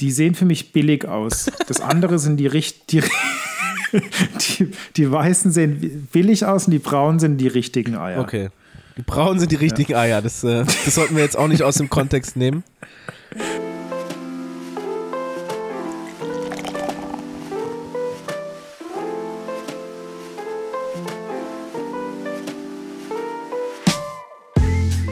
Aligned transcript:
die 0.00 0.10
sehen 0.10 0.34
für 0.34 0.44
mich 0.44 0.72
billig 0.72 1.06
aus. 1.06 1.50
Das 1.68 1.80
andere 1.80 2.18
sind 2.18 2.38
die 2.38 2.46
richtig. 2.46 3.04
Die, 3.92 4.70
die, 4.96 5.10
weißen 5.10 5.50
sehen 5.50 6.06
billig 6.12 6.44
aus 6.44 6.66
und 6.66 6.70
die 6.70 6.78
braunen 6.78 7.18
sind 7.18 7.38
die 7.38 7.48
richtigen 7.48 7.96
Eier. 7.96 8.20
Okay. 8.20 8.50
Die 8.96 9.02
braunen 9.02 9.40
sind 9.40 9.50
die 9.50 9.56
richtigen 9.56 9.96
Eier. 9.96 10.22
Das, 10.22 10.44
äh, 10.44 10.64
das 10.64 10.94
sollten 10.94 11.16
wir 11.16 11.24
jetzt 11.24 11.36
auch 11.36 11.48
nicht 11.48 11.64
aus 11.64 11.74
dem 11.74 11.90
Kontext 11.90 12.36
nehmen. 12.36 12.62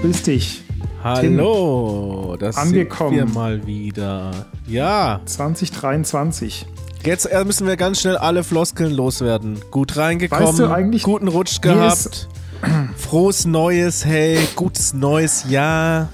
Grüß 0.01 0.23
dich. 0.23 0.68
Hallo, 1.03 2.37
das 2.39 2.57
Angekommen. 2.57 3.17
sind 3.17 3.29
wir 3.29 3.35
mal 3.35 3.67
wieder. 3.67 4.33
Ja, 4.67 5.21
2023. 5.25 6.67
jetzt 7.05 7.27
äh, 7.27 7.45
müssen 7.45 7.69
wir 7.69 7.77
ganz 7.77 8.01
schnell 8.01 8.17
alle 8.17 8.43
Floskeln 8.43 8.93
loswerden. 8.93 9.59
Gut 9.71 9.97
reingekommen, 9.97 10.49
Weißt 10.49 10.59
du 10.59 10.67
eigentlich, 10.67 11.05
guten 11.05 11.29
Rutsch 11.29 11.61
gehabt, 11.61 12.29
frohes 12.97 13.47
Neues, 13.47 14.05
hey, 14.05 14.39
gutes 14.57 14.93
neues 14.93 15.49
Jahr. 15.49 16.09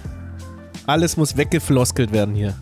Alles 0.86 1.16
muss 1.16 1.36
weggefloskelt 1.38 2.12
werden 2.12 2.34
hier. 2.34 2.54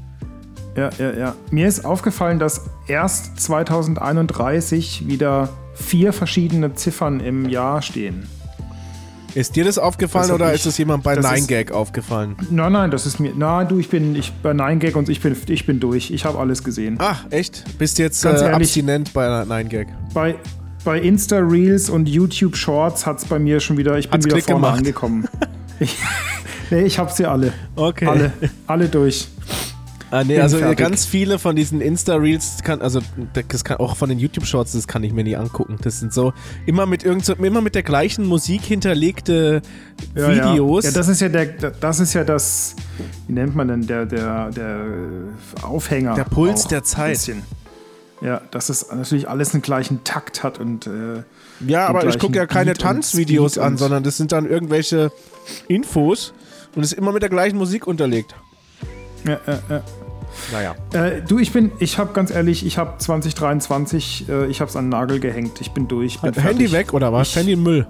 Ja, 0.76 0.90
ja, 0.98 1.12
ja. 1.12 1.34
Mir 1.50 1.66
ist 1.66 1.84
aufgefallen, 1.84 2.38
dass 2.38 2.66
erst 2.86 3.40
2031 3.40 5.08
wieder 5.08 5.48
vier 5.74 6.12
verschiedene 6.12 6.74
Ziffern 6.74 7.18
im 7.18 7.48
Jahr 7.48 7.82
stehen. 7.82 8.28
Ist 9.34 9.56
dir 9.56 9.64
das 9.64 9.78
aufgefallen 9.78 10.28
Das 10.28 10.34
oder 10.34 10.48
ich- 10.54 10.60
ist 10.60 10.66
es 10.66 10.78
jemand 10.78 11.02
bei 11.04 11.14
das 11.14 11.24
Nine 11.26 11.38
ist- 11.38 11.48
Gag 11.48 11.72
aufgefallen? 11.72 12.36
Nein, 12.50 12.72
nein, 12.72 12.90
das 12.90 13.06
ist 13.06 13.18
mir. 13.18 13.32
Na, 13.36 13.64
du, 13.64 13.78
ich 13.78 13.88
bin 13.88 14.14
ich 14.14 14.32
bei 14.42 14.50
9gag 14.52 14.94
und 14.94 15.08
ich 15.08 15.20
bin, 15.20 15.36
ich 15.48 15.66
bin 15.66 15.80
durch. 15.80 16.10
Ich 16.10 16.24
habe 16.24 16.38
alles 16.38 16.62
gesehen. 16.62 16.96
Ach, 16.98 17.24
echt? 17.30 17.64
Bist 17.78 17.98
jetzt 17.98 18.22
Ganz 18.22 18.40
äh, 18.40 18.44
ehrlich- 18.44 18.56
abstinent 18.68 19.12
bei 19.12 19.44
Nine 19.44 19.64
Gag? 19.68 19.88
Bei, 20.12 20.34
bei 20.84 21.00
Insta 21.00 21.38
Reels 21.38 21.88
und 21.88 22.08
YouTube 22.08 22.56
Shorts 22.56 23.06
hat 23.06 23.18
es 23.18 23.24
bei 23.24 23.38
mir 23.38 23.60
schon 23.60 23.76
wieder. 23.78 23.98
Ich 23.98 24.06
bin 24.08 24.14
Hat's 24.14 24.26
wieder 24.26 24.34
Klick 24.36 24.44
vorne 24.46 24.60
gemacht. 24.60 24.78
angekommen. 24.78 25.28
ich, 25.80 25.96
nee, 26.70 26.82
ich 26.82 26.98
hab 26.98 27.10
sie 27.10 27.24
alle. 27.26 27.52
Okay. 27.76 28.06
Alle. 28.06 28.32
Alle 28.66 28.88
durch. 28.88 29.28
Ah, 30.12 30.24
nee, 30.24 30.38
also 30.38 30.58
fertig. 30.58 30.76
ganz 30.76 31.06
viele 31.06 31.38
von 31.38 31.56
diesen 31.56 31.80
Insta-Reels 31.80 32.62
kann, 32.62 32.82
also 32.82 33.00
das 33.48 33.64
kann 33.64 33.78
auch 33.78 33.96
von 33.96 34.10
den 34.10 34.18
YouTube-Shorts, 34.18 34.72
das 34.72 34.86
kann 34.86 35.02
ich 35.04 35.14
mir 35.14 35.24
nie 35.24 35.36
angucken. 35.36 35.78
Das 35.80 36.00
sind 36.00 36.12
so 36.12 36.34
immer 36.66 36.84
mit 36.84 37.02
irgend 37.02 37.24
so, 37.24 37.32
immer 37.32 37.62
mit 37.62 37.74
der 37.74 37.82
gleichen 37.82 38.26
Musik 38.26 38.60
hinterlegte 38.60 39.62
Ja, 40.14 40.28
Videos. 40.28 40.84
Ja. 40.84 40.90
ja, 40.90 40.96
das 40.98 41.08
ist 41.08 41.22
ja 41.22 41.30
der, 41.30 41.46
das 41.46 41.98
ist 41.98 42.12
ja 42.12 42.24
das, 42.24 42.76
wie 43.26 43.32
nennt 43.32 43.56
man 43.56 43.68
denn, 43.68 43.86
der, 43.86 44.04
der, 44.04 44.50
der 44.50 44.84
Aufhänger. 45.62 46.14
Der 46.14 46.24
Puls 46.24 46.66
der 46.66 46.84
Zeit. 46.84 47.12
bisschen. 47.12 47.42
Ja, 48.20 48.42
dass 48.50 48.68
es 48.68 48.90
natürlich 48.92 49.30
alles 49.30 49.54
einen 49.54 49.62
gleichen 49.62 50.04
Takt 50.04 50.42
hat 50.42 50.60
und 50.60 50.86
äh, 50.86 51.22
ja, 51.66 51.86
aber 51.86 52.06
ich 52.06 52.18
gucke 52.18 52.36
ja 52.36 52.46
keine 52.46 52.74
Tanzvideos 52.74 53.56
an, 53.56 53.78
sondern 53.78 54.02
das 54.02 54.18
sind 54.18 54.30
dann 54.30 54.44
irgendwelche 54.44 55.10
Infos 55.68 56.34
und 56.76 56.82
es 56.82 56.92
ist 56.92 56.98
immer 56.98 57.12
mit 57.12 57.22
der 57.22 57.30
gleichen 57.30 57.56
Musik 57.56 57.86
unterlegt. 57.86 58.34
ja, 59.24 59.40
ja, 59.46 59.58
ja. 59.70 59.82
Naja. 60.52 60.74
Äh, 60.92 61.22
du, 61.22 61.38
ich 61.38 61.52
bin, 61.52 61.72
ich 61.78 61.98
habe 61.98 62.12
ganz 62.12 62.30
ehrlich, 62.30 62.64
ich 62.66 62.78
habe 62.78 62.98
2023, 62.98 64.28
äh, 64.28 64.46
ich 64.46 64.60
habe 64.60 64.68
es 64.70 64.76
an 64.76 64.84
den 64.86 64.90
Nagel 64.90 65.20
gehängt. 65.20 65.60
Ich 65.60 65.72
bin 65.72 65.88
durch. 65.88 66.20
Bin 66.20 66.32
Handy 66.34 66.42
fertig. 66.68 66.72
weg 66.72 66.94
oder 66.94 67.12
was? 67.12 67.28
Ich- 67.30 67.36
Handy 67.36 67.56
Müll. 67.56 67.86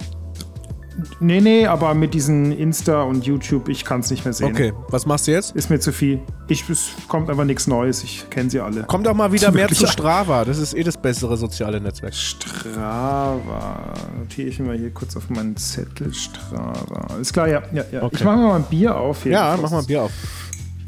Nee, 1.19 1.41
nee, 1.41 1.65
aber 1.65 1.95
mit 1.95 2.13
diesen 2.13 2.51
Insta 2.51 3.01
und 3.01 3.25
YouTube, 3.25 3.67
ich 3.67 3.83
kann 3.83 4.01
es 4.01 4.11
nicht 4.11 4.25
mehr 4.25 4.33
sehen. 4.33 4.51
Okay, 4.51 4.73
was 4.89 5.07
machst 5.07 5.25
du 5.25 5.31
jetzt? 5.31 5.55
Ist 5.55 5.71
mir 5.71 5.79
zu 5.79 5.91
viel. 5.91 6.19
Ich, 6.47 6.69
es 6.69 6.91
kommt 7.07 7.31
einfach 7.31 7.45
nichts 7.45 7.65
Neues. 7.65 8.03
Ich 8.03 8.29
kenne 8.29 8.51
sie 8.51 8.59
alle. 8.59 8.83
Komm 8.87 9.03
doch 9.03 9.15
mal 9.15 9.31
wieder 9.31 9.51
mehr 9.51 9.67
zu 9.69 9.87
Strava. 9.91 10.45
Das 10.45 10.59
ist 10.59 10.75
eh 10.75 10.83
das 10.83 10.95
bessere 10.95 11.35
soziale 11.35 11.81
Netzwerk. 11.81 12.13
Strava. 12.13 13.93
Notiere 14.19 14.49
ich 14.49 14.59
mal 14.59 14.77
hier 14.77 14.91
kurz 14.91 15.17
auf 15.17 15.29
meinen 15.31 15.57
Zettel. 15.57 16.13
Strava. 16.13 17.07
Ist 17.19 17.33
klar, 17.33 17.47
ja. 17.47 17.63
ja, 17.73 17.83
ja. 17.91 18.03
Okay. 18.03 18.15
Ich 18.17 18.23
mache 18.23 18.37
mal 18.37 18.55
ein 18.57 18.63
Bier 18.69 18.95
auf 18.95 19.23
hier. 19.23 19.31
Ja, 19.31 19.57
mach 19.59 19.71
mal 19.71 19.79
ein 19.79 19.85
Bier 19.87 20.03
auf. 20.03 20.11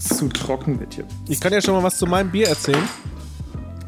Zu 0.07 0.27
trocken 0.29 0.79
wird 0.79 0.93
hier. 0.95 1.05
Ich 1.27 1.39
kann 1.39 1.51
ja 1.53 1.61
schon 1.61 1.73
mal 1.73 1.83
was 1.83 1.97
zu 1.97 2.05
meinem 2.05 2.31
Bier 2.31 2.47
erzählen. 2.47 2.83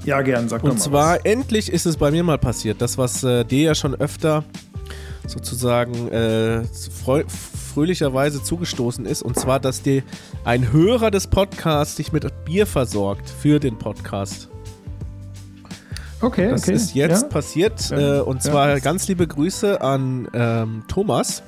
Ja, 0.05 0.21
gern, 0.21 0.47
sag 0.49 0.61
doch 0.61 0.69
Und 0.69 0.77
mal. 0.77 0.83
zwar, 0.83 1.25
endlich 1.25 1.71
ist 1.71 1.85
es 1.85 1.97
bei 1.97 2.11
mir 2.11 2.23
mal 2.23 2.37
passiert. 2.37 2.81
Das, 2.81 2.97
was 2.97 3.23
äh, 3.23 3.43
dir 3.43 3.61
ja 3.63 3.75
schon 3.75 3.93
öfter 3.95 4.43
sozusagen 5.27 6.07
äh, 6.09 6.63
fröhlicherweise 7.73 8.41
zugestoßen 8.41 9.05
ist. 9.05 9.21
Und 9.21 9.37
zwar, 9.37 9.59
dass 9.59 9.81
dir 9.81 10.03
ein 10.45 10.71
Hörer 10.71 11.11
des 11.11 11.27
Podcasts 11.27 11.95
dich 11.95 12.13
mit 12.13 12.25
Bier 12.45 12.65
versorgt 12.65 13.29
für 13.29 13.59
den 13.59 13.77
Podcast. 13.77 14.47
was. 14.49 14.57
Okay, 16.21 16.49
Das 16.49 16.63
okay. 16.63 16.73
ist 16.73 16.93
jetzt 16.95 17.23
ja? 17.23 17.27
passiert. 17.27 17.89
Ja. 17.89 18.17
Äh, 18.17 18.21
und 18.21 18.43
Ja. 18.43 18.51
zwar 18.51 18.79
ganz 18.79 19.07
liebe 19.07 19.27
Grüße 19.27 19.81
an 19.81 20.27
ähm, 20.33 20.83
Thomas, 20.87 21.43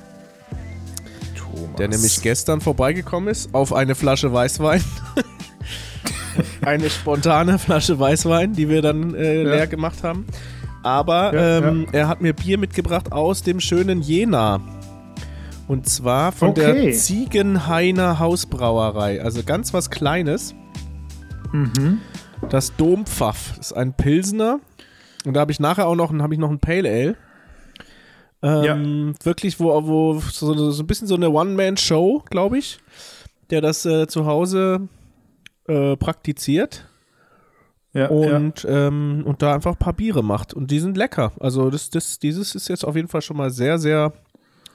Thomas. 1.64 1.76
der 1.78 1.88
nämlich 1.88 2.22
gestern 2.22 2.60
vorbeigekommen 2.60 3.28
ist 3.28 3.54
auf 3.54 3.72
eine 3.72 3.94
Flasche 3.94 4.32
Weißwein. 4.32 4.82
eine 6.62 6.90
spontane 6.90 7.58
Flasche 7.58 7.98
Weißwein, 7.98 8.52
die 8.52 8.68
wir 8.68 8.82
dann 8.82 9.14
äh, 9.14 9.42
Ja. 9.42 9.50
leer 9.54 9.66
gemacht 9.66 10.02
haben. 10.02 10.26
Aber 10.82 11.34
Ja, 11.34 11.58
ähm, 11.68 11.86
er 11.92 12.08
hat 12.08 12.20
mir 12.20 12.32
Bier 12.32 12.58
mitgebracht 12.58 13.12
aus 13.12 13.42
dem 13.42 13.60
schönen 13.60 14.00
Jena. 14.00 14.60
Und 15.68 15.88
zwar 15.88 16.32
von 16.32 16.54
der 16.54 16.70
Okay. 16.70 16.92
Ziegenhainer 16.92 18.18
Hausbrauerei. 18.18 19.22
Also 19.22 19.42
ganz 19.44 19.72
was 19.72 19.90
Kleines. 19.90 20.54
Mhm. 21.52 21.98
Das 22.48 22.74
Dompfaff 22.76 23.56
ist 23.60 23.72
ein 23.74 23.92
Pilsner. 23.92 24.58
Und 25.26 25.34
da 25.34 25.40
habe 25.40 25.52
ich 25.52 25.60
nachher 25.60 25.86
auch 25.86 25.94
noch, 25.94 26.12
hab 26.12 26.32
ich 26.32 26.38
noch 26.38 26.50
ein 26.50 26.58
Pale 26.60 26.88
Ale. 26.88 27.16
Ähm, 28.42 29.14
Wirklich, 29.22 29.60
wo, 29.60 29.86
wo 29.86 30.20
so, 30.20 30.70
so 30.70 30.82
ein 30.82 30.86
bisschen 30.86 31.06
so 31.06 31.14
eine 31.14 31.28
One-Man-Show, 31.30 32.24
glaube 32.30 32.58
ich, 32.58 32.78
der 33.50 33.60
das 33.60 33.84
äh, 33.84 34.06
zu 34.06 34.24
Hause 34.26 34.88
äh, 35.68 35.96
praktiziert 35.96 36.86
Ja, 37.92 38.02
ja. 38.02 38.08
und, 38.08 38.64
ähm, 38.68 39.22
und 39.26 39.42
da 39.42 39.54
einfach 39.54 39.72
ein 39.72 39.76
paar 39.78 39.92
Biere 39.92 40.22
macht. 40.24 40.54
Und 40.54 40.70
die 40.70 40.80
sind 40.80 40.96
lecker. 40.96 41.32
Also 41.38 41.68
das, 41.70 41.90
das, 41.90 42.18
dieses 42.18 42.54
ist 42.54 42.68
jetzt 42.68 42.84
auf 42.84 42.96
jeden 42.96 43.08
Fall 43.08 43.20
schon 43.22 43.36
mal 43.36 43.50
sehr, 43.50 43.78
sehr 43.78 44.12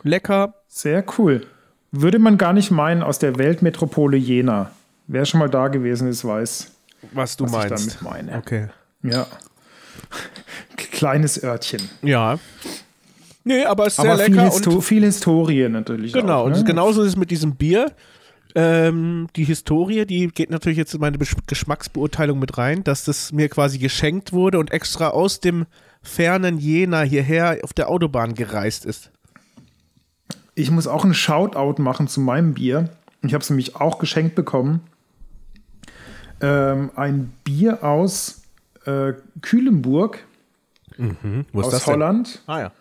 lecker. 0.03 0.53
Sehr 0.68 1.03
cool. 1.18 1.46
Würde 1.92 2.20
man 2.20 2.38
gar 2.38 2.53
nicht 2.53 2.72
meinen 2.72 3.02
aus 3.02 3.18
der 3.20 3.38
Weltmetropole 3.38 4.18
Jena. 4.18 4.72
Wer 5.08 5.26
schon 5.26 5.40
mal 5.40 5.50
da 5.50 5.70
gewesen 5.70 6.08
ist, 6.08 6.24
weiß, 6.26 6.72
Was 7.14 7.38
du 7.38 7.46
was 7.46 7.52
meinst. 7.52 7.88
ich 7.88 7.94
damit 7.97 8.02
meine. 8.02 8.38
Okay. 8.38 8.68
Ja. 9.02 9.26
Kleines 10.78 11.42
Örtchen. 11.44 11.82
Ja. 12.02 12.38
Nee, 13.48 13.64
aber 13.64 13.86
es 13.86 13.94
ist 13.94 14.02
sehr 14.02 14.12
Aber 14.12 14.24
viel, 14.24 14.34
lecker. 14.36 14.50
Histo 14.50 14.72
und 14.72 14.82
viel 14.82 15.04
Historie 15.04 15.70
natürlich. 15.70 16.12
Genau, 16.14 16.42
auch, 16.42 16.46
und 16.48 16.54
ne? 16.58 16.64
genauso 16.64 17.04
ist 17.04 17.10
es 17.10 17.16
mit 17.16 17.30
diesem 17.30 17.56
Bier. 17.56 17.92
Ähm, 18.56 19.28
die 19.36 19.44
Historie, 19.44 20.06
die 20.06 20.28
geht 20.30 20.50
natürlich 20.50 20.80
jetzt 20.80 20.94
in 20.96 21.00
meine 21.00 21.18
Besch- 21.18 21.38
Geschmacksbeurteilung 21.46 22.40
mit 22.40 22.58
rein, 22.58 22.84
dass 22.84 23.04
das 23.04 23.32
mir 23.32 23.48
quasi 23.50 23.78
geschenkt 23.78 24.34
wurde 24.34 24.58
und 24.60 24.72
extra 24.72 25.10
aus 25.10 25.42
dem 25.42 25.66
fernen 26.02 26.58
Jena 26.58 27.02
hierher 27.02 27.60
auf 27.64 27.74
der 27.74 27.90
Autobahn 27.90 28.34
gereist 28.34 28.86
ist. 28.86 29.12
Ich 30.56 30.72
muss 30.72 30.88
auch 30.88 31.04
einen 31.04 31.14
Shoutout 31.14 31.82
machen 31.82 32.08
zu 32.08 32.22
meinem 32.22 32.54
Bier. 32.56 32.90
Ich 33.22 33.34
habe 33.34 33.44
es 33.44 33.50
nämlich 33.50 33.76
auch 33.76 34.00
geschenkt 34.00 34.36
bekommen. 34.36 34.82
Ähm, 36.42 36.92
ein 36.96 37.34
Bier 37.44 37.84
aus 37.84 38.42
äh, 38.86 39.14
Kühlenburg 39.42 40.20
Wo 41.52 41.62
aus 41.62 41.86
Holland. 41.86 42.42
Ah 42.48 42.60
ja. 42.60 42.72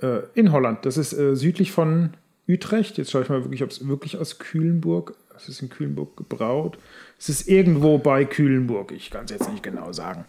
Äh, 0.00 0.20
in 0.34 0.52
Holland. 0.52 0.84
Das 0.84 0.96
ist 0.96 1.12
äh, 1.12 1.34
südlich 1.34 1.72
von 1.72 2.10
Utrecht. 2.48 2.98
Jetzt 2.98 3.10
schaue 3.10 3.22
ich 3.22 3.28
mal 3.28 3.42
wirklich, 3.42 3.62
ob 3.62 3.70
es 3.70 3.86
wirklich 3.86 4.16
aus 4.16 4.38
Kühlenburg. 4.38 5.14
Es 5.36 5.48
ist 5.48 5.62
in 5.62 5.68
Kühlenburg 5.68 6.16
gebraut. 6.16 6.78
Es 7.18 7.28
ist 7.28 7.48
irgendwo 7.48 7.98
bei 7.98 8.24
Kühlenburg. 8.24 8.92
Ich 8.92 9.10
kann 9.10 9.24
es 9.24 9.30
jetzt 9.30 9.50
nicht 9.50 9.62
genau 9.62 9.92
sagen. 9.92 10.24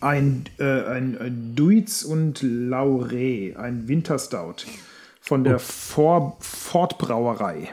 Ein, 0.00 0.44
äh, 0.58 0.64
ein, 0.64 1.18
ein 1.18 1.54
Duitz 1.54 2.02
und 2.02 2.40
Lauré, 2.40 3.54
ein 3.56 3.86
Winterstout 3.86 4.64
von 5.20 5.44
der 5.44 5.58
Vor 5.58 6.38
Ford 6.40 6.96
Brauerei. 6.96 7.68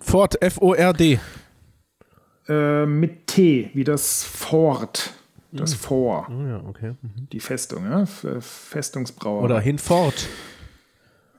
Ford, 0.00 0.42
F-O-R-D. 0.42 1.18
Äh, 2.48 2.86
mit 2.86 3.28
T, 3.28 3.70
wie 3.72 3.84
das 3.84 4.24
Fort. 4.24 5.14
Das 5.54 5.74
Vor, 5.74 6.28
Oh 6.30 6.46
ja, 6.46 6.62
okay. 6.66 6.94
die 7.04 7.40
Festung, 7.40 7.84
ja? 7.84 8.02
F- 8.02 8.26
Festungsbrauerei. 8.40 9.44
Oder 9.44 9.60
hinfort. 9.60 10.26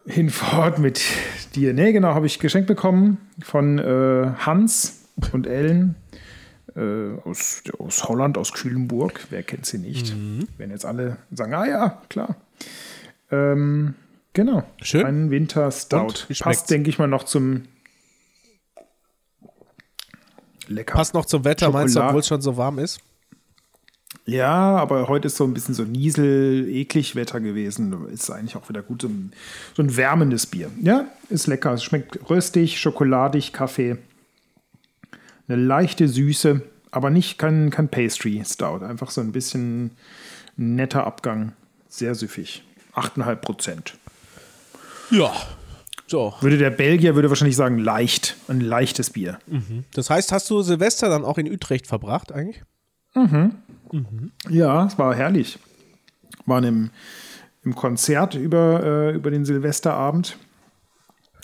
Hinfort 0.05 0.77
mit 0.79 1.01
dir. 1.55 1.73
Nee, 1.73 1.93
genau, 1.93 2.13
habe 2.13 2.25
ich 2.27 2.37
geschenkt 2.39 2.67
bekommen 2.67 3.17
von 3.41 3.79
äh, 3.79 4.31
Hans 4.37 5.05
und 5.31 5.47
Ellen 5.47 5.95
äh, 6.75 7.13
aus, 7.23 7.63
aus 7.79 8.03
Holland, 8.07 8.37
aus 8.37 8.53
Kühlenburg. 8.53 9.25
Wer 9.31 9.41
kennt 9.43 9.65
sie 9.65 9.77
nicht? 9.79 10.13
Wenn 10.57 10.69
jetzt 10.71 10.85
alle 10.85 11.17
sagen, 11.31 11.53
ah 11.55 11.65
ja, 11.65 12.01
klar. 12.09 12.35
Ähm, 13.31 13.95
genau. 14.33 14.63
Schön. 14.81 15.05
Ein 15.05 15.31
Winter 15.31 15.71
Stout. 15.71 16.27
Passt, 16.39 16.69
denke 16.69 16.89
ich 16.89 16.99
mal, 16.99 17.07
noch 17.07 17.23
zum 17.23 17.63
lecker. 20.67 20.93
Passt 20.95 21.13
noch 21.13 21.25
zum 21.25 21.45
Wetter, 21.45 21.71
meinst 21.71 21.95
du, 21.95 21.99
Schokolade- 21.99 22.09
obwohl 22.09 22.19
es 22.19 22.27
schon 22.27 22.41
so 22.41 22.57
warm 22.57 22.77
ist? 22.79 22.99
Ja, 24.25 24.77
aber 24.77 25.09
heute 25.09 25.27
ist 25.27 25.35
so 25.35 25.43
ein 25.43 25.53
bisschen 25.53 25.73
so 25.75 25.83
Niesel, 25.83 26.67
eklig 26.69 27.15
Wetter 27.15 27.41
gewesen. 27.41 28.07
Ist 28.07 28.29
eigentlich 28.29 28.55
auch 28.55 28.69
wieder 28.69 28.81
gut, 28.81 29.01
so 29.01 29.09
ein, 29.09 29.33
so 29.75 29.83
ein 29.83 29.97
wärmendes 29.97 30.45
Bier. 30.45 30.71
Ja, 30.81 31.07
ist 31.29 31.47
lecker. 31.47 31.73
Es 31.73 31.83
schmeckt 31.83 32.29
röstig, 32.29 32.79
schokoladig, 32.79 33.51
Kaffee. 33.51 33.97
Eine 35.47 35.61
leichte 35.61 36.07
Süße, 36.07 36.61
aber 36.91 37.09
nicht 37.09 37.37
kein, 37.37 37.69
kein 37.69 37.89
Pastry 37.89 38.41
Stout. 38.45 38.85
Einfach 38.85 39.11
so 39.11 39.19
ein 39.19 39.33
bisschen 39.33 39.91
netter 40.55 41.05
Abgang. 41.05 41.51
Sehr 41.89 42.15
süffig. 42.15 42.63
8,5 42.95 43.35
Prozent. 43.35 43.97
Ja. 45.11 45.33
So. 46.07 46.33
Würde 46.39 46.57
der 46.57 46.69
Belgier 46.69 47.15
würde 47.15 47.29
wahrscheinlich 47.29 47.57
sagen, 47.57 47.77
leicht. 47.77 48.37
Ein 48.47 48.61
leichtes 48.61 49.09
Bier. 49.09 49.39
Das 49.93 50.09
heißt, 50.09 50.31
hast 50.31 50.49
du 50.49 50.61
Silvester 50.61 51.09
dann 51.09 51.25
auch 51.25 51.37
in 51.37 51.51
Utrecht 51.51 51.87
verbracht 51.87 52.31
eigentlich? 52.31 52.63
Ja, 54.49 54.85
es 54.85 54.97
war 54.97 55.15
herrlich. 55.15 55.59
Waren 56.45 56.63
im, 56.63 56.89
im 57.63 57.75
Konzert 57.75 58.35
über, 58.35 58.83
äh, 58.83 59.15
über 59.15 59.31
den 59.31 59.45
Silvesterabend. 59.45 60.37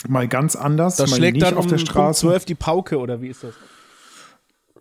Mal 0.08 0.28
ganz 0.28 0.56
anders. 0.56 0.96
Da 0.96 1.06
mal 1.06 1.16
schlägt 1.16 1.42
dann 1.42 1.54
auf 1.54 1.64
um 1.64 1.70
der 1.70 1.76
Punkt 1.76 1.90
Straße. 1.90 2.26
12 2.26 2.44
die 2.46 2.54
Pauke 2.54 2.98
oder 2.98 3.20
wie 3.20 3.28
ist 3.28 3.44
das? 3.44 3.54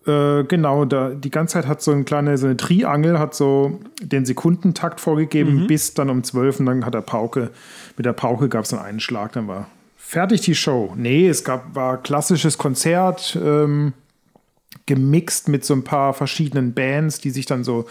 Äh, 0.07 0.45
genau, 0.45 0.85
da, 0.85 1.09
die 1.09 1.29
ganze 1.29 1.53
Zeit 1.53 1.67
hat 1.67 1.81
so 1.81 1.91
eine 1.91 2.05
kleine, 2.05 2.37
so 2.37 2.47
eine 2.47 2.57
Triangel, 2.57 3.19
hat 3.19 3.35
so 3.35 3.79
den 4.01 4.25
Sekundentakt 4.25 5.01
vorgegeben, 5.01 5.67
bis 5.67 5.93
dann 5.93 6.09
um 6.09 6.23
12 6.23 6.61
und 6.61 6.65
dann 6.67 6.85
hat 6.85 6.93
der 6.93 7.01
Pauke, 7.01 7.51
mit 7.97 8.05
der 8.05 8.13
Pauke 8.13 8.47
gab 8.47 8.63
es 8.63 8.69
dann 8.69 8.79
einen 8.79 9.01
Schlag, 9.01 9.33
dann 9.33 9.47
war 9.47 9.67
fertig 9.97 10.41
die 10.41 10.55
Show. 10.55 10.93
Nee, 10.95 11.27
es 11.27 11.43
gab, 11.43 11.75
war 11.75 12.01
klassisches 12.01 12.57
Konzert, 12.57 13.37
ähm, 13.41 13.93
gemixt 14.89 15.47
mit 15.47 15.63
so 15.63 15.75
ein 15.75 15.83
paar 15.83 16.13
verschiedenen 16.13 16.73
Bands, 16.73 17.21
die 17.21 17.29
sich 17.29 17.45
dann 17.45 17.63
so 17.63 17.85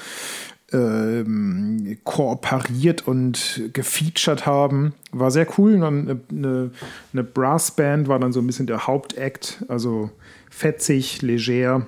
ähm, 0.73 1.97
kooperiert 2.03 3.07
und 3.07 3.63
gefeatured 3.73 4.47
haben. 4.47 4.95
War 5.13 5.31
sehr 5.31 5.47
cool. 5.57 5.75
Und 5.75 5.81
dann 5.81 6.21
eine, 6.31 6.71
eine, 7.13 7.23
Brassband 7.23 8.09
war 8.09 8.19
dann 8.19 8.33
so 8.33 8.41
ein 8.41 8.47
bisschen 8.47 8.67
der 8.67 8.89
Hauptakt, 8.89 9.65
also 9.69 10.11
fetzig, 10.51 11.23
leger, 11.23 11.87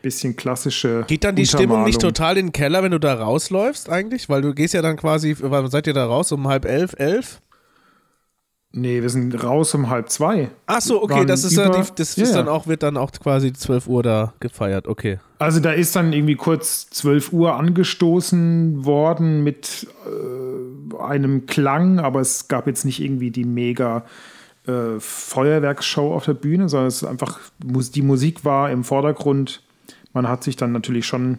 bisschen 0.00 0.36
klassische. 0.36 1.04
Geht 1.08 1.24
dann 1.24 1.34
die 1.34 1.44
Stimmung 1.44 1.82
nicht 1.82 2.00
total 2.00 2.38
in 2.38 2.46
den 2.46 2.52
Keller, 2.52 2.84
wenn 2.84 2.92
du 2.92 3.00
da 3.00 3.14
rausläufst 3.14 3.90
eigentlich? 3.90 4.28
Weil 4.28 4.42
du 4.42 4.54
gehst 4.54 4.74
ja 4.74 4.80
dann 4.80 4.96
quasi, 4.96 5.34
wann 5.40 5.68
seid 5.68 5.88
ihr 5.88 5.94
da 5.94 6.06
raus? 6.06 6.30
Um 6.30 6.46
halb 6.46 6.64
elf, 6.64 6.94
elf? 6.98 7.40
Nee, 8.78 9.00
wir 9.00 9.08
sind 9.08 9.42
raus 9.42 9.74
um 9.74 9.88
halb 9.88 10.10
zwei. 10.10 10.50
Ach 10.66 10.82
so, 10.82 11.02
okay, 11.02 11.24
das 11.24 11.44
ist 11.44 11.56
dann, 11.56 11.68
über- 11.70 11.82
die, 11.82 11.90
das 11.96 12.18
ist 12.18 12.30
ja. 12.30 12.36
dann 12.36 12.48
auch, 12.48 12.66
wird 12.66 12.82
dann 12.82 12.96
auch 12.98 13.10
quasi 13.10 13.52
12 13.52 13.86
Uhr 13.88 14.02
da 14.02 14.34
gefeiert, 14.38 14.86
okay. 14.86 15.18
Also 15.38 15.60
da 15.60 15.72
ist 15.72 15.96
dann 15.96 16.12
irgendwie 16.12 16.34
kurz 16.34 16.88
12 16.90 17.32
Uhr 17.32 17.54
angestoßen 17.54 18.84
worden 18.84 19.42
mit 19.44 19.86
äh, 20.06 21.02
einem 21.02 21.46
Klang, 21.46 21.98
aber 21.98 22.20
es 22.20 22.48
gab 22.48 22.66
jetzt 22.66 22.84
nicht 22.84 23.00
irgendwie 23.00 23.30
die 23.30 23.44
mega 23.44 24.04
äh, 24.66 24.98
Feuerwerksshow 25.00 26.14
auf 26.14 26.24
der 26.26 26.34
Bühne, 26.34 26.68
sondern 26.68 26.88
es 26.88 26.96
ist 27.02 27.08
einfach, 27.08 27.40
die 27.60 28.02
Musik 28.02 28.44
war 28.44 28.70
im 28.70 28.84
Vordergrund. 28.84 29.62
Man 30.12 30.28
hat 30.28 30.44
sich 30.44 30.56
dann 30.56 30.72
natürlich 30.72 31.06
schon 31.06 31.38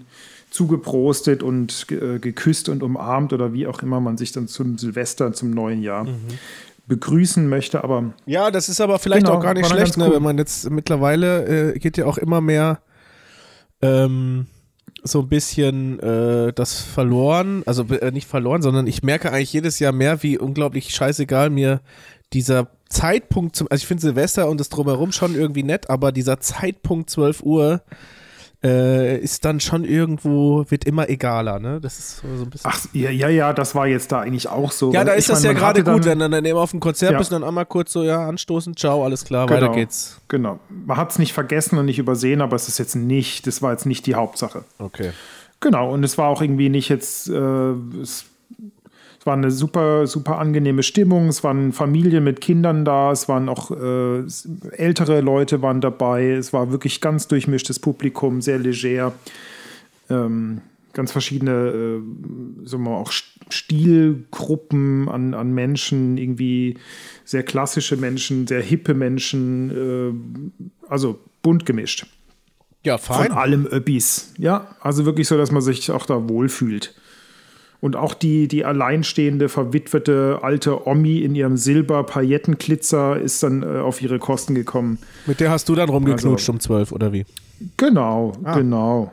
zugeprostet 0.49 1.43
und 1.43 1.87
äh, 1.91 2.19
geküsst 2.19 2.69
und 2.69 2.81
umarmt 2.81 3.33
oder 3.33 3.53
wie 3.53 3.67
auch 3.67 3.81
immer 3.83 3.99
man 3.99 4.17
sich 4.17 4.31
dann 4.31 4.47
zum 4.47 4.77
Silvester, 4.77 5.33
zum 5.33 5.51
neuen 5.51 5.81
Jahr 5.83 6.05
Mhm. 6.05 6.17
Begrüßen 6.87 7.47
möchte. 7.47 7.83
Aber 7.83 8.13
Ja, 8.25 8.49
das 8.51 8.69
ist 8.69 8.81
aber 8.81 8.97
vielleicht 8.99 9.25
Genau, 9.25 9.37
auch 9.37 9.41
gar 9.43 9.53
nicht 9.53 9.67
schlecht, 9.67 9.97
ne, 9.97 10.07
cool. 10.07 10.15
wenn 10.15 10.23
man 10.23 10.37
jetzt 10.37 10.69
mittlerweile 10.69 11.73
äh, 11.73 11.79
geht 11.79 11.97
ja 11.97 12.05
auch 12.05 12.17
immer 12.17 12.41
mehr 12.41 12.79
ähm, 13.81 14.47
so 15.03 15.19
ein 15.21 15.29
bisschen 15.29 15.99
äh, 15.99 16.53
das 16.53 16.81
verloren, 16.81 17.63
also 17.65 17.83
äh, 17.83 18.11
nicht 18.11 18.27
verloren, 18.27 18.61
sondern 18.61 18.87
ich 18.87 19.03
merke 19.03 19.31
eigentlich 19.31 19.53
jedes 19.53 19.79
Jahr 19.79 19.91
mehr, 19.91 20.23
wie 20.23 20.37
unglaublich 20.37 20.89
scheißegal 20.93 21.49
mir 21.49 21.81
dieser 22.33 22.67
Zeitpunkt 22.89 23.55
zum, 23.55 23.67
also 23.69 23.81
ich 23.81 23.87
finde 23.87 24.01
Silvester 24.01 24.49
und 24.49 24.59
das 24.59 24.69
drumherum 24.69 25.11
schon 25.11 25.35
irgendwie 25.35 25.63
nett, 25.63 25.89
aber 25.89 26.11
dieser 26.11 26.39
Zeitpunkt 26.39 27.09
12 27.09 27.43
Uhr 27.43 27.81
äh, 28.63 29.17
ist 29.19 29.45
dann 29.45 29.59
schon 29.59 29.83
irgendwo, 29.83 30.65
wird 30.69 30.85
immer 30.85 31.09
egaler, 31.09 31.59
ne? 31.59 31.79
Das 31.79 31.99
ist 31.99 32.17
so 32.17 32.27
so 32.37 32.43
ein 32.43 32.49
bisschen. 32.49 32.69
ach, 32.73 32.79
ja, 32.93 33.09
ja, 33.11 33.29
ja, 33.29 33.53
das 33.53 33.75
war 33.75 33.85
jetzt 33.87 34.11
da 34.11 34.21
eigentlich 34.21 34.47
auch 34.49 34.71
so. 34.71 34.91
ja, 34.93 35.03
da 35.03 35.13
ist 35.13 35.29
das 35.29 35.43
meine, 35.43 35.53
ja 35.53 35.59
gerade 35.59 35.79
hatte 35.79 35.83
dann- 35.83 35.95
gut, 35.95 36.05
wenn 36.05 36.19
du 36.19 36.29
dann 36.29 36.43
eben 36.45 36.57
auf 36.57 36.71
dem 36.71 36.79
Konzert 36.79 37.11
Ja. 37.11 37.17
bist 37.19 37.31
und 37.31 37.41
dann 37.41 37.47
einmal 37.47 37.65
kurz 37.67 37.93
so, 37.93 38.03
ja, 38.03 38.27
anstoßen, 38.27 38.75
ciao, 38.75 39.03
alles 39.05 39.25
klar, 39.25 39.45
Genau. 39.45 39.61
weiter 39.61 39.73
geht's. 39.73 40.19
Genau. 40.27 40.59
Man 40.69 40.97
hat 40.97 41.11
es 41.11 41.19
nicht 41.19 41.33
vergessen 41.33 41.77
und 41.77 41.85
nicht 41.85 41.99
übersehen, 41.99 42.41
aber 42.41 42.55
es 42.55 42.67
ist 42.67 42.79
jetzt 42.79 42.95
nicht, 42.95 43.45
das 43.45 43.61
war 43.61 43.71
jetzt 43.73 43.85
nicht 43.85 44.05
die 44.07 44.15
Hauptsache. 44.15 44.63
Okay. 44.79 45.11
Genau, 45.59 45.91
und 45.91 46.03
es 46.03 46.17
war 46.17 46.27
auch 46.29 46.41
irgendwie 46.41 46.69
nicht 46.69 46.89
jetzt, 46.89 47.29
äh, 47.29 47.33
es 48.01 48.25
war 49.27 49.35
eine 49.35 49.51
super, 49.51 50.07
super 50.07 50.39
angenehme 50.39 50.81
Stimmung, 50.81 51.27
es 51.27 51.43
waren 51.43 51.71
Familien 51.73 52.23
mit 52.23 52.41
Kindern 52.41 52.83
da, 52.85 53.11
es 53.11 53.29
waren 53.29 53.49
auch 53.49 53.69
äh, 53.69 54.23
ältere 54.71 55.21
Leute 55.21 55.61
waren 55.61 55.81
dabei, 55.81 56.31
es 56.31 56.51
war 56.53 56.71
wirklich 56.71 56.99
ganz 56.99 57.27
durchmischtes 57.27 57.77
Publikum, 57.79 58.41
sehr 58.41 58.57
leger. 58.57 59.13
Ähm, 60.09 60.61
ganz 60.93 61.11
verschiedene, 61.11 61.51
äh, 61.51 62.65
sagen 62.67 62.83
wir 62.83 62.89
mal, 62.89 62.97
auch 62.97 63.11
St- 63.11 63.25
Stilgruppen 63.49 65.07
an, 65.09 65.33
an 65.35 65.53
Menschen, 65.53 66.17
irgendwie 66.17 66.77
sehr 67.23 67.43
klassische 67.43 67.97
Menschen, 67.97 68.47
sehr 68.47 68.61
hippe 68.61 68.93
Menschen, 68.95 69.69
äh, 70.89 70.89
also 70.89 71.19
bunt 71.43 71.65
gemischt. 71.67 72.07
Ja, 72.83 72.97
Von 72.97 73.17
fein. 73.17 73.31
allem 73.31 73.65
Öppis. 73.67 74.33
Ja, 74.37 74.75
also 74.81 75.05
wirklich 75.05 75.27
so, 75.27 75.37
dass 75.37 75.51
man 75.51 75.61
sich 75.61 75.91
auch 75.91 76.05
da 76.05 76.29
wohlfühlt. 76.29 76.95
Und 77.79 77.95
auch 77.95 78.15
die, 78.15 78.47
die 78.47 78.65
alleinstehende, 78.65 79.49
verwitwete 79.49 80.39
alte 80.41 80.87
Omi 80.87 81.19
in 81.19 81.35
ihrem 81.35 81.57
Silber-Paillettenglitzer 81.57 83.19
ist 83.19 83.43
dann 83.43 83.61
äh, 83.61 83.79
auf 83.79 84.01
ihre 84.01 84.17
Kosten 84.17 84.55
gekommen. 84.55 84.97
Mit 85.27 85.39
der 85.39 85.51
hast 85.51 85.69
du 85.69 85.75
dann 85.75 85.89
rumgeknutscht 85.89 86.49
Also- 86.49 86.51
um 86.53 86.59
12 86.59 86.91
oder 86.91 87.13
wie? 87.13 87.25
Genau, 87.77 88.33
genau. 88.53 89.11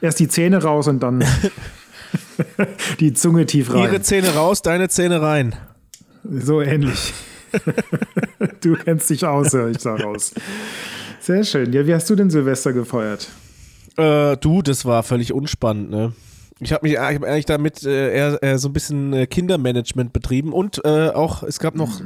Erst 0.00 0.20
die 0.20 0.28
Zähne 0.28 0.62
raus 0.62 0.86
und 0.88 1.02
dann 1.02 1.24
die 3.00 3.12
Zunge 3.14 3.46
tief 3.46 3.72
rein. 3.72 3.84
Ihre 3.84 4.02
Zähne 4.02 4.34
raus, 4.34 4.62
deine 4.62 4.88
Zähne 4.88 5.20
rein. 5.22 5.54
So 6.24 6.60
ähnlich. 6.60 7.12
du 8.62 8.74
kennst 8.76 9.10
dich 9.10 9.24
aus, 9.24 9.52
höre 9.52 9.68
ich 9.70 9.78
daraus. 9.78 10.32
Sehr 11.20 11.44
schön. 11.44 11.72
Ja, 11.72 11.86
wie 11.86 11.94
hast 11.94 12.08
du 12.10 12.16
denn 12.16 12.30
Silvester 12.30 12.72
gefeiert? 12.72 13.28
Äh, 13.96 14.36
du, 14.38 14.62
das 14.62 14.84
war 14.84 15.02
völlig 15.02 15.32
unspannend, 15.32 15.90
ne? 15.90 16.12
Ich 16.62 16.72
habe 16.72 16.86
mich 16.86 16.92
ich 16.94 16.98
hab 16.98 17.24
eigentlich 17.24 17.46
damit 17.46 17.82
äh, 17.82 18.14
eher, 18.14 18.42
eher 18.42 18.58
so 18.58 18.68
ein 18.68 18.72
bisschen 18.72 19.12
äh, 19.12 19.26
Kindermanagement 19.26 20.12
betrieben 20.12 20.52
und 20.52 20.84
äh, 20.84 21.10
auch, 21.10 21.42
es 21.42 21.58
gab 21.58 21.74
noch 21.74 22.00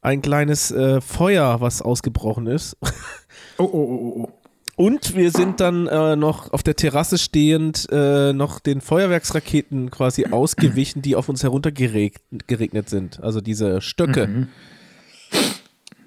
ein 0.00 0.22
kleines 0.22 0.72
äh, 0.72 1.00
Feuer, 1.00 1.60
was 1.60 1.82
ausgebrochen 1.82 2.46
ist. 2.46 2.76
Oh, 3.58 3.64
oh, 3.64 3.68
oh, 3.72 3.78
oh, 3.78 4.22
oh. 4.24 4.32
Und 4.76 5.16
wir 5.16 5.30
sind 5.30 5.60
dann 5.60 5.86
äh, 5.86 6.16
noch 6.16 6.52
auf 6.52 6.62
der 6.62 6.76
Terrasse 6.76 7.16
stehend 7.16 7.88
äh, 7.90 8.34
noch 8.34 8.60
den 8.60 8.82
Feuerwerksraketen 8.82 9.90
quasi 9.90 10.26
ausgewichen, 10.30 11.00
die 11.00 11.16
auf 11.16 11.30
uns 11.30 11.42
heruntergeregnet 11.42 12.46
geregnet 12.46 12.90
sind. 12.90 13.22
Also 13.22 13.40
diese 13.40 13.80
Stöcke. 13.80 14.48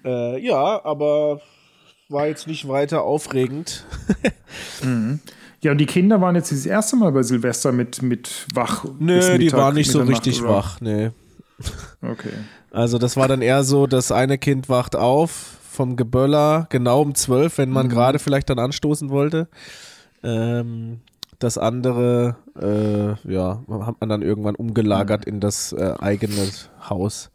Äh, 0.06 0.46
ja, 0.46 0.86
aber 0.86 1.42
war 2.10 2.28
jetzt 2.28 2.46
nicht 2.46 2.68
weiter 2.68 3.02
aufregend. 3.02 3.86
Ja, 5.62 5.72
und 5.72 5.78
die 5.78 5.86
Kinder 5.86 6.22
waren 6.22 6.36
jetzt 6.36 6.52
das 6.52 6.66
erste 6.66 6.96
Mal 6.96 7.12
bei 7.12 7.24
Silvester 7.24 7.72
mit, 7.72 8.02
mit 8.02 8.48
wach. 8.54 8.86
Nö, 9.00 9.20
die 9.38 9.46
Mittag, 9.46 9.60
waren 9.60 9.76
nicht 9.76 9.92
so 9.92 10.02
richtig 10.02 10.42
oder? 10.42 10.50
wach, 10.50 10.82
nee. 10.82 11.12
Okay. 12.02 12.32
Also 12.72 12.98
das 12.98 13.18
war 13.18 13.28
dann 13.28 13.42
eher 13.42 13.64
so, 13.64 13.88
das 13.88 14.12
eine 14.12 14.38
Kind 14.38 14.70
wacht 14.70 14.96
auf 14.96 15.58
vom 15.70 15.96
Geböller, 15.96 16.68
genau 16.70 17.02
um 17.02 17.16
zwölf, 17.16 17.58
wenn 17.58 17.70
man 17.70 17.90
gerade 17.90 18.20
vielleicht 18.20 18.50
dann 18.50 18.60
anstoßen 18.60 19.10
wollte. 19.10 19.48
Ähm, 20.24 21.00
das 21.40 21.58
andere, 21.58 22.36
äh, 22.60 23.32
ja, 23.32 23.64
hat 23.86 23.96
man 24.02 24.10
dann 24.10 24.22
irgendwann 24.22 24.56
umgelagert 24.56 25.24
in 25.24 25.40
das 25.40 25.72
äh, 25.72 25.94
eigene 26.00 26.50
Haus. 26.90 27.32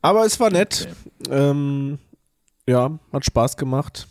Aber 0.00 0.24
es 0.24 0.40
war 0.40 0.50
nett. 0.50 0.88
Ähm, 1.30 1.98
ja, 2.66 2.98
hat 3.12 3.24
Spaß 3.26 3.58
gemacht. 3.58 4.08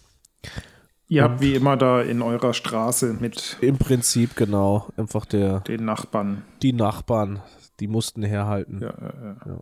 Ihr 1.13 1.23
habt 1.23 1.41
wie 1.41 1.53
immer 1.53 1.77
da 1.77 2.01
in 2.01 2.23
eurer 2.23 2.55
Straße 2.55 3.15
mit 3.19 3.57
Im 3.61 3.77
Prinzip 3.77 4.35
genau. 4.35 4.87
Einfach 4.97 5.25
der, 5.27 5.59
den 5.59 5.85
Nachbarn. 5.85 6.41
die 6.63 6.73
Nachbarn, 6.73 7.39
die 7.79 7.87
mussten 7.87 8.23
herhalten. 8.23 8.79
Ja, 8.81 8.93
ja, 8.99 9.35
ja. 9.45 9.59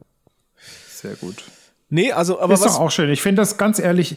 Sehr 0.88 1.16
gut. 1.16 1.44
Nee, 1.90 2.14
also, 2.14 2.40
aber 2.40 2.54
ist 2.54 2.64
was, 2.64 2.76
doch 2.76 2.80
auch 2.80 2.92
schön. 2.92 3.10
Ich 3.10 3.22
finde 3.22 3.42
das 3.42 3.58
ganz 3.58 3.80
ehrlich, 3.80 4.16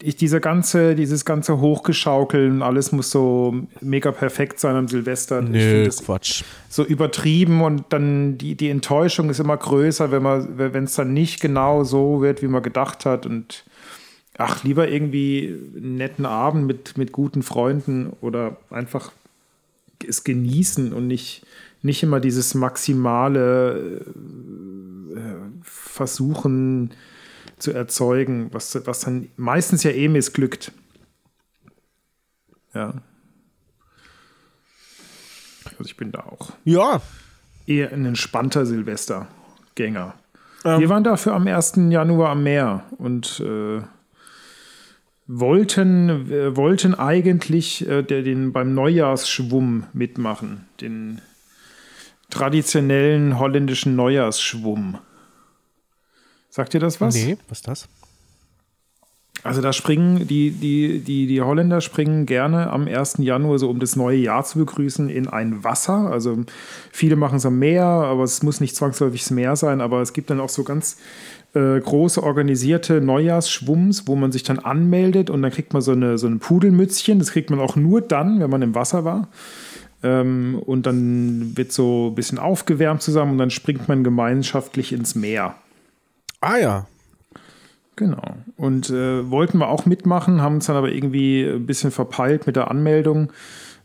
ich, 0.00 0.16
diese 0.16 0.40
ganze, 0.40 0.96
dieses 0.96 1.24
ganze 1.24 1.60
Hochgeschaukeln, 1.60 2.62
alles 2.62 2.90
muss 2.90 3.12
so 3.12 3.54
mega 3.80 4.10
perfekt 4.10 4.58
sein 4.58 4.74
am 4.74 4.88
Silvester. 4.88 5.40
Nö, 5.40 5.88
Quatsch. 5.88 6.42
so 6.68 6.84
übertrieben 6.84 7.62
und 7.62 7.84
dann 7.90 8.38
die, 8.38 8.56
die 8.56 8.70
Enttäuschung 8.70 9.30
ist 9.30 9.38
immer 9.38 9.56
größer, 9.56 10.10
wenn 10.10 10.24
man, 10.24 10.58
wenn 10.58 10.82
es 10.82 10.96
dann 10.96 11.12
nicht 11.12 11.40
genau 11.40 11.84
so 11.84 12.22
wird, 12.22 12.42
wie 12.42 12.48
man 12.48 12.62
gedacht 12.62 13.06
hat. 13.06 13.24
Und 13.24 13.62
ach, 14.38 14.64
lieber 14.64 14.88
irgendwie 14.88 15.58
einen 15.76 15.96
netten 15.96 16.26
Abend 16.26 16.66
mit, 16.66 16.96
mit 16.96 17.12
guten 17.12 17.42
Freunden 17.42 18.12
oder 18.20 18.56
einfach 18.70 19.12
es 20.06 20.24
genießen 20.24 20.92
und 20.92 21.06
nicht, 21.06 21.46
nicht 21.82 22.02
immer 22.02 22.20
dieses 22.20 22.54
maximale 22.54 24.04
äh, 25.14 25.62
Versuchen 25.62 26.92
zu 27.58 27.72
erzeugen, 27.72 28.48
was, 28.52 28.86
was 28.86 29.00
dann 29.00 29.28
meistens 29.36 29.82
ja 29.84 29.90
eh 29.92 30.08
missglückt. 30.08 30.72
Ja. 32.74 32.94
Also 35.64 35.84
ich 35.84 35.96
bin 35.96 36.10
da 36.10 36.20
auch. 36.20 36.52
Ja. 36.64 37.00
Eher 37.66 37.92
ein 37.92 38.04
entspannter 38.04 38.66
Silvestergänger. 38.66 40.14
Ähm. 40.64 40.80
Wir 40.80 40.88
waren 40.88 41.04
dafür 41.04 41.34
am 41.34 41.46
1. 41.46 41.74
Januar 41.90 42.30
am 42.30 42.42
Meer 42.42 42.84
und 42.98 43.40
äh, 43.40 43.82
wollten, 45.40 46.30
äh, 46.30 46.56
wollten 46.56 46.94
eigentlich 46.94 47.88
äh, 47.88 48.02
der, 48.02 48.22
den, 48.22 48.52
beim 48.52 48.74
Neujahrsschwumm 48.74 49.84
mitmachen. 49.92 50.66
Den 50.80 51.20
traditionellen 52.30 53.38
holländischen 53.38 53.96
Neujahrsschwumm. 53.96 54.98
Sagt 56.50 56.74
ihr 56.74 56.80
das 56.80 57.00
was? 57.00 57.14
Nee, 57.14 57.38
was 57.48 57.58
ist 57.58 57.68
das? 57.68 57.88
Also 59.44 59.60
da 59.60 59.72
springen 59.72 60.28
die, 60.28 60.50
die, 60.50 61.00
die, 61.00 61.26
die 61.26 61.40
Holländer 61.40 61.80
springen 61.80 62.26
gerne 62.26 62.70
am 62.70 62.86
1. 62.86 63.16
Januar, 63.18 63.58
so 63.58 63.70
um 63.70 63.80
das 63.80 63.96
neue 63.96 64.18
Jahr 64.18 64.44
zu 64.44 64.58
begrüßen, 64.58 65.08
in 65.08 65.26
ein 65.26 65.64
Wasser. 65.64 66.10
Also 66.12 66.44
viele 66.92 67.16
machen 67.16 67.36
es 67.36 67.46
am 67.46 67.58
Meer, 67.58 67.84
aber 67.84 68.22
es 68.22 68.42
muss 68.42 68.60
nicht 68.60 68.76
zwangsläufig 68.76 69.22
das 69.22 69.30
Meer 69.30 69.56
sein. 69.56 69.80
Aber 69.80 70.00
es 70.00 70.12
gibt 70.12 70.30
dann 70.30 70.40
auch 70.40 70.48
so 70.48 70.62
ganz 70.62 70.98
äh, 71.54 71.80
große 71.80 72.22
organisierte 72.22 73.00
Neujahrsschwumms, 73.00 74.06
wo 74.06 74.16
man 74.16 74.32
sich 74.32 74.42
dann 74.42 74.58
anmeldet 74.58 75.30
und 75.30 75.42
dann 75.42 75.50
kriegt 75.50 75.72
man 75.72 75.82
so, 75.82 75.92
eine, 75.92 76.18
so 76.18 76.26
ein 76.26 76.38
Pudelmützchen. 76.38 77.18
Das 77.18 77.32
kriegt 77.32 77.50
man 77.50 77.60
auch 77.60 77.76
nur 77.76 78.00
dann, 78.00 78.40
wenn 78.40 78.50
man 78.50 78.62
im 78.62 78.74
Wasser 78.74 79.04
war. 79.04 79.28
Ähm, 80.02 80.60
und 80.64 80.86
dann 80.86 81.56
wird 81.56 81.72
so 81.72 82.08
ein 82.08 82.14
bisschen 82.14 82.38
aufgewärmt 82.38 83.02
zusammen 83.02 83.32
und 83.32 83.38
dann 83.38 83.50
springt 83.50 83.88
man 83.88 84.04
gemeinschaftlich 84.04 84.92
ins 84.92 85.14
Meer. 85.14 85.54
Ah 86.40 86.56
ja, 86.56 86.86
Genau. 87.96 88.36
Und 88.56 88.90
äh, 88.90 89.30
wollten 89.30 89.58
wir 89.58 89.68
auch 89.68 89.84
mitmachen, 89.86 90.40
haben 90.40 90.56
uns 90.56 90.66
dann 90.66 90.76
aber 90.76 90.90
irgendwie 90.90 91.44
ein 91.44 91.66
bisschen 91.66 91.90
verpeilt 91.90 92.46
mit 92.46 92.56
der 92.56 92.70
Anmeldung. 92.70 93.32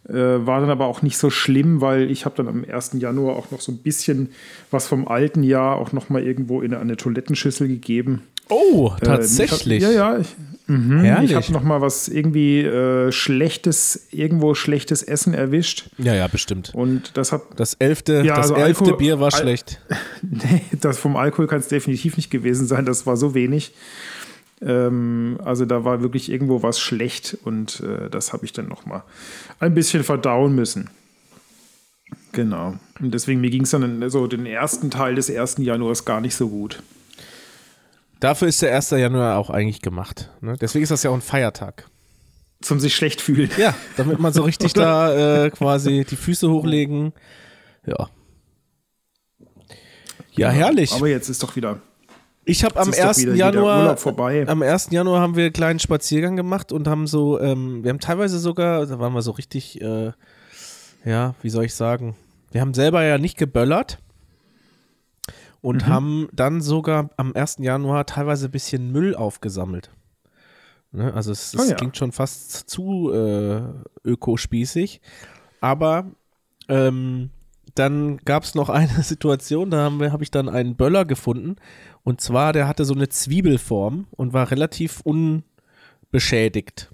Äh, 0.09 0.45
war 0.45 0.61
dann 0.61 0.69
aber 0.69 0.87
auch 0.87 1.01
nicht 1.01 1.17
so 1.17 1.29
schlimm, 1.29 1.81
weil 1.81 2.09
ich 2.09 2.25
habe 2.25 2.35
dann 2.37 2.47
am 2.47 2.65
1. 2.69 2.91
Januar 2.99 3.35
auch 3.35 3.51
noch 3.51 3.61
so 3.61 3.71
ein 3.71 3.79
bisschen 3.79 4.29
was 4.71 4.87
vom 4.87 5.07
alten 5.07 5.43
Jahr 5.43 5.77
auch 5.77 5.91
noch 5.91 6.09
mal 6.09 6.23
irgendwo 6.23 6.61
in 6.61 6.73
eine 6.73 6.95
Toilettenschüssel 6.95 7.67
gegeben. 7.67 8.21
Oh, 8.49 8.91
tatsächlich. 9.01 9.83
Äh, 9.83 9.93
ja, 9.93 10.13
ja. 10.13 10.17
Ich, 10.19 10.35
Mhm, 10.69 11.23
ich 11.23 11.33
habe 11.33 11.53
noch 11.53 11.63
mal 11.63 11.79
was 11.79 12.09
irgendwie 12.09 12.59
äh, 12.59 13.09
schlechtes, 13.13 14.07
irgendwo 14.11 14.53
schlechtes 14.53 15.01
Essen 15.01 15.33
erwischt. 15.33 15.89
Ja, 15.97 16.13
ja, 16.13 16.27
bestimmt. 16.27 16.71
Und 16.75 17.15
das 17.15 17.31
hat 17.31 17.41
das 17.55 17.75
elfte, 17.75 18.21
ja, 18.25 18.35
das 18.35 18.51
also 18.51 18.55
elfte 18.55 18.83
Alkohol, 18.83 18.97
Bier 18.97 19.19
war 19.21 19.33
Al 19.33 19.39
schlecht. 19.39 19.79
nee, 20.21 20.63
das 20.81 20.99
vom 20.99 21.15
Alkohol 21.15 21.47
kann 21.47 21.59
es 21.59 21.69
definitiv 21.69 22.17
nicht 22.17 22.29
gewesen 22.29 22.67
sein. 22.67 22.83
Das 22.83 23.05
war 23.05 23.15
so 23.15 23.33
wenig. 23.33 23.71
Ähm, 24.61 25.39
also 25.43 25.65
da 25.65 25.83
war 25.83 26.01
wirklich 26.01 26.31
irgendwo 26.31 26.63
was 26.63 26.79
schlecht 26.79 27.37
und 27.43 27.81
äh, 27.81 28.09
das 28.09 28.33
habe 28.33 28.45
ich 28.45 28.53
dann 28.53 28.67
noch 28.67 28.85
mal 28.85 29.03
ein 29.59 29.73
bisschen 29.73 30.03
verdauen 30.03 30.55
müssen. 30.55 30.89
Genau. 32.31 32.75
Und 32.99 33.13
deswegen 33.13 33.41
mir 33.41 33.49
ging 33.49 33.63
es 33.63 33.71
dann 33.71 34.09
so 34.09 34.27
den 34.27 34.45
ersten 34.45 34.89
Teil 34.89 35.15
des 35.15 35.29
ersten 35.29 35.61
Januars 35.61 36.05
gar 36.05 36.21
nicht 36.21 36.35
so 36.35 36.49
gut. 36.49 36.81
Dafür 38.19 38.47
ist 38.47 38.61
der 38.61 38.75
1. 38.75 38.91
Januar 38.91 39.37
auch 39.37 39.49
eigentlich 39.49 39.81
gemacht. 39.81 40.31
Ne? 40.41 40.55
Deswegen 40.59 40.83
ist 40.83 40.89
das 40.89 41.03
ja 41.03 41.11
auch 41.11 41.15
ein 41.15 41.21
Feiertag. 41.21 41.87
Zum 42.61 42.79
sich 42.79 42.95
schlecht 42.95 43.21
fühlen. 43.21 43.51
Ja, 43.57 43.75
damit 43.97 44.19
man 44.19 44.33
so 44.33 44.41
richtig 44.41 44.73
da 44.73 45.45
äh, 45.45 45.49
quasi 45.51 46.05
die 46.09 46.15
Füße 46.15 46.49
hochlegen. 46.49 47.13
Ja. 47.85 48.09
Ja, 50.31 50.49
herrlich. 50.49 50.93
Aber 50.93 51.07
jetzt 51.07 51.29
ist 51.29 51.43
doch 51.43 51.55
wieder. 51.55 51.81
Ich 52.47 52.63
habe 52.63 52.79
am 52.79 52.93
1. 52.93 53.23
Januar 53.35 53.97
am 54.47 54.61
1. 54.61 54.87
Januar 54.91 55.21
haben 55.21 55.35
wir 55.35 55.45
einen 55.45 55.53
kleinen 55.53 55.79
Spaziergang 55.79 56.35
gemacht 56.35 56.71
und 56.71 56.87
haben 56.87 57.05
so, 57.05 57.39
ähm, 57.39 57.83
wir 57.83 57.89
haben 57.89 57.99
teilweise 57.99 58.39
sogar, 58.39 58.85
da 58.85 58.99
waren 58.99 59.13
wir 59.13 59.21
so 59.21 59.31
richtig, 59.31 59.81
äh, 59.81 60.11
ja, 61.05 61.35
wie 61.41 61.49
soll 61.49 61.65
ich 61.65 61.75
sagen, 61.75 62.15
wir 62.51 62.61
haben 62.61 62.73
selber 62.73 63.03
ja 63.03 63.17
nicht 63.17 63.37
geböllert, 63.37 63.99
und 65.61 65.85
mhm. 65.85 65.87
haben 65.87 66.29
dann 66.31 66.61
sogar 66.61 67.09
am 67.17 67.33
1. 67.35 67.57
Januar 67.59 68.05
teilweise 68.05 68.45
ein 68.45 68.51
bisschen 68.51 68.91
Müll 68.91 69.15
aufgesammelt. 69.15 69.91
Ne? 70.91 71.13
Also 71.13 71.31
es, 71.31 71.53
es 71.53 71.59
oh 71.59 71.63
ja. 71.69 71.75
klingt 71.75 71.97
schon 71.97 72.11
fast 72.11 72.69
zu 72.69 73.11
äh, 73.11 73.61
ökospießig. 74.05 75.01
Aber 75.59 76.11
ähm, 76.69 77.31
dann 77.79 78.17
gab 78.17 78.43
es 78.43 78.55
noch 78.55 78.69
eine 78.69 78.87
Situation, 79.03 79.71
da 79.71 79.83
habe 79.83 80.11
hab 80.11 80.21
ich 80.21 80.31
dann 80.31 80.49
einen 80.49 80.75
Böller 80.75 81.05
gefunden. 81.05 81.55
Und 82.03 82.21
zwar, 82.21 82.53
der 82.53 82.67
hatte 82.67 82.85
so 82.85 82.93
eine 82.93 83.09
Zwiebelform 83.09 84.07
und 84.11 84.33
war 84.33 84.51
relativ 84.51 85.01
unbeschädigt. 85.01 86.89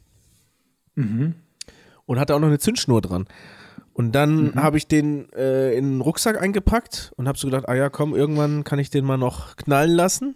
Mhm. 0.96 1.36
Und 2.06 2.20
hatte 2.20 2.36
auch 2.36 2.40
noch 2.40 2.48
eine 2.48 2.60
Zündschnur 2.60 3.02
dran. 3.02 3.28
Und 3.94 4.14
dann 4.14 4.46
mhm. 4.46 4.56
habe 4.56 4.78
ich 4.78 4.88
den 4.88 5.32
äh, 5.34 5.74
in 5.78 5.94
den 5.94 6.02
Rucksack 6.02 6.42
eingepackt 6.42 7.14
und 7.16 7.28
habe 7.28 7.38
so 7.38 7.48
gedacht, 7.48 7.70
ah 7.70 7.76
ja, 7.76 7.90
komm, 7.90 8.16
irgendwann 8.16 8.64
kann 8.64 8.80
ich 8.80 8.90
den 8.90 9.06
mal 9.06 9.18
noch 9.18 9.56
knallen 9.56 9.92
lassen. 9.92 10.36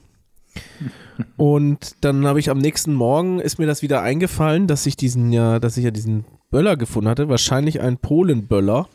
und 1.37 1.95
dann 2.01 2.25
habe 2.25 2.39
ich 2.39 2.49
am 2.49 2.59
nächsten 2.59 2.93
Morgen 2.93 3.39
ist 3.39 3.59
mir 3.59 3.65
das 3.65 3.81
wieder 3.81 4.01
eingefallen, 4.01 4.67
dass 4.67 4.85
ich 4.85 4.95
diesen 4.95 5.31
ja, 5.31 5.59
dass 5.59 5.77
ich 5.77 5.83
ja 5.83 5.91
diesen 5.91 6.25
Böller 6.49 6.77
gefunden 6.77 7.09
hatte, 7.09 7.29
wahrscheinlich 7.29 7.81
ein 7.81 7.97
Polenböller. 7.97 8.87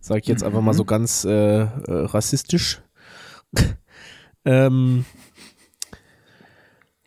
Sage 0.00 0.20
ich 0.20 0.26
jetzt 0.26 0.42
einfach 0.42 0.60
mal 0.60 0.74
so 0.74 0.84
mhm. 0.84 0.88
ganz 0.88 1.24
äh, 1.24 1.60
äh, 1.60 1.66
rassistisch. 1.86 2.82
ähm, 4.44 5.04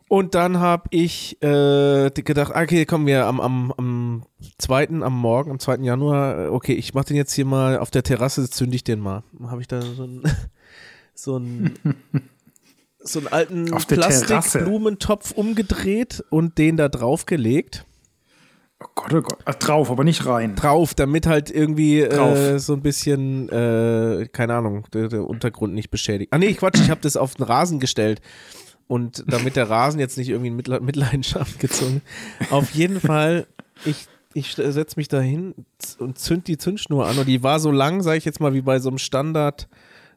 und 0.08 0.36
dann 0.36 0.60
habe 0.60 0.90
ich 0.90 1.42
äh, 1.42 2.12
gedacht, 2.12 2.54
okay, 2.54 2.86
kommen 2.86 3.08
wir 3.08 3.28
am, 3.28 3.40
am, 3.40 3.74
am 3.78 4.24
2. 4.58 4.90
am 5.02 5.18
Morgen, 5.18 5.52
am 5.52 5.60
2. 5.60 5.78
Januar, 5.78 6.38
äh, 6.38 6.48
okay, 6.48 6.74
ich 6.74 6.94
mache 6.94 7.06
den 7.06 7.16
jetzt 7.16 7.34
hier 7.34 7.46
mal 7.46 7.78
auf 7.78 7.92
der 7.92 8.04
Terrasse, 8.04 8.50
zünde 8.50 8.76
ich 8.76 8.84
den 8.84 9.00
mal. 9.00 9.24
Habe 9.48 9.62
ich 9.62 9.70
da 9.70 9.82
so 9.82 10.04
einen 10.04 10.24
so 11.14 11.36
einen, 11.36 11.76
so 13.00 13.20
einen 13.20 13.28
alten 13.30 13.66
Plastikblumentopf 13.66 15.32
umgedreht 15.32 16.24
und 16.30 16.58
den 16.58 16.78
da 16.78 16.90
drauf 16.90 17.26
gelegt. 17.26 17.86
Oh 18.84 18.88
Gott, 18.96 19.14
oh 19.14 19.22
Gott. 19.22 19.40
Ach, 19.46 19.56
drauf, 19.56 19.92
aber 19.92 20.04
nicht 20.04 20.26
rein. 20.26 20.56
Drauf, 20.56 20.94
damit 20.96 21.28
halt 21.28 21.52
irgendwie 21.52 22.02
äh, 22.02 22.58
so 22.58 22.74
ein 22.74 22.82
bisschen, 22.82 23.48
äh, 23.50 24.28
keine 24.32 24.56
Ahnung, 24.56 24.86
der, 24.92 25.08
der, 25.08 25.28
Untergrund 25.28 25.74
nicht 25.74 25.92
beschädigt. 25.92 26.34
Ah 26.34 26.40
nee, 26.40 26.54
Quatsch, 26.54 26.80
ich 26.82 26.90
habe 26.90 27.02
das 27.02 27.16
auf 27.16 27.36
den 27.36 27.44
Rasen 27.44 27.80
gestellt 27.80 28.22
und 28.88 29.24
damit 29.28 29.56
der 29.56 29.70
Rasen 29.70 30.00
jetzt 30.00 30.18
nicht 30.18 30.30
irgendwie 30.30 30.50
in 30.50 30.56
Mitleidenschaft 30.86 31.60
gezogen. 31.60 32.02
Auf 32.50 32.72
jeden 32.72 33.00
Fall, 33.00 33.46
ich, 33.86 34.08
ich 34.34 34.56
setze 34.56 34.98
mich 34.98 35.08
da 35.08 35.20
hin 35.20 35.54
und 36.00 36.18
zünd 36.18 36.48
die 36.48 36.58
Zündschnur 36.58 37.08
an 37.08 37.20
und 37.20 37.28
die 37.28 37.44
war 37.44 37.60
so 37.60 37.72
lang, 37.72 38.02
sage 38.02 38.18
ich 38.18 38.26
jetzt 38.26 38.40
mal, 38.40 38.54
wie 38.54 38.62
bei 38.62 38.80
so 38.80 38.90
einem 38.90 38.98
Standard, 38.98 39.68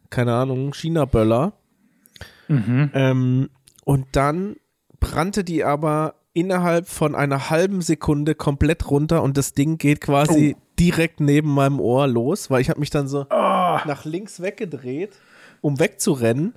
keine 0.09 0.35
Ahnung, 0.35 0.73
China-Böller. 0.73 1.52
Mhm. 2.49 2.90
Ähm, 2.94 3.50
und 3.85 4.06
dann 4.12 4.56
brannte 5.00 5.44
die 5.44 5.64
aber 5.64 6.14
innerhalb 6.34 6.88
von 6.88 7.14
einer 7.14 7.48
halben 7.48 7.80
Sekunde 7.80 8.34
komplett 8.34 8.90
runter 8.90 9.22
und 9.22 9.36
das 9.36 9.52
Ding 9.52 9.78
geht 9.78 10.00
quasi 10.00 10.56
oh. 10.56 10.62
direkt 10.78 11.20
neben 11.20 11.48
meinem 11.48 11.80
Ohr 11.80 12.06
los, 12.06 12.50
weil 12.50 12.60
ich 12.60 12.68
habe 12.68 12.80
mich 12.80 12.90
dann 12.90 13.08
so 13.08 13.22
oh. 13.22 13.26
nach 13.30 14.04
links 14.04 14.40
weggedreht, 14.40 15.16
um 15.60 15.78
wegzurennen 15.78 16.54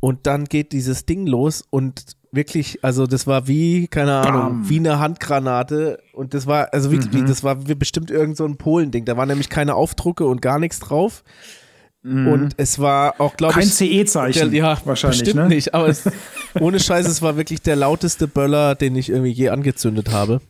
und 0.00 0.26
dann 0.26 0.46
geht 0.46 0.72
dieses 0.72 1.06
Ding 1.06 1.26
los 1.26 1.62
und 1.70 2.16
wirklich, 2.32 2.84
also 2.84 3.06
das 3.06 3.26
war 3.26 3.48
wie, 3.48 3.88
keine 3.88 4.14
Ahnung, 4.14 4.42
Bam. 4.60 4.68
wie 4.68 4.78
eine 4.78 4.98
Handgranate. 4.98 5.98
Und 6.12 6.34
das 6.34 6.46
war, 6.46 6.72
also 6.72 6.92
wirklich, 6.92 7.22
mhm. 7.22 7.26
das 7.26 7.42
war 7.42 7.56
bestimmt 7.56 8.10
irgend 8.10 8.36
so 8.36 8.44
ein 8.44 8.56
Polending. 8.56 9.04
Da 9.04 9.16
waren 9.16 9.28
nämlich 9.28 9.48
keine 9.48 9.74
Aufdrucke 9.74 10.26
und 10.26 10.42
gar 10.42 10.58
nichts 10.58 10.78
drauf. 10.78 11.24
Mhm. 12.06 12.28
Und 12.28 12.54
es 12.56 12.78
war 12.78 13.20
auch, 13.20 13.36
glaube 13.36 13.54
ich. 13.54 13.58
Kein 13.58 13.68
CE-Zeichen. 13.68 14.52
Ja, 14.52 14.78
wahrscheinlich. 14.84 15.20
Bestimmt 15.20 15.48
ne? 15.48 15.48
nicht, 15.48 15.74
aber 15.74 15.88
es, 15.88 16.04
ohne 16.60 16.78
Scheiß, 16.78 17.08
es 17.08 17.20
war 17.20 17.36
wirklich 17.36 17.62
der 17.62 17.74
lauteste 17.74 18.28
Böller, 18.28 18.76
den 18.76 18.94
ich 18.94 19.10
irgendwie 19.10 19.32
je 19.32 19.48
angezündet 19.48 20.12
habe. 20.12 20.40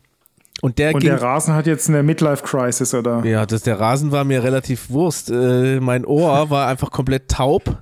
Und 0.61 0.79
der, 0.79 0.95
und 0.95 1.01
ging, 1.01 1.11
der 1.11 1.23
Rasen 1.23 1.55
hat 1.55 1.67
jetzt 1.67 1.89
eine 1.89 2.03
Midlife-Crisis, 2.03 2.93
oder? 2.95 3.25
Ja, 3.25 3.47
das, 3.47 3.63
der 3.63 3.81
Rasen 3.81 4.13
war 4.13 4.25
mir 4.25 4.43
relativ 4.45 4.91
Wurst. 4.91 5.31
Äh, 5.31 5.81
mein 5.81 6.05
Ohr 6.05 6.51
war 6.51 6.69
einfach 6.69 6.91
komplett 6.91 7.31
taub. 7.31 7.79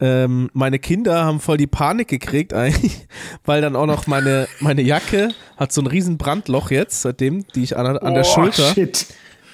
Ähm, 0.00 0.50
meine 0.52 0.78
Kinder 0.78 1.24
haben 1.24 1.40
voll 1.40 1.58
die 1.58 1.66
Panik 1.66 2.08
gekriegt 2.08 2.54
eigentlich, 2.54 3.06
weil 3.44 3.60
dann 3.60 3.76
auch 3.76 3.86
noch 3.86 4.08
meine, 4.08 4.48
meine 4.58 4.82
Jacke 4.82 5.28
hat 5.56 5.72
so 5.72 5.80
ein 5.80 5.86
riesen 5.86 6.18
Brandloch 6.18 6.70
jetzt, 6.72 7.02
seitdem, 7.02 7.46
die 7.54 7.62
ich 7.62 7.76
an, 7.76 7.98
an 7.98 8.14
der 8.14 8.24
oh, 8.24 8.34
Schulter. 8.34 8.72
Shit. 8.72 9.06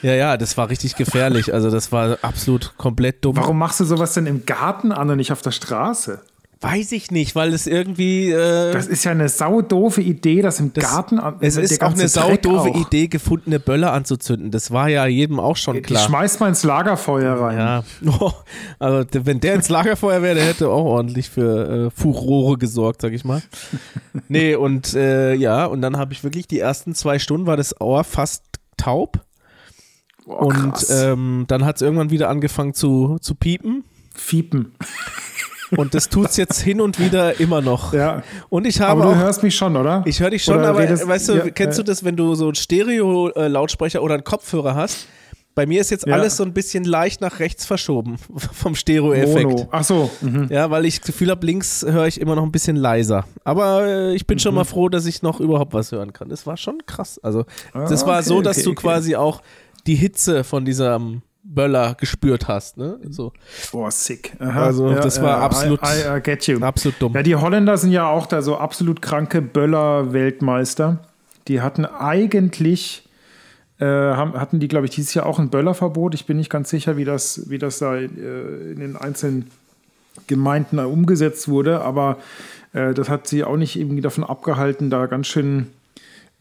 Ja, 0.02 0.14
ja, 0.14 0.36
das 0.36 0.56
war 0.56 0.68
richtig 0.68 0.96
gefährlich. 0.96 1.52
Also 1.54 1.70
das 1.70 1.92
war 1.92 2.18
absolut 2.22 2.74
komplett 2.76 3.24
dumm. 3.24 3.36
Warum 3.36 3.58
machst 3.58 3.80
du 3.80 3.84
sowas 3.84 4.14
denn 4.14 4.26
im 4.26 4.46
Garten 4.46 4.92
an 4.92 5.10
und 5.10 5.16
nicht 5.16 5.32
auf 5.32 5.42
der 5.42 5.52
Straße? 5.52 6.20
Weiß 6.62 6.92
ich 6.92 7.10
nicht, 7.10 7.34
weil 7.34 7.52
es 7.52 7.66
irgendwie. 7.66 8.30
Äh, 8.30 8.72
das 8.72 8.86
ist 8.86 9.04
ja 9.04 9.10
eine 9.10 9.28
saudoofe 9.28 10.00
Idee, 10.00 10.40
das 10.40 10.58
im 10.58 10.72
das, 10.72 10.84
Garten. 10.84 11.20
Es 11.40 11.56
ist 11.56 11.82
auch 11.82 11.92
eine 11.92 12.08
saudoofe 12.08 12.70
Idee, 12.70 13.08
gefundene 13.08 13.60
Böller 13.60 13.92
anzuzünden. 13.92 14.50
Das 14.50 14.70
war 14.70 14.88
ja 14.88 15.04
jedem 15.06 15.38
auch 15.38 15.56
schon 15.56 15.82
klar. 15.82 16.00
Die 16.02 16.08
schmeißt 16.08 16.40
man 16.40 16.50
ins 16.50 16.62
Lagerfeuer 16.62 17.34
rein. 17.34 17.58
Ja. 17.58 17.84
Oh, 18.20 18.32
also, 18.78 19.06
wenn 19.12 19.40
der 19.40 19.54
ins 19.54 19.68
Lagerfeuer 19.68 20.22
wäre, 20.22 20.34
der 20.34 20.46
hätte 20.46 20.70
auch 20.70 20.84
ordentlich 20.84 21.28
für 21.28 21.88
äh, 21.88 21.90
Furore 21.90 22.56
gesorgt, 22.56 23.02
sag 23.02 23.12
ich 23.12 23.24
mal. 23.24 23.42
nee, 24.28 24.54
und 24.54 24.94
äh, 24.94 25.34
ja, 25.34 25.66
und 25.66 25.82
dann 25.82 25.98
habe 25.98 26.14
ich 26.14 26.24
wirklich 26.24 26.48
die 26.48 26.58
ersten 26.58 26.94
zwei 26.94 27.18
Stunden 27.18 27.46
war 27.46 27.58
das 27.58 27.78
Ohr 27.82 28.02
fast 28.02 28.42
taub. 28.78 29.25
Boah, 30.26 30.42
und 30.42 30.74
ähm, 30.90 31.44
dann 31.48 31.64
hat 31.64 31.76
es 31.76 31.82
irgendwann 31.82 32.10
wieder 32.10 32.28
angefangen 32.28 32.74
zu, 32.74 33.16
zu 33.20 33.34
piepen. 33.34 33.84
Fiepen. 34.14 34.72
Und 35.76 35.94
das 35.94 36.08
tut 36.08 36.28
es 36.30 36.36
jetzt 36.36 36.60
hin 36.60 36.80
und 36.80 37.00
wieder 37.00 37.40
immer 37.40 37.60
noch. 37.60 37.92
Ja. 37.92 38.22
Und 38.48 38.66
ich 38.66 38.80
habe 38.80 39.02
aber 39.02 39.12
du 39.12 39.16
auch, 39.18 39.22
hörst 39.22 39.42
mich 39.42 39.56
schon, 39.56 39.76
oder? 39.76 40.02
Ich 40.06 40.20
höre 40.20 40.30
dich 40.30 40.44
schon, 40.44 40.58
oder 40.58 40.68
aber 40.68 40.78
redest, 40.80 41.06
weißt 41.06 41.28
du, 41.28 41.32
ja, 41.34 41.50
kennst 41.50 41.78
ja. 41.78 41.82
du 41.84 41.90
das, 41.90 42.04
wenn 42.04 42.16
du 42.16 42.34
so 42.36 42.44
einen 42.46 42.54
Stereo-Lautsprecher 42.54 44.02
oder 44.02 44.14
einen 44.14 44.24
Kopfhörer 44.24 44.74
hast? 44.74 45.06
Bei 45.56 45.64
mir 45.66 45.80
ist 45.80 45.90
jetzt 45.90 46.06
Ja. 46.06 46.12
alles 46.14 46.36
so 46.36 46.44
ein 46.44 46.52
bisschen 46.52 46.84
leicht 46.84 47.20
nach 47.22 47.38
rechts 47.40 47.64
verschoben 47.64 48.16
vom 48.52 48.74
Stereo-Effekt. 48.74 49.48
Mono. 49.50 49.68
Ach 49.72 49.82
so. 49.84 50.10
Mhm. 50.20 50.48
Ja, 50.50 50.70
weil 50.70 50.84
ich 50.84 50.98
das 51.00 51.06
Gefühl 51.06 51.30
habe, 51.30 51.44
links 51.46 51.82
höre 51.88 52.06
ich 52.06 52.20
immer 52.20 52.36
noch 52.36 52.42
ein 52.42 52.52
bisschen 52.52 52.76
leiser. 52.76 53.24
Aber 53.42 53.86
äh, 53.86 54.14
ich 54.14 54.26
bin 54.26 54.38
schon 54.38 54.52
Mhm. 54.52 54.56
mal 54.56 54.64
froh, 54.64 54.88
dass 54.90 55.06
ich 55.06 55.22
noch 55.22 55.40
überhaupt 55.40 55.72
was 55.72 55.92
hören 55.92 56.12
kann. 56.12 56.28
Das 56.28 56.46
war 56.46 56.56
schon 56.58 56.82
krass. 56.86 57.18
Also, 57.22 57.44
das 57.72 58.04
Ah, 58.04 58.06
war 58.06 58.16
okay, 58.18 58.28
so, 58.28 58.42
dass 58.42 58.58
okay, 58.58 58.64
du 58.64 58.70
okay. 58.72 58.80
quasi 58.82 59.16
auch 59.16 59.40
die 59.86 59.94
Hitze 59.94 60.44
von 60.44 60.64
diesem 60.64 61.22
Böller 61.42 61.94
gespürt 61.94 62.48
hast. 62.48 62.76
Ne? 62.76 62.98
So, 63.08 63.32
Boah, 63.70 63.90
sick. 63.90 64.32
Aha. 64.40 64.66
Also, 64.66 64.92
das 64.92 65.22
war 65.22 65.40
absolut- 65.42 65.80
I, 65.82 66.14
I, 66.14 66.18
I 66.18 66.20
get 66.20 66.46
you. 66.46 66.58
absolut 66.60 67.00
dumm. 67.00 67.14
Ja, 67.14 67.22
die 67.22 67.36
Holländer 67.36 67.76
sind 67.76 67.92
ja 67.92 68.08
auch 68.08 68.26
da 68.26 68.42
so 68.42 68.56
absolut 68.56 69.00
kranke 69.00 69.40
Böller-Weltmeister. 69.42 70.98
Die 71.48 71.60
hatten 71.60 71.84
eigentlich, 71.84 73.08
äh, 73.78 73.84
haben, 73.86 74.34
hatten 74.34 74.58
die, 74.58 74.68
glaube 74.68 74.86
ich, 74.86 74.92
dieses 74.92 75.14
Jahr 75.14 75.26
auch 75.26 75.38
ein 75.38 75.50
Böllerverbot. 75.50 76.14
Ich 76.14 76.26
bin 76.26 76.36
nicht 76.36 76.50
ganz 76.50 76.70
sicher, 76.70 76.96
wie 76.96 77.04
das, 77.04 77.48
wie 77.48 77.58
das 77.58 77.78
da 77.78 77.94
äh, 77.94 78.04
in 78.06 78.80
den 78.80 78.96
einzelnen 78.96 79.50
Gemeinden 80.26 80.78
umgesetzt 80.80 81.46
wurde, 81.48 81.82
aber 81.82 82.16
äh, 82.72 82.94
das 82.94 83.08
hat 83.08 83.28
sie 83.28 83.44
auch 83.44 83.56
nicht 83.56 83.76
irgendwie 83.78 84.00
davon 84.00 84.24
abgehalten, 84.24 84.90
da 84.90 85.06
ganz 85.06 85.26
schön 85.28 85.68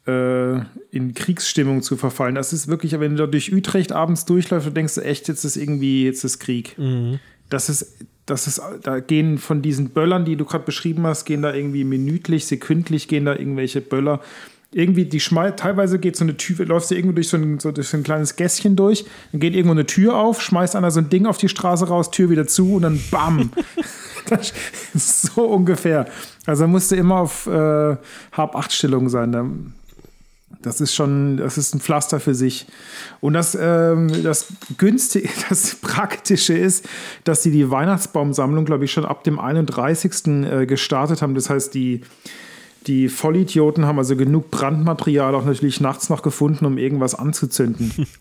äh, 0.07 0.55
in 0.91 1.13
Kriegsstimmung 1.13 1.81
zu 1.81 1.97
verfallen. 1.97 2.35
Das 2.35 2.53
ist 2.53 2.67
wirklich, 2.67 2.99
wenn 2.99 3.15
du 3.15 3.25
da 3.25 3.27
durch 3.27 3.51
Utrecht 3.53 3.91
abends 3.91 4.25
durchläufst, 4.25 4.67
du 4.67 4.71
denkst 4.71 4.95
du 4.95 5.01
echt, 5.01 5.27
jetzt 5.27 5.43
ist 5.43 5.57
irgendwie, 5.57 6.05
jetzt 6.05 6.23
ist 6.23 6.39
Krieg. 6.39 6.75
Das 7.49 7.69
ist, 7.69 8.05
das 8.25 8.47
ist, 8.47 8.61
da 8.81 8.99
gehen 8.99 9.37
von 9.37 9.61
diesen 9.61 9.89
Böllern, 9.89 10.25
die 10.25 10.35
du 10.35 10.45
gerade 10.45 10.63
beschrieben 10.63 11.05
hast, 11.05 11.25
gehen 11.25 11.41
da 11.41 11.53
irgendwie 11.53 11.83
minütlich, 11.83 12.45
sekündlich 12.45 13.07
gehen 13.07 13.25
da 13.25 13.35
irgendwelche 13.35 13.81
Böller. 13.81 14.21
Irgendwie, 14.71 15.05
die 15.05 15.19
schmeißt, 15.19 15.57
teilweise 15.57 15.99
geht 15.99 16.17
so 16.17 16.25
eine 16.25 16.35
Tür, 16.35 16.65
läufst 16.65 16.91
du 16.91 16.95
irgendwo 16.95 17.13
durch 17.13 17.29
so, 17.29 17.37
ein, 17.37 17.59
so 17.59 17.71
durch 17.71 17.87
so 17.87 17.97
ein 17.97 18.03
kleines 18.03 18.35
Gässchen 18.35 18.75
durch, 18.75 19.05
dann 19.31 19.39
geht 19.39 19.53
irgendwo 19.53 19.71
eine 19.71 19.85
Tür 19.85 20.17
auf, 20.17 20.41
schmeißt 20.41 20.75
einer 20.75 20.91
so 20.91 20.99
ein 20.99 21.09
Ding 21.09 21.27
auf 21.27 21.37
die 21.37 21.49
Straße 21.49 21.87
raus, 21.87 22.11
Tür 22.11 22.29
wieder 22.29 22.45
zu 22.45 22.75
und 22.75 22.81
dann 22.81 22.99
BAM! 23.09 23.51
das 24.29 24.53
ist 24.93 25.21
so 25.21 25.43
ungefähr. 25.45 26.07
Also 26.45 26.67
musst 26.67 26.91
du 26.91 26.95
immer 26.95 27.21
auf 27.21 27.47
äh, 27.47 27.95
Hab-Acht-Stellung 28.31 29.09
sein. 29.09 29.31
Da, 29.31 29.45
das 30.65 30.81
ist 30.81 30.95
schon, 30.95 31.37
das 31.37 31.59
ist 31.59 31.75
ein 31.75 31.79
Pflaster 31.79 32.19
für 32.19 32.33
sich. 32.33 32.65
Und 33.21 33.33
das, 33.33 33.55
ähm, 33.59 34.23
das 34.23 34.47
günstige, 34.77 35.29
das 35.49 35.75
Praktische 35.75 36.57
ist, 36.57 36.87
dass 37.23 37.43
sie 37.43 37.51
die 37.51 37.69
Weihnachtsbaumsammlung, 37.69 38.65
glaube 38.65 38.85
ich, 38.85 38.91
schon 38.91 39.05
ab 39.05 39.23
dem 39.23 39.39
31. 39.39 40.27
Äh, 40.27 40.65
gestartet 40.65 41.21
haben. 41.21 41.35
Das 41.35 41.51
heißt, 41.51 41.73
die, 41.75 42.01
die 42.87 43.09
Vollidioten 43.09 43.85
haben 43.85 43.99
also 43.99 44.15
genug 44.15 44.49
Brandmaterial 44.49 45.35
auch 45.35 45.45
natürlich 45.45 45.81
nachts 45.81 46.09
noch 46.09 46.23
gefunden, 46.23 46.65
um 46.65 46.77
irgendwas 46.77 47.15
anzuzünden. 47.15 48.07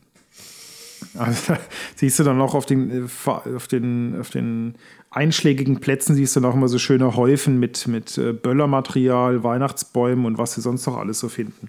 Also, 1.17 1.55
siehst 1.95 2.19
du 2.19 2.25
dann 2.25 2.39
noch 2.39 2.55
auf 2.55 2.67
den, 2.67 2.91
äh, 2.91 3.29
auf 3.29 3.69
den, 3.69 4.19
auf 4.19 4.31
den 4.31 4.75
einschlägigen 5.11 5.79
Plätzen, 5.79 6.17
siehst 6.17 6.35
du 6.35 6.41
noch 6.41 6.55
immer 6.55 6.67
so 6.67 6.79
schöne 6.79 7.15
Häufen 7.15 7.61
mit, 7.61 7.87
mit 7.87 8.19
äh, 8.19 8.33
Böllermaterial, 8.33 9.45
Weihnachtsbäumen 9.45 10.25
und 10.25 10.39
was 10.39 10.55
sie 10.55 10.61
sonst 10.61 10.87
noch 10.87 10.97
alles 10.97 11.21
so 11.21 11.29
finden 11.29 11.69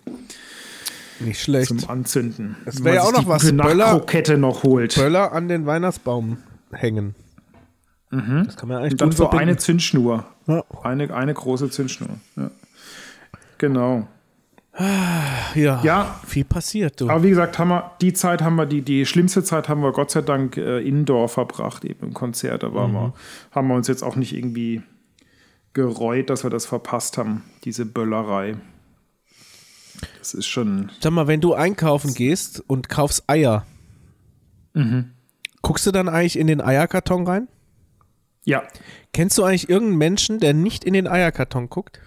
Nicht 1.20 1.42
schlecht. 1.42 1.68
zum 1.68 1.90
Anzünden. 1.90 2.56
Das 2.66 2.78
Wenn 2.78 2.86
wär 2.86 2.94
man 2.96 3.04
ja 3.04 3.10
auch 3.10 3.14
noch 3.22 3.28
was, 3.28 3.44
Böller- 3.52 4.38
noch 4.38 4.64
holt. 4.64 4.96
Böller 4.96 5.32
an 5.32 5.48
den 5.48 5.66
Weihnachtsbaum 5.66 6.38
hängen. 6.72 7.16
Das 8.12 8.56
kann 8.56 8.70
man 8.70 8.78
eigentlich 8.78 8.94
Und 8.94 9.02
dann 9.02 9.12
so 9.12 9.24
verbinden. 9.24 9.44
eine 9.50 9.58
Zündschnur. 9.58 10.26
Ja. 10.48 10.64
Eine, 10.84 11.14
eine 11.14 11.34
große 11.34 11.70
Zündschnur. 11.70 12.10
Ja. 12.38 12.50
Genau. 13.58 14.08
Ja, 15.56 15.82
Ja. 15.84 16.20
viel 16.28 16.44
passiert, 16.44 17.00
du. 17.00 17.10
Aber 17.10 17.24
wie 17.24 17.30
gesagt, 17.30 17.58
haben 17.60 17.70
wir, 17.70 17.92
die 18.02 18.14
Zeit 18.14 18.42
haben 18.42 18.56
wir, 18.58 18.66
die, 18.66 18.82
die 18.82 19.06
schlimmste 19.06 19.44
Zeit 19.44 19.70
haben 19.70 19.82
wir 19.82 19.92
Gott 19.94 20.12
sei 20.12 20.22
Dank 20.22 20.58
äh, 20.58 20.80
indoor 20.86 21.30
verbracht, 21.30 21.86
eben 21.86 22.08
im 22.08 22.14
Konzert. 22.14 22.64
Da 22.64 22.74
waren 22.74 22.92
wir, 22.92 23.14
haben 23.52 23.68
wir 23.70 23.76
uns 23.76 23.88
jetzt 23.88 24.04
auch 24.04 24.16
nicht 24.18 24.34
irgendwie 24.36 24.82
gereut, 25.74 26.30
dass 26.30 26.44
wir 26.44 26.50
das 26.50 26.66
verpasst 26.66 27.18
haben, 27.18 27.44
diese 27.64 27.86
Böllerei. 27.86 28.56
Das 30.20 30.34
ist 30.34 30.48
schon. 30.48 30.92
Sag 31.00 31.12
mal, 31.14 31.28
wenn 31.28 31.42
du 31.42 31.54
einkaufen 31.54 32.14
gehst 32.14 32.64
und 32.68 32.90
kaufst 32.90 33.24
Eier, 33.28 33.66
Mhm. 34.74 35.12
guckst 35.62 35.86
du 35.88 35.92
dann 35.92 36.10
eigentlich 36.10 36.38
in 36.38 36.48
den 36.48 36.62
Eierkarton 36.62 37.26
rein? 37.28 37.48
Ja, 38.44 38.64
Kennst 39.14 39.38
du 39.38 39.44
eigentlich 39.46 39.70
irgendeinen 39.70 39.98
Menschen, 39.98 40.40
der 40.42 40.54
nicht 40.54 40.84
in 40.84 40.94
den 40.94 41.08
Eierkarton 41.08 41.70
guckt? 41.70 42.00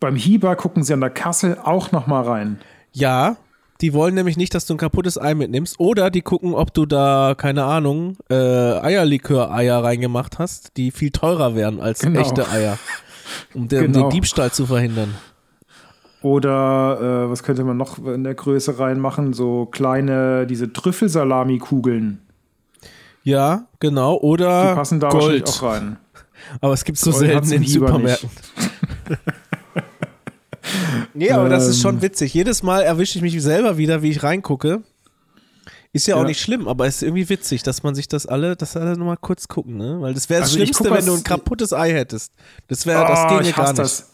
beim 0.00 0.16
Hieber 0.16 0.54
gucken 0.56 0.82
sie 0.82 0.92
an 0.92 1.00
der 1.00 1.08
Kasse 1.10 1.66
auch 1.66 1.90
noch 1.92 2.06
mal 2.06 2.22
rein. 2.22 2.58
Ja, 2.92 3.36
die 3.80 3.92
wollen 3.94 4.14
nämlich 4.14 4.36
nicht, 4.36 4.54
dass 4.54 4.66
du 4.66 4.74
ein 4.74 4.78
kaputtes 4.78 5.16
Ei 5.18 5.34
mitnimmst. 5.34 5.78
Oder 5.80 6.10
die 6.10 6.20
gucken, 6.22 6.52
ob 6.54 6.74
du 6.74 6.84
da, 6.86 7.34
keine 7.36 7.64
Ahnung, 7.64 8.16
äh, 8.30 8.34
Eierlikör-Eier 8.34 9.82
reingemacht 9.82 10.38
hast, 10.38 10.76
die 10.76 10.90
viel 10.90 11.10
teurer 11.10 11.54
wären 11.54 11.80
als 11.80 12.00
Genau. 12.00 12.20
echte 12.20 12.48
Eier. 12.48 12.78
Um, 13.54 13.68
den- 13.68 13.86
um 13.86 13.92
Genau. 13.92 14.08
den 14.08 14.10
Diebstahl 14.10 14.52
zu 14.52 14.66
verhindern. 14.66 15.14
Oder 16.24 17.26
äh, 17.26 17.30
was 17.30 17.42
könnte 17.42 17.64
man 17.64 17.76
noch 17.76 17.98
in 18.04 18.24
der 18.24 18.34
Größe 18.34 18.78
reinmachen? 18.78 19.34
So 19.34 19.66
kleine, 19.66 20.46
diese 20.46 20.72
Trüffelsalami-Kugeln. 20.72 22.18
Ja, 23.24 23.66
genau. 23.78 24.16
Oder 24.16 24.70
Die 24.70 24.74
passen 24.74 25.00
da 25.00 25.12
wahrscheinlich 25.12 25.44
Gold. 25.44 25.56
auch 25.58 25.62
rein. 25.62 25.98
Aber 26.62 26.72
es 26.72 26.84
gibt 26.84 26.96
so 26.96 27.10
Gold 27.10 27.20
selten 27.20 27.52
in 27.52 27.66
Supermärkten. 27.66 28.30
nee, 31.14 31.30
aber 31.30 31.48
das 31.48 31.66
ist 31.68 31.80
schon 31.82 31.96
Ähm. 31.96 32.02
witzig. 32.02 32.34
Jedes 32.34 32.62
Mal 32.62 32.82
erwische 32.82 33.18
ich 33.18 33.22
mich 33.22 33.40
selber 33.42 33.76
wieder, 33.76 34.02
wie 34.02 34.10
ich 34.10 34.22
reingucke. 34.22 34.82
Ist 35.92 36.06
ja 36.06 36.16
auch 36.16 36.20
Ja. 36.22 36.26
nicht 36.28 36.40
schlimm, 36.40 36.66
aber 36.68 36.86
es 36.86 36.96
ist 36.96 37.02
irgendwie 37.02 37.28
witzig, 37.28 37.62
dass 37.62 37.82
man 37.82 37.94
sich 37.94 38.08
das 38.08 38.26
alle, 38.26 38.56
dass 38.56 38.76
alle 38.76 38.96
nochmal 38.96 39.16
kurz 39.20 39.46
gucken, 39.46 39.76
ne? 39.76 39.98
Weil 40.00 40.14
das 40.14 40.28
wäre 40.28 40.40
das 40.40 40.50
Also 40.50 40.58
Schlimmste, 40.60 40.84
guck, 40.88 40.96
wenn 40.96 41.06
du 41.06 41.14
ein 41.14 41.22
kaputtes 41.22 41.72
Ei 41.72 41.92
hättest. 41.92 42.32
Das 42.68 42.86
wäre, 42.86 43.06
das 43.06 43.18
Ah, 43.20 43.28
ginge 43.38 43.52
gar 43.52 43.66
nicht. 43.68 43.78
das. 43.78 44.10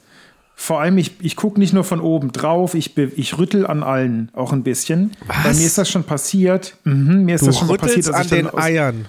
Vor 0.62 0.78
allem, 0.78 0.98
ich, 0.98 1.12
ich 1.22 1.36
gucke 1.36 1.58
nicht 1.58 1.72
nur 1.72 1.84
von 1.84 2.02
oben 2.02 2.32
drauf, 2.32 2.74
ich, 2.74 2.94
ich 2.98 3.38
rüttel 3.38 3.66
an 3.66 3.82
allen 3.82 4.28
auch 4.34 4.52
ein 4.52 4.62
bisschen. 4.62 5.12
Bei 5.26 5.54
mir 5.54 5.64
ist 5.64 5.78
das 5.78 5.88
schon 5.88 6.04
passiert. 6.04 6.76
Mhm, 6.84 7.24
mir 7.24 7.36
ist 7.36 7.40
Du 7.40 7.46
das 7.46 7.58
schon 7.58 7.68
mal 7.68 7.78
passiert, 7.78 8.08
dass 8.08 8.14
an 8.14 8.22
ich 8.24 8.28
den 8.28 8.54
Eiern. 8.54 9.08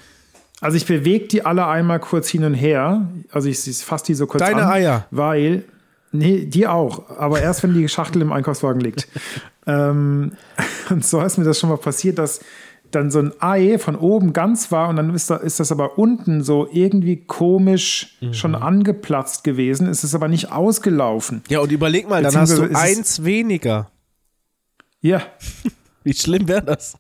Also 0.61 0.77
ich 0.77 0.85
bewege 0.85 1.27
die 1.27 1.45
alle 1.45 1.67
einmal 1.67 1.99
kurz 1.99 2.29
hin 2.29 2.45
und 2.45 2.53
her. 2.53 3.05
Also 3.33 3.49
ich, 3.49 3.67
ich 3.67 3.79
fasse 3.79 4.05
die 4.05 4.13
so 4.13 4.27
kurz 4.27 4.39
Deine 4.39 4.63
an. 4.63 4.71
Eier? 4.71 5.07
Weil, 5.11 5.65
nee, 6.13 6.45
die 6.45 6.67
auch. 6.67 7.09
Aber 7.09 7.41
erst, 7.41 7.63
wenn 7.63 7.73
die 7.73 7.89
Schachtel 7.89 8.21
im 8.21 8.31
Einkaufswagen 8.31 8.79
liegt. 8.79 9.09
ähm, 9.67 10.31
und 10.89 11.05
so 11.05 11.19
ist 11.19 11.37
mir 11.37 11.43
das 11.43 11.59
schon 11.59 11.69
mal 11.69 11.77
passiert, 11.77 12.17
dass 12.17 12.39
dann 12.91 13.12
so 13.12 13.19
ein 13.19 13.32
Ei 13.39 13.77
von 13.80 13.95
oben 13.95 14.34
ganz 14.34 14.71
war 14.71 14.89
und 14.89 14.95
dann 14.97 15.13
ist, 15.15 15.30
da, 15.30 15.38
ist 15.38 15.60
das 15.60 15.71
aber 15.71 15.97
unten 15.97 16.43
so 16.43 16.67
irgendwie 16.71 17.17
komisch 17.25 18.17
Mhm. 18.21 18.34
schon 18.34 18.56
angeplatzt 18.56 19.43
gewesen. 19.43 19.88
Es 19.88 20.04
ist 20.04 20.13
aber 20.15 20.27
nicht 20.27 20.51
ausgelaufen. 20.51 21.41
Ja, 21.49 21.60
und 21.60 21.71
überleg 21.71 22.08
mal, 22.10 22.21
dann 22.23 22.36
hast 22.36 22.58
du 22.58 22.63
es- 22.63 22.75
eins 22.75 23.23
weniger. 23.23 23.89
Ja, 25.01 25.21
Wie 26.04 26.13
schlimm 26.13 26.47
wäre 26.47 26.63
das? 26.63 26.95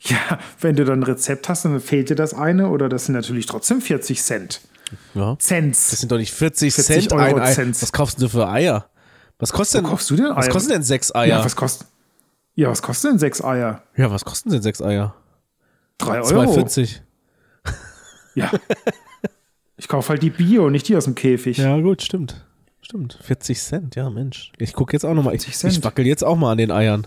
ja, 0.00 0.18
wenn 0.60 0.76
du 0.76 0.84
dann 0.84 1.00
ein 1.00 1.02
Rezept 1.04 1.48
hast, 1.48 1.64
dann 1.64 1.80
fehlt 1.80 2.10
dir 2.10 2.14
das 2.16 2.34
eine 2.34 2.68
oder 2.68 2.88
das 2.88 3.06
sind 3.06 3.14
natürlich 3.14 3.46
trotzdem 3.46 3.80
40 3.80 4.22
Cent. 4.22 4.60
Ja. 5.14 5.34
Das 5.34 5.46
Cents. 5.46 5.90
sind 6.00 6.12
doch 6.12 6.18
nicht 6.18 6.32
40, 6.32 6.72
40 6.74 6.94
Cent 7.08 7.12
ein 7.12 7.34
Euro 7.34 7.40
Ei. 7.44 7.52
Cent. 7.52 7.80
Was 7.82 7.92
kaufst 7.92 8.20
du 8.22 8.28
für 8.28 8.48
Eier? 8.48 8.86
Was 9.38 9.52
kostet 9.52 9.82
denn, 9.82 9.90
kaufst 9.90 10.08
du 10.10 10.16
denn 10.16 10.26
Was 10.34 10.46
Eier? 10.46 10.52
kosten 10.52 10.70
denn 10.70 10.82
sechs 10.82 11.14
Eier? 11.14 11.26
Ja, 11.38 11.44
was 11.44 11.56
kostet? 11.56 11.88
Ja, 12.56 12.70
was 12.70 12.82
kosten 12.82 13.08
denn 13.08 13.18
sechs 13.18 13.44
Eier? 13.44 13.82
Ja, 13.96 14.10
was 14.10 14.24
kosten 14.24 14.50
denn 14.50 14.62
sechs 14.62 14.82
Eier? 14.82 15.14
Drei 15.98 16.20
Euro. 16.20 16.50
2,40. 16.52 17.00
Ja. 18.34 18.50
Ich 19.76 19.88
kaufe 19.88 20.08
halt 20.08 20.22
die 20.22 20.30
Bio, 20.30 20.70
nicht 20.70 20.88
die 20.88 20.96
aus 20.96 21.04
dem 21.04 21.14
Käfig. 21.14 21.58
Ja, 21.58 21.78
gut, 21.80 22.02
stimmt. 22.02 22.46
Stimmt. 22.80 23.18
40 23.20 23.60
Cent, 23.60 23.96
ja, 23.96 24.08
Mensch. 24.08 24.52
Ich 24.58 24.72
gucke 24.72 24.94
jetzt 24.94 25.04
auch 25.04 25.12
nochmal. 25.12 25.34
Ich, 25.34 25.42
40 25.42 25.58
Cent. 25.58 25.72
ich 25.74 25.84
wackel 25.84 26.06
jetzt 26.06 26.24
auch 26.24 26.36
mal 26.36 26.52
an 26.52 26.58
den 26.58 26.70
Eiern. 26.70 27.06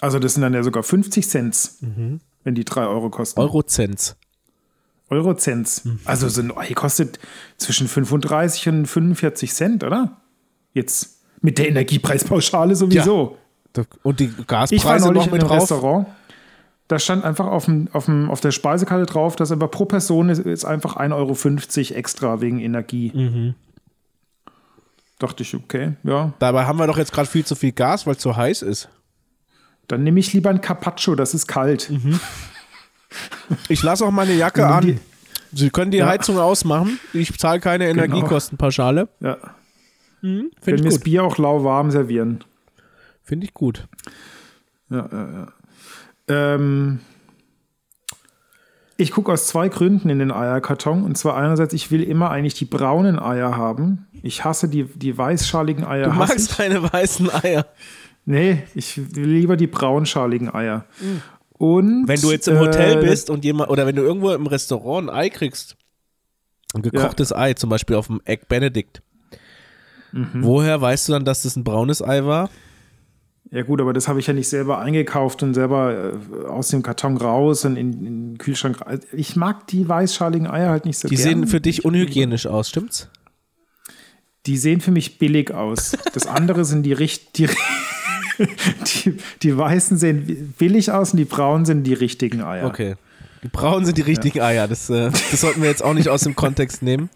Also 0.00 0.18
das 0.18 0.34
sind 0.34 0.42
dann 0.42 0.54
ja 0.54 0.62
sogar 0.62 0.82
50 0.82 1.28
Cent, 1.28 1.70
wenn 2.44 2.54
die 2.54 2.64
drei 2.64 2.86
Euro 2.86 3.10
kosten. 3.10 3.40
Eurocents. 3.40 4.16
Eurocents. 5.10 5.84
Mhm. 5.84 6.00
Also 6.04 6.28
so 6.28 6.40
ein 6.40 6.56
Ei 6.56 6.72
kostet 6.74 7.18
zwischen 7.58 7.88
35 7.88 8.68
und 8.68 8.86
45 8.86 9.52
Cent, 9.52 9.84
oder? 9.84 10.20
Jetzt 10.72 11.20
mit 11.40 11.58
der 11.58 11.68
Energiepreispauschale 11.68 12.76
sowieso. 12.76 13.32
Ja. 13.32 13.38
Und 14.02 14.20
die 14.20 14.28
Gaspreise 14.46 14.74
ich 14.74 14.84
war 14.84 14.98
neulich 14.98 15.26
noch 15.26 15.32
mit 15.32 15.34
in 15.34 15.40
einem 15.40 15.48
drauf. 15.48 15.62
Restaurant. 15.62 16.06
Da 16.88 16.98
stand 17.00 17.24
einfach 17.24 17.46
auf, 17.46 17.64
dem, 17.64 17.88
auf, 17.92 18.04
dem, 18.04 18.30
auf 18.30 18.40
der 18.40 18.52
Speisekarte 18.52 19.06
drauf, 19.06 19.34
dass 19.34 19.50
aber 19.50 19.68
pro 19.68 19.86
Person 19.86 20.28
ist, 20.28 20.38
ist 20.38 20.64
einfach 20.64 20.96
1,50 20.96 21.12
Euro 21.90 21.98
extra 21.98 22.40
wegen 22.40 22.60
Energie. 22.60 23.10
Mhm. 23.12 23.54
Dachte 25.18 25.42
ich, 25.42 25.54
okay, 25.54 25.94
ja. 26.04 26.32
Dabei 26.38 26.66
haben 26.66 26.78
wir 26.78 26.86
doch 26.86 26.98
jetzt 26.98 27.12
gerade 27.12 27.28
viel 27.28 27.44
zu 27.44 27.54
viel 27.54 27.72
Gas, 27.72 28.06
weil 28.06 28.14
es 28.14 28.22
so 28.22 28.36
heiß 28.36 28.62
ist. 28.62 28.88
Dann 29.88 30.04
nehme 30.04 30.20
ich 30.20 30.32
lieber 30.32 30.50
ein 30.50 30.60
Carpaccio, 30.60 31.14
das 31.14 31.34
ist 31.34 31.46
kalt. 31.46 31.90
Mhm. 31.90 32.20
Ich 33.68 33.82
lasse 33.82 34.04
auch 34.04 34.10
meine 34.10 34.34
Jacke 34.34 34.66
an. 34.66 34.98
Sie 35.52 35.70
können 35.70 35.90
die 35.92 35.98
ja. 35.98 36.06
Heizung 36.06 36.38
ausmachen. 36.38 36.98
Ich 37.12 37.38
zahle 37.38 37.60
keine 37.60 37.86
genau. 37.86 38.02
Energiekostenpauschale. 38.02 39.08
Ja. 39.20 39.38
Mhm, 40.20 40.50
Wenn 40.62 40.78
wir 40.78 40.84
das 40.84 40.98
Bier 40.98 41.24
auch 41.24 41.38
lauwarm 41.38 41.90
servieren. 41.90 42.44
Finde 43.26 43.44
ich 43.44 43.54
gut. 43.54 43.88
Ja, 44.88 45.08
ja, 45.10 45.28
ja. 45.32 46.54
Ähm, 46.54 47.00
ich 48.96 49.10
gucke 49.10 49.32
aus 49.32 49.48
zwei 49.48 49.68
Gründen 49.68 50.08
in 50.08 50.20
den 50.20 50.30
Eierkarton. 50.30 51.02
Und 51.02 51.18
zwar 51.18 51.36
einerseits, 51.36 51.74
ich 51.74 51.90
will 51.90 52.04
immer 52.04 52.30
eigentlich 52.30 52.54
die 52.54 52.64
braunen 52.66 53.18
Eier 53.18 53.56
haben. 53.56 54.06
Ich 54.22 54.44
hasse 54.44 54.68
die, 54.68 54.84
die 54.84 55.18
weißschaligen 55.18 55.84
Eier. 55.84 56.04
Du 56.04 56.12
magst 56.12 56.52
ich. 56.52 56.56
keine 56.56 56.82
weißen 56.92 57.30
Eier. 57.30 57.66
Nee, 58.24 58.62
ich 58.76 59.14
will 59.16 59.28
lieber 59.28 59.56
die 59.56 59.66
braunschaligen 59.66 60.54
Eier. 60.54 60.84
Mhm. 61.00 61.22
Und, 61.58 62.08
wenn 62.08 62.20
du 62.20 62.30
jetzt 62.30 62.46
im 62.46 62.58
Hotel 62.58 62.98
äh, 62.98 63.06
bist 63.06 63.28
und 63.28 63.44
jemand, 63.44 63.70
oder 63.70 63.86
wenn 63.86 63.96
du 63.96 64.02
irgendwo 64.02 64.30
im 64.32 64.46
Restaurant 64.46 65.10
ein 65.10 65.16
Ei 65.16 65.30
kriegst, 65.30 65.76
ein 66.74 66.82
gekochtes 66.82 67.30
ja. 67.30 67.38
Ei, 67.38 67.54
zum 67.54 67.70
Beispiel 67.70 67.96
auf 67.96 68.06
dem 68.06 68.20
Egg 68.24 68.44
Benedict, 68.48 69.02
mhm. 70.12 70.42
woher 70.42 70.80
weißt 70.80 71.08
du 71.08 71.12
dann, 71.12 71.24
dass 71.24 71.42
das 71.42 71.56
ein 71.56 71.64
braunes 71.64 72.02
Ei 72.02 72.24
war? 72.24 72.50
Ja 73.50 73.62
gut, 73.62 73.80
aber 73.80 73.92
das 73.92 74.08
habe 74.08 74.18
ich 74.18 74.26
ja 74.26 74.32
nicht 74.32 74.48
selber 74.48 74.80
eingekauft 74.80 75.42
und 75.42 75.54
selber 75.54 76.12
äh, 76.14 76.46
aus 76.46 76.68
dem 76.68 76.82
Karton 76.82 77.16
raus 77.16 77.64
und 77.64 77.76
in, 77.76 77.92
in, 77.92 78.04
den 78.04 78.38
Kühlschrank. 78.38 78.78
Ich 79.12 79.36
mag 79.36 79.66
die 79.68 79.88
weißschaligen 79.88 80.48
Eier 80.48 80.70
halt 80.70 80.84
nicht 80.84 80.98
so 80.98 81.08
die 81.08 81.14
gern. 81.14 81.28
Die 81.28 81.34
sehen 81.34 81.46
für 81.46 81.60
dich 81.60 81.84
unhygienisch 81.84 82.46
aus, 82.46 82.68
stimmt's? 82.68 83.08
Die 84.46 84.56
sehen 84.56 84.80
für 84.80 84.90
mich 84.90 85.18
billig 85.18 85.52
aus. 85.52 85.96
Das 86.12 86.26
andere 86.26 86.64
sind 86.64 86.84
die, 86.84 86.94
die, 86.94 87.48
die, 88.38 89.16
die 89.42 89.56
weißen 89.56 89.96
sehen 89.96 90.54
billig 90.58 90.90
aus 90.90 91.12
und 91.12 91.18
die 91.18 91.24
braunen 91.24 91.64
sind 91.66 91.84
die 91.84 91.94
richtigen 91.94 92.42
Eier. 92.42 92.66
Okay. 92.66 92.96
Die 93.42 93.48
braunen 93.48 93.84
sind 93.86 93.98
die 93.98 94.02
richtigen 94.02 94.38
ja. 94.38 94.46
Eier. 94.46 94.68
Das, 94.68 94.90
äh, 94.90 95.10
das 95.10 95.40
sollten 95.40 95.62
wir 95.62 95.68
jetzt 95.68 95.84
auch 95.84 95.94
nicht 95.94 96.08
aus 96.08 96.22
dem 96.22 96.34
Kontext 96.34 96.82
nehmen. 96.82 97.10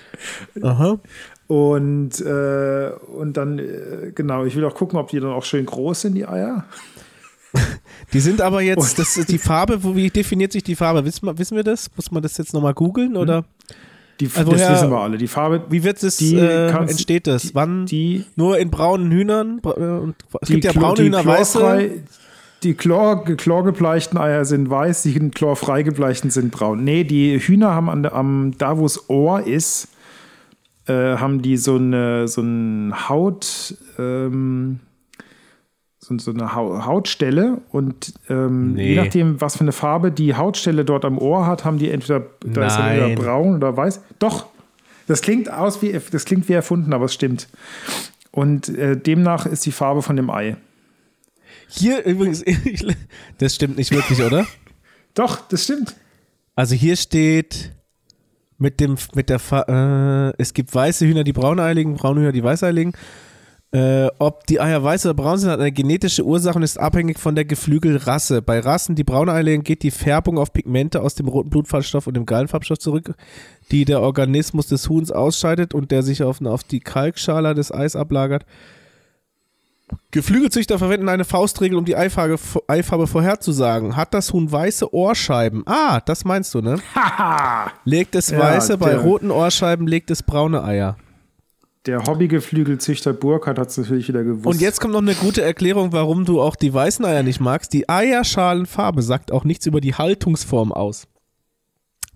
Aha. 0.62 0.98
Und, 1.46 2.20
äh, 2.20 2.90
und 3.14 3.36
dann, 3.36 3.58
äh, 3.58 4.12
genau, 4.14 4.44
ich 4.44 4.56
will 4.56 4.64
auch 4.64 4.74
gucken, 4.74 4.98
ob 4.98 5.08
die 5.08 5.20
dann 5.20 5.32
auch 5.32 5.44
schön 5.44 5.66
groß 5.66 6.02
sind, 6.02 6.14
die 6.14 6.26
Eier. 6.26 6.64
Die 8.14 8.20
sind 8.20 8.40
aber 8.40 8.62
jetzt, 8.62 8.98
das 8.98 9.16
ist 9.18 9.30
die 9.30 9.38
Farbe, 9.38 9.78
wie 9.94 10.08
definiert 10.08 10.52
sich 10.52 10.62
die 10.62 10.74
Farbe? 10.74 11.04
Wissen 11.04 11.26
wir, 11.26 11.38
wissen 11.38 11.54
wir 11.54 11.62
das? 11.62 11.90
Muss 11.96 12.10
man 12.10 12.22
das 12.22 12.38
jetzt 12.38 12.54
nochmal 12.54 12.72
googeln 12.72 13.16
oder? 13.16 13.38
Hm. 13.38 13.44
Die, 14.20 14.26
also 14.26 14.52
das 14.52 14.60
woher, 14.60 14.72
wissen 14.72 14.90
wir 14.90 14.98
alle. 14.98 15.18
Die 15.18 15.26
Farbe. 15.26 15.64
Wie 15.68 15.82
wird 15.82 16.02
es 16.02 16.20
äh, 16.20 16.68
entsteht 16.68 17.26
das? 17.26 17.54
Wann? 17.54 17.86
Die, 17.86 18.24
nur 18.36 18.58
in 18.58 18.70
braunen 18.70 19.10
Hühnern? 19.10 19.60
Äh, 19.64 19.68
und, 19.68 20.16
es 20.40 20.48
gibt 20.48 20.64
ja 20.64 20.72
braune 20.72 21.02
Hühner, 21.02 21.24
weiße. 21.24 21.90
Die 22.62 22.74
Chlor, 22.74 23.24
chlorgebleichten 23.24 24.16
Eier 24.18 24.44
sind 24.44 24.70
weiß, 24.70 25.02
die 25.02 25.30
chlorfrei 25.30 25.82
gebleichten 25.82 26.30
sind 26.30 26.52
braun. 26.52 26.84
Nee, 26.84 27.02
die 27.02 27.40
Hühner 27.40 27.74
haben 27.74 27.90
an, 27.90 28.06
am, 28.06 28.52
da, 28.56 28.78
wo 28.78 28.86
es 28.86 29.10
Ohr 29.10 29.44
ist, 29.44 29.88
äh, 30.86 31.16
haben 31.16 31.42
die 31.42 31.56
so 31.56 31.76
eine 31.76 32.28
so 32.28 32.42
ein 32.42 33.08
Haut. 33.08 33.76
Ähm, 33.98 34.80
so, 36.02 36.18
so 36.18 36.32
eine 36.32 36.52
Hautstelle 36.52 37.58
und 37.70 38.14
ähm, 38.28 38.72
nee. 38.72 38.90
je 38.90 38.96
nachdem, 38.96 39.40
was 39.40 39.56
für 39.56 39.60
eine 39.60 39.70
Farbe 39.70 40.10
die 40.10 40.34
Hautstelle 40.34 40.84
dort 40.84 41.04
am 41.04 41.16
Ohr 41.16 41.46
hat, 41.46 41.64
haben 41.64 41.78
die 41.78 41.90
entweder, 41.90 42.26
da 42.40 42.66
ist 42.66 42.76
entweder 42.76 43.14
braun 43.14 43.54
oder 43.54 43.76
weiß. 43.76 44.00
Doch, 44.18 44.46
das 45.06 45.22
klingt 45.22 45.48
aus 45.48 45.80
wie, 45.80 45.92
das 45.92 46.24
klingt 46.24 46.48
wie 46.48 46.54
erfunden, 46.54 46.92
aber 46.92 47.04
es 47.04 47.14
stimmt. 47.14 47.48
Und 48.32 48.68
äh, 48.68 48.96
demnach 48.96 49.46
ist 49.46 49.64
die 49.64 49.72
Farbe 49.72 50.02
von 50.02 50.16
dem 50.16 50.28
Ei. 50.28 50.56
Hier 51.68 52.04
übrigens, 52.04 52.44
das 53.38 53.54
stimmt 53.54 53.76
nicht 53.76 53.92
wirklich, 53.92 54.22
oder? 54.22 54.46
Doch, 55.14 55.46
das 55.48 55.64
stimmt. 55.64 55.94
Also 56.56 56.74
hier 56.74 56.96
steht 56.96 57.72
mit 58.62 58.80
dem, 58.80 58.96
mit 59.14 59.28
der, 59.28 59.40
äh, 59.68 60.40
es 60.40 60.54
gibt 60.54 60.74
weiße 60.74 61.04
Hühner, 61.04 61.24
die 61.24 61.34
brauneiligen, 61.34 61.94
braune 61.94 62.20
Hühner, 62.20 62.32
die 62.32 62.44
weißeiligen. 62.44 62.94
Äh, 63.72 64.08
ob 64.18 64.46
die 64.46 64.60
Eier 64.60 64.84
weiß 64.84 65.06
oder 65.06 65.14
braun 65.14 65.38
sind, 65.38 65.50
hat 65.50 65.58
eine 65.58 65.72
genetische 65.72 66.24
Ursache 66.24 66.56
und 66.56 66.62
ist 66.62 66.78
abhängig 66.78 67.18
von 67.18 67.34
der 67.34 67.46
Geflügelrasse. 67.46 68.42
Bei 68.42 68.60
Rassen, 68.60 68.94
die 68.94 69.04
braune 69.04 69.32
Eier 69.32 69.42
legen, 69.42 69.64
geht 69.64 69.82
die 69.82 69.90
Färbung 69.90 70.38
auf 70.38 70.52
Pigmente 70.52 71.00
aus 71.00 71.14
dem 71.14 71.26
roten 71.26 71.50
Blutfarbstoff 71.50 72.06
und 72.06 72.14
dem 72.14 72.26
Gallenfarbstoff 72.26 72.78
zurück, 72.78 73.14
die 73.70 73.84
der 73.84 74.02
Organismus 74.02 74.66
des 74.66 74.88
Huhns 74.88 75.10
ausscheidet 75.10 75.74
und 75.74 75.90
der 75.90 76.02
sich 76.02 76.22
auf, 76.22 76.40
auf 76.42 76.64
die 76.64 76.80
Kalkschale 76.80 77.54
des 77.54 77.72
Eis 77.72 77.96
ablagert. 77.96 78.44
Geflügelzüchter 80.10 80.78
verwenden 80.78 81.08
eine 81.08 81.24
Faustregel, 81.24 81.78
um 81.78 81.84
die 81.84 81.96
Eifarbe, 81.96 82.38
Eifarbe 82.66 83.06
vorherzusagen. 83.06 83.96
Hat 83.96 84.12
das 84.14 84.32
Huhn 84.32 84.50
weiße 84.50 84.94
Ohrscheiben? 84.94 85.62
Ah, 85.66 86.00
das 86.00 86.24
meinst 86.24 86.54
du, 86.54 86.60
ne? 86.60 86.78
legt 87.84 88.14
es 88.14 88.36
weiße, 88.36 88.72
ja, 88.72 88.76
bei 88.76 88.96
roten 88.96 89.30
Ohrscheiben 89.30 89.86
legt 89.86 90.10
es 90.10 90.22
braune 90.22 90.62
Eier. 90.62 90.96
Der 91.86 92.04
Hobbygeflügelzüchter 92.04 93.12
Burkhardt 93.12 93.58
hat 93.58 93.68
es 93.68 93.76
natürlich 93.76 94.06
wieder 94.06 94.22
gewusst. 94.22 94.46
Und 94.46 94.60
jetzt 94.60 94.80
kommt 94.80 94.92
noch 94.92 95.02
eine 95.02 95.14
gute 95.14 95.42
Erklärung, 95.42 95.92
warum 95.92 96.24
du 96.24 96.40
auch 96.40 96.54
die 96.54 96.72
weißen 96.72 97.04
Eier 97.04 97.24
nicht 97.24 97.40
magst. 97.40 97.72
Die 97.72 97.88
Eierschalenfarbe 97.88 99.02
sagt 99.02 99.32
auch 99.32 99.42
nichts 99.42 99.66
über 99.66 99.80
die 99.80 99.94
Haltungsform 99.94 100.72
aus. 100.72 101.08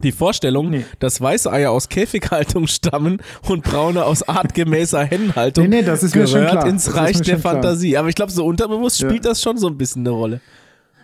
Die 0.02 0.12
Vorstellung, 0.12 0.68
nee. 0.68 0.84
dass 0.98 1.20
weiße 1.20 1.50
Eier 1.50 1.70
aus 1.70 1.88
Käfighaltung 1.88 2.66
stammen 2.66 3.22
und 3.48 3.64
braune 3.64 4.04
aus 4.04 4.22
artgemäßer 4.28 5.04
Hennenhaltung 5.04 5.68
nee, 5.68 5.76
nee, 5.76 5.82
das 5.82 6.02
ist 6.02 6.12
gehört 6.12 6.32
mir 6.32 6.38
schon 6.38 6.48
klar. 6.50 6.66
ins 6.66 6.94
Reich 6.94 7.22
der 7.22 7.38
Fantasie. 7.38 7.90
Klar. 7.90 8.00
Aber 8.00 8.08
ich 8.10 8.14
glaube, 8.14 8.30
so 8.30 8.44
unterbewusst 8.44 9.00
ja. 9.00 9.08
spielt 9.08 9.24
das 9.24 9.40
schon 9.40 9.56
so 9.56 9.68
ein 9.68 9.78
bisschen 9.78 10.02
eine 10.02 10.10
Rolle. 10.10 10.40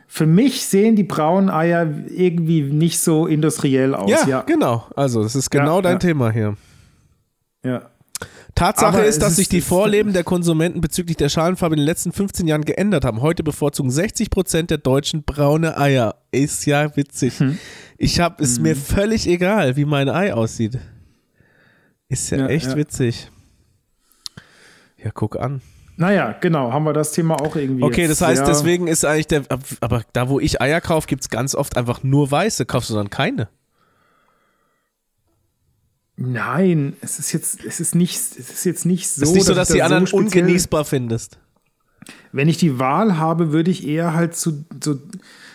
Für 0.08 0.26
mich 0.26 0.66
sehen 0.66 0.94
die 0.94 1.04
braunen 1.04 1.48
Eier 1.48 1.88
irgendwie 2.10 2.60
nicht 2.60 3.00
so 3.00 3.26
industriell 3.26 3.94
aus. 3.94 4.10
Ja, 4.10 4.28
ja. 4.28 4.40
genau. 4.42 4.86
Also, 4.94 5.22
das 5.22 5.34
ist 5.34 5.48
genau 5.48 5.76
ja, 5.76 5.82
dein 5.82 5.98
Thema 5.98 6.30
hier. 6.30 6.54
Ja. 7.64 7.88
Tatsache 8.54 8.98
Aber 8.98 9.06
ist, 9.06 9.22
dass 9.22 9.36
sich 9.36 9.48
die 9.48 9.62
Vorleben 9.62 10.12
der 10.12 10.24
Konsumenten 10.24 10.82
bezüglich 10.82 11.16
der 11.16 11.30
Schalenfarbe 11.30 11.76
in 11.76 11.80
den 11.80 11.86
letzten 11.86 12.12
15 12.12 12.46
Jahren 12.46 12.66
geändert 12.66 13.06
haben. 13.06 13.22
Heute 13.22 13.42
bevorzugen 13.42 13.90
60 13.90 14.28
Prozent 14.28 14.70
der 14.70 14.76
Deutschen 14.76 15.22
braune 15.22 15.78
Eier. 15.78 16.16
Ist 16.30 16.66
ja 16.66 16.94
witzig. 16.94 17.40
Hm. 17.40 17.58
Ich 18.02 18.18
habe, 18.18 18.42
ist 18.42 18.56
hm. 18.56 18.64
mir 18.64 18.74
völlig 18.74 19.28
egal, 19.28 19.76
wie 19.76 19.84
mein 19.84 20.08
Ei 20.08 20.34
aussieht. 20.34 20.76
Ist 22.08 22.30
ja, 22.30 22.38
ja 22.38 22.46
echt 22.48 22.66
ja. 22.66 22.76
witzig. 22.76 23.30
Ja, 24.98 25.12
guck 25.14 25.38
an. 25.38 25.62
Naja, 25.96 26.32
genau, 26.40 26.72
haben 26.72 26.82
wir 26.82 26.94
das 26.94 27.12
Thema 27.12 27.40
auch 27.40 27.54
irgendwie. 27.54 27.84
Okay, 27.84 28.08
das 28.08 28.20
heißt, 28.20 28.44
deswegen 28.44 28.88
ist 28.88 29.04
eigentlich 29.04 29.28
der, 29.28 29.44
aber 29.80 30.02
da, 30.12 30.28
wo 30.28 30.40
ich 30.40 30.60
Eier 30.60 30.80
kaufe, 30.80 31.06
gibt 31.06 31.22
es 31.22 31.28
ganz 31.28 31.54
oft 31.54 31.76
einfach 31.76 32.02
nur 32.02 32.28
weiße. 32.28 32.66
Kaufst 32.66 32.90
du 32.90 32.94
dann 32.94 33.08
keine? 33.08 33.48
Nein, 36.16 36.96
es 37.02 37.20
ist 37.20 37.30
jetzt, 37.30 37.64
es 37.64 37.78
ist 37.78 37.94
nicht, 37.94 38.16
es 38.16 38.36
ist 38.36 38.64
jetzt 38.64 38.84
nicht 38.84 39.10
so. 39.10 39.22
Es 39.22 39.28
ist 39.28 39.34
nicht 39.36 39.46
so, 39.46 39.54
dass, 39.54 39.68
dass 39.68 39.76
die 39.76 39.82
anderen 39.82 40.06
so 40.06 40.16
ungenießbar 40.16 40.84
findest. 40.84 41.38
Wenn 42.32 42.48
ich 42.48 42.56
die 42.56 42.80
Wahl 42.80 43.16
habe, 43.18 43.52
würde 43.52 43.70
ich 43.70 43.86
eher 43.86 44.12
halt 44.12 44.34
zu 44.34 44.64
so, 44.82 44.98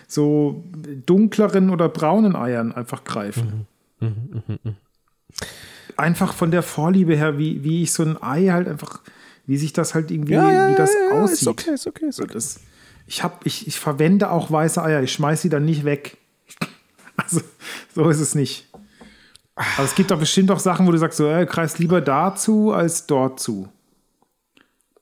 so 0.07 0.63
dunkleren 1.05 1.69
oder 1.69 1.89
braunen 1.89 2.35
Eiern 2.35 2.71
einfach 2.71 3.03
greifen. 3.03 3.67
Mhm. 3.99 4.07
Mhm, 4.07 4.43
mh, 4.47 4.57
mh. 4.63 4.73
Einfach 5.97 6.33
von 6.33 6.51
der 6.51 6.63
Vorliebe 6.63 7.15
her, 7.15 7.37
wie, 7.37 7.63
wie 7.63 7.83
ich 7.83 7.91
so 7.91 8.03
ein 8.03 8.21
Ei 8.21 8.47
halt 8.47 8.67
einfach, 8.67 9.01
wie 9.45 9.57
sich 9.57 9.73
das 9.73 9.93
halt 9.93 10.11
irgendwie, 10.11 10.33
ja, 10.33 10.51
ja, 10.51 10.71
wie 10.71 10.75
das 10.75 10.93
ja, 10.93 11.17
aussieht. 11.17 11.41
Ist 11.41 11.47
okay, 11.47 11.71
ist 11.73 11.87
okay, 11.87 12.05
ist 12.07 12.21
okay. 12.21 12.33
Das, 12.33 12.59
ich, 13.07 13.23
hab, 13.23 13.45
ich, 13.45 13.67
ich 13.67 13.79
verwende 13.79 14.29
auch 14.31 14.51
weiße 14.51 14.81
Eier, 14.81 15.01
ich 15.01 15.11
schmeiße 15.11 15.43
sie 15.43 15.49
dann 15.49 15.65
nicht 15.65 15.85
weg. 15.85 16.17
Also, 17.19 17.41
so 17.95 18.07
ist 18.11 18.19
es 18.19 18.35
nicht. 18.35 18.69
Aber 19.55 19.85
es 19.85 19.95
gibt 19.95 20.11
doch 20.11 20.19
bestimmt 20.19 20.51
auch 20.51 20.59
Sachen, 20.59 20.85
wo 20.85 20.91
du 20.91 20.99
sagst, 20.99 21.17
so, 21.17 21.27
äh, 21.27 21.47
greifst 21.47 21.79
lieber 21.79 21.99
dazu 21.99 22.71
als 22.71 23.07
dort 23.07 23.39
zu. 23.39 23.69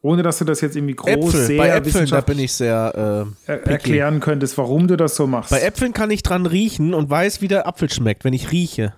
Ohne 0.05 0.21
dass 0.21 0.37
du 0.37 0.45
das 0.45 0.61
jetzt 0.61 0.75
irgendwie 0.75 0.93
groß 0.93 1.09
Äpfel. 1.09 1.45
sehr 1.45 1.57
Bei 1.57 1.69
Äpfeln, 1.69 2.07
da 2.07 2.21
bin 2.21 2.37
ich 2.37 2.53
sehr 2.53 3.25
äh, 3.47 3.51
er 3.51 3.65
erklären 3.65 4.19
könntest, 4.19 4.55
warum 4.55 4.87
du 4.87 4.97
das 4.97 5.15
so 5.15 5.25
machst. 5.25 5.49
Bei 5.49 5.61
Äpfeln 5.61 5.93
kann 5.93 6.11
ich 6.11 6.21
dran 6.21 6.45
riechen 6.45 6.93
und 6.93 7.09
weiß, 7.09 7.41
wie 7.41 7.47
der 7.47 7.65
Apfel 7.65 7.89
schmeckt, 7.91 8.23
wenn 8.23 8.33
ich 8.33 8.51
rieche 8.51 8.93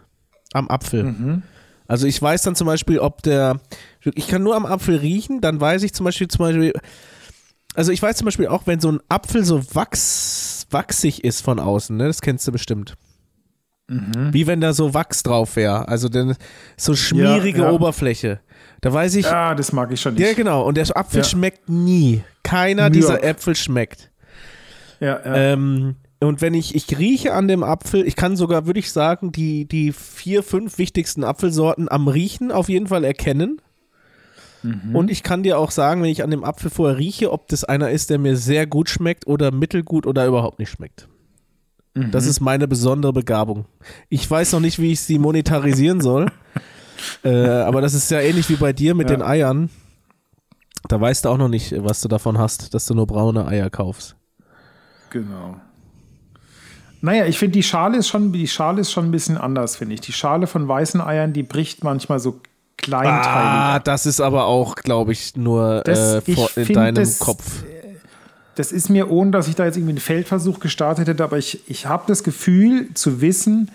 am 0.52 0.68
Apfel. 0.68 1.04
Mhm. 1.04 1.44
Also 1.88 2.08
ich 2.08 2.22
weiß 2.22 2.42
dann 2.42 2.56
zum 2.56 2.68
Beispiel, 2.68 3.00
ob 3.00 3.24
der, 3.24 3.62
ich 4.16 4.28
kann 4.28 4.44
nur 4.44 4.58
am 4.58 4.66
Apfel 4.66 4.98
riechen, 4.98 5.40
dann 5.40 5.62
weiß 5.62 5.84
ich 5.84 5.94
zum 5.94 6.04
Beispiel, 6.04 6.28
zum 6.28 6.40
Beispiel, 6.40 6.74
also 7.74 7.94
ich 7.94 8.02
weiß 8.02 8.18
zum 8.18 8.26
Beispiel 8.26 8.48
auch, 8.48 8.64
wenn 8.68 8.82
so 8.82 8.92
ein 8.92 9.00
Apfel 9.08 9.46
so 9.46 9.64
wachs, 9.74 10.68
wachsig 10.72 11.24
ist 11.24 11.40
von 11.40 11.62
außen, 11.62 11.96
ne, 11.96 12.08
das 12.08 12.20
kennst 12.20 12.46
du 12.50 12.52
bestimmt. 12.52 12.96
Mhm. 13.88 14.34
Wie 14.34 14.46
wenn 14.46 14.60
da 14.60 14.74
so 14.74 14.94
Wachs 14.94 15.24
drauf 15.24 15.56
wäre. 15.56 15.88
Also 15.88 16.10
denn, 16.10 16.36
so 16.76 16.96
schmierige 16.96 17.60
ja, 17.60 17.66
ja. 17.66 17.72
Oberfläche. 17.72 18.42
Da 18.82 18.94
weiß 18.94 19.16
ich. 19.16 19.26
Ja, 19.26 19.56
das 19.56 19.72
mag 19.72 19.92
ich 19.92 20.02
schon 20.02 20.14
nicht. 20.14 20.26
Ja, 20.26 20.34
genau. 20.34 20.64
Und 20.64 20.78
der 20.78 20.86
Apfel 20.96 21.20
ja. 21.20 21.24
schmeckt 21.24 21.70
nie. 21.70 22.24
Keiner 22.44 22.90
dieser 22.90 23.24
Äpfel 23.24 23.56
schmeckt. 23.56 24.12
Ja, 25.00 25.20
ja. 25.24 25.36
Ähm, 25.36 25.96
und 26.20 26.42
wenn 26.42 26.54
ich, 26.54 26.74
ich 26.74 26.98
rieche 26.98 27.34
an 27.34 27.48
dem 27.48 27.64
Apfel, 27.64 28.08
ich 28.08 28.16
kann 28.16 28.36
sogar, 28.36 28.66
würde 28.66 28.80
ich 28.80 28.92
sagen, 28.92 29.32
die, 29.32 29.66
die 29.66 29.92
vier, 29.92 30.42
fünf 30.42 30.78
wichtigsten 30.80 31.24
Apfelsorten 31.24 31.90
am 31.90 32.08
Riechen 32.08 32.52
auf 32.52 32.70
jeden 32.70 32.88
Fall 32.88 33.04
erkennen. 33.04 33.62
Mhm. 34.64 34.96
Und 34.96 35.12
ich 35.12 35.22
kann 35.22 35.44
dir 35.44 35.60
auch 35.60 35.70
sagen, 35.70 36.02
wenn 36.02 36.10
ich 36.10 36.24
an 36.24 36.32
dem 36.32 36.44
Apfel 36.44 36.72
vorher 36.72 36.98
rieche, 36.98 37.32
ob 37.32 37.48
das 37.48 37.64
einer 37.64 37.92
ist, 37.92 38.10
der 38.10 38.18
mir 38.18 38.36
sehr 38.36 38.66
gut 38.66 38.90
schmeckt 38.90 39.28
oder 39.28 39.52
mittelgut 39.52 40.08
oder 40.08 40.26
überhaupt 40.26 40.58
nicht 40.58 40.72
schmeckt. 40.72 41.08
Mhm. 41.94 42.10
Das 42.10 42.26
ist 42.26 42.40
meine 42.40 42.68
besondere 42.68 43.14
Begabung. 43.14 43.66
Ich 44.10 44.30
weiß 44.30 44.54
noch 44.54 44.60
nicht, 44.60 44.80
wie 44.80 44.94
ich 44.94 45.02
sie 45.02 45.20
monetarisieren 45.20 46.02
soll. 46.02 46.28
äh, 47.24 47.48
aber 47.48 47.82
das 47.82 47.94
ist 47.94 48.10
ja 48.12 48.20
ähnlich 48.20 48.50
wie 48.50 48.56
bei 48.56 48.74
dir 48.74 48.96
mit 48.96 49.10
ja. 49.10 49.16
den 49.16 49.24
Eiern. 49.24 49.70
Da 50.88 51.02
weißt 51.02 51.26
du 51.26 51.30
auch 51.30 51.38
noch 51.38 51.50
nicht, 51.50 51.74
was 51.84 52.02
du 52.02 52.08
davon 52.08 52.38
hast, 52.38 52.74
dass 52.74 52.86
du 52.86 52.94
nur 52.94 53.08
braune 53.08 53.48
Eier 53.48 53.70
kaufst. 53.70 54.16
Genau. 55.10 55.60
Naja, 57.02 57.26
ich 57.26 57.38
finde, 57.38 57.54
die 57.54 57.64
Schale 57.64 57.98
ist 57.98 58.08
schon, 58.08 58.32
die 58.32 58.48
Schale 58.48 58.82
ist 58.82 58.92
schon 58.92 59.06
ein 59.06 59.12
bisschen 59.12 59.38
anders, 59.38 59.76
finde 59.76 59.96
ich. 59.96 60.02
Die 60.02 60.14
Schale 60.14 60.48
von 60.48 60.68
weißen 60.68 61.00
Eiern, 61.00 61.34
die 61.34 61.44
bricht 61.44 61.84
manchmal 61.84 62.20
so 62.20 62.42
kleinteilig. 62.78 63.28
Ah, 63.28 63.80
das 63.80 64.06
ist 64.06 64.20
aber 64.20 64.46
auch, 64.46 64.76
glaube 64.76 65.12
ich, 65.12 65.36
nur 65.36 65.82
das, 65.86 66.28
äh, 66.28 66.34
vor, 66.34 66.50
in 66.56 66.74
deinem 66.74 66.96
das, 66.96 67.20
Kopf. 67.20 67.64
Das 68.56 68.72
ist 68.72 68.90
mir, 68.90 69.12
ohne 69.12 69.32
dass 69.32 69.48
ich 69.48 69.56
da 69.56 69.66
jetzt 69.66 69.78
irgendwie 69.78 69.92
einen 69.92 70.00
Feldversuch 70.00 70.60
gestartet 70.60 71.08
hätte, 71.08 71.24
aber 71.24 71.38
ich, 71.38 71.62
ich 71.70 71.86
habe 71.86 72.06
das 72.08 72.24
Gefühl 72.24 72.94
zu 72.96 73.22
wissen, 73.22 73.70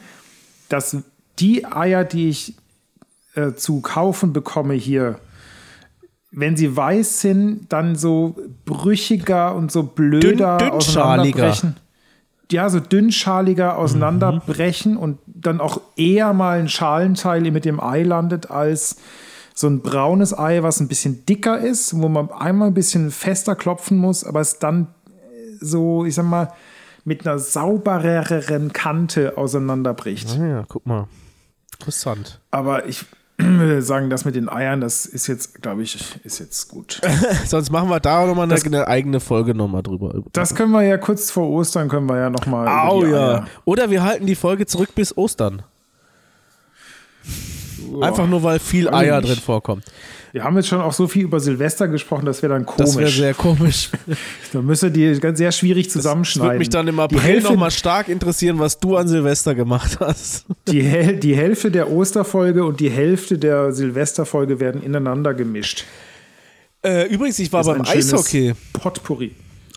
dass 0.68 0.96
die 1.38 1.64
Eier, 1.64 2.04
die 2.04 2.28
ich 2.28 2.54
äh, 3.34 3.52
zu 3.54 3.80
kaufen 3.80 4.32
bekomme 4.32 4.74
hier, 4.74 5.18
wenn 6.30 6.56
sie 6.56 6.74
weiß 6.74 7.20
sind, 7.20 7.72
dann 7.72 7.94
so 7.94 8.36
brüchiger 8.64 9.54
und 9.54 9.70
so 9.70 9.82
blöder 9.82 10.58
Dünn, 10.58 10.70
auseinanderbrechen. 10.70 11.76
Ja, 12.50 12.68
so 12.68 12.80
dünnschaliger 12.80 13.78
auseinanderbrechen 13.78 14.92
mhm. 14.92 14.98
und 14.98 15.18
dann 15.26 15.60
auch 15.60 15.80
eher 15.96 16.32
mal 16.32 16.58
ein 16.58 16.68
Schalenteil 16.68 17.50
mit 17.50 17.64
dem 17.64 17.80
Ei 17.80 18.02
landet, 18.02 18.50
als 18.50 18.96
so 19.54 19.66
ein 19.68 19.80
braunes 19.80 20.36
Ei, 20.38 20.62
was 20.62 20.80
ein 20.80 20.88
bisschen 20.88 21.24
dicker 21.26 21.58
ist, 21.58 22.00
wo 22.00 22.08
man 22.08 22.30
einmal 22.30 22.68
ein 22.68 22.74
bisschen 22.74 23.10
fester 23.10 23.54
klopfen 23.54 23.96
muss, 23.98 24.24
aber 24.24 24.40
es 24.40 24.58
dann 24.58 24.88
so, 25.60 26.04
ich 26.04 26.14
sag 26.14 26.26
mal, 26.26 26.52
mit 27.04 27.26
einer 27.26 27.38
saubereren 27.38 28.72
Kante 28.72 29.36
auseinanderbricht. 29.36 30.36
Ah 30.38 30.46
ja, 30.46 30.64
guck 30.68 30.86
mal. 30.86 31.08
Interessant. 31.78 32.40
Aber 32.50 32.86
ich, 32.86 33.04
sagen, 33.80 34.10
das 34.10 34.24
mit 34.24 34.34
den 34.34 34.48
Eiern, 34.48 34.80
das 34.80 35.06
ist 35.06 35.26
jetzt, 35.26 35.62
glaube 35.62 35.82
ich, 35.82 35.98
ist 36.24 36.38
jetzt 36.38 36.68
gut. 36.68 37.00
Sonst 37.46 37.70
machen 37.70 37.88
wir 37.88 38.00
da 38.00 38.26
nochmal 38.26 38.50
eine, 38.50 38.62
eine 38.62 38.86
eigene 38.86 39.20
Folge 39.20 39.54
nochmal 39.54 39.82
drüber. 39.82 40.14
Das 40.32 40.54
können 40.54 40.72
wir 40.72 40.82
ja 40.82 40.98
kurz 40.98 41.30
vor 41.30 41.48
Ostern, 41.48 41.88
können 41.88 42.08
wir 42.08 42.18
ja 42.18 42.30
nochmal. 42.30 42.90
Oh 42.90 43.04
ja. 43.04 43.46
Oder 43.64 43.90
wir 43.90 44.02
halten 44.02 44.26
die 44.26 44.34
Folge 44.34 44.66
zurück 44.66 44.94
bis 44.94 45.16
Ostern. 45.16 45.62
Einfach 48.00 48.26
nur, 48.26 48.42
weil 48.42 48.58
viel 48.58 48.88
Eier 48.88 49.20
drin 49.20 49.36
vorkommt. 49.36 49.84
Wir 50.32 50.44
haben 50.44 50.56
jetzt 50.56 50.68
schon 50.68 50.80
auch 50.80 50.94
so 50.94 51.06
viel 51.08 51.24
über 51.24 51.40
Silvester 51.40 51.88
gesprochen, 51.88 52.24
das 52.24 52.42
wäre 52.42 52.54
dann 52.54 52.64
komisch. 52.64 52.86
Das 52.86 52.96
wäre 52.96 53.10
sehr 53.10 53.34
komisch. 53.34 53.90
da 54.52 54.62
müsste 54.62 54.90
die 54.90 55.20
ganz 55.20 55.36
sehr 55.36 55.52
schwierig 55.52 55.90
zusammenschneiden. 55.90 56.46
Das 56.46 56.52
würde 56.52 56.58
mich 56.58 56.70
dann 56.70 56.88
im 56.88 57.00
April 57.00 57.42
nochmal 57.42 57.70
stark 57.70 58.08
interessieren, 58.08 58.58
was 58.58 58.80
du 58.80 58.96
an 58.96 59.08
Silvester 59.08 59.54
gemacht 59.54 59.98
hast. 60.00 60.46
Die, 60.68 61.20
die 61.20 61.36
Hälfte 61.36 61.70
der 61.70 61.90
Osterfolge 61.90 62.64
und 62.64 62.80
die 62.80 62.88
Hälfte 62.88 63.36
der 63.36 63.72
Silvesterfolge 63.72 64.58
werden 64.58 64.82
ineinander 64.82 65.34
gemischt. 65.34 65.84
Äh, 66.82 67.08
übrigens, 67.08 67.38
ich 67.38 67.52
war 67.52 67.62
beim 67.64 67.82
Eishockey. 67.82 68.54
Potpourri. 68.72 69.32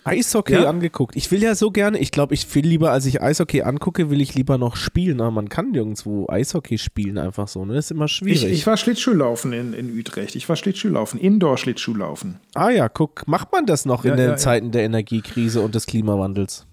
Eishockey 0.05 0.53
ja? 0.53 0.69
angeguckt. 0.69 1.15
Ich 1.15 1.31
will 1.31 1.41
ja 1.41 1.55
so 1.55 1.71
gerne, 1.71 1.97
ich 1.97 2.11
glaube, 2.11 2.35
ich 2.35 2.53
will 2.53 2.65
lieber, 2.65 2.91
als 2.91 3.07
ich 3.07 3.23
Eishockey 3.23 3.63
angucke, 3.63 4.11
will 4.11 4.21
ich 4.21 4.35
lieber 4.35 4.59
noch 4.59 4.75
spielen. 4.75 5.19
Aber 5.19 5.31
man 5.31 5.49
kann 5.49 5.71
nirgendwo 5.71 6.27
Eishockey 6.29 6.77
spielen, 6.77 7.17
einfach 7.17 7.47
so. 7.47 7.65
Ne? 7.65 7.73
Das 7.73 7.85
ist 7.85 7.91
immer 7.91 8.07
schwierig. 8.07 8.45
Ich, 8.45 8.51
ich 8.51 8.67
war 8.67 8.77
Schlittschuhlaufen 8.77 9.51
in, 9.51 9.73
in 9.73 9.97
Utrecht. 9.97 10.35
Ich 10.35 10.47
war 10.47 10.55
Schlittschuhlaufen, 10.55 11.19
Indoor-Schlittschuhlaufen. 11.19 12.39
Ah 12.53 12.69
ja, 12.69 12.87
guck, 12.87 13.27
macht 13.27 13.51
man 13.51 13.65
das 13.65 13.85
noch 13.85 14.05
ja, 14.05 14.11
in 14.11 14.17
den 14.17 14.29
ja, 14.31 14.37
Zeiten 14.37 14.71
der 14.71 14.83
Energiekrise 14.83 15.61
und 15.61 15.73
des 15.73 15.87
Klimawandels? 15.87 16.67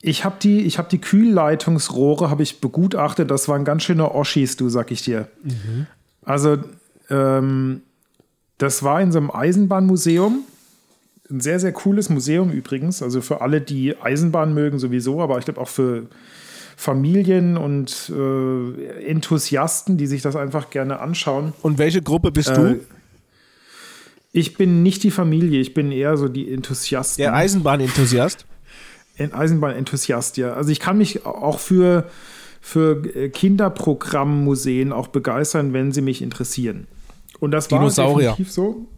Ich 0.00 0.24
habe 0.24 0.36
die, 0.40 0.68
hab 0.68 0.88
die 0.88 1.00
Kühlleitungsrohre 1.00 2.30
habe 2.30 2.44
ich 2.44 2.60
begutachtet. 2.60 3.32
Das 3.32 3.48
waren 3.48 3.64
ganz 3.64 3.82
schöne 3.82 4.14
Oschis, 4.14 4.56
du, 4.56 4.68
sag 4.68 4.92
ich 4.92 5.02
dir. 5.02 5.28
Mhm. 5.42 5.88
Also, 6.22 6.58
ähm, 7.10 7.82
das 8.58 8.84
war 8.84 9.00
in 9.00 9.10
so 9.10 9.18
einem 9.18 9.32
Eisenbahnmuseum 9.32 10.44
ein 11.30 11.40
sehr, 11.40 11.58
sehr 11.58 11.72
cooles 11.72 12.10
Museum 12.10 12.50
übrigens. 12.50 13.02
Also 13.02 13.20
für 13.20 13.40
alle, 13.40 13.60
die 13.60 13.96
Eisenbahn 13.96 14.54
mögen 14.54 14.78
sowieso, 14.78 15.20
aber 15.22 15.38
ich 15.38 15.44
glaube 15.44 15.60
auch 15.60 15.68
für 15.68 16.06
Familien 16.76 17.56
und 17.56 18.12
äh, 18.14 19.06
Enthusiasten, 19.06 19.96
die 19.96 20.06
sich 20.06 20.22
das 20.22 20.36
einfach 20.36 20.70
gerne 20.70 21.00
anschauen. 21.00 21.52
Und 21.62 21.78
welche 21.78 22.02
Gruppe 22.02 22.30
bist 22.30 22.50
äh, 22.50 22.54
du? 22.54 22.80
Ich 24.32 24.56
bin 24.56 24.82
nicht 24.82 25.02
die 25.04 25.12
Familie, 25.12 25.60
ich 25.60 25.74
bin 25.74 25.92
eher 25.92 26.16
so 26.16 26.28
die 26.28 26.52
Enthusiasten. 26.52 27.22
Der 27.22 27.34
Eisenbahnenthusiast? 27.34 28.46
Ein 29.16 29.32
Eisenbahnenthusiast, 29.32 30.36
ja. 30.36 30.54
Also 30.54 30.70
ich 30.70 30.80
kann 30.80 30.98
mich 30.98 31.24
auch 31.24 31.60
für, 31.60 32.10
für 32.60 33.00
Kinderprogrammmuseen 33.30 34.92
auch 34.92 35.06
begeistern, 35.06 35.72
wenn 35.72 35.92
sie 35.92 36.00
mich 36.00 36.20
interessieren. 36.20 36.88
Und 37.38 37.52
das 37.52 37.70
war 37.70 37.88
definitiv 37.88 38.50
so 38.50 38.88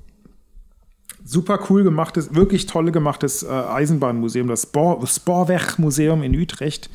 super 1.26 1.58
cool 1.68 1.82
gemachtes, 1.82 2.34
wirklich 2.34 2.66
toll 2.66 2.90
gemachtes 2.92 3.42
äh, 3.42 3.48
Eisenbahnmuseum, 3.48 4.48
das 4.48 4.68
Sporweg-Museum 5.06 6.22
in 6.22 6.34
Utrecht, 6.34 6.88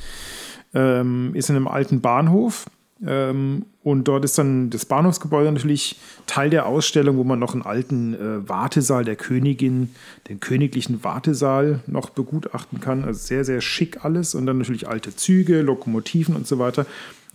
ähm, 0.73 1.31
ist 1.35 1.49
in 1.49 1.57
einem 1.57 1.67
alten 1.67 2.01
Bahnhof. 2.01 2.65
Ähm, 3.05 3.65
und 3.83 4.07
dort 4.07 4.23
ist 4.23 4.37
dann 4.37 4.69
das 4.69 4.85
Bahnhofsgebäude 4.85 5.51
natürlich 5.51 5.99
Teil 6.27 6.49
der 6.49 6.67
Ausstellung, 6.67 7.17
wo 7.17 7.23
man 7.23 7.39
noch 7.39 7.53
einen 7.53 7.63
alten 7.63 8.13
äh, 8.13 8.47
Wartesaal 8.47 9.03
der 9.03 9.15
Königin, 9.15 9.89
den 10.29 10.39
königlichen 10.39 11.03
Wartesaal 11.03 11.79
noch 11.87 12.11
begutachten 12.11 12.79
kann. 12.79 13.03
Also 13.03 13.19
sehr, 13.19 13.43
sehr 13.43 13.59
schick 13.59 14.05
alles. 14.05 14.35
Und 14.35 14.45
dann 14.45 14.59
natürlich 14.59 14.87
alte 14.87 15.15
Züge, 15.15 15.61
Lokomotiven 15.61 16.35
und 16.35 16.47
so 16.47 16.59
weiter. 16.59 16.85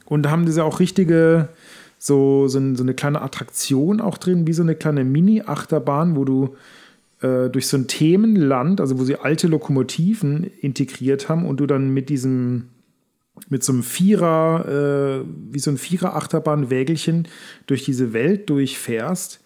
Und 0.07 0.23
da 0.23 0.31
haben 0.31 0.47
diese 0.47 0.65
auch 0.65 0.79
richtige, 0.79 1.49
so, 1.99 2.47
so, 2.47 2.61
so 2.75 2.83
eine 2.83 2.95
kleine 2.95 3.21
Attraktion 3.21 4.01
auch 4.01 4.19
drin, 4.19 4.47
wie 4.47 4.53
so 4.53 4.63
eine 4.63 4.77
kleine 4.77 5.05
Mini-Achterbahn, 5.05 6.15
wo 6.15 6.25
du 6.25 6.57
äh, 7.21 7.49
durch 7.49 7.67
so 7.67 7.77
ein 7.77 7.89
Themenland, 7.89 8.81
also 8.81 8.99
wo 8.99 9.05
sie 9.05 9.17
alte 9.17 9.47
Lokomotiven 9.49 10.45
integriert 10.61 11.29
haben 11.29 11.47
und 11.47 11.61
du 11.61 11.67
dann 11.67 11.91
mit 11.91 12.09
diesem 12.09 12.69
mit 13.49 13.63
so 13.63 13.73
einem 13.73 13.83
Vierer, 13.83 15.23
äh, 15.23 15.27
wie 15.53 15.59
so 15.59 15.71
ein 15.71 15.77
Vierer-Achterbahn-Wägelchen 15.77 17.29
durch 17.67 17.85
diese 17.85 18.15
Welt 18.15 18.49
durchfährst 18.49 19.45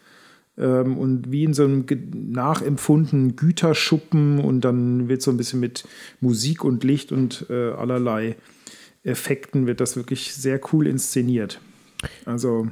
ähm, 0.56 0.96
und 0.96 1.33
wie 1.33 1.44
in 1.44 1.54
so 1.54 1.64
einem 1.64 1.87
nachempfundenen 2.12 3.35
Güterschuppen 3.35 4.38
und 4.38 4.61
dann 4.61 5.09
wird 5.09 5.22
so 5.22 5.30
ein 5.30 5.37
bisschen 5.37 5.61
mit 5.61 5.88
Musik 6.20 6.64
und 6.64 6.85
Licht 6.85 7.11
und 7.11 7.46
äh, 7.50 7.72
allerlei 7.72 8.37
Effekten 9.02 9.66
wird 9.66 9.80
das 9.80 9.96
wirklich 9.96 10.35
sehr 10.35 10.61
cool 10.72 10.87
inszeniert. 10.87 11.61
Also 12.24 12.68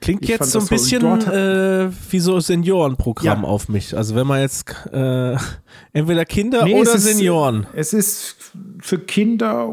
Klingt 0.00 0.22
ich 0.22 0.28
jetzt 0.28 0.50
so 0.50 0.60
ein 0.60 0.66
bisschen 0.66 1.04
äh, 1.04 1.90
wie 2.10 2.20
so 2.20 2.36
ein 2.36 2.40
Seniorenprogramm 2.40 3.42
ja. 3.42 3.48
auf 3.48 3.68
mich. 3.68 3.96
Also 3.96 4.14
wenn 4.14 4.26
man 4.26 4.40
jetzt 4.40 4.72
äh, 4.92 5.36
entweder 5.92 6.24
Kinder 6.24 6.64
nee, 6.64 6.74
oder 6.74 6.94
es 6.94 7.04
Senioren. 7.04 7.66
Ist, 7.74 7.92
es 7.92 7.92
ist 7.92 8.36
für 8.80 8.98
Kinder, 8.98 9.68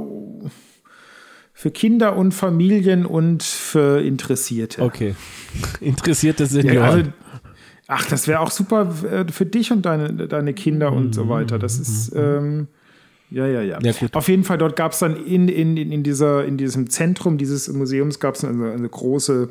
für 1.54 1.72
Kinder 1.72 2.16
und 2.16 2.34
Familien 2.34 3.06
und 3.06 3.44
für 3.44 4.02
Interessierte. 4.02 4.82
Okay. 4.82 5.16
Interessierte 5.82 6.46
Senioren. 6.46 6.76
Ja, 6.78 6.84
also, 6.84 7.10
ach, 7.88 8.06
das 8.08 8.28
wäre 8.28 8.40
auch 8.40 8.52
super 8.52 8.94
äh, 9.12 9.32
für 9.32 9.46
dich 9.46 9.72
und 9.72 9.86
deine, 9.86 10.14
deine 10.14 10.54
Kinder 10.54 10.92
und 10.92 11.14
so 11.14 11.30
weiter. 11.30 11.60
Das 11.60 11.80
ist 11.80 12.14
mhm. 12.14 12.20
ähm, 12.20 12.68
ja, 13.30 13.46
ja, 13.46 13.62
ja. 13.62 13.80
ja 13.82 13.94
Auf 14.14 14.30
jeden 14.30 14.44
Fall, 14.44 14.58
dort 14.58 14.76
gab 14.76 14.94
es 14.94 15.00
dann 15.00 15.18
in, 15.18 15.50
in, 15.50 15.76
in, 15.76 16.04
dieser, 16.04 16.46
in 16.46 16.58
diesem 16.58 16.90
Zentrum 16.90 17.38
dieses 17.38 17.68
Museums 17.72 18.20
gab 18.20 18.36
es 18.36 18.46
eine, 18.46 18.72
eine 18.72 18.88
große 18.88 19.50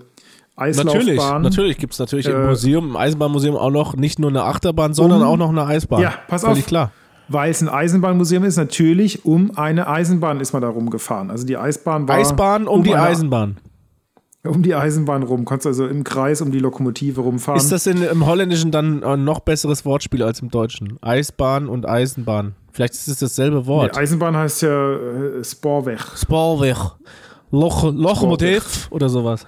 Eislaufbahn. 0.56 0.96
Natürlich, 0.96 1.42
natürlich 1.42 1.78
gibt 1.78 1.92
es 1.92 1.98
natürlich 1.98 2.26
äh, 2.26 2.32
im 2.32 2.46
Museum, 2.46 2.88
im 2.90 2.96
Eisenbahnmuseum 2.96 3.56
auch 3.56 3.70
noch 3.70 3.94
nicht 3.94 4.18
nur 4.18 4.30
eine 4.30 4.42
Achterbahn, 4.44 4.94
sondern 4.94 5.22
um, 5.22 5.28
auch 5.28 5.36
noch 5.36 5.50
eine 5.50 5.66
Eisbahn. 5.66 6.00
Ja, 6.00 6.14
pass 6.28 6.42
Völlig 6.42 6.64
auf. 6.64 6.66
klar. 6.66 6.92
Weil 7.28 7.50
es 7.50 7.60
ein 7.60 7.68
Eisenbahnmuseum 7.68 8.44
ist, 8.44 8.56
natürlich 8.56 9.24
um 9.24 9.56
eine 9.56 9.88
Eisenbahn 9.88 10.40
ist 10.40 10.52
man 10.52 10.62
da 10.62 10.68
rumgefahren. 10.68 11.30
Also 11.30 11.44
die 11.44 11.56
Eisbahn 11.56 12.08
war. 12.08 12.16
Eisbahn 12.16 12.68
um, 12.68 12.78
um 12.78 12.84
die 12.84 12.94
eine, 12.94 13.02
Eisenbahn. 13.02 13.56
Um 14.44 14.62
die 14.62 14.74
Eisenbahn 14.74 15.24
rum. 15.24 15.44
Konntest 15.44 15.66
also 15.66 15.86
im 15.86 16.04
Kreis 16.04 16.40
um 16.40 16.52
die 16.52 16.60
Lokomotive 16.60 17.20
rumfahren. 17.20 17.58
Ist 17.60 17.72
das 17.72 17.86
in, 17.86 18.00
im 18.02 18.26
Holländischen 18.26 18.70
dann 18.70 19.02
ein 19.02 19.24
noch 19.24 19.40
besseres 19.40 19.84
Wortspiel 19.84 20.22
als 20.22 20.40
im 20.40 20.50
Deutschen? 20.50 20.98
Eisbahn 21.02 21.68
und 21.68 21.86
Eisenbahn. 21.86 22.54
Vielleicht 22.70 22.94
ist 22.94 23.08
es 23.08 23.18
dasselbe 23.18 23.66
Wort. 23.66 23.96
Die 23.96 23.98
Eisenbahn 23.98 24.36
heißt 24.36 24.62
ja 24.62 24.92
äh, 24.92 25.44
Sporweg. 25.44 25.98
Sporweg. 26.16 26.76
Loch, 27.50 27.92
Lochmotiv 27.92 28.86
oder 28.90 29.08
sowas. 29.08 29.46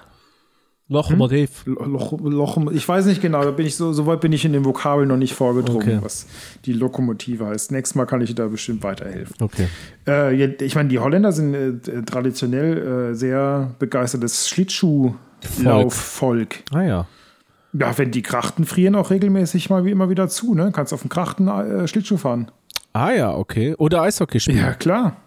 Lochmotiv. 0.89 1.65
Hm? 1.65 1.77
Loch, 1.93 2.19
Loch, 2.19 2.57
ich 2.71 2.87
weiß 2.87 3.05
nicht 3.05 3.21
genau, 3.21 3.43
da 3.43 3.51
bin 3.51 3.67
ich 3.67 3.75
so, 3.75 3.93
so 3.93 4.07
weit 4.07 4.21
bin 4.21 4.33
ich 4.33 4.43
in 4.43 4.53
den 4.53 4.65
Vokabeln 4.65 5.07
noch 5.07 5.17
nicht 5.17 5.35
vorgedrungen, 5.35 5.87
okay. 5.87 5.99
was 6.01 6.25
die 6.65 6.73
Lokomotive 6.73 7.45
heißt. 7.45 7.71
Nächstes 7.71 7.93
Mal 7.95 8.05
kann 8.05 8.21
ich 8.21 8.33
da 8.33 8.47
bestimmt 8.47 8.81
weiterhelfen. 8.81 9.35
Okay. 9.39 9.67
Äh, 10.07 10.45
ich 10.45 10.73
meine, 10.73 10.89
die 10.89 10.97
Holländer 10.97 11.31
sind 11.31 11.53
äh, 11.53 11.73
traditionell 12.01 13.11
äh, 13.11 13.13
sehr 13.13 13.75
begeistertes 13.77 14.49
Schlittschuhlaufvolk. 14.49 16.55
Ah 16.71 16.81
ja. 16.81 17.05
Ja, 17.73 17.95
wenn 17.99 18.09
die 18.09 18.23
Krachten 18.23 18.65
frieren 18.65 18.95
auch 18.95 19.11
regelmäßig 19.11 19.69
mal 19.69 19.85
wie 19.85 19.91
immer 19.91 20.09
wieder 20.09 20.27
zu, 20.27 20.55
ne? 20.55 20.71
Kannst 20.73 20.91
auf 20.91 21.01
dem 21.01 21.09
Krachten 21.09 21.47
äh, 21.47 21.87
Schlittschuh 21.87 22.17
fahren. 22.17 22.49
Ah 22.93 23.11
ja, 23.11 23.35
okay. 23.35 23.75
Oder 23.77 24.01
Eishockey 24.01 24.39
spielen. 24.39 24.57
Ja, 24.57 24.73
klar. 24.73 25.17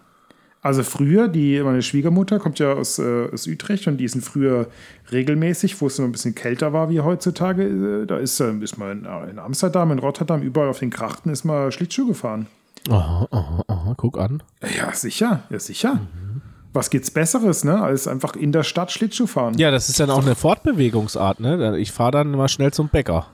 Also 0.63 0.83
früher, 0.83 1.27
die, 1.27 1.61
meine 1.61 1.81
Schwiegermutter 1.81 2.39
kommt 2.39 2.57
ja 2.57 2.71
aus, 2.71 2.97
äh, 2.97 3.27
aus 3.33 3.45
Utrecht 3.47 3.85
und 3.87 3.97
die 3.97 4.07
sind 4.07 4.23
früher 4.23 4.67
regelmäßig, 5.11 5.79
wo 5.81 5.87
es 5.87 5.99
noch 5.99 6.05
ein 6.05 6.13
bisschen 6.13 6.35
kälter 6.35 6.71
war 6.71 6.89
wie 6.89 7.01
heutzutage, 7.01 7.63
äh, 7.63 8.05
da 8.05 8.15
ist, 8.15 8.39
äh, 8.39 8.53
ist 8.59 8.77
man 8.77 9.03
in, 9.03 9.29
in, 9.29 9.39
Amsterdam, 9.39 9.91
in 9.91 9.99
Rotterdam, 9.99 10.41
überall 10.41 10.69
auf 10.69 10.79
den 10.79 10.89
Krachten 10.89 11.29
ist 11.29 11.43
mal 11.43 11.69
Schlittschuh 11.73 12.07
gefahren. 12.07 12.47
Aha, 12.89 13.27
aha, 13.29 13.63
aha, 13.67 13.93
guck 13.97 14.17
an. 14.17 14.41
Ja, 14.77 14.93
sicher, 14.93 15.43
ja, 15.49 15.59
sicher. 15.59 15.95
Mhm. 15.95 16.41
Was 16.71 16.89
gibt's 16.89 17.11
Besseres, 17.11 17.65
ne, 17.65 17.81
als 17.81 18.07
einfach 18.07 18.37
in 18.37 18.53
der 18.53 18.63
Stadt 18.63 18.89
Schlittschuh 18.89 19.27
fahren? 19.27 19.57
Ja, 19.57 19.69
das 19.69 19.89
ist 19.89 19.99
dann 19.99 20.09
auch 20.09 20.21
eine 20.21 20.35
Fortbewegungsart, 20.35 21.41
ne? 21.41 21.77
Ich 21.77 21.91
fahre 21.91 22.11
dann 22.11 22.31
mal 22.31 22.47
schnell 22.47 22.71
zum 22.71 22.87
Bäcker. 22.87 23.27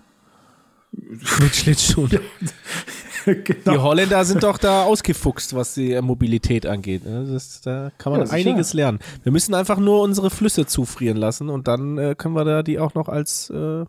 Mit 0.92 1.56
Schlittschuhen. 1.56 2.10
Genau. 3.44 3.72
Die 3.72 3.78
Holländer 3.78 4.24
sind 4.26 4.44
doch 4.44 4.58
da 4.58 4.84
ausgefuchst, 4.84 5.56
was 5.56 5.74
die 5.74 6.00
Mobilität 6.02 6.66
angeht. 6.66 7.06
Ne? 7.06 7.28
Das, 7.32 7.62
da 7.62 7.92
kann 7.98 8.12
man 8.12 8.26
ja, 8.26 8.32
einiges 8.32 8.74
lernen. 8.74 9.00
Wir 9.24 9.32
müssen 9.32 9.54
einfach 9.54 9.78
nur 9.78 10.02
unsere 10.02 10.30
Flüsse 10.30 10.66
zufrieren 10.66 11.18
lassen 11.18 11.50
und 11.50 11.68
dann 11.68 11.98
äh, 11.98 12.16
können 12.18 12.36
wir 12.36 12.46
da 12.46 12.64
die 12.64 12.80
auch 12.80 12.94
noch 12.94 13.10
als 13.10 13.50
äh, 13.50 13.86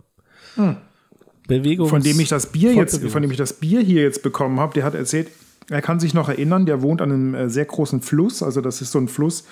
hm. 0.57 0.77
Bewegung. 1.47 1.89
Von 1.89 2.03
dem 2.03 2.19
ich 2.21 2.29
das 2.29 2.53
Bier 2.53 2.75
jetzt, 2.75 3.05
von 3.09 3.23
dem 3.23 3.31
ich 3.31 3.37
das 3.37 3.55
Bier 3.55 3.81
hier 3.81 4.03
jetzt 4.03 4.23
bekommen 4.23 4.61
habe, 4.61 4.75
der 4.75 4.85
hat 4.85 4.95
erzählt, 4.95 5.29
er 5.69 5.83
kann 5.83 6.01
sich 6.01 6.15
noch 6.15 6.29
erinnern, 6.29 6.67
der 6.67 6.83
wohnt 6.83 7.01
an 7.01 7.13
einem 7.13 7.35
äh, 7.35 7.51
sehr 7.51 7.65
großen 7.65 8.03
Fluss. 8.03 8.43
Also 8.43 8.61
das 8.61 8.81
ist 8.81 8.93
so 8.93 8.99
ein 8.99 9.09
Fluss, 9.09 9.45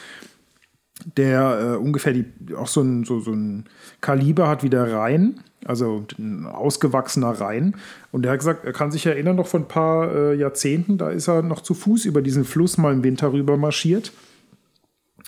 der 1.16 1.60
äh, 1.60 1.76
ungefähr 1.76 2.12
die, 2.12 2.26
auch 2.56 2.66
so 2.66 2.80
ein, 2.82 3.04
so, 3.04 3.20
so 3.20 3.32
ein 3.32 3.64
Kaliber 4.00 4.48
hat 4.48 4.62
wie 4.62 4.70
der 4.70 4.92
Rhein, 4.92 5.40
also 5.64 6.04
ein 6.18 6.46
ausgewachsener 6.46 7.40
Rhein. 7.40 7.76
Und 8.12 8.24
er 8.24 8.32
hat 8.32 8.38
gesagt, 8.38 8.64
er 8.64 8.72
kann 8.72 8.90
sich 8.90 9.06
erinnern, 9.06 9.36
noch 9.36 9.46
vor 9.46 9.60
ein 9.60 9.68
paar 9.68 10.14
äh, 10.14 10.34
Jahrzehnten, 10.34 10.98
da 10.98 11.10
ist 11.10 11.28
er 11.28 11.42
noch 11.42 11.60
zu 11.60 11.74
Fuß 11.74 12.04
über 12.04 12.22
diesen 12.22 12.44
Fluss 12.44 12.78
mal 12.78 12.92
im 12.92 13.04
Winter 13.04 13.32
rüber 13.32 13.56
marschiert, 13.56 14.12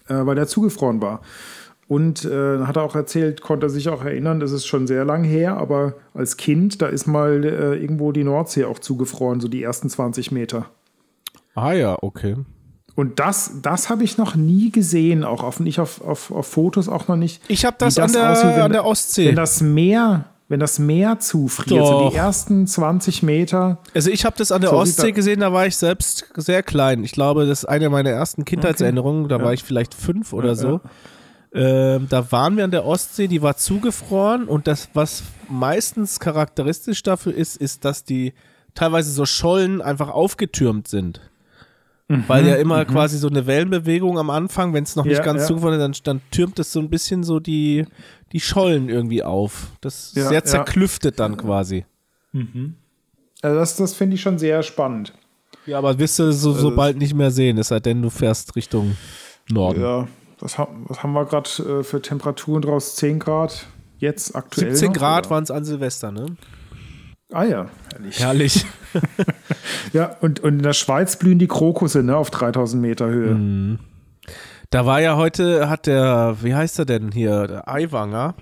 äh, 0.09 0.15
weil 0.15 0.37
der 0.37 0.47
zugefroren 0.47 1.03
war. 1.03 1.21
Und 1.89 2.25
äh, 2.25 2.61
hat 2.61 2.77
er 2.77 2.85
auch 2.85 2.95
erzählt, 2.95 3.41
konnte 3.41 3.67
er 3.67 3.71
sich 3.71 3.89
auch 3.89 4.05
erinnern, 4.05 4.39
das 4.39 4.53
ist 4.53 4.65
schon 4.65 4.87
sehr 4.87 5.05
lang 5.05 5.25
her, 5.25 5.57
aber 5.57 5.95
als 6.15 6.37
Kind, 6.37 6.81
da 6.81 6.87
ist 6.87 7.09
mal 7.09 7.45
äh, 7.45 7.75
irgendwo 7.83 8.13
die 8.13 8.23
Nordsee 8.23 8.65
auch 8.65 8.79
zugefroren, 8.79 9.41
so 9.41 9.49
die 9.49 9.63
ersten 9.63 9.89
20 9.89 10.31
Meter. 10.31 10.67
Ah 11.55 11.73
ja, 11.73 11.99
okay. 12.01 12.37
Und 13.01 13.19
das, 13.19 13.53
das 13.63 13.89
habe 13.89 14.05
ich 14.05 14.19
noch 14.19 14.35
nie 14.35 14.71
gesehen, 14.71 15.25
auch 15.25 15.43
auf, 15.43 15.59
nicht 15.59 15.81
auf, 15.81 16.03
auf, 16.03 16.31
auf 16.31 16.47
Fotos 16.47 16.87
auch 16.87 17.09
noch 17.09 17.17
nicht. 17.17 17.41
Ich 17.49 17.65
habe 17.65 17.75
das, 17.79 17.95
das, 17.95 18.15
an, 18.15 18.21
der, 18.21 18.31
aussieht, 18.31 18.51
wenn, 18.57 18.61
an 18.61 18.73
der 18.73 18.85
Ostsee. 18.85 19.29
Wenn 19.29 19.37
das 19.37 19.63
Meer, 19.63 20.27
wenn 20.49 20.61
das 20.61 20.79
Meer 20.79 21.19
zufriert, 21.19 21.87
so 21.87 22.11
die 22.11 22.17
ersten 22.17 22.67
20 22.67 23.23
Meter. 23.23 23.79
Also 23.95 24.11
ich 24.11 24.27
habe 24.27 24.37
das 24.37 24.53
an 24.53 24.61
der 24.61 24.69
so 24.69 24.77
Ostsee 24.77 25.13
gesehen, 25.13 25.41
da 25.41 25.51
war 25.51 25.67
ich 25.67 25.79
selbst 25.79 26.27
sehr 26.37 26.63
klein. 26.63 27.03
Ich 27.03 27.13
glaube, 27.13 27.47
das 27.47 27.61
ist 27.61 27.65
eine 27.65 27.89
meiner 27.89 28.11
ersten 28.11 28.45
Kindheitserinnerungen. 28.45 29.31
Da 29.31 29.39
ja. 29.39 29.45
war 29.45 29.55
ich 29.55 29.65
vielleicht 29.65 29.95
fünf 29.95 30.35
oder 30.35 30.49
ja, 30.49 30.55
so. 30.55 30.81
Ja. 31.55 31.61
Ähm, 31.97 32.07
da 32.11 32.31
waren 32.31 32.59
wir 32.59 32.65
an 32.65 32.71
der 32.71 32.85
Ostsee, 32.85 33.29
die 33.29 33.41
war 33.41 33.57
zugefroren 33.57 34.45
und 34.45 34.67
das, 34.67 34.91
was 34.93 35.23
meistens 35.49 36.21
charakteristisch 36.21 37.03
dafür 37.03 37.35
ist, 37.35 37.57
ist, 37.57 37.87
dass 37.87 38.05
die 38.05 38.35
teilweise 38.75 39.11
so 39.11 39.25
Schollen 39.25 39.81
einfach 39.81 40.11
aufgetürmt 40.11 40.87
sind. 40.87 41.30
Mhm, 42.11 42.25
Weil 42.27 42.45
ja 42.45 42.57
immer 42.57 42.79
mhm. 42.79 42.89
quasi 42.89 43.19
so 43.19 43.29
eine 43.29 43.47
Wellenbewegung 43.47 44.19
am 44.19 44.31
Anfang, 44.31 44.75
wenn 44.75 44.83
es 44.83 44.97
noch 44.97 45.05
nicht 45.05 45.19
ja, 45.19 45.23
ganz 45.23 45.43
ja. 45.43 45.47
zugefroren 45.47 45.75
ist, 45.81 46.05
dann, 46.07 46.19
dann 46.19 46.31
türmt 46.33 46.59
es 46.59 46.73
so 46.73 46.81
ein 46.81 46.91
bisschen 46.91 47.23
so 47.23 47.39
die, 47.39 47.87
die 48.33 48.41
Schollen 48.41 48.89
irgendwie 48.89 49.23
auf. 49.23 49.69
Das 49.81 50.13
ja, 50.17 50.27
sehr 50.27 50.43
zerklüftet 50.45 51.21
dann 51.21 51.37
quasi. 51.37 51.85
Mhm. 52.33 52.75
Also 53.43 53.57
das, 53.57 53.77
das 53.77 53.95
finde 53.95 54.17
ich 54.17 54.23
schon 54.23 54.41
sehr 54.41 54.65
spannend. 54.65 55.13
Ja, 55.67 55.79
aber 55.79 55.97
wirst 56.01 56.19
du 56.19 56.33
so, 56.33 56.51
so 56.51 56.57
also, 56.57 56.75
bald 56.75 56.99
nicht 56.99 57.15
mehr 57.15 57.31
sehen, 57.31 57.59
es 57.59 57.69
sei 57.69 57.79
denn, 57.79 58.03
du 58.03 58.11
fährst 58.11 58.57
Richtung 58.57 58.97
Norden. 59.49 59.81
Ja, 59.81 60.09
was, 60.41 60.59
was 60.59 61.05
haben 61.05 61.13
wir 61.13 61.25
gerade 61.27 61.49
äh, 61.63 61.85
für 61.85 62.03
Temperaturen 62.03 62.63
draus? 62.63 62.97
10 62.97 63.21
Grad 63.21 63.67
jetzt 63.99 64.35
aktuell? 64.35 64.75
17 64.75 64.93
Grad 64.95 65.31
waren 65.31 65.45
es 65.45 65.53
an 65.53 65.65
Silvester, 65.65 66.11
ne? 66.11 66.27
Ah 67.33 67.45
ja, 67.45 67.67
herrlich. 67.93 68.21
Herrlich. 68.21 68.67
ja, 69.93 70.17
und, 70.21 70.41
und 70.41 70.55
in 70.55 70.63
der 70.63 70.73
Schweiz 70.73 71.17
blühen 71.17 71.39
die 71.39 71.47
Krokusse 71.47 72.03
ne, 72.03 72.17
auf 72.17 72.31
3000 72.31 72.83
Meter 72.83 73.07
Höhe. 73.07 73.35
Mhm. 73.35 73.79
Da 74.71 74.87
war 74.87 75.01
ja 75.01 75.17
heute, 75.17 75.69
hat 75.69 75.87
der, 75.87 76.37
wie 76.43 76.55
heißt 76.55 76.79
er 76.79 76.85
denn 76.85 77.13
hier, 77.13 77.47
der 77.47 77.69
Aiwanger, 77.69 78.35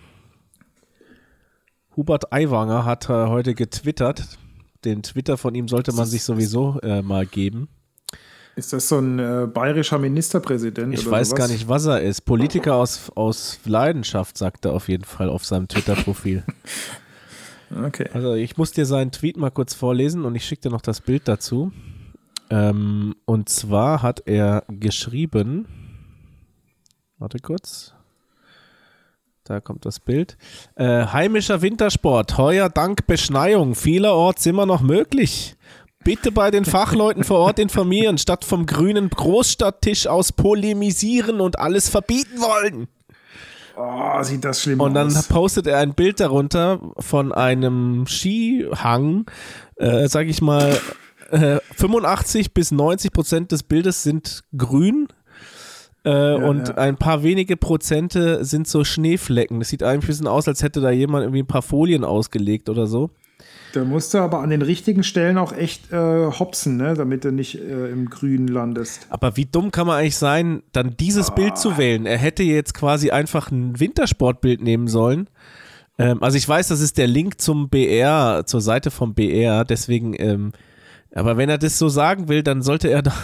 Hubert 1.98 2.33
Aiwanger 2.33 2.85
hat 2.85 3.11
äh, 3.11 3.27
heute 3.27 3.57
getwittert. 3.57 4.38
Den 4.85 5.03
Twitter 5.03 5.37
von 5.37 5.57
ihm 5.57 5.66
sollte 5.66 5.92
man 5.92 6.07
sich 6.07 6.22
sowieso 6.22 6.79
äh, 6.81 7.03
mal 7.03 7.27
geben. 7.27 7.68
Ist 8.55 8.72
das 8.72 8.88
so 8.88 8.98
ein 8.98 9.18
äh, 9.18 9.48
bayerischer 9.53 9.98
Ministerpräsident? 9.98 10.94
Ich 10.94 11.11
weiß 11.11 11.31
sowas? 11.31 11.38
gar 11.38 11.48
nicht, 11.48 11.68
was 11.68 11.87
er 11.87 12.03
ist. 12.03 12.20
Politiker 12.20 12.77
aus, 12.77 13.11
aus 13.16 13.59
Leidenschaft, 13.64 14.38
sagt 14.38 14.64
er 14.64 14.74
auf 14.74 14.88
jeden 14.88 15.05
Fall 15.05 15.29
auf 15.29 15.44
seinem 15.44 15.66
Twitter-Profil. 15.66 16.44
Okay. 17.71 18.09
Also 18.13 18.35
ich 18.35 18.57
muss 18.57 18.73
dir 18.73 18.87
seinen 18.87 19.13
Tweet 19.13 19.37
mal 19.37 19.51
kurz 19.51 19.75
vorlesen 19.75 20.25
und 20.25 20.35
ich 20.35 20.45
schicke 20.45 20.63
dir 20.63 20.71
noch 20.71 20.81
das 20.81 21.01
Bild 21.01 21.29
dazu. 21.29 21.73
Ähm, 22.51 23.15
und 23.27 23.49
zwar 23.49 24.03
hat 24.03 24.23
er 24.27 24.65
geschrieben, 24.69 25.67
warte 27.19 27.39
kurz, 27.41 27.93
da 29.45 29.61
kommt 29.61 29.85
das 29.85 30.01
Bild. 30.01 30.37
Äh, 30.77 31.07
heimischer 31.07 31.63
Wintersport, 31.63 32.39
heuer 32.39 32.69
dank 32.69 33.07
Beschneiung, 33.07 33.75
vielerorts 33.75 34.47
immer 34.47 34.67
noch 34.67 34.81
möglich. 34.81 35.57
Bitte 36.05 36.33
bei 36.33 36.51
den 36.51 36.65
Fachleuten 36.65 37.25
vor 37.25 37.39
Ort 37.41 37.59
informieren, 37.59 38.17
statt 38.19 38.45
vom 38.45 38.65
grünen 38.65 39.11
Großstadttisch 39.11 40.07
aus 40.07 40.33
polemisieren 40.33 41.41
und 41.41 41.59
alles 41.59 41.89
verbieten 41.89 42.41
wollen. 42.41 42.89
Oh, 43.81 44.23
sieht 44.23 44.45
das 44.45 44.62
schlimm 44.62 44.81
aus. 44.81 44.87
Und 44.88 44.95
dann 44.95 45.14
postet 45.29 45.69
er 45.69 45.79
ein 45.79 45.95
Bild 45.95 46.19
darunter 46.19 46.81
von 46.99 47.33
einem 47.33 48.07
Skihang, 48.09 49.27
äh, 49.77 50.09
sag 50.09 50.27
ich 50.27 50.43
mal, 50.43 50.77
äh, 51.31 51.59
85 51.77 52.53
bis 52.55 52.73
90 52.73 53.12
Prozent 53.12 53.53
des 53.53 53.62
Bildes 53.62 54.03
sind 54.03 54.43
grün. 54.57 55.07
Äh, 56.05 56.11
ja, 56.11 56.35
und 56.37 56.69
ja. 56.69 56.75
ein 56.75 56.97
paar 56.97 57.23
wenige 57.23 57.57
Prozente 57.57 58.45
sind 58.45 58.67
so 58.67 58.83
Schneeflecken. 58.83 59.61
Das 59.61 59.69
sieht 59.69 59.85
eigentlich 59.85 60.05
ein 60.05 60.07
bisschen 60.09 60.27
aus, 60.27 60.49
als 60.49 60.62
hätte 60.62 60.81
da 60.81 60.91
jemand 60.91 61.23
irgendwie 61.25 61.43
ein 61.43 61.47
paar 61.47 61.62
Folien 61.62 62.03
ausgelegt 62.03 62.69
oder 62.69 62.88
so. 62.88 63.11
Da 63.79 63.85
musst 63.85 64.12
du 64.12 64.19
aber 64.19 64.41
an 64.41 64.51
den 64.51 64.62
richtigen 64.62 65.05
Stellen 65.05 65.38
auch 65.38 65.53
echt 65.53 65.93
äh, 65.93 66.27
hopsen, 66.27 66.79
ne? 66.79 66.95
damit 66.95 67.25
du 67.25 67.31
nicht 67.31 67.55
äh, 67.61 67.91
im 67.91 68.11
Grün 68.11 68.49
landest. 68.49 69.07
Aber 69.09 69.37
wie 69.37 69.45
dumm 69.45 69.71
kann 69.71 69.87
man 69.87 70.01
eigentlich 70.01 70.17
sein, 70.17 70.64
dann 70.73 70.97
dieses 70.97 71.31
ah. 71.31 71.35
Bild 71.35 71.57
zu 71.57 71.79
wählen? 71.79 72.05
Er 72.05 72.19
hätte 72.19 72.43
jetzt 72.43 72.75
quasi 72.75 73.12
einfach 73.12 73.53
ein 73.53 73.79
Wintersportbild 73.79 74.62
nehmen 74.62 74.88
sollen. 74.88 75.31
Ähm, 75.97 76.21
also 76.25 76.37
ich 76.37 76.49
weiß, 76.49 76.67
das 76.67 76.81
ist 76.81 76.99
der 76.99 77.07
Link 77.07 77.41
zum 77.41 77.69
BR, 77.69 78.43
zur 78.47 78.61
Seite 78.61 78.91
vom 78.91 79.14
BR, 79.14 79.64
deswegen, 79.64 80.12
ähm, 80.19 80.51
aber 81.14 81.37
wenn 81.37 81.49
er 81.49 81.59
das 81.59 81.79
so 81.79 81.88
sagen 81.88 82.27
will, 82.27 82.43
dann 82.43 82.62
sollte 82.62 82.88
er 82.88 83.03
doch 83.03 83.14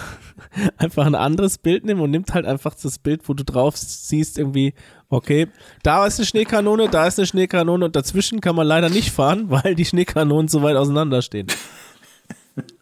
einfach 0.77 1.07
ein 1.07 1.15
anderes 1.15 1.59
Bild 1.59 1.85
nehmen 1.85 2.01
und 2.01 2.11
nimmt 2.11 2.35
halt 2.35 2.47
einfach 2.47 2.75
das 2.75 2.99
Bild, 2.99 3.29
wo 3.29 3.35
du 3.35 3.45
drauf 3.45 3.77
siehst, 3.77 4.39
irgendwie, 4.39 4.75
okay, 5.09 5.49
da 5.83 6.07
ist 6.07 6.19
eine 6.19 6.27
Schneekanone, 6.27 6.89
da 6.89 7.07
ist 7.07 7.19
eine 7.19 7.27
Schneekanone 7.27 7.85
und 7.85 7.97
dazwischen 7.97 8.41
kann 8.41 8.57
man 8.57 8.67
leider 8.67 8.91
nicht 8.91 9.11
fahren, 9.11 9.45
weil 9.49 9.75
die 9.75 9.85
Schneekanonen 9.85 10.49
so 10.49 10.63
weit 10.63 10.77
auseinander 10.77 11.23
stehen. 11.23 11.47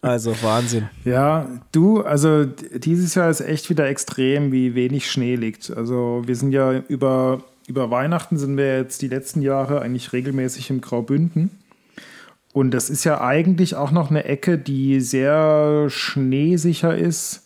Also 0.03 0.35
Wahnsinn. 0.43 0.91
Ja, 1.05 1.49
du, 1.73 2.03
also 2.03 2.45
dieses 2.45 3.15
Jahr 3.15 3.31
ist 3.31 3.41
echt 3.41 3.71
wieder 3.71 3.87
extrem, 3.89 4.53
wie 4.53 4.75
wenig 4.75 5.11
Schnee 5.11 5.35
liegt. 5.35 5.75
Also 5.75 6.23
wir 6.27 6.37
sind 6.37 6.53
ja 6.53 6.79
über, 6.89 7.43
über 7.67 7.91
Weihnachten 7.91 8.37
sind 8.37 8.59
wir 8.59 8.77
jetzt 8.77 9.01
die 9.01 9.09
letzten 9.09 9.41
Jahre 9.41 9.81
eigentlich 9.81 10.13
regelmäßig 10.13 10.69
im 10.69 10.83
Graubünden. 10.83 11.63
Und 12.53 12.73
das 12.73 12.91
ist 12.91 13.05
ja 13.05 13.21
eigentlich 13.23 13.77
auch 13.77 13.91
noch 13.91 14.11
eine 14.11 14.25
Ecke, 14.25 14.59
die 14.59 15.01
sehr 15.01 15.87
schneesicher 15.89 16.97
ist. 16.97 17.42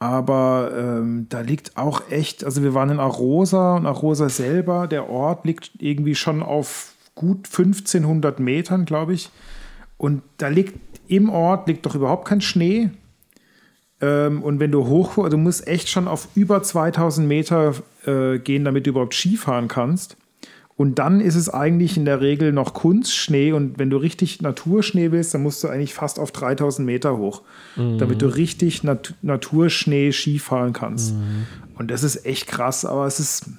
Aber 0.00 0.72
ähm, 0.74 1.26
da 1.28 1.42
liegt 1.42 1.76
auch 1.76 2.10
echt, 2.10 2.42
also 2.42 2.62
wir 2.62 2.72
waren 2.72 2.88
in 2.88 2.98
Arosa 2.98 3.76
und 3.76 3.86
Arosa 3.86 4.30
selber, 4.30 4.86
der 4.86 5.10
Ort 5.10 5.44
liegt 5.44 5.72
irgendwie 5.78 6.14
schon 6.14 6.42
auf 6.42 6.94
gut 7.14 7.46
1500 7.46 8.40
Metern, 8.40 8.86
glaube 8.86 9.12
ich. 9.12 9.28
Und 9.98 10.22
da 10.38 10.48
liegt 10.48 10.80
im 11.06 11.28
Ort 11.28 11.68
liegt 11.68 11.84
doch 11.84 11.94
überhaupt 11.94 12.26
kein 12.26 12.40
Schnee. 12.40 12.88
Ähm, 14.00 14.42
und 14.42 14.58
wenn 14.58 14.72
du 14.72 14.86
hoch, 14.86 15.28
du 15.28 15.36
musst 15.36 15.68
echt 15.68 15.90
schon 15.90 16.08
auf 16.08 16.28
über 16.34 16.62
2000 16.62 17.28
Meter 17.28 17.74
äh, 18.06 18.38
gehen, 18.38 18.64
damit 18.64 18.86
du 18.86 18.90
überhaupt 18.90 19.12
Skifahren 19.12 19.68
kannst. 19.68 20.16
Und 20.80 20.94
dann 20.94 21.20
ist 21.20 21.34
es 21.34 21.50
eigentlich 21.50 21.98
in 21.98 22.06
der 22.06 22.22
Regel 22.22 22.54
noch 22.54 22.72
Kunstschnee. 22.72 23.52
Und 23.52 23.78
wenn 23.78 23.90
du 23.90 23.98
richtig 23.98 24.40
Naturschnee 24.40 25.12
willst, 25.12 25.34
dann 25.34 25.42
musst 25.42 25.62
du 25.62 25.68
eigentlich 25.68 25.92
fast 25.92 26.18
auf 26.18 26.32
3000 26.32 26.86
Meter 26.86 27.18
hoch, 27.18 27.42
mhm. 27.76 27.98
damit 27.98 28.22
du 28.22 28.34
richtig 28.34 28.82
Nat 28.82 29.12
Naturschnee 29.20 30.10
Skifahren 30.10 30.72
kannst. 30.72 31.12
Mhm. 31.16 31.46
Und 31.76 31.90
das 31.90 32.02
ist 32.02 32.24
echt 32.24 32.46
krass, 32.46 32.86
aber 32.86 33.04
es 33.04 33.20
ist. 33.20 33.50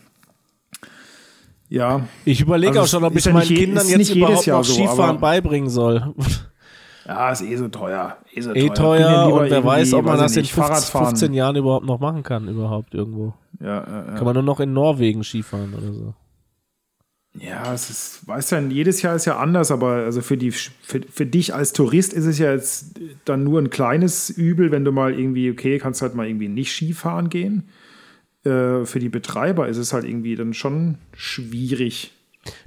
Ja. 1.70 2.08
Ich 2.26 2.42
überlege 2.42 2.80
also 2.80 2.82
auch 2.82 2.88
schon, 2.88 3.04
ob 3.04 3.16
ich 3.16 3.32
meinen 3.32 3.42
Kindern 3.42 3.88
jetzt 3.88 4.16
überhaupt 4.16 4.48
noch 4.48 4.66
Skifahren 4.66 5.18
so, 5.18 5.22
beibringen 5.22 5.70
soll. 5.70 6.16
Ja, 7.06 7.32
ist 7.32 7.44
eh 7.44 7.56
so 7.56 7.68
teuer. 7.68 8.18
Eh, 8.34 8.42
so 8.42 8.52
eh 8.52 8.70
teuer, 8.70 9.32
und 9.32 9.48
wer 9.48 9.64
weiß, 9.64 9.94
ob 9.94 10.06
man 10.06 10.18
das 10.18 10.36
in 10.38 10.46
15, 10.46 11.00
15, 11.00 11.34
Jahren 11.36 11.56
überhaupt 11.56 11.86
noch 11.86 12.00
machen 12.00 12.24
kann, 12.24 12.48
überhaupt 12.48 12.96
irgendwo. 12.96 13.36
Ja, 13.60 13.68
ja, 13.68 14.06
ja. 14.08 14.16
Kann 14.16 14.26
man 14.26 14.34
nur 14.34 14.44
noch 14.44 14.60
in 14.60 14.74
Norwegen 14.74 15.24
Skifahren 15.24 15.76
oder 15.76 15.94
so. 15.94 16.14
Ja, 17.34 17.74
es 17.74 17.90
ist, 17.90 18.28
weißt 18.28 18.52
du, 18.52 18.58
jedes 18.70 19.02
Jahr 19.02 19.16
ist 19.16 19.26
ja 19.26 19.38
anders, 19.38 19.72
aber 19.72 20.04
also 20.04 20.22
für, 20.22 20.36
die, 20.36 20.52
für, 20.52 21.02
für 21.10 21.26
dich 21.26 21.54
als 21.56 21.72
Tourist 21.72 22.12
ist 22.12 22.26
es 22.26 22.38
ja 22.40 22.52
jetzt 22.52 23.00
dann 23.24 23.46
nur 23.46 23.62
ein 23.62 23.70
kleines 23.70 24.30
Übel, 24.30 24.72
wenn 24.72 24.84
du 24.84 24.92
mal 24.92 25.18
irgendwie, 25.18 25.50
okay, 25.50 25.78
kannst 25.78 26.02
halt 26.02 26.14
mal 26.14 26.28
irgendwie 26.28 26.50
nicht 26.50 26.74
Skifahren 26.74 27.30
gehen. 27.30 27.70
Äh, 28.44 28.86
für 28.86 29.00
die 29.00 29.08
Betreiber 29.08 29.70
ist 29.70 29.78
es 29.78 29.94
halt 29.94 30.04
irgendwie 30.04 30.36
dann 30.36 30.54
schon 30.54 30.98
schwierig. 31.16 32.12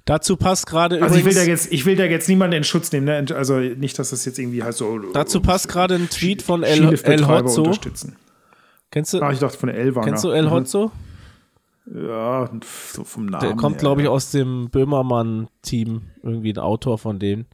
Dazu 0.04 0.36
passt 0.36 0.66
gerade 0.66 1.02
also 1.02 1.16
ich 1.16 1.24
will 1.24 1.34
da 1.34 1.42
jetzt 1.42 1.72
ich 1.72 1.84
will 1.84 1.96
da 1.96 2.04
jetzt 2.04 2.28
niemanden 2.28 2.56
in 2.56 2.64
Schutz 2.64 2.92
nehmen, 2.92 3.06
ne? 3.06 3.26
also 3.34 3.58
nicht, 3.58 3.98
dass 3.98 4.10
das 4.10 4.24
jetzt 4.24 4.38
irgendwie 4.38 4.62
halt 4.62 4.76
so 4.76 4.98
Dazu 5.12 5.40
passt 5.40 5.68
gerade 5.68 5.96
ein 5.96 6.08
Tweet 6.08 6.42
von 6.42 6.62
El, 6.62 6.94
El 7.02 7.26
Hotzo. 7.26 7.72
Kennst 8.92 9.14
du? 9.14 9.20
Ah, 9.20 9.32
ich 9.32 9.40
dachte 9.40 9.58
von 9.58 9.68
Elwanger. 9.68 10.06
Kennst 10.06 10.22
du 10.22 10.30
El 10.30 10.50
Hotzo? 10.50 10.92
Ja, 11.86 12.48
so 12.62 13.04
vom 13.04 13.26
Namen. 13.26 13.46
Der 13.46 13.56
kommt, 13.56 13.78
glaube 13.78 14.02
ich, 14.02 14.08
aus 14.08 14.30
dem 14.30 14.70
Böhmermann-Team, 14.70 16.02
irgendwie 16.22 16.52
ein 16.52 16.58
Autor 16.58 16.98
von 16.98 17.18
denen. 17.18 17.46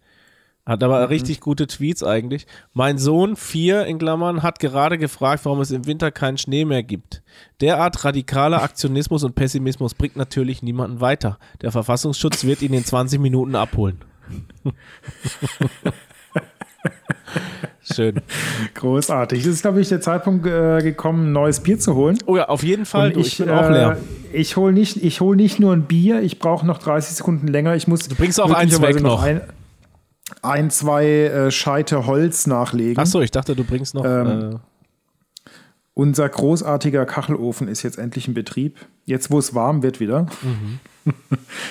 Hat 0.67 0.85
aber 0.85 1.01
mhm. 1.01 1.07
richtig 1.07 1.41
gute 1.41 1.67
Tweets 1.67 2.05
eigentlich. 2.05 2.47
Mein 2.73 2.99
Sohn, 2.99 3.35
vier 3.35 3.87
in 3.87 3.99
Klammern, 3.99 4.43
hat 4.43 4.61
gerade 4.61 4.99
gefragt, 4.99 5.45
warum 5.45 5.61
es 5.61 5.73
im 5.73 5.87
Winter 5.87 6.13
keinen 6.13 6.39
Schnee 6.39 6.65
mehr 6.65 6.83
gibt. 6.83 7.23
Derart 7.61 8.05
radikaler 8.05 8.63
Aktionismus 8.63 9.25
und 9.25 9.35
Pessimismus 9.35 9.95
bringt 9.95 10.17
natürlich 10.17 10.63
niemanden 10.63 11.01
weiter. 11.01 11.39
Der 11.63 11.73
Verfassungsschutz 11.73 12.45
wird 12.45 12.63
ihn 12.63 12.75
in 12.75 12.85
20 12.85 13.19
Minuten 13.21 13.57
abholen. 13.57 13.99
Schön. 17.95 18.21
Großartig. 18.75 19.41
Es 19.41 19.47
ist, 19.47 19.63
glaube 19.63 19.81
ich, 19.81 19.89
der 19.89 20.01
Zeitpunkt 20.01 20.47
äh, 20.47 20.81
gekommen, 20.83 21.29
ein 21.29 21.33
neues 21.33 21.61
Bier 21.61 21.79
zu 21.79 21.95
holen. 21.95 22.19
Oh 22.27 22.37
ja, 22.37 22.49
auf 22.49 22.63
jeden 22.63 22.87
Fall. 22.87 23.13
Du, 23.13 23.21
ich, 23.21 23.29
ich, 23.29 23.39
bin 23.39 23.51
auch 23.51 23.69
leer. 23.69 23.97
Äh, 24.33 24.37
ich 24.37 24.57
hole 24.57 24.73
nicht, 24.73 24.99
hol 25.21 25.37
nicht 25.37 25.59
nur 25.61 25.73
ein 25.73 25.83
Bier, 25.83 26.23
ich 26.23 26.39
brauche 26.39 26.67
noch 26.67 26.79
30 26.79 27.17
Sekunden 27.17 27.49
länger. 27.49 27.75
Ich 27.75 27.89
muss 27.89 28.09
du 28.09 28.15
bringst 28.15 28.41
auch 28.41 28.53
eins 28.53 28.81
weg 28.81 29.01
noch. 29.03 29.23
Ein, 29.23 29.41
ein 30.43 30.71
zwei 30.71 31.07
äh, 31.07 31.51
Scheite 31.51 32.07
Holz 32.07 32.47
nachlegen. 32.47 32.99
Achso, 32.99 33.21
ich 33.21 33.31
dachte, 33.31 33.57
du 33.57 33.65
bringst 33.65 33.95
noch. 33.95 34.05
Ähm, 34.05 34.53
äh, 34.55 34.70
unser 35.95 36.29
großartiger 36.29 37.05
Kachelofen 37.05 37.69
ist 37.69 37.83
jetzt 37.83 37.99
endlich 37.99 38.29
in 38.29 38.35
Betrieb. 38.35 38.79
Jetzt, 39.07 39.31
wo 39.31 39.39
es 39.39 39.55
warm 39.55 39.83
wird 39.83 40.01
wieder. 40.01 40.27
Mhm. 40.43 40.81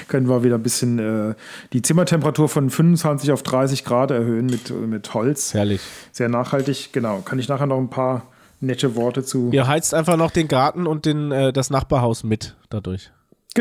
können 0.07 0.27
wir 0.27 0.43
wieder 0.43 0.55
ein 0.55 0.63
bisschen 0.63 0.99
äh, 0.99 1.35
die 1.73 1.81
Zimmertemperatur 1.81 2.49
von 2.49 2.69
25 2.69 3.31
auf 3.31 3.43
30 3.43 3.85
Grad 3.85 4.11
erhöhen 4.11 4.47
mit, 4.47 4.71
mit 4.71 5.13
Holz. 5.13 5.53
Herrlich. 5.53 5.81
Sehr 6.11 6.29
nachhaltig, 6.29 6.91
genau. 6.91 7.21
Kann 7.21 7.39
ich 7.39 7.47
nachher 7.47 7.67
noch 7.67 7.77
ein 7.77 7.89
paar 7.89 8.23
nette 8.59 8.95
Worte 8.95 9.23
zu. 9.23 9.49
Ihr 9.51 9.67
heizt 9.67 9.93
einfach 9.93 10.17
noch 10.17 10.31
den 10.31 10.47
Garten 10.47 10.87
und 10.87 11.05
den, 11.05 11.31
äh, 11.31 11.53
das 11.53 11.69
Nachbarhaus 11.69 12.23
mit 12.23 12.55
dadurch. 12.69 13.11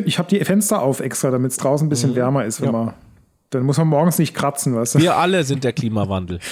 Ich 0.04 0.18
habe 0.18 0.28
die 0.28 0.44
Fenster 0.44 0.82
auf 0.82 1.00
extra, 1.00 1.30
damit 1.30 1.52
es 1.52 1.56
draußen 1.56 1.86
ein 1.86 1.90
bisschen 1.90 2.10
mhm. 2.10 2.16
wärmer 2.16 2.44
ist, 2.44 2.60
wenn 2.60 2.72
ja. 2.72 2.72
man. 2.72 2.94
Dann 3.50 3.62
muss 3.62 3.78
man 3.78 3.88
morgens 3.88 4.18
nicht 4.18 4.34
kratzen, 4.34 4.74
weißt 4.74 4.96
du? 4.96 4.98
Wir 4.98 5.16
alle 5.16 5.44
sind 5.44 5.64
der 5.64 5.72
Klimawandel. 5.72 6.40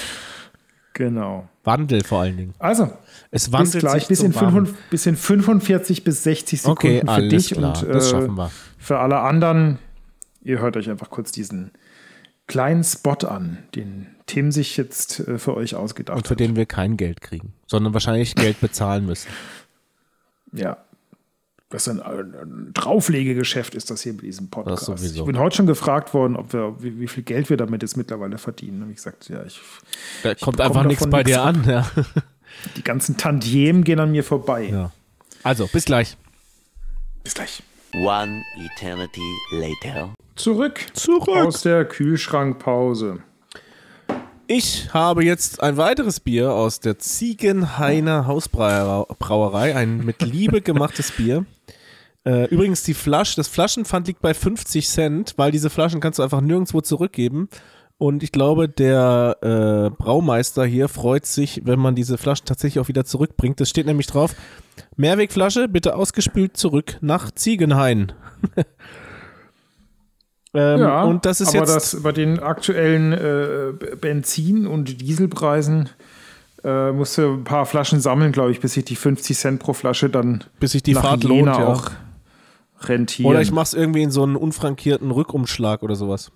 genau. 0.97 1.49
Wandel 1.63 2.03
vor 2.03 2.23
allen 2.23 2.37
Dingen. 2.37 2.55
Also, 2.59 2.91
es 3.31 3.53
wandelt 3.53 3.73
bis 3.75 3.81
gleich 3.81 4.09
bis 4.09 4.21
in, 4.23 4.33
55, 4.33 4.77
bis 4.91 5.07
in 5.07 5.17
45 5.17 6.05
bis 6.05 6.23
60 6.25 6.63
Sekunden 6.63 6.79
okay, 6.79 7.01
für 7.01 7.09
alles 7.09 7.31
dich 7.31 7.57
klar. 7.57 7.83
und 7.83 7.89
das 7.89 8.07
äh, 8.07 8.11
schaffen 8.11 8.35
wir. 8.35 8.51
für 8.79 8.99
alle 8.99 9.21
anderen. 9.21 9.79
Ihr 10.43 10.61
hört 10.61 10.77
euch 10.77 10.89
einfach 10.89 11.11
kurz 11.11 11.33
diesen 11.33 11.73
kleinen 12.47 12.85
Spot 12.85 13.27
an, 13.27 13.59
den 13.75 14.07
Tim 14.27 14.53
sich 14.53 14.77
jetzt 14.77 15.21
äh, 15.21 15.39
für 15.39 15.55
euch 15.55 15.75
ausgedacht 15.75 16.17
hat. 16.17 16.19
Und 16.19 16.27
für 16.27 16.35
hat. 16.35 16.41
den 16.41 16.57
wir 16.57 16.67
kein 16.67 16.97
Geld 16.97 17.21
kriegen, 17.21 17.53
sondern 17.67 17.93
wahrscheinlich 17.93 18.35
Geld 18.35 18.61
bezahlen 18.61 19.07
müssen. 19.07 19.29
Ja, 20.53 20.79
das 21.69 21.89
ist 21.89 22.01
ein, 22.01 22.01
ein 22.01 22.71
Drauflegegeschäft 22.75 23.75
ist 23.75 23.91
das 23.91 24.03
hier 24.03 24.13
mit 24.13 24.23
diesem 24.23 24.51
Podcast. 24.51 24.89
Ich 25.03 25.25
bin 25.25 25.37
heute 25.39 25.57
schon 25.57 25.67
gefragt 25.67 26.15
worden, 26.15 26.37
ob 26.37 26.53
wir, 26.53 26.77
wie, 26.81 27.01
wie, 27.01 27.09
viel 27.09 27.25
Geld 27.25 27.51
wir 27.51 27.57
damit 27.57 27.83
jetzt 27.83 27.97
mittlerweile 27.97 28.39
verdienen. 28.39 28.83
Und 28.83 28.91
ich 28.91 28.97
gesagt, 28.97 29.29
ja, 29.29 29.45
ich. 29.45 29.61
Da 30.23 30.33
ich 30.33 30.41
kommt 30.41 30.61
einfach 30.61 30.85
nichts 30.85 31.09
bei 31.09 31.25
dir 31.25 31.43
an, 31.43 31.65
ja. 31.69 31.91
Die 32.77 32.85
ganzen 32.85 33.17
Tantiemen 33.17 33.83
gehen 33.83 33.99
an 33.99 34.13
mir 34.13 34.23
vorbei. 34.23 34.69
Ja. 34.71 34.93
Also, 35.43 35.67
bis 35.67 35.85
gleich. 35.85 36.17
Bis 37.25 37.35
gleich. 37.35 37.63
One 37.95 38.43
eternity 38.57 39.21
later. 39.51 40.15
Zurück. 40.37 40.81
Zurück. 40.93 41.29
Aus 41.29 41.63
der 41.63 41.85
Kühlschrankpause. 41.85 43.23
Ich 44.47 44.95
habe 44.95 45.25
jetzt 45.25 45.61
ein 45.61 45.77
weiteres 45.77 46.21
Bier 46.21 46.53
aus 46.53 46.79
der 46.79 47.01
Ziegenhainer 47.01 48.29
Hausbrauerei, 48.29 49.75
ein 49.75 50.05
mit 50.05 50.23
Liebe 50.23 50.61
gemachtes 50.61 51.11
Bier. 51.11 51.45
Äh, 52.27 52.47
übrigens, 52.47 52.83
die 52.83 52.95
Flasche, 52.95 53.37
das 53.37 53.47
Flaschenpfand 53.47 54.09
liegt 54.09 54.21
bei 54.21 54.35
50 54.35 54.89
Cent, 54.89 55.35
weil 55.37 55.53
diese 55.53 55.71
Flaschen 55.71 56.01
kannst 56.01 56.19
du 56.19 56.25
einfach 56.25 56.41
nirgendwo 56.41 56.81
zurückgeben. 56.81 57.49
Und 57.99 58.25
ich 58.25 58.33
glaube, 58.33 58.69
der 58.69 59.37
äh, 59.41 59.97
Braumeister 59.97 60.67
hier 60.67 60.89
freut 60.89 61.25
sich, 61.25 61.63
wenn 61.65 61.79
man 61.79 61.95
diese 61.95 62.19
Flaschen 62.19 62.45
tatsächlich 62.45 62.83
auch 62.83 62.89
wieder 62.89 63.05
zurückbringt. 63.05 63.61
Das 63.61 63.71
steht 63.71 63.87
nämlich 63.87 64.09
drauf: 64.09 64.35
Mehrwegflasche 64.97 65.69
bitte 65.69 65.95
ausgespült 65.95 66.57
zurück 66.57 66.99
nach 67.01 67.31
Ziegenhain. 67.31 68.13
ähm, 70.53 70.81
ja, 70.81 71.05
und 71.05 71.25
das 71.25 71.41
ist 71.41 71.51
aber 71.51 71.59
jetzt 71.59 71.75
das 71.77 72.03
bei 72.03 72.11
den 72.11 72.41
aktuellen 72.41 73.13
äh, 73.13 73.97
Benzin- 74.01 74.67
und 74.67 75.01
Dieselpreisen 75.01 75.89
äh, 76.65 76.91
musst 76.91 77.17
du 77.17 77.35
ein 77.35 77.45
paar 77.45 77.67
Flaschen 77.67 78.01
sammeln, 78.01 78.33
glaube 78.33 78.51
ich, 78.51 78.61
bis 78.61 78.75
sich 78.75 78.85
die 78.85 78.97
50 78.97 79.39
Cent 79.39 79.61
pro 79.61 79.73
Flasche 79.73 80.11
dann 80.11 80.45
bis 80.59 80.73
sich 80.73 80.83
die 80.83 80.95
Fahrt 80.95 81.23
lohnt, 81.25 81.47
ja. 81.47 81.67
auch 81.67 81.91
rentieren. 82.89 83.31
Oder 83.31 83.41
ich 83.41 83.53
mache 83.53 83.65
es 83.65 83.75
irgendwie 83.75 84.03
in 84.03 84.11
so 84.11 84.23
einen 84.23 84.37
unfrankierten 84.37 85.11
Rückumschlag 85.11 85.83
oder 85.83 85.95
sowas. 85.95 86.33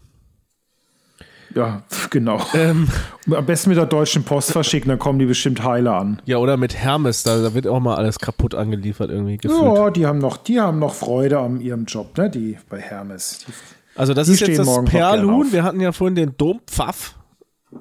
Ja, 1.55 1.83
genau. 2.11 2.41
Ähm, 2.55 2.89
Am 3.35 3.47
besten 3.47 3.71
mit 3.71 3.79
der 3.79 3.87
Deutschen 3.87 4.23
Post 4.23 4.53
verschicken, 4.53 4.89
dann 4.89 4.99
kommen 4.99 5.19
die 5.19 5.27
bestimmt 5.27 5.65
heile 5.65 5.93
an. 5.93 6.23
Ja, 6.25 6.39
oder 6.39 6.57
mit 6.57 6.77
Hermes, 6.77 7.23
da, 7.23 7.43
da 7.43 7.55
wird 7.55 7.67
auch 7.67 7.81
mal 7.81 7.97
alles 7.97 8.19
kaputt 8.19 8.55
angeliefert 8.55 9.11
irgendwie 9.11 9.37
gefühlt. 9.37 9.61
Ja, 9.61 9.91
die 9.91 10.07
haben 10.07 10.19
noch, 10.19 10.37
die 10.37 10.61
haben 10.61 10.79
noch 10.79 10.95
Freude 10.95 11.41
an 11.41 11.61
ihrem 11.61 11.87
Job, 11.87 12.17
ne, 12.17 12.31
die 12.31 12.57
bei 12.69 12.81
Hermes. 12.81 13.45
Die, 13.47 13.53
also 13.97 14.15
das 14.15 14.29
ist 14.29 14.41
jetzt 14.41 14.59
das 14.59 14.85
Perlhuhn. 14.85 15.53
Wir 15.53 15.65
hatten 15.65 15.81
ja 15.81 15.93
vorhin 15.93 16.15
den 16.15 16.37
Dompfaff. 16.37 17.17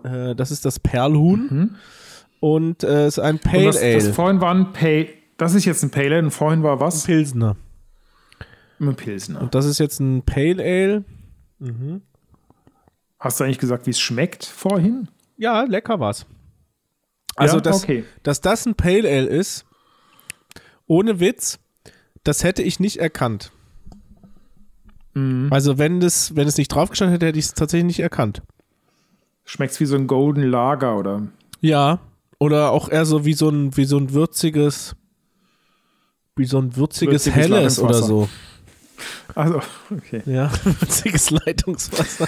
Äh, 0.03 0.35
das 0.35 0.51
ist 0.51 0.65
das 0.65 0.79
Perlhuhn. 0.79 1.47
Mhm. 1.49 1.75
Und 2.39 2.83
es 2.83 2.89
äh, 2.89 3.07
ist 3.07 3.19
ein 3.19 3.39
Pale 3.39 3.65
das, 3.65 3.77
Ale. 3.77 3.93
Das 3.95 4.07
vorhin 4.09 4.41
war 4.41 4.53
ein 4.53 4.73
Pale, 4.73 5.09
das 5.37 5.53
ist 5.53 5.65
jetzt 5.65 5.83
ein 5.83 5.91
Pale 5.91 6.15
Ale 6.15 6.23
und 6.25 6.31
vorhin 6.31 6.63
war 6.63 6.79
was? 6.79 7.03
Ein 7.03 7.07
Pilsner. 7.07 7.55
Ein 8.79 8.95
Pilsner. 8.95 9.41
Und 9.41 9.55
das 9.55 9.65
ist 9.65 9.79
jetzt 9.79 9.99
ein 9.99 10.23
Pale 10.23 10.63
Ale. 10.63 11.03
Mhm. 11.59 12.01
Hast 13.19 13.39
du 13.39 13.43
eigentlich 13.43 13.59
gesagt, 13.59 13.85
wie 13.85 13.91
es 13.91 13.99
schmeckt 13.99 14.45
vorhin? 14.45 15.09
Ja, 15.37 15.63
lecker 15.63 15.99
war's. 15.99 16.25
Also, 17.35 17.57
ja? 17.57 17.61
dass, 17.61 17.83
okay. 17.83 18.05
dass 18.23 18.41
das 18.41 18.65
ein 18.65 18.75
Pale 18.75 19.09
Ale 19.09 19.27
ist, 19.27 19.65
ohne 20.87 21.19
Witz, 21.19 21.59
das 22.23 22.43
hätte 22.43 22.63
ich 22.63 22.79
nicht 22.79 22.97
erkannt. 22.97 23.51
Mhm. 25.13 25.47
Also, 25.51 25.77
wenn, 25.77 25.99
das, 25.99 26.35
wenn 26.35 26.47
es 26.47 26.57
nicht 26.57 26.69
draufgestanden 26.69 27.13
hätte, 27.13 27.27
hätte 27.27 27.39
ich 27.39 27.45
es 27.45 27.53
tatsächlich 27.53 27.87
nicht 27.87 27.99
erkannt. 27.99 28.41
Schmeckt 29.43 29.73
es 29.73 29.79
wie 29.79 29.85
so 29.85 29.95
ein 29.95 30.07
Golden 30.07 30.43
Lager, 30.43 30.97
oder? 30.97 31.27
Ja, 31.61 31.99
oder 32.37 32.71
auch 32.71 32.89
eher 32.89 33.05
so 33.05 33.25
wie 33.25 33.33
so 33.33 33.49
ein, 33.49 33.75
wie 33.75 33.85
so 33.85 33.97
ein 33.97 34.13
würziges, 34.13 34.95
wie 36.35 36.45
so 36.45 36.59
ein 36.59 36.75
würziges, 36.75 37.25
würziges 37.25 37.35
Helles 37.35 37.79
oder 37.79 38.01
so. 38.01 38.29
Also, 39.39 39.61
okay. 39.91 40.21
Ja, 40.25 40.51
würziges 40.63 41.29
Leitungswasser. 41.31 42.27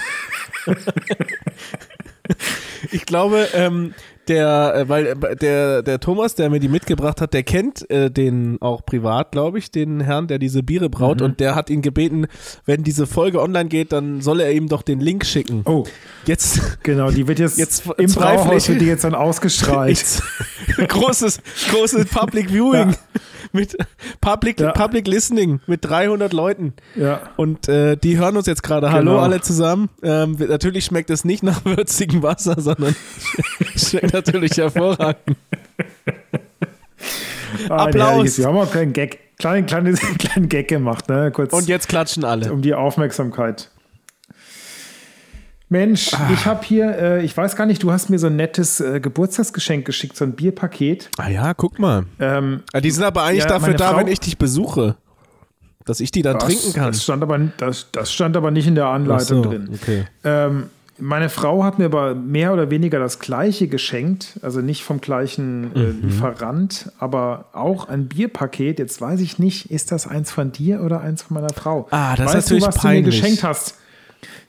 Ich 2.90 3.04
glaube, 3.06 3.48
ähm, 3.54 3.94
der, 4.28 4.74
äh, 4.76 4.88
weil 4.88 5.06
äh, 5.06 5.36
der, 5.36 5.82
der 5.82 6.00
Thomas, 6.00 6.34
der 6.36 6.50
mir 6.50 6.60
die 6.60 6.68
mitgebracht 6.68 7.20
hat, 7.20 7.34
der 7.34 7.42
kennt 7.42 7.88
äh, 7.90 8.10
den 8.10 8.58
auch 8.60 8.86
privat, 8.86 9.32
glaube 9.32 9.58
ich, 9.58 9.70
den 9.70 10.00
Herrn, 10.00 10.28
der 10.28 10.38
diese 10.38 10.62
Biere 10.62 10.88
braut 10.88 11.18
Mhm. 11.20 11.26
und 11.26 11.40
der 11.40 11.54
hat 11.54 11.68
ihn 11.70 11.82
gebeten, 11.82 12.26
wenn 12.64 12.82
diese 12.84 13.06
Folge 13.06 13.40
online 13.42 13.68
geht, 13.68 13.92
dann 13.92 14.20
soll 14.20 14.40
er 14.40 14.52
ihm 14.52 14.68
doch 14.68 14.82
den 14.82 15.00
Link 15.00 15.26
schicken. 15.26 15.62
Oh, 15.64 15.84
Jetzt 16.26 16.78
genau, 16.82 17.10
die 17.10 17.26
wird 17.26 17.38
jetzt, 17.40 17.58
Jetzt 17.58 17.84
im 17.98 18.12
Brauhaus 18.12 18.68
wird 18.68 18.80
die 18.80 18.86
jetzt 18.86 19.04
dann 19.04 19.14
ausgestrahlt. 19.14 19.90
Jetzt, 19.98 20.22
großes, 20.88 21.40
großes 21.70 22.06
Public 22.06 22.50
Viewing 22.50 22.90
Ja. 22.90 22.96
Mit 23.52 23.76
Public, 24.20 24.60
Ja. 24.60 24.72
Public 24.72 25.06
Listening 25.06 25.60
mit 25.66 25.84
300 25.84 26.32
Leuten. 26.32 26.74
Ja. 26.96 27.20
Und 27.36 27.68
äh, 27.68 27.96
die 27.96 28.18
hören 28.18 28.36
uns 28.36 28.46
jetzt 28.46 28.62
gerade. 28.62 28.90
Hallo 28.92 29.12
Genau. 29.12 29.22
alle 29.22 29.40
zusammen. 29.40 29.88
Ähm, 30.02 30.36
natürlich 30.38 30.84
schmeckt 30.86 31.10
es 31.10 31.24
nicht 31.24 31.42
nach 31.42 31.64
würzigem 31.64 32.22
Wasser, 32.22 32.60
sondern 32.60 32.94
schmeckt 33.76 34.12
natürlich 34.12 34.56
hervorragend. 34.56 35.36
Ah, 37.68 37.84
Applaus. 37.86 38.38
Wir 38.38 38.46
haben 38.46 38.56
auch 38.56 38.70
keinen 38.72 38.92
Gag, 38.92 39.18
kleinen, 39.38 39.66
kleinen, 39.66 39.94
kleinen 40.18 40.48
Gag 40.48 40.68
gemacht, 40.68 41.08
ne? 41.08 41.30
Kurz 41.32 41.52
Und 41.52 41.68
jetzt 41.68 41.88
klatschen 41.88 42.24
alle. 42.24 42.52
um 42.52 42.62
die 42.62 42.74
Aufmerksamkeit. 42.74 43.70
Mensch, 45.72 46.12
Ah. 46.14 46.30
ich 46.32 46.44
habe 46.46 46.62
hier, 46.64 46.96
äh, 46.98 47.24
ich 47.24 47.36
weiß 47.36 47.56
gar 47.56 47.66
nicht, 47.66 47.82
du 47.82 47.90
hast 47.90 48.10
mir 48.10 48.18
so 48.18 48.26
ein 48.28 48.36
nettes 48.36 48.78
äh, 48.80 49.00
Geburtstagsgeschenk 49.00 49.84
geschickt, 49.86 50.16
so 50.16 50.24
ein 50.24 50.32
Bierpaket. 50.34 51.08
Ah 51.18 51.28
ja, 51.30 51.54
guck 51.54 51.78
mal. 51.78 52.04
Ähm, 52.20 52.62
Ah, 52.72 52.80
Die 52.80 52.90
sind 52.90 53.02
aber 53.04 53.22
eigentlich 53.24 53.44
Ja, 53.44 53.48
dafür 53.48 53.74
da, 53.74 53.90
Frau- 53.90 53.96
wenn 53.98 54.06
ich 54.08 54.20
dich 54.20 54.36
besuche. 54.38 54.96
Dass 55.84 55.98
ich 55.98 56.12
die 56.12 56.22
dann 56.22 56.38
trinken 56.38 56.74
kann. 56.74 56.92
Das 56.92 57.02
stand, 57.02 57.22
aber, 57.24 57.38
das, 57.56 57.88
das 57.90 58.12
stand 58.12 58.36
aber 58.36 58.52
nicht 58.52 58.68
in 58.68 58.76
der 58.76 58.86
Anleitung 58.86 59.42
so, 59.42 59.50
drin. 59.50 59.70
Okay. 59.74 60.04
Ähm, 60.22 60.64
meine 60.98 61.28
Frau 61.28 61.64
hat 61.64 61.80
mir 61.80 61.86
aber 61.86 62.14
mehr 62.14 62.52
oder 62.52 62.70
weniger 62.70 63.00
das 63.00 63.18
gleiche 63.18 63.66
geschenkt, 63.66 64.38
also 64.42 64.60
nicht 64.60 64.84
vom 64.84 65.00
gleichen 65.00 65.74
äh, 65.74 65.78
Mhm. 65.78 66.02
Lieferant, 66.02 66.92
aber 67.00 67.46
auch 67.54 67.88
ein 67.88 68.06
Bierpaket. 68.06 68.78
Jetzt 68.78 69.00
weiß 69.00 69.18
ich 69.20 69.40
nicht, 69.40 69.70
ist 69.72 69.90
das 69.90 70.06
eins 70.06 70.30
von 70.30 70.52
dir 70.52 70.82
oder 70.82 71.00
eins 71.00 71.22
von 71.22 71.34
meiner 71.34 71.52
Frau? 71.52 71.88
Ah, 71.90 72.14
das 72.14 72.26
ist 72.28 72.34
weißt 72.34 72.46
natürlich 72.50 72.62
du, 72.64 72.68
was 72.68 72.76
peinlich. 72.76 73.04
du 73.04 73.10
mir 73.10 73.20
geschenkt 73.22 73.42
hast? 73.42 73.74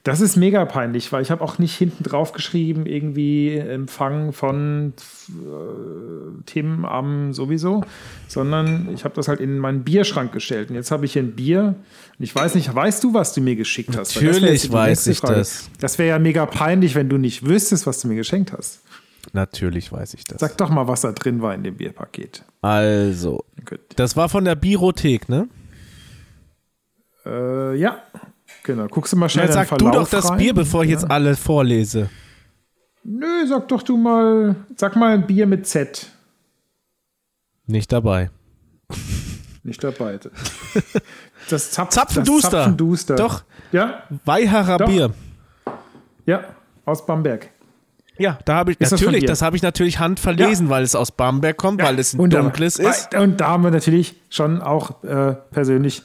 Das 0.04 0.22
ist 0.22 0.36
mega 0.36 0.66
peinlich, 0.66 1.12
weil 1.12 1.22
ich 1.22 1.32
habe 1.32 1.44
auch 1.44 1.58
nicht 1.58 1.76
hinten 1.76 2.04
drauf 2.04 2.34
geschrieben, 2.34 2.86
irgendwie 2.86 3.56
Empfang 3.58 4.34
von 4.34 4.94
äh, 5.30 6.44
Tim 6.46 6.86
am 6.86 7.34
sowieso, 7.34 7.84
sondern 8.28 8.90
ich 8.94 9.04
habe 9.04 9.16
das 9.16 9.28
halt 9.28 9.40
in 9.40 9.58
meinen 9.58 9.84
Bierschrank 9.84 10.32
gestellt. 10.32 10.70
Und 10.70 10.76
jetzt 10.76 10.92
habe 10.92 11.06
ich 11.06 11.14
hier 11.14 11.24
ein 11.24 11.36
Bier. 11.36 11.76
Und 12.20 12.24
ich 12.24 12.36
weiß 12.36 12.56
nicht, 12.56 12.74
weißt 12.74 13.04
du, 13.04 13.14
was 13.14 13.34
du 13.34 13.42
mir 13.42 13.56
geschickt 13.56 13.98
hast? 13.98 14.16
Natürlich 14.16 14.72
weiß 14.72 15.08
ich 15.08 15.22
das. 15.22 15.70
Das 15.80 15.98
wäre 15.98 16.10
ja 16.10 16.20
mega 16.20 16.46
peinlich, 16.46 16.96
wenn 16.96 17.10
du 17.10 17.18
nicht 17.18 17.48
wüsstest, 17.48 17.88
was 17.88 18.02
du 18.02 18.08
mir 18.08 18.16
geschenkt 18.16 18.54
hast. 18.54 18.82
Natürlich 19.32 19.92
weiß 19.92 20.14
ich 20.16 20.26
das. 20.26 20.40
Sag 20.40 20.58
doch 20.58 20.70
mal, 20.70 20.88
was 20.88 21.02
da 21.02 21.14
drin 21.14 21.42
war 21.42 21.56
in 21.56 21.64
dem 21.64 21.78
Bierpaket. 21.78 22.44
Also, 22.62 23.46
Gut. 23.66 23.80
das 23.96 24.18
war 24.18 24.28
von 24.28 24.44
der 24.44 24.56
Birothek, 24.56 25.30
ne? 25.30 25.48
Äh, 27.26 27.78
ja, 27.78 28.04
genau. 28.64 28.88
Guckst 28.88 29.14
du 29.14 29.18
mal 29.18 29.30
schnell 29.30 29.48
Dann 29.48 29.54
sag 29.54 29.70
du 29.78 29.86
Verlauf 29.86 30.10
doch 30.10 30.10
das 30.10 30.30
rein. 30.30 30.38
Bier, 30.38 30.54
bevor 30.54 30.84
ich 30.84 30.90
jetzt 30.90 31.10
alle 31.10 31.36
vorlese. 31.36 32.10
Nö, 33.04 33.46
sag 33.48 33.68
doch 33.68 33.84
du 33.84 33.98
mal, 33.98 34.56
sag 34.76 34.96
mal 34.96 35.14
ein 35.14 35.28
Bier 35.28 35.46
mit 35.46 35.68
Z. 35.68 36.08
Nicht 37.66 37.92
dabei. 37.92 38.30
Nicht 39.64 39.84
dabei. 39.84 40.20
Das 41.50 41.72
Zapf 41.72 41.90
Zapfenduster. 41.90 42.50
Das 42.50 42.60
Zapfenduster. 42.64 43.16
Doch. 43.16 43.44
Ja, 43.72 44.04
Weiharer 44.26 44.78
Doch. 44.78 44.88
Bier. 44.88 45.14
ja, 46.26 46.44
aus 46.86 47.06
Bamberg. 47.06 47.50
Ja, 48.18 48.38
da 48.46 48.56
habe 48.56 48.72
ich 48.72 48.80
Ist 48.80 48.92
das 48.92 49.02
natürlich, 49.02 49.22
dir? 49.22 49.28
das, 49.28 49.42
habe 49.42 49.56
ich 49.56 49.64
natürlich 49.64 50.00
handverlesen, 50.00 50.70
weil 50.70 50.84
es 50.84 50.94
aus 50.94 51.12
Bamberg 51.12 51.58
kommt, 51.58 51.82
weil 51.82 51.98
es 51.98 52.14
ein 52.14 52.30
dunkles 52.30 52.78
ist 52.78 53.16
Und 53.16 53.42
da 53.42 53.48
haben 53.48 53.64
wir 53.64 53.72
natürlich 53.72 54.16
schon 54.30 54.62
auch 54.62 55.04
äh, 55.04 55.34
persönlich 55.52 56.04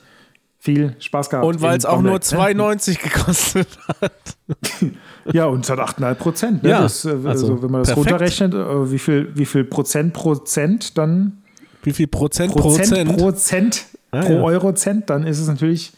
viel 0.58 0.96
Spaß 0.98 1.30
gehabt. 1.30 1.46
und 1.46 1.60
weil 1.62 1.78
es 1.78 1.84
auch 1.84 2.02
nur 2.02 2.18
Bamberg, 2.18 2.56
ne? 2.56 2.64
2,90 2.64 3.02
gekostet 3.02 3.68
hat. 4.00 4.12
Ja, 5.30 5.44
und 5.44 5.62
es 5.62 5.68
hat 5.68 5.78
8,5 5.78 6.14
Prozent. 6.14 6.62
Ne? 6.62 6.70
Ja, 6.70 6.80
das, 6.80 7.04
äh, 7.04 7.10
also 7.10 7.28
also, 7.28 7.62
wenn 7.62 7.70
man 7.70 7.82
das 7.82 7.88
perfekt. 7.88 8.12
runterrechnet, 8.12 8.54
äh, 8.54 8.90
wie 8.90 8.98
viel, 8.98 9.30
wie 9.34 9.44
viel 9.44 9.64
Prozent 9.64 10.14
Prozent 10.14 10.96
dann 10.96 11.42
Wie 11.82 11.92
viel 11.92 12.06
Prozent 12.06 12.54
Prozent, 12.54 12.88
Prozent? 12.88 13.18
Prozent 13.18 13.86
Ah, 14.10 14.22
pro 14.22 14.32
ja. 14.32 14.42
Eurocent, 14.42 15.10
dann 15.10 15.26
ist 15.26 15.38
es 15.38 15.48
natürlich. 15.48 15.92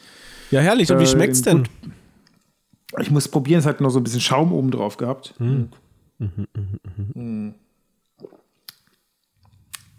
ja, 0.50 0.60
herrlich. 0.60 0.90
Und 0.90 0.98
wie 0.98 1.04
äh, 1.04 1.06
schmeckt's 1.06 1.42
denn? 1.42 1.58
gut. 1.58 1.70
Ich 3.00 3.10
muss 3.10 3.28
probieren, 3.28 3.60
es 3.60 3.66
hat 3.66 3.80
noch 3.80 3.90
so 3.90 4.00
ein 4.00 4.02
bisschen 4.02 4.20
Schaum 4.20 4.52
oben 4.52 4.72
drauf 4.72 4.96
gehabt. 4.96 5.34
Hm. 5.38 5.68
Mm. 7.14 7.50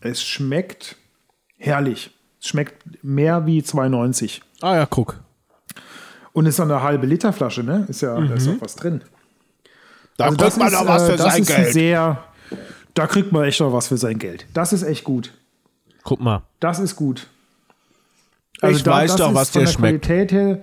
Es 0.01 0.21
schmeckt 0.21 0.97
herrlich. 1.57 2.11
Es 2.41 2.47
schmeckt 2.49 3.01
mehr 3.03 3.45
wie 3.45 3.61
2,90. 3.61 4.41
Ah 4.61 4.75
ja, 4.75 4.85
guck. 4.85 5.19
Und 6.33 6.45
ist 6.45 6.55
so 6.57 6.63
eine 6.63 6.81
halbe 6.81 7.05
Liter 7.07 7.33
Flasche, 7.33 7.63
ne? 7.63 7.85
Ist 7.89 8.01
ja, 8.01 8.19
da 8.19 8.33
ist 8.35 8.47
Mhm. 8.47 8.57
auch 8.57 8.61
was 8.61 8.75
drin. 8.75 9.01
Da 10.17 10.25
Also 10.25 10.37
kriegt 10.37 10.57
man 10.57 10.67
ist, 10.67 10.73
doch 10.75 10.87
was 10.87 11.03
äh, 11.03 11.11
für 11.11 11.17
das 11.17 11.33
sein 11.33 11.45
Geld. 11.45 11.73
Sehr, 11.73 12.23
da 12.93 13.07
kriegt 13.07 13.31
man 13.31 13.43
echt 13.45 13.59
noch 13.59 13.73
was 13.73 13.87
für 13.87 13.97
sein 13.97 14.19
Geld. 14.19 14.45
Das 14.53 14.71
ist 14.73 14.83
echt 14.83 15.03
gut. 15.03 15.31
Guck 16.03 16.21
mal. 16.21 16.43
Das 16.59 16.79
ist 16.79 16.95
gut. 16.95 17.27
Also 18.61 18.79
Ich 18.79 18.85
weiß 18.85 19.11
das 19.11 19.19
doch, 19.19 19.33
was 19.33 19.51
dir 19.51 19.61
der 19.61 19.67
schmeckt. 19.67 20.05
Qualität 20.05 20.31
her, 20.31 20.59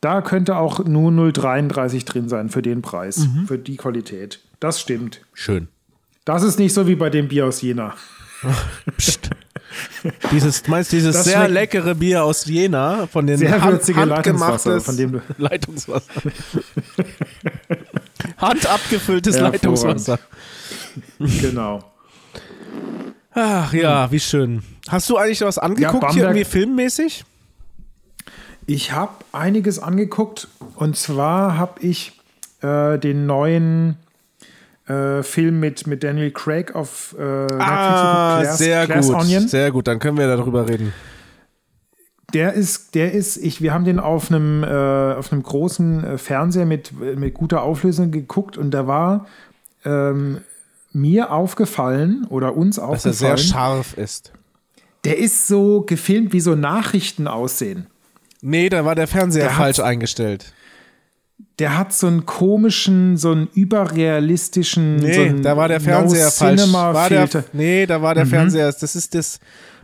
da 0.00 0.20
könnte 0.20 0.56
auch 0.56 0.84
nur 0.84 1.10
0,33 1.10 2.04
drin 2.04 2.28
sein 2.28 2.48
für 2.50 2.60
den 2.62 2.82
Preis, 2.82 3.18
Mhm. 3.18 3.46
für 3.46 3.58
die 3.58 3.76
Qualität. 3.76 4.40
Das 4.60 4.80
stimmt. 4.80 5.20
Schön. 5.32 5.68
Das 6.24 6.42
ist 6.42 6.58
nicht 6.58 6.74
so 6.74 6.86
wie 6.86 6.94
bei 6.94 7.10
dem 7.10 7.28
Bier 7.28 7.46
aus 7.46 7.62
Jena. 7.62 7.94
Psst. 8.98 9.30
Dieses, 10.30 10.66
meinst 10.68 10.92
dieses 10.92 11.14
Das 11.16 11.24
sehr 11.24 11.48
leckere 11.48 11.94
Bier 11.94 12.24
aus 12.24 12.44
Jena 12.46 13.06
von 13.06 13.26
den 13.26 13.38
Sehr 13.38 13.60
Hand- 13.60 13.82
handgemachtes 13.96 14.84
von 14.84 14.96
dem 14.96 15.12
du- 15.12 15.22
Leitungswasser. 15.38 16.10
Handabgefülltes. 18.38 19.38
Leitungswasser. 19.38 20.18
Genau. 21.18 21.84
Ach 23.34 23.72
ja, 23.72 24.10
wie 24.10 24.20
schön. 24.20 24.62
Hast 24.88 25.08
du 25.08 25.16
eigentlich 25.16 25.40
was 25.40 25.58
angeguckt 25.58 25.94
hier 26.12 26.24
Bamberg- 26.24 26.36
irgendwie 26.36 26.44
filmmäßig? 26.44 27.24
Ich 28.66 28.92
habe 28.92 29.12
einiges 29.32 29.78
angeguckt 29.78 30.48
und 30.76 30.96
zwar 30.96 31.56
habe 31.56 31.80
ich 31.80 32.20
äh, 32.62 32.98
den 32.98 33.26
neuen 33.26 33.96
äh, 34.88 35.22
Film 35.22 35.60
mit, 35.60 35.86
mit 35.86 36.02
Daniel 36.02 36.30
Craig 36.32 36.74
auf 36.74 37.14
äh, 37.18 37.22
Netflix 37.22 37.56
Ah, 37.60 38.30
geguckt, 38.38 38.42
Glass- 38.42 38.58
sehr 38.58 38.86
Glass 38.86 39.06
gut. 39.06 39.16
Onion. 39.16 39.48
Sehr 39.48 39.70
gut, 39.70 39.86
dann 39.86 39.98
können 39.98 40.18
wir 40.18 40.26
darüber 40.26 40.68
reden. 40.68 40.92
Der 42.34 42.54
ist, 42.54 42.94
der 42.94 43.12
ist, 43.12 43.36
ich, 43.36 43.60
wir 43.60 43.74
haben 43.74 43.84
den 43.84 44.00
auf 44.00 44.30
einem, 44.30 44.64
äh, 44.64 44.66
auf 45.14 45.32
einem 45.32 45.42
großen 45.42 46.04
äh, 46.04 46.18
Fernseher 46.18 46.64
mit, 46.64 46.92
mit 47.18 47.34
guter 47.34 47.62
Auflösung 47.62 48.10
geguckt 48.10 48.56
und 48.56 48.70
da 48.70 48.86
war 48.86 49.26
ähm, 49.84 50.38
mir 50.92 51.30
aufgefallen 51.30 52.26
oder 52.30 52.56
uns 52.56 52.76
Dass 52.76 52.84
er 52.84 52.88
aufgefallen, 52.88 53.14
sehr 53.14 53.36
scharf 53.36 53.98
ist. 53.98 54.32
der 55.04 55.18
ist 55.18 55.46
so 55.46 55.82
gefilmt, 55.82 56.32
wie 56.32 56.40
so 56.40 56.54
Nachrichten 56.54 57.28
aussehen. 57.28 57.86
Nee, 58.40 58.70
da 58.70 58.84
war 58.86 58.94
der 58.94 59.06
Fernseher 59.08 59.44
Der 59.44 59.52
falsch 59.52 59.80
eingestellt. 59.80 60.52
Der 61.58 61.76
hat 61.78 61.92
so 61.92 62.06
einen 62.06 62.24
komischen, 62.26 63.16
so 63.16 63.30
einen 63.32 63.48
überrealistischen, 63.54 64.96
Nee, 64.96 65.12
so 65.14 65.20
einen 65.20 65.42
da 65.42 65.56
war 65.56 65.68
der 65.68 65.80
Fernseher 65.80 66.30
falsch. 66.30 66.72
War 66.72 67.08
der, 67.08 67.28
nee, 67.52 67.86
da 67.86 68.00
war 68.02 68.14
der 68.14 68.26
Fernseher. 68.26 68.72
Das 68.72 68.96
ist 68.96 69.14
das 69.14 69.38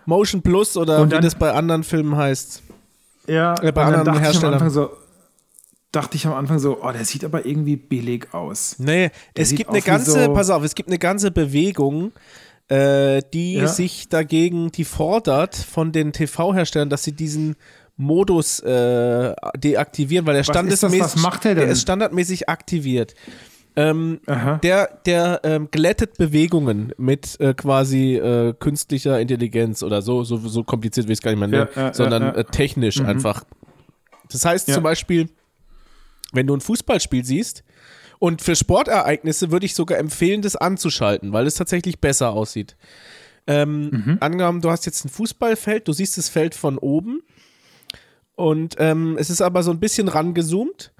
Motion 0.07 0.43
Plus 0.43 0.77
oder 0.77 1.01
Und 1.01 1.09
wie 1.09 1.15
dann- 1.15 1.23
das 1.23 1.35
bei 1.35 1.53
anderen 1.53 1.85
Filmen 1.85 2.17
heißt. 2.17 2.63
Ja, 3.27 3.55
Äh, 3.55 3.57
bei 3.57 3.69
und 3.69 3.75
dann 3.77 3.85
anderen 3.87 4.05
dachte 4.07 4.19
ich, 4.19 4.25
Herstellern. 4.25 4.55
Anfang 4.55 4.71
so, 4.71 4.91
dachte 5.93 6.17
ich 6.17 6.27
am 6.27 6.33
Anfang 6.33 6.59
so, 6.59 6.79
oh, 6.83 6.91
der 6.93 7.05
sieht 7.05 7.25
aber 7.25 7.45
irgendwie 7.45 7.77
billig 7.77 8.29
aus. 8.33 8.77
Nee, 8.79 9.11
es 9.35 9.51
sieht 9.51 9.59
gibt 9.59 9.71
eine 9.71 9.83
ganze, 9.83 10.25
so- 10.25 10.33
pass 10.33 10.49
auf, 10.51 10.63
es 10.65 10.75
gibt 10.75 10.89
eine 10.89 10.99
ganze 10.99 11.31
Bewegung, 11.31 12.13
äh, 12.69 13.21
die 13.35 13.55
Ja. 13.55 13.67
sich 13.69 14.09
dagegen, 14.09 14.73
die 14.73 14.85
fordert 14.85 15.55
von 15.57 15.93
den 15.93 16.13
TV-Herstellern, 16.13 16.89
dass 16.91 17.05
sie 17.05 17.13
diesen 17.13 17.57
Modus 17.99 18.61
äh, 18.61 19.35
deaktivieren, 19.57 20.25
weil 20.27 20.35
der 20.37 20.45
standesmäßig, 20.45 21.01
Was 21.01 21.17
macht 21.17 21.45
der 21.45 21.55
denn? 21.55 21.65
der 21.65 21.73
ist 21.73 21.83
standardmäßig 21.83 22.49
aktiviert. 22.49 23.15
Ähm, 23.77 24.21
der 24.63 24.99
der 25.07 25.41
ähm, 25.45 25.69
glättet 25.71 26.17
Bewegungen 26.17 26.93
mit 26.97 27.39
äh, 27.41 27.55
quasi 27.55 28.15
äh, 28.17 28.55
künstlicher 28.59 29.21
Intelligenz 29.21 29.83
oder 29.83 30.01
so, 30.03 30.25
so, 30.25 30.37
so 30.39 30.65
kompliziert 30.65 31.07
will 31.07 31.13
ich 31.13 31.19
es 31.19 31.23
gar 31.23 31.31
nicht 31.33 31.39
mehr 31.39 31.49
nennen, 31.49 31.69
Ja, 31.77 31.83
ja, 31.89 31.95
sondern 31.95 32.23
ja, 32.23 32.33
Mhm. 32.33 32.39
Äh, 32.39 32.45
technisch 32.45 33.01
einfach. 33.01 33.45
Das 34.31 34.45
heißt 34.45 34.69
Ja. 34.69 34.75
zum 34.75 34.83
Beispiel, 34.83 35.29
wenn 36.33 36.47
du 36.47 36.55
ein 36.57 36.61
Fußballspiel 36.61 37.25
siehst 37.25 37.63
und 38.19 38.43
für 38.43 38.57
Sportereignisse 38.57 39.53
würde 39.53 39.67
ich 39.67 39.75
sogar 39.75 39.99
empfehlen, 39.99 40.43
das 40.43 40.57
anzuschalten, 40.57 41.33
weil 41.33 41.47
es 41.47 41.55
tatsächlich 41.55 42.01
besser 42.01 42.31
aussieht. 42.31 42.77
Ähm, 43.47 43.91
Mhm. 43.91 44.17
Angenommen, 44.21 44.61
du 44.61 44.71
hast 44.71 44.87
jetzt 44.87 45.05
ein 45.05 45.09
Fußballfeld, 45.09 45.87
du 45.87 45.93
siehst 45.93 46.19
das 46.19 46.29
Feld 46.29 46.55
von 46.57 46.79
oben 46.79 47.23
und 48.39 48.77
ähm, 48.79 49.17
es 49.19 49.31
ist 49.31 49.43
aber 49.43 49.65
so 49.65 49.73
ein 49.73 49.81
bisschen 49.81 50.07
rangezoomt 50.07 50.93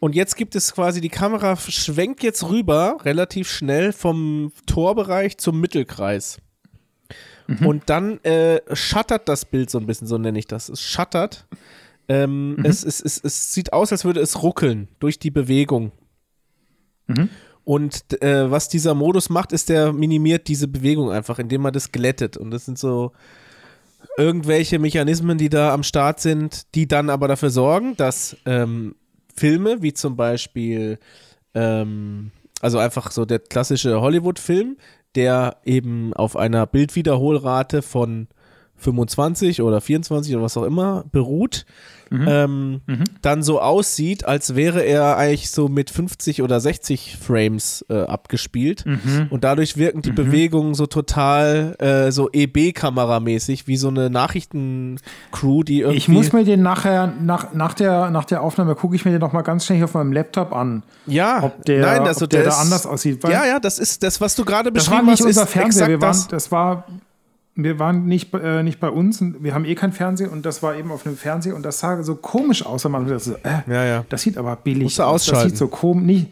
Und 0.00 0.14
jetzt 0.14 0.36
gibt 0.36 0.56
es 0.56 0.72
quasi, 0.72 1.02
die 1.02 1.10
Kamera 1.10 1.54
schwenkt 1.56 2.22
jetzt 2.22 2.48
rüber, 2.48 2.96
relativ 3.02 3.50
schnell 3.50 3.92
vom 3.92 4.52
Torbereich 4.64 5.36
zum 5.36 5.60
Mittelkreis. 5.60 6.38
Mhm. 7.46 7.66
Und 7.66 7.90
dann 7.90 8.24
äh, 8.24 8.62
shuttert 8.72 9.28
das 9.28 9.44
Bild 9.44 9.68
so 9.68 9.78
ein 9.78 9.84
bisschen, 9.84 10.06
so 10.06 10.16
nenne 10.16 10.38
ich 10.38 10.46
das. 10.46 10.70
Es 10.70 10.80
shuttert. 10.80 11.46
Ähm, 12.08 12.56
mhm. 12.56 12.64
es, 12.64 12.82
es, 12.84 13.02
es, 13.02 13.22
es 13.22 13.52
sieht 13.52 13.74
aus, 13.74 13.92
als 13.92 14.06
würde 14.06 14.20
es 14.20 14.42
ruckeln 14.42 14.88
durch 14.98 15.18
die 15.18 15.30
Bewegung. 15.30 15.92
Mhm. 17.06 17.28
Und 17.64 18.22
äh, 18.22 18.50
was 18.50 18.70
dieser 18.70 18.94
Modus 18.94 19.28
macht, 19.28 19.52
ist, 19.52 19.68
der 19.68 19.92
minimiert 19.92 20.48
diese 20.48 20.68
Bewegung 20.68 21.10
einfach, 21.10 21.38
indem 21.38 21.60
man 21.60 21.74
das 21.74 21.92
glättet. 21.92 22.38
Und 22.38 22.50
das 22.50 22.64
sind 22.64 22.78
so 22.78 23.12
irgendwelche 24.18 24.80
Mechanismen, 24.80 25.38
die 25.38 25.48
da 25.48 25.72
am 25.72 25.84
Start 25.84 26.20
sind, 26.20 26.74
die 26.74 26.88
dann 26.88 27.08
aber 27.08 27.28
dafür 27.28 27.50
sorgen, 27.50 27.96
dass 27.96 28.36
ähm, 28.44 28.96
Filme, 29.34 29.80
wie 29.80 29.92
zum 29.92 30.16
Beispiel, 30.16 30.98
ähm, 31.54 32.32
also 32.60 32.78
einfach 32.78 33.12
so 33.12 33.24
der 33.24 33.38
klassische 33.38 34.00
Hollywood-Film, 34.00 34.76
der 35.14 35.58
eben 35.64 36.12
auf 36.14 36.36
einer 36.36 36.66
Bildwiederholrate 36.66 37.80
von 37.80 38.26
25 38.76 39.62
oder 39.62 39.80
24 39.80 40.34
oder 40.34 40.44
was 40.44 40.56
auch 40.56 40.64
immer 40.64 41.04
beruht, 41.12 41.64
mhm. 42.10 42.26
Ähm, 42.28 42.80
mhm. 42.86 43.04
dann 43.22 43.42
so 43.42 43.60
aussieht, 43.60 44.24
als 44.24 44.54
wäre 44.54 44.82
er 44.82 45.16
eigentlich 45.16 45.50
so 45.50 45.68
mit 45.68 45.90
50 45.90 46.42
oder 46.42 46.60
60 46.60 47.16
Frames 47.20 47.84
äh, 47.88 48.02
abgespielt. 48.02 48.84
Mhm. 48.86 49.26
Und 49.30 49.44
dadurch 49.44 49.76
wirken 49.76 50.02
die 50.02 50.10
mhm. 50.10 50.16
Bewegungen 50.16 50.74
so 50.74 50.86
total 50.86 51.76
äh, 51.78 52.10
so 52.10 52.28
EB-Kameramäßig, 52.32 53.66
wie 53.66 53.76
so 53.76 53.88
eine 53.88 54.10
Nachrichtencrew, 54.10 55.62
die 55.62 55.80
irgendwie. 55.80 55.96
Ich 55.96 56.08
muss 56.08 56.32
mir 56.32 56.44
den 56.44 56.62
nachher, 56.62 57.12
nach, 57.20 57.54
nach, 57.54 57.74
der, 57.74 58.10
nach 58.10 58.24
der 58.24 58.42
Aufnahme, 58.42 58.74
gucke 58.74 58.96
ich 58.96 59.04
mir 59.04 59.12
den 59.12 59.20
nochmal 59.20 59.42
ganz 59.42 59.66
schnell 59.66 59.82
auf 59.84 59.94
meinem 59.94 60.12
Laptop 60.12 60.52
an. 60.52 60.82
Ja, 61.06 61.42
ob 61.44 61.64
der, 61.64 61.80
nein, 61.80 62.02
also 62.02 62.24
ob 62.24 62.30
der, 62.30 62.42
der 62.42 62.50
da 62.50 62.58
anders 62.58 62.86
aussieht. 62.86 63.22
ja, 63.24 63.44
ja, 63.46 63.58
das 63.58 63.78
ist 63.78 64.02
das, 64.02 64.20
was 64.20 64.34
du 64.34 64.44
gerade 64.44 64.72
beschrieben 64.72 65.06
hast. 65.06 65.20
Das 65.20 65.20
war 65.20 65.26
nicht 65.26 65.38
unser 65.38 65.46
Fernseher, 65.46 65.88
wir 65.88 66.00
waren, 66.00 66.24
das 66.30 66.50
war 66.50 66.84
wir 67.60 67.80
waren 67.80 68.06
nicht, 68.06 68.32
äh, 68.34 68.62
nicht 68.62 68.78
bei 68.78 68.88
uns, 68.88 69.20
wir 69.20 69.52
haben 69.52 69.64
eh 69.64 69.74
kein 69.74 69.92
Fernsehen 69.92 70.30
und 70.30 70.46
das 70.46 70.62
war 70.62 70.76
eben 70.76 70.92
auf 70.92 71.04
einem 71.04 71.16
Fernseher 71.16 71.56
und 71.56 71.64
das 71.64 71.80
sah 71.80 72.00
so 72.04 72.14
komisch 72.14 72.64
aus, 72.64 72.84
wenn 72.84 72.92
man 72.92 73.18
so, 73.18 73.34
äh, 73.34 73.38
ja, 73.66 73.84
ja. 73.84 74.04
das 74.08 74.22
sieht 74.22 74.38
aber 74.38 74.54
billig 74.54 74.84
Musst 74.84 75.00
aus. 75.00 75.26
Das 75.26 75.42
sieht 75.42 75.56
so 75.56 75.66
komisch, 75.66 76.04
nicht, 76.04 76.28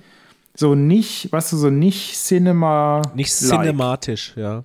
so 0.54 0.76
nicht, 0.76 1.32
weißt 1.32 1.52
du, 1.52 1.56
so 1.56 1.68
nicht 1.68 2.16
Cinema. 2.16 3.02
Nicht 3.16 3.32
cinematisch, 3.32 4.34
ja. 4.36 4.62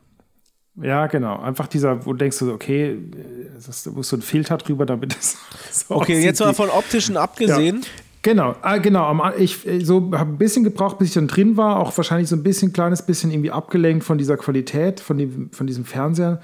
Ja, 0.75 1.07
genau. 1.07 1.39
Einfach 1.39 1.67
dieser, 1.67 2.05
wo 2.05 2.13
du 2.13 2.19
denkst 2.19 2.37
du, 2.39 2.53
okay, 2.53 2.97
das, 3.65 3.93
wo 3.93 4.03
so 4.03 4.15
ein 4.15 4.21
Filter 4.21 4.57
drüber, 4.57 4.85
damit 4.85 5.17
es 5.19 5.37
so 5.87 5.95
Okay, 5.95 6.23
jetzt 6.23 6.39
mal 6.39 6.53
von 6.53 6.69
optischen 6.69 7.17
abgesehen. 7.17 7.81
Ja. 7.81 7.87
Genau, 8.23 8.55
ah, 8.61 8.77
genau. 8.77 9.31
Ich 9.37 9.67
äh, 9.67 9.83
so 9.83 10.11
habe 10.13 10.31
ein 10.31 10.37
bisschen 10.37 10.63
gebraucht, 10.63 10.99
bis 10.99 11.09
ich 11.09 11.13
dann 11.15 11.27
drin 11.27 11.57
war, 11.57 11.79
auch 11.79 11.95
wahrscheinlich 11.97 12.29
so 12.29 12.35
ein 12.35 12.43
bisschen 12.43 12.71
kleines 12.71 13.05
bisschen 13.05 13.31
irgendwie 13.31 13.51
abgelenkt 13.51 14.03
von 14.03 14.17
dieser 14.17 14.37
Qualität, 14.37 14.99
von, 14.99 15.17
dem, 15.17 15.51
von 15.51 15.65
diesem 15.65 15.85
Fernseher. 15.85 16.39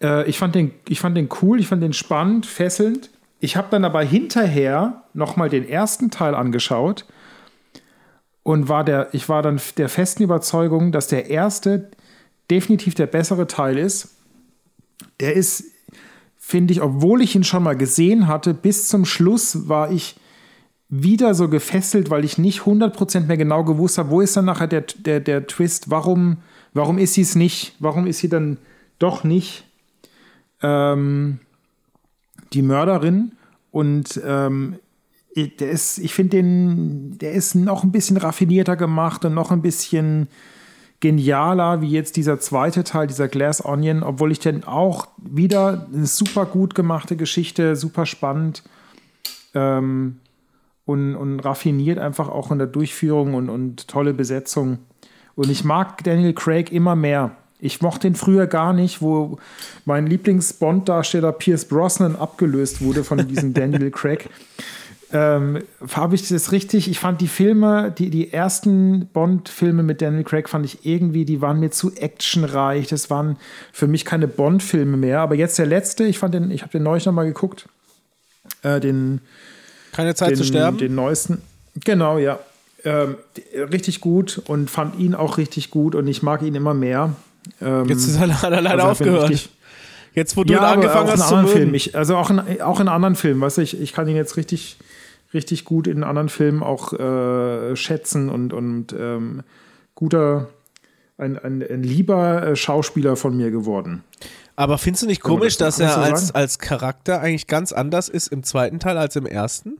Äh, 0.00 0.28
ich, 0.28 0.38
fand 0.38 0.54
den, 0.54 0.70
ich 0.88 1.00
fand 1.00 1.16
den 1.16 1.28
cool, 1.42 1.58
ich 1.58 1.66
fand 1.66 1.82
den 1.82 1.92
spannend, 1.92 2.46
fesselnd. 2.46 3.10
Ich 3.40 3.56
habe 3.56 3.68
dann 3.70 3.84
aber 3.84 4.02
hinterher 4.02 5.04
nochmal 5.12 5.48
den 5.48 5.68
ersten 5.68 6.10
Teil 6.10 6.34
angeschaut 6.34 7.04
und 8.42 8.68
war 8.68 8.84
der, 8.84 9.08
ich 9.12 9.28
war 9.28 9.42
dann 9.42 9.60
der 9.76 9.88
festen 9.88 10.22
Überzeugung, 10.22 10.92
dass 10.92 11.08
der 11.08 11.30
erste 11.30 11.90
definitiv 12.50 12.94
der 12.94 13.06
bessere 13.06 13.46
Teil 13.46 13.76
ist. 13.76 14.16
Der 15.20 15.34
ist, 15.34 15.64
finde 16.38 16.72
ich, 16.72 16.80
obwohl 16.80 17.22
ich 17.22 17.34
ihn 17.34 17.44
schon 17.44 17.62
mal 17.62 17.76
gesehen 17.76 18.26
hatte, 18.28 18.54
bis 18.54 18.88
zum 18.88 19.04
Schluss 19.04 19.68
war 19.68 19.90
ich 19.90 20.16
wieder 20.88 21.34
so 21.34 21.48
gefesselt, 21.48 22.10
weil 22.10 22.24
ich 22.24 22.38
nicht 22.38 22.60
100% 22.62 23.26
mehr 23.26 23.36
genau 23.36 23.64
gewusst 23.64 23.98
habe, 23.98 24.10
wo 24.10 24.20
ist 24.20 24.36
dann 24.36 24.46
nachher 24.46 24.68
der, 24.68 24.82
der, 24.82 25.20
der 25.20 25.46
Twist, 25.46 25.90
warum, 25.90 26.38
warum 26.72 26.98
ist 26.98 27.14
sie 27.14 27.22
es 27.22 27.34
nicht, 27.34 27.74
warum 27.78 28.06
ist 28.06 28.18
sie 28.18 28.28
dann 28.28 28.56
doch 28.98 29.22
nicht 29.22 29.64
ähm, 30.62 31.40
die 32.52 32.62
Mörderin 32.62 33.32
und 33.70 34.20
ähm, 34.24 34.76
der 35.36 35.70
ist, 35.70 35.98
ich 35.98 36.14
finde 36.14 36.38
den, 36.38 37.18
der 37.18 37.32
ist 37.32 37.54
noch 37.54 37.84
ein 37.84 37.92
bisschen 37.92 38.16
raffinierter 38.16 38.76
gemacht 38.76 39.24
und 39.24 39.34
noch 39.34 39.52
ein 39.52 39.62
bisschen 39.62 40.26
genialer 41.00 41.80
wie 41.80 41.90
jetzt 41.90 42.16
dieser 42.16 42.40
zweite 42.40 42.82
Teil, 42.82 43.06
dieser 43.06 43.28
Glass 43.28 43.64
Onion, 43.64 44.02
obwohl 44.02 44.32
ich 44.32 44.40
den 44.40 44.64
auch 44.64 45.06
wieder 45.16 45.86
eine 45.92 46.06
super 46.06 46.44
gut 46.44 46.74
gemachte 46.74 47.14
Geschichte, 47.14 47.76
super 47.76 48.04
spannend. 48.04 48.64
Ähm, 49.54 50.16
und, 50.88 51.16
und 51.16 51.40
raffiniert 51.40 51.98
einfach 51.98 52.30
auch 52.30 52.50
in 52.50 52.56
der 52.56 52.66
Durchführung 52.66 53.34
und, 53.34 53.50
und 53.50 53.88
tolle 53.88 54.14
Besetzung. 54.14 54.78
Und 55.34 55.50
ich 55.50 55.62
mag 55.62 56.02
Daniel 56.02 56.32
Craig 56.32 56.72
immer 56.72 56.96
mehr. 56.96 57.32
Ich 57.60 57.82
mochte 57.82 58.08
ihn 58.08 58.14
früher 58.14 58.46
gar 58.46 58.72
nicht, 58.72 59.02
wo 59.02 59.38
mein 59.84 60.06
Lieblings-Bond-Darsteller 60.06 61.32
Pierce 61.32 61.66
Brosnan 61.66 62.16
abgelöst 62.16 62.80
wurde 62.80 63.04
von 63.04 63.28
diesem 63.28 63.52
Daniel 63.54 63.90
Craig. 63.90 64.30
Ähm, 65.12 65.62
habe 65.94 66.14
ich 66.14 66.26
das 66.26 66.52
richtig? 66.52 66.88
Ich 66.88 66.98
fand 66.98 67.20
die 67.20 67.28
Filme, 67.28 67.94
die, 67.96 68.08
die 68.08 68.32
ersten 68.32 69.08
Bond-Filme 69.12 69.82
mit 69.82 70.00
Daniel 70.00 70.24
Craig 70.24 70.48
fand 70.48 70.64
ich 70.64 70.86
irgendwie, 70.86 71.26
die 71.26 71.42
waren 71.42 71.60
mir 71.60 71.70
zu 71.70 71.94
actionreich. 71.96 72.86
Das 72.86 73.10
waren 73.10 73.36
für 73.74 73.88
mich 73.88 74.06
keine 74.06 74.26
Bond-Filme 74.26 74.96
mehr. 74.96 75.20
Aber 75.20 75.34
jetzt 75.34 75.58
der 75.58 75.66
letzte, 75.66 76.04
ich 76.04 76.18
fand 76.18 76.32
den, 76.32 76.50
ich 76.50 76.62
habe 76.62 76.72
den 76.72 76.82
neulich 76.82 77.04
nochmal 77.04 77.26
geguckt, 77.26 77.68
äh, 78.62 78.80
den 78.80 79.20
keine 79.98 80.14
Zeit 80.14 80.30
den, 80.30 80.36
zu 80.36 80.44
sterben? 80.44 80.78
Den 80.78 80.94
neuesten. 80.94 81.42
Genau, 81.84 82.18
ja. 82.18 82.38
Ähm, 82.84 83.16
richtig 83.52 84.00
gut 84.00 84.40
und 84.46 84.70
fand 84.70 84.96
ihn 84.96 85.16
auch 85.16 85.38
richtig 85.38 85.72
gut 85.72 85.96
und 85.96 86.06
ich 86.06 86.22
mag 86.22 86.42
ihn 86.42 86.54
immer 86.54 86.72
mehr. 86.72 87.16
Ähm, 87.60 87.86
Jetzt 87.86 88.06
ist 88.06 88.20
er 88.20 88.28
leider 88.28 88.70
also 88.70 88.86
aufgehört. 88.86 89.50
Jetzt, 90.14 90.36
wo 90.36 90.44
du 90.44 90.52
ja, 90.52 90.60
angefangen 90.60 91.10
hast 91.10 91.28
zu. 91.28 91.46
Film. 91.48 91.74
Ich, 91.74 91.96
also 91.96 92.16
auch 92.16 92.30
in, 92.30 92.62
auch 92.62 92.78
in 92.78 92.86
anderen 92.86 93.16
Filmen, 93.16 93.40
weißt 93.40 93.58
du, 93.58 93.62
ich, 93.62 93.80
ich 93.80 93.92
kann 93.92 94.06
ihn 94.06 94.14
jetzt 94.14 94.36
richtig, 94.36 94.78
richtig 95.34 95.64
gut 95.64 95.88
in 95.88 96.04
anderen 96.04 96.28
Filmen 96.28 96.62
auch 96.62 96.92
äh, 96.92 97.74
schätzen 97.74 98.30
und, 98.30 98.52
und 98.52 98.94
ähm, 98.96 99.42
guter, 99.96 100.48
ein, 101.16 101.36
ein, 101.38 101.60
ein 101.68 101.82
lieber 101.82 102.46
äh, 102.46 102.56
Schauspieler 102.56 103.16
von 103.16 103.36
mir 103.36 103.50
geworden. 103.50 104.04
Aber 104.54 104.78
findest 104.78 105.02
du 105.02 105.06
nicht 105.08 105.22
komisch, 105.22 105.56
das 105.56 105.78
dass 105.78 105.96
er 105.96 106.02
als, 106.02 106.32
als 106.32 106.60
Charakter 106.60 107.20
eigentlich 107.20 107.48
ganz 107.48 107.72
anders 107.72 108.08
ist 108.08 108.28
im 108.28 108.44
zweiten 108.44 108.78
Teil 108.78 108.96
als 108.96 109.16
im 109.16 109.26
ersten? 109.26 109.78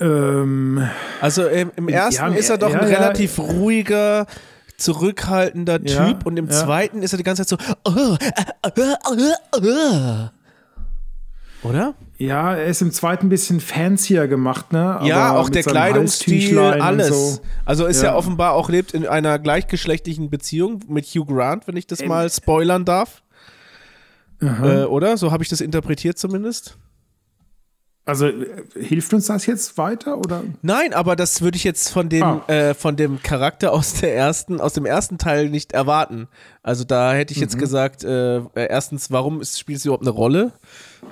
Ähm, 0.00 0.86
also 1.20 1.46
im, 1.46 1.70
im 1.76 1.88
ersten 1.88 2.32
ja, 2.32 2.38
ist 2.38 2.50
er 2.50 2.58
doch 2.58 2.70
ja, 2.70 2.80
ein 2.80 2.90
ja, 2.90 2.98
relativ 2.98 3.38
ruhiger, 3.38 4.26
zurückhaltender 4.76 5.82
Typ 5.82 6.26
und 6.26 6.36
im 6.36 6.50
zweiten 6.50 7.02
ist 7.02 7.12
er 7.12 7.18
die 7.18 7.22
ganze 7.22 7.46
Zeit 7.46 7.60
so. 7.60 7.74
Oh, 7.84 7.90
uh, 7.90 8.16
uh, 8.78 9.60
uh, 9.64 10.28
Oder? 11.62 11.94
Ja, 12.18 12.54
er 12.54 12.66
ist 12.66 12.82
im 12.82 12.92
zweiten 12.92 13.26
ein 13.26 13.28
bisschen 13.28 13.60
fancier 13.60 14.28
gemacht, 14.28 14.72
ne? 14.72 14.96
Aber 14.96 15.06
ja, 15.06 15.36
auch 15.36 15.48
der 15.48 15.62
Kleidungsstil, 15.62 16.58
alles. 16.58 17.08
So. 17.08 17.40
Also 17.64 17.86
ist 17.86 18.02
ja. 18.02 18.10
er 18.10 18.16
offenbar 18.16 18.52
auch 18.52 18.68
lebt 18.68 18.94
in 18.94 19.06
einer 19.06 19.38
gleichgeschlechtlichen 19.38 20.30
Beziehung 20.30 20.80
mit 20.88 21.06
Hugh 21.06 21.26
Grant, 21.26 21.66
wenn 21.66 21.76
ich 21.76 21.86
das 21.86 22.04
mal 22.04 22.30
spoilern 22.30 22.84
darf. 22.84 23.22
Äh, 24.40 24.84
oder? 24.84 25.16
So 25.16 25.32
habe 25.32 25.42
ich 25.42 25.48
das 25.48 25.60
interpretiert 25.60 26.18
zumindest. 26.18 26.76
Also 28.06 28.26
äh, 28.26 28.64
hilft 28.78 29.14
uns 29.14 29.26
das 29.26 29.46
jetzt 29.46 29.78
weiter 29.78 30.18
oder? 30.18 30.42
Nein, 30.60 30.92
aber 30.92 31.16
das 31.16 31.40
würde 31.40 31.56
ich 31.56 31.64
jetzt 31.64 31.88
von 31.88 32.08
dem 32.08 32.22
ah. 32.22 32.44
äh, 32.48 32.74
von 32.74 32.96
dem 32.96 33.22
Charakter 33.22 33.72
aus 33.72 33.94
der 33.94 34.14
ersten 34.14 34.60
aus 34.60 34.74
dem 34.74 34.84
ersten 34.84 35.16
Teil 35.16 35.48
nicht 35.48 35.72
erwarten. 35.72 36.28
Also 36.62 36.84
da 36.84 37.14
hätte 37.14 37.32
ich 37.32 37.40
jetzt 37.40 37.56
mhm. 37.56 37.60
gesagt, 37.60 38.04
äh, 38.04 38.42
erstens, 38.54 39.10
warum 39.10 39.40
ist, 39.40 39.58
spielt 39.58 39.78
es 39.78 39.84
überhaupt 39.86 40.04
eine 40.04 40.10
Rolle? 40.10 40.52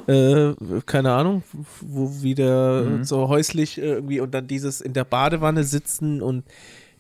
Äh, 0.07 0.53
keine 0.85 1.13
Ahnung, 1.13 1.43
wo 1.81 2.23
wieder 2.23 2.83
mhm. 2.83 3.05
so 3.05 3.29
häuslich 3.29 3.79
irgendwie 3.79 4.21
und 4.21 4.33
dann 4.33 4.47
dieses 4.47 4.81
in 4.81 4.93
der 4.93 5.05
Badewanne 5.05 5.65
sitzen 5.65 6.21
und 6.21 6.45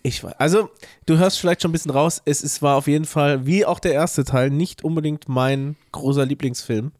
ich 0.02 0.24
weiß. 0.24 0.34
Also 0.38 0.70
du 1.06 1.18
hörst 1.18 1.38
vielleicht 1.38 1.62
schon 1.62 1.70
ein 1.70 1.72
bisschen 1.72 1.92
raus. 1.92 2.22
Es, 2.24 2.42
es 2.42 2.62
war 2.62 2.76
auf 2.76 2.86
jeden 2.86 3.04
Fall 3.04 3.46
wie 3.46 3.66
auch 3.66 3.78
der 3.78 3.92
erste 3.92 4.24
Teil 4.24 4.50
nicht 4.50 4.84
unbedingt 4.84 5.28
mein 5.28 5.76
großer 5.92 6.26
Lieblingsfilm. 6.26 6.92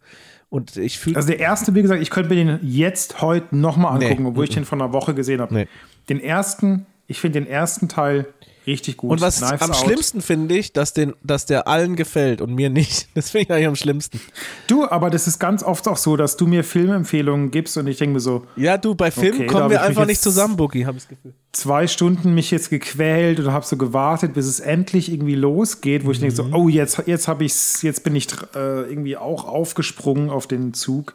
Und 0.52 0.76
ich 0.76 0.98
fühle. 0.98 1.16
Also 1.16 1.28
der 1.28 1.40
erste, 1.40 1.74
wie 1.74 1.80
gesagt, 1.80 2.02
ich 2.02 2.10
könnte 2.10 2.28
mir 2.28 2.44
den 2.44 2.58
jetzt 2.60 3.22
heute 3.22 3.56
nochmal 3.56 3.94
angucken, 3.94 4.24
nee. 4.24 4.28
obwohl 4.28 4.44
ich 4.44 4.50
den 4.50 4.66
vor 4.66 4.78
einer 4.78 4.92
Woche 4.92 5.14
gesehen 5.14 5.40
habe. 5.40 5.54
Nee. 5.54 5.66
Den 6.10 6.20
ersten, 6.20 6.84
ich 7.06 7.22
finde 7.22 7.40
den 7.40 7.48
ersten 7.48 7.88
Teil 7.88 8.26
Richtig 8.66 8.96
gut. 8.96 9.10
Und 9.10 9.20
was 9.20 9.38
Knives 9.40 9.60
am 9.62 9.70
Out. 9.70 9.76
schlimmsten 9.76 10.20
finde 10.22 10.56
ich, 10.56 10.72
dass, 10.72 10.92
den, 10.92 11.14
dass 11.22 11.46
der 11.46 11.66
allen 11.66 11.96
gefällt 11.96 12.40
und 12.40 12.54
mir 12.54 12.70
nicht. 12.70 13.08
Das 13.14 13.30
finde 13.30 13.44
ich 13.44 13.50
eigentlich 13.52 13.66
am 13.66 13.76
schlimmsten. 13.76 14.20
Du, 14.68 14.88
aber 14.88 15.10
das 15.10 15.26
ist 15.26 15.38
ganz 15.38 15.62
oft 15.62 15.86
auch 15.88 15.96
so, 15.96 16.16
dass 16.16 16.36
du 16.36 16.46
mir 16.46 16.64
Filmempfehlungen 16.64 17.50
gibst 17.50 17.76
und 17.76 17.86
ich 17.86 17.98
denke 17.98 18.14
mir 18.14 18.20
so, 18.20 18.46
Ja, 18.56 18.78
du, 18.78 18.94
bei 18.94 19.10
Filmen 19.10 19.40
Okay, 19.40 19.46
kommen 19.46 19.70
wir 19.70 19.82
einfach 19.82 20.06
nicht 20.06 20.22
zusammen, 20.22 20.56
Bookie, 20.56 20.86
habe 20.86 20.96
ich 20.96 21.02
das 21.04 21.08
Gefühl. 21.10 21.32
zwei 21.52 21.86
Stunden 21.86 22.34
mich 22.34 22.50
jetzt 22.50 22.70
gequält 22.70 23.38
und 23.40 23.52
habe 23.52 23.66
so 23.66 23.76
gewartet, 23.76 24.32
bis 24.34 24.46
es 24.46 24.60
endlich 24.60 25.12
irgendwie 25.12 25.34
losgeht, 25.34 26.04
wo 26.06 26.10
ich 26.12 26.20
denke 26.20 26.34
so, 26.34 26.44
Mhm. 26.44 26.54
oh, 26.54 26.68
jetzt, 26.68 27.02
jetzt 27.06 27.28
habe 27.28 27.44
ich's, 27.44 27.82
jetzt 27.82 28.04
bin 28.04 28.14
ich 28.16 28.28
äh, 28.54 28.82
irgendwie 28.88 29.16
auch 29.16 29.44
aufgesprungen 29.46 30.30
auf 30.30 30.46
den 30.46 30.72
Zug. 30.74 31.14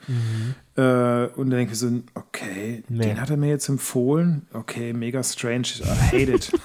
Äh, 0.76 0.82
und 0.82 1.50
dann 1.50 1.50
denke 1.52 1.74
ich 1.74 1.80
so, 1.80 1.88
okay, 2.14 2.84
Mhm. 2.88 2.98
Nee. 2.98 3.04
den 3.06 3.22
hat 3.22 3.30
er 3.32 3.38
mir 3.38 3.50
jetzt 3.50 3.68
empfohlen. 3.70 4.46
Okay, 4.54 4.94
mega 4.94 5.24
strange. 5.24 5.68
I 5.84 5.88
hate 6.16 6.32
it. 6.32 6.52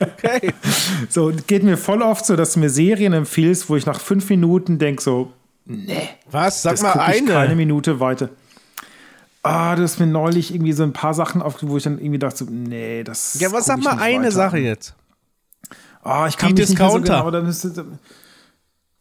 Okay. 0.00 0.52
so, 1.08 1.32
geht 1.46 1.62
mir 1.64 1.76
voll 1.76 2.02
oft 2.02 2.24
so, 2.26 2.36
dass 2.36 2.52
du 2.52 2.60
mir 2.60 2.70
Serien 2.70 3.12
empfiehlst, 3.12 3.68
wo 3.68 3.76
ich 3.76 3.86
nach 3.86 4.00
fünf 4.00 4.28
Minuten 4.30 4.78
denke 4.78 5.02
so, 5.02 5.32
Was? 6.30 6.62
Sag 6.62 6.80
mal 6.82 6.92
eine. 6.92 7.26
keine 7.32 7.56
Minute 7.56 7.98
weiter. 8.00 8.28
Ah, 9.42 9.74
du 9.76 9.82
hast 9.82 10.00
mir 10.00 10.06
neulich 10.06 10.54
irgendwie 10.54 10.72
so 10.72 10.82
ein 10.84 10.92
paar 10.92 11.12
Sachen 11.14 11.42
auf, 11.42 11.56
wo 11.60 11.76
ich 11.76 11.82
dann 11.84 11.98
irgendwie 11.98 12.18
dachte, 12.18 12.44
so, 12.44 12.50
nee, 12.50 13.02
das. 13.04 13.38
ja, 13.40 13.52
was 13.52 13.66
sag 13.66 13.82
mal 13.82 13.98
eine 13.98 14.24
weiter 14.24 14.30
Sache 14.32 14.56
an. 14.56 14.64
jetzt. 14.64 14.94
Ah, 16.02 16.26
ich 16.28 16.36
kann 16.36 16.54
Die 16.54 16.60
mich 16.62 16.70
nicht 16.70 16.78
mehr 16.78 16.88
so 16.90 16.98
Discounter. 16.98 17.18
genau, 17.20 17.30
dann 17.30 17.46
müsste, 17.46 17.84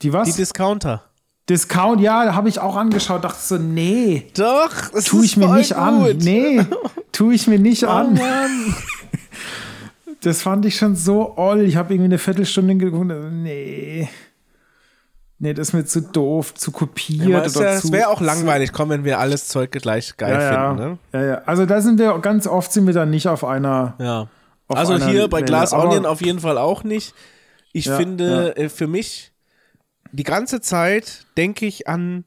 die 0.01 0.11
was? 0.13 0.27
Die 0.29 0.33
Discounter. 0.33 1.03
Discount, 1.49 1.99
ja, 1.99 2.23
da 2.25 2.35
habe 2.35 2.47
ich 2.47 2.59
auch 2.59 2.77
angeschaut, 2.77 3.23
dachte 3.25 3.39
so, 3.41 3.57
nee, 3.57 4.27
Doch, 4.37 4.71
das 4.93 5.03
tu 5.05 5.19
ist 5.19 5.25
ich 5.25 5.37
mir 5.37 5.47
nicht 5.53 5.75
an. 5.75 5.99
gut. 6.01 6.23
Nee, 6.23 6.65
tu 7.11 7.31
ich 7.31 7.47
mir 7.47 7.59
nicht 7.59 7.83
Oh 7.83 7.89
an. 7.89 8.13
Mann. 8.13 8.75
Das 10.23 10.41
fand 10.41 10.65
ich 10.65 10.77
schon 10.77 10.95
so 10.95 11.37
oll. 11.37 11.61
Ich 11.61 11.75
habe 11.75 11.93
irgendwie 11.93 12.05
eine 12.05 12.17
Viertelstunde 12.17 12.75
geguckt. 12.75 13.07
Nee. 13.31 14.09
Nee, 15.39 15.53
das 15.53 15.69
ist 15.69 15.73
mir 15.73 15.83
zu 15.83 16.01
doof, 16.01 16.53
zu 16.53 16.71
kopiert. 16.71 17.27
Ja, 17.27 17.43
es 17.43 17.57
oder 17.57 17.71
es 17.71 17.81
zu, 17.81 17.91
wäre 17.91 18.07
auch 18.07 18.21
langweilig, 18.21 18.71
komm, 18.71 18.89
wenn 18.89 19.03
wir 19.03 19.19
alles 19.19 19.49
Zeug 19.49 19.71
gleich 19.71 20.15
geil 20.15 20.31
ja, 20.33 20.41
ja. 20.41 20.69
finden. 20.69 20.89
Ne? 20.89 20.97
ja, 21.11 21.25
ja. 21.25 21.41
Also 21.45 21.65
da 21.65 21.81
sind 21.81 21.99
wir 21.99 22.17
ganz 22.19 22.47
oft 22.47 22.71
sind 22.71 22.87
wir 22.87 22.93
dann 22.93 23.09
nicht 23.09 23.27
auf 23.27 23.43
einer. 23.43 23.95
Ja. 23.99 24.27
Auf 24.69 24.77
Also 24.77 24.93
einer 24.93 25.07
hier 25.07 25.27
bei 25.27 25.41
Glass 25.41 25.73
Onion 25.73 26.05
auf 26.05 26.21
jeden 26.21 26.39
Fall 26.39 26.57
auch 26.57 26.85
nicht. 26.85 27.13
Ich 27.73 27.85
Ja, 27.85 27.97
finde, 27.97 28.55
äh, 28.55 28.69
für 28.69 28.87
mich, 28.87 29.33
die 30.13 30.23
ganze 30.23 30.61
Zeit 30.61 31.25
denke 31.35 31.65
ich 31.65 31.89
an 31.89 32.23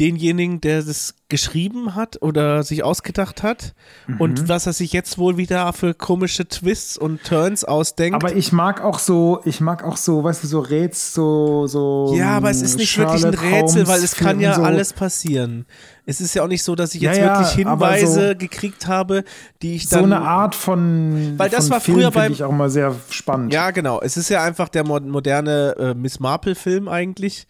denjenigen, 0.00 0.60
der 0.60 0.82
das 0.82 1.14
geschrieben 1.28 1.94
hat 1.94 2.20
oder 2.22 2.62
sich 2.64 2.82
ausgedacht 2.82 3.42
hat 3.44 3.74
Mhm. 4.08 4.20
und 4.20 4.48
was 4.48 4.66
er 4.66 4.72
sich 4.72 4.92
jetzt 4.92 5.18
wohl 5.18 5.36
wieder 5.36 5.72
für 5.74 5.94
komische 5.94 6.48
Twists 6.48 6.96
und 6.98 7.22
Turns 7.22 7.64
ausdenkt. 7.64 8.14
Aber 8.16 8.34
ich 8.34 8.50
mag 8.52 8.82
auch 8.82 8.98
so, 8.98 9.40
ich 9.44 9.60
mag 9.60 9.84
auch 9.84 9.96
so, 9.96 10.24
weißt 10.24 10.42
du, 10.42 10.48
so 10.48 10.58
Rätsel, 10.60 11.12
so, 11.22 11.66
so. 11.68 12.14
ja, 12.16 12.36
aber 12.36 12.50
es 12.50 12.62
ist 12.62 12.78
nicht 12.78 12.96
wirklich 12.98 13.24
ein 13.24 13.34
Rätsel, 13.34 13.86
weil 13.86 13.98
es 14.02 14.12
Holmes 14.12 14.16
kann 14.16 14.40
ja 14.40 14.54
so. 14.54 14.62
alles 14.62 14.92
passieren. 14.92 15.66
Es 16.06 16.20
ist 16.20 16.34
ja 16.34 16.42
auch 16.42 16.48
nicht 16.48 16.64
so, 16.64 16.74
dass 16.74 16.94
ich 16.96 17.02
jetzt 17.02 17.18
ja, 17.18 17.38
wirklich 17.38 17.50
Hinweise 17.54 18.30
so- 18.30 18.36
gekriegt 18.38 18.88
habe, 18.88 19.22
die 19.62 19.76
ich 19.76 19.88
So 19.88 19.96
dann 19.96 20.12
eine 20.12 20.22
Art 20.22 20.56
von. 20.56 21.34
Weil 21.36 21.50
das 21.50 21.66
von 21.66 21.74
war 21.74 21.80
Film 21.80 21.98
früher 21.98 22.10
beim- 22.10 22.32
ich 22.32 22.42
auch 22.42 22.50
immer 22.50 22.70
sehr 22.70 22.96
spannend. 23.10 23.52
Ja, 23.52 23.70
genau. 23.70 24.00
Es 24.00 24.16
ist 24.16 24.28
ja 24.30 24.42
einfach 24.42 24.68
der 24.68 24.84
mo 24.84 24.98
moderne 24.98 25.76
äh, 25.78 25.94
Miss 25.94 26.18
Marple-Film 26.18 26.88
eigentlich. 26.88 27.46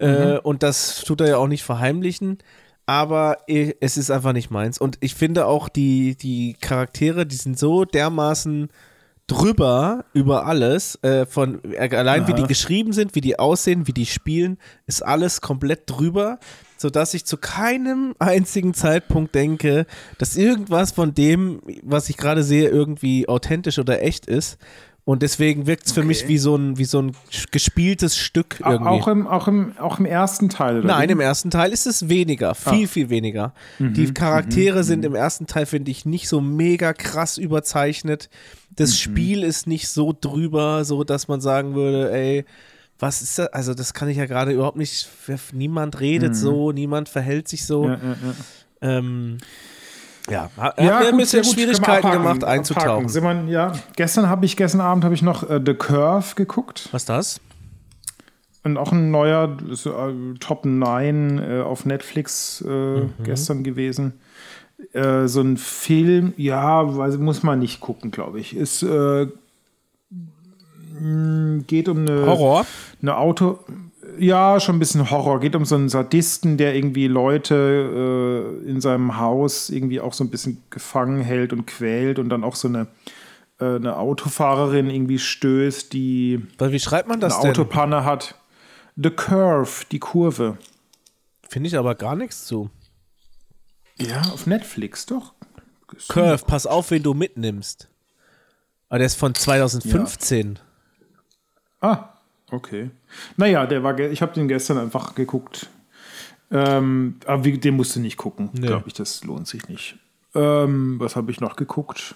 Mhm. 0.00 0.06
Äh, 0.06 0.38
und 0.38 0.62
das 0.62 1.02
tut 1.02 1.20
er 1.20 1.28
ja 1.28 1.36
auch 1.38 1.48
nicht 1.48 1.64
verheimlichen. 1.64 2.38
Aber 2.88 3.38
es 3.48 3.96
ist 3.96 4.12
einfach 4.12 4.32
nicht 4.32 4.52
meins. 4.52 4.78
Und 4.78 4.96
ich 5.00 5.16
finde 5.16 5.46
auch, 5.46 5.68
die, 5.68 6.14
die 6.14 6.54
Charaktere, 6.60 7.26
die 7.26 7.34
sind 7.34 7.58
so 7.58 7.84
dermaßen 7.84 8.68
drüber 9.26 10.04
über 10.12 10.46
alles. 10.46 11.02
Äh, 11.02 11.26
von 11.26 11.60
äh, 11.64 11.94
allein 11.96 12.28
wie 12.28 12.34
die 12.34 12.44
geschrieben 12.44 12.92
sind, 12.92 13.14
wie 13.14 13.20
die 13.20 13.38
aussehen, 13.38 13.86
wie 13.86 13.92
die 13.92 14.06
spielen, 14.06 14.58
ist 14.86 15.04
alles 15.04 15.40
komplett 15.40 15.82
drüber, 15.86 16.38
sodass 16.76 17.14
ich 17.14 17.24
zu 17.24 17.36
keinem 17.36 18.14
einzigen 18.20 18.74
Zeitpunkt 18.74 19.34
denke, 19.34 19.86
dass 20.18 20.36
irgendwas 20.36 20.92
von 20.92 21.14
dem, 21.14 21.60
was 21.82 22.08
ich 22.08 22.16
gerade 22.16 22.44
sehe, 22.44 22.68
irgendwie 22.68 23.28
authentisch 23.28 23.78
oder 23.78 24.02
echt 24.02 24.26
ist. 24.26 24.58
Und 25.06 25.22
deswegen 25.22 25.68
wirkt 25.68 25.86
es 25.86 25.92
für 25.92 26.02
mich 26.02 26.26
wie 26.26 26.36
so 26.36 26.56
ein, 26.56 26.78
wie 26.78 26.84
so 26.84 27.00
ein 27.00 27.12
gespieltes 27.52 28.16
Stück 28.16 28.58
irgendwie. 28.58 28.88
Auch 28.88 29.06
im, 29.06 29.28
auch, 29.28 29.46
im, 29.46 29.78
auch 29.78 30.00
im 30.00 30.04
ersten 30.04 30.48
Teil, 30.48 30.78
oder? 30.78 30.88
Nein, 30.88 31.08
wie? 31.08 31.12
im 31.12 31.20
ersten 31.20 31.48
Teil 31.48 31.72
ist 31.72 31.86
es 31.86 32.08
weniger, 32.08 32.56
viel, 32.56 32.88
viel 32.88 33.08
weniger. 33.08 33.54
Die 33.78 34.12
Charaktere 34.12 34.82
sind 34.82 35.04
im 35.04 35.14
ersten 35.14 35.46
Teil, 35.46 35.64
finde 35.64 35.92
ich, 35.92 36.06
nicht 36.06 36.28
so 36.28 36.40
mega 36.40 36.92
krass 36.92 37.38
überzeichnet. 37.38 38.28
Das 38.74 38.98
Spiel 38.98 39.44
ist 39.44 39.68
nicht 39.68 39.86
so 39.88 40.12
drüber, 40.12 40.84
so 40.84 41.04
dass 41.04 41.28
man 41.28 41.40
sagen 41.40 41.76
würde, 41.76 42.12
ey, 42.12 42.44
was 42.98 43.22
ist 43.22 43.38
das? 43.38 43.52
Also, 43.52 43.74
das 43.74 43.94
kann 43.94 44.08
ich 44.08 44.16
ja 44.16 44.26
gerade 44.26 44.50
überhaupt 44.50 44.76
nicht. 44.76 45.08
Niemand 45.52 46.00
redet 46.00 46.34
so, 46.34 46.72
niemand 46.72 47.08
verhält 47.08 47.46
sich 47.46 47.64
so. 47.64 47.84
Ja, 47.84 47.94
ja, 47.94 47.98
ja. 48.00 48.34
Ähm, 48.98 49.38
ja, 50.30 50.50
hat 50.56 50.80
Ja, 50.80 51.00
mir 51.00 51.08
ein 51.08 51.16
bisschen 51.16 51.42
gut, 51.42 51.52
Schwierigkeiten 51.54 52.06
abhaken, 52.06 52.22
gemacht, 52.22 52.44
einzutauchen. 52.44 53.12
Wir, 53.14 53.44
ja, 53.52 53.72
gestern 53.96 54.28
habe 54.28 54.44
ich, 54.46 54.56
gestern 54.56 54.80
Abend 54.80 55.04
habe 55.04 55.14
ich 55.14 55.22
noch 55.22 55.48
äh, 55.48 55.60
The 55.64 55.74
Curve 55.74 56.34
geguckt. 56.34 56.88
Was 56.92 57.02
ist 57.02 57.08
das? 57.08 57.40
Und 58.64 58.76
auch 58.78 58.90
ein 58.90 59.10
neuer 59.12 59.56
ist, 59.70 59.86
äh, 59.86 59.90
Top 60.40 60.64
9 60.64 61.38
äh, 61.38 61.60
auf 61.60 61.84
Netflix 61.84 62.64
äh, 62.66 62.68
Mhm. 62.70 63.10
gestern 63.22 63.62
gewesen. 63.62 64.14
Äh, 64.92 65.26
so 65.28 65.40
ein 65.40 65.56
Film, 65.56 66.34
ja, 66.36 66.82
muss 66.82 67.42
man 67.42 67.60
nicht 67.60 67.80
gucken, 67.80 68.10
glaube 68.10 68.40
ich. 68.40 68.56
Ist, 68.56 68.82
äh, 68.82 69.26
geht 71.66 71.88
um 71.88 71.98
eine, 72.00 72.26
Horror? 72.26 72.66
eine 73.02 73.16
Auto. 73.16 73.60
Ja, 74.18 74.60
schon 74.60 74.76
ein 74.76 74.78
bisschen 74.78 75.10
Horror. 75.10 75.40
Geht 75.40 75.56
um 75.56 75.64
so 75.64 75.74
einen 75.74 75.88
Sadisten, 75.88 76.56
der 76.56 76.74
irgendwie 76.74 77.06
Leute 77.06 78.60
äh, 78.64 78.68
in 78.68 78.80
seinem 78.80 79.18
Haus 79.18 79.70
irgendwie 79.70 80.00
auch 80.00 80.12
so 80.12 80.24
ein 80.24 80.30
bisschen 80.30 80.62
gefangen 80.70 81.20
hält 81.20 81.52
und 81.52 81.66
quält 81.66 82.18
und 82.18 82.28
dann 82.28 82.44
auch 82.44 82.54
so 82.56 82.68
eine, 82.68 82.86
äh, 83.60 83.76
eine 83.76 83.96
Autofahrerin 83.96 84.88
irgendwie 84.90 85.18
stößt, 85.18 85.92
die 85.92 86.42
Weil 86.58 86.72
Wie 86.72 86.80
schreibt 86.80 87.08
man 87.08 87.20
das 87.20 87.34
eine 87.34 87.42
denn? 87.42 87.50
Autopanne 87.52 88.04
hat. 88.04 88.34
The 88.96 89.10
Curve, 89.10 89.84
die 89.90 89.98
Kurve. 89.98 90.56
Finde 91.48 91.68
ich 91.68 91.76
aber 91.76 91.94
gar 91.94 92.16
nichts 92.16 92.46
zu. 92.46 92.70
Ja, 93.98 94.22
auf 94.32 94.46
Netflix, 94.46 95.06
doch. 95.06 95.34
Curve, 96.08 96.44
pass 96.46 96.66
auf, 96.66 96.90
wen 96.90 97.02
du 97.02 97.14
mitnimmst. 97.14 97.88
Aber 98.88 98.98
der 98.98 99.06
ist 99.06 99.18
von 99.18 99.34
2015. 99.34 100.58
Ah, 101.80 102.08
okay. 102.50 102.90
Naja, 103.36 103.66
der 103.66 103.82
war, 103.82 103.98
ich 103.98 104.22
habe 104.22 104.32
den 104.34 104.48
gestern 104.48 104.78
einfach 104.78 105.14
geguckt. 105.14 105.68
Ähm, 106.50 107.16
aber 107.26 107.44
wie, 107.44 107.58
den 107.58 107.74
musst 107.76 107.96
du 107.96 108.00
nicht 108.00 108.16
gucken, 108.16 108.50
Nee. 108.52 108.66
glaube 108.68 108.84
ich, 108.86 108.92
das 108.94 109.24
lohnt 109.24 109.48
sich 109.48 109.68
nicht. 109.68 109.96
Ähm, 110.34 110.96
was 111.00 111.16
habe 111.16 111.30
ich 111.32 111.40
noch 111.40 111.56
geguckt? 111.56 112.14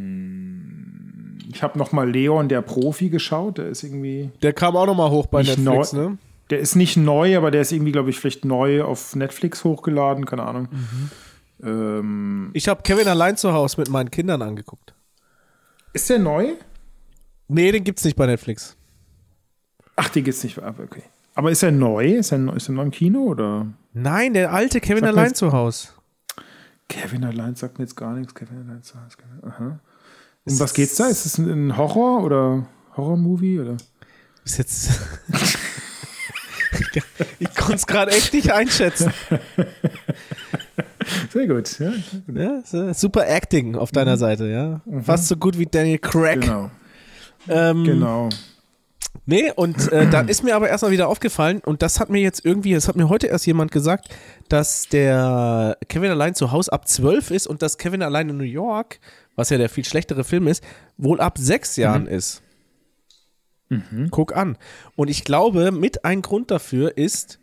Hm, 0.00 1.38
ich 1.52 1.62
habe 1.62 1.78
noch 1.78 1.92
mal 1.92 2.08
Leon, 2.10 2.48
der 2.48 2.62
Profi, 2.62 3.08
geschaut. 3.10 3.58
Der 3.58 3.68
ist 3.68 3.82
irgendwie, 3.82 4.30
Der 4.42 4.52
kam 4.52 4.76
auch 4.76 4.86
nochmal 4.86 5.10
hoch 5.10 5.26
bei 5.26 5.42
Netflix, 5.42 5.92
neu- 5.92 5.98
ne? 6.10 6.18
der 6.50 6.60
ist 6.60 6.76
nicht 6.76 6.96
neu, 6.96 7.36
aber 7.36 7.50
der 7.50 7.60
ist 7.62 7.72
irgendwie, 7.72 7.92
glaube 7.92 8.10
ich, 8.10 8.18
vielleicht 8.18 8.44
neu 8.44 8.82
auf 8.82 9.14
Netflix 9.16 9.64
hochgeladen, 9.64 10.24
keine 10.26 10.42
Ahnung. 10.44 10.68
Ähm, 11.62 12.50
Ich 12.54 12.68
habe 12.68 12.82
Kevin 12.82 13.08
allein 13.08 13.36
zu 13.36 13.52
Hause 13.52 13.80
mit 13.80 13.88
meinen 13.88 14.10
Kindern 14.10 14.42
angeguckt. 14.42 14.94
ist 15.92 16.08
der 16.10 16.18
neu? 16.18 16.52
Nee, 17.50 17.72
den 17.72 17.84
gibt's 17.84 18.04
nicht 18.04 18.16
bei 18.16 18.26
Netflix. 18.26 18.76
Ach, 19.96 20.08
die 20.08 20.22
gibt's 20.22 20.42
nicht. 20.44 20.58
aber 20.58 20.84
Okay. 20.84 21.02
Aber 21.34 21.50
ist 21.50 21.62
er 21.62 21.70
neu? 21.72 22.16
Ist 22.16 22.32
er, 22.32 22.38
neu- 22.38 22.54
ist 22.54 22.68
er 22.68 22.72
neu 22.74 22.82
im 22.82 22.90
Kino 22.90 23.20
oder? 23.20 23.66
Nein, 23.92 24.34
der 24.34 24.52
alte 24.52 24.80
Kevin 24.80 25.04
Sag 25.04 25.14
mir 25.14 25.20
allein 25.20 25.34
zu 25.34 25.52
Hause. 25.52 25.88
Kevin 26.88 27.24
allein 27.24 27.54
sagt 27.54 27.78
mir 27.78 27.84
jetzt 27.84 27.96
gar 27.96 28.14
nichts. 28.14 28.34
Kevin 28.34 28.66
allein 28.68 28.82
zu 28.82 28.94
Hause. 28.94 29.16
Aha. 29.42 29.80
Um 30.44 30.60
was 30.60 30.74
geht's 30.74 30.96
da? 30.96 31.06
Ist 31.06 31.26
es 31.26 31.38
ein, 31.38 31.76
Horror 31.76 32.22
oder 32.24 32.66
Horror-Movie 32.96 33.60
oder? 33.60 33.76
Ist 34.44 34.58
jetzt. 34.58 35.00
ich 37.38 37.54
konnte 37.54 37.74
es 37.76 37.86
gerade 37.86 38.10
echt 38.12 38.32
nicht 38.32 38.50
einschätzen. 38.52 39.12
Sehr 41.32 41.46
gut. 41.46 41.78
Ja, 41.78 41.92
Ja, 42.72 42.94
super 42.94 43.26
Acting 43.28 43.76
auf 43.76 43.92
deiner 43.92 44.16
Seite, 44.16 44.46
ja. 44.48 44.80
Fast 45.02 45.28
so 45.28 45.36
gut 45.36 45.58
wie 45.58 45.66
Daniel 45.66 45.98
Craig. 45.98 46.40
genau. 46.42 46.70
Ähm, 47.48 47.84
Genau. 47.84 48.28
Nee, 49.26 49.52
und 49.54 49.90
äh, 49.92 50.08
da 50.08 50.20
ist 50.20 50.42
mir 50.44 50.56
aber 50.56 50.68
erstmal 50.68 50.92
wieder 50.92 51.08
aufgefallen, 51.08 51.60
und 51.64 51.82
das 51.82 52.00
hat 52.00 52.10
mir 52.10 52.20
jetzt 52.20 52.44
irgendwie, 52.44 52.74
das 52.74 52.88
hat 52.88 52.96
mir 52.96 53.08
heute 53.08 53.26
erst 53.26 53.46
jemand 53.46 53.70
gesagt, 53.70 54.08
dass 54.48 54.88
der 54.88 55.76
Kevin 55.88 56.10
allein 56.10 56.34
zu 56.34 56.52
Hause 56.52 56.72
ab 56.72 56.88
12 56.88 57.30
ist 57.30 57.46
und 57.46 57.62
dass 57.62 57.78
Kevin 57.78 58.02
allein 58.02 58.28
in 58.28 58.36
New 58.36 58.44
York, 58.44 58.98
was 59.36 59.50
ja 59.50 59.58
der 59.58 59.68
viel 59.68 59.84
schlechtere 59.84 60.24
Film 60.24 60.46
ist, 60.48 60.64
wohl 60.96 61.20
ab 61.20 61.38
sechs 61.38 61.76
Jahren 61.76 62.06
ist. 62.06 62.42
Guck 64.10 64.36
an. 64.36 64.58
Und 64.96 65.08
ich 65.08 65.22
glaube, 65.24 65.70
mit 65.70 66.04
ein 66.04 66.22
Grund 66.22 66.50
dafür 66.50 66.96
ist, 66.96 67.38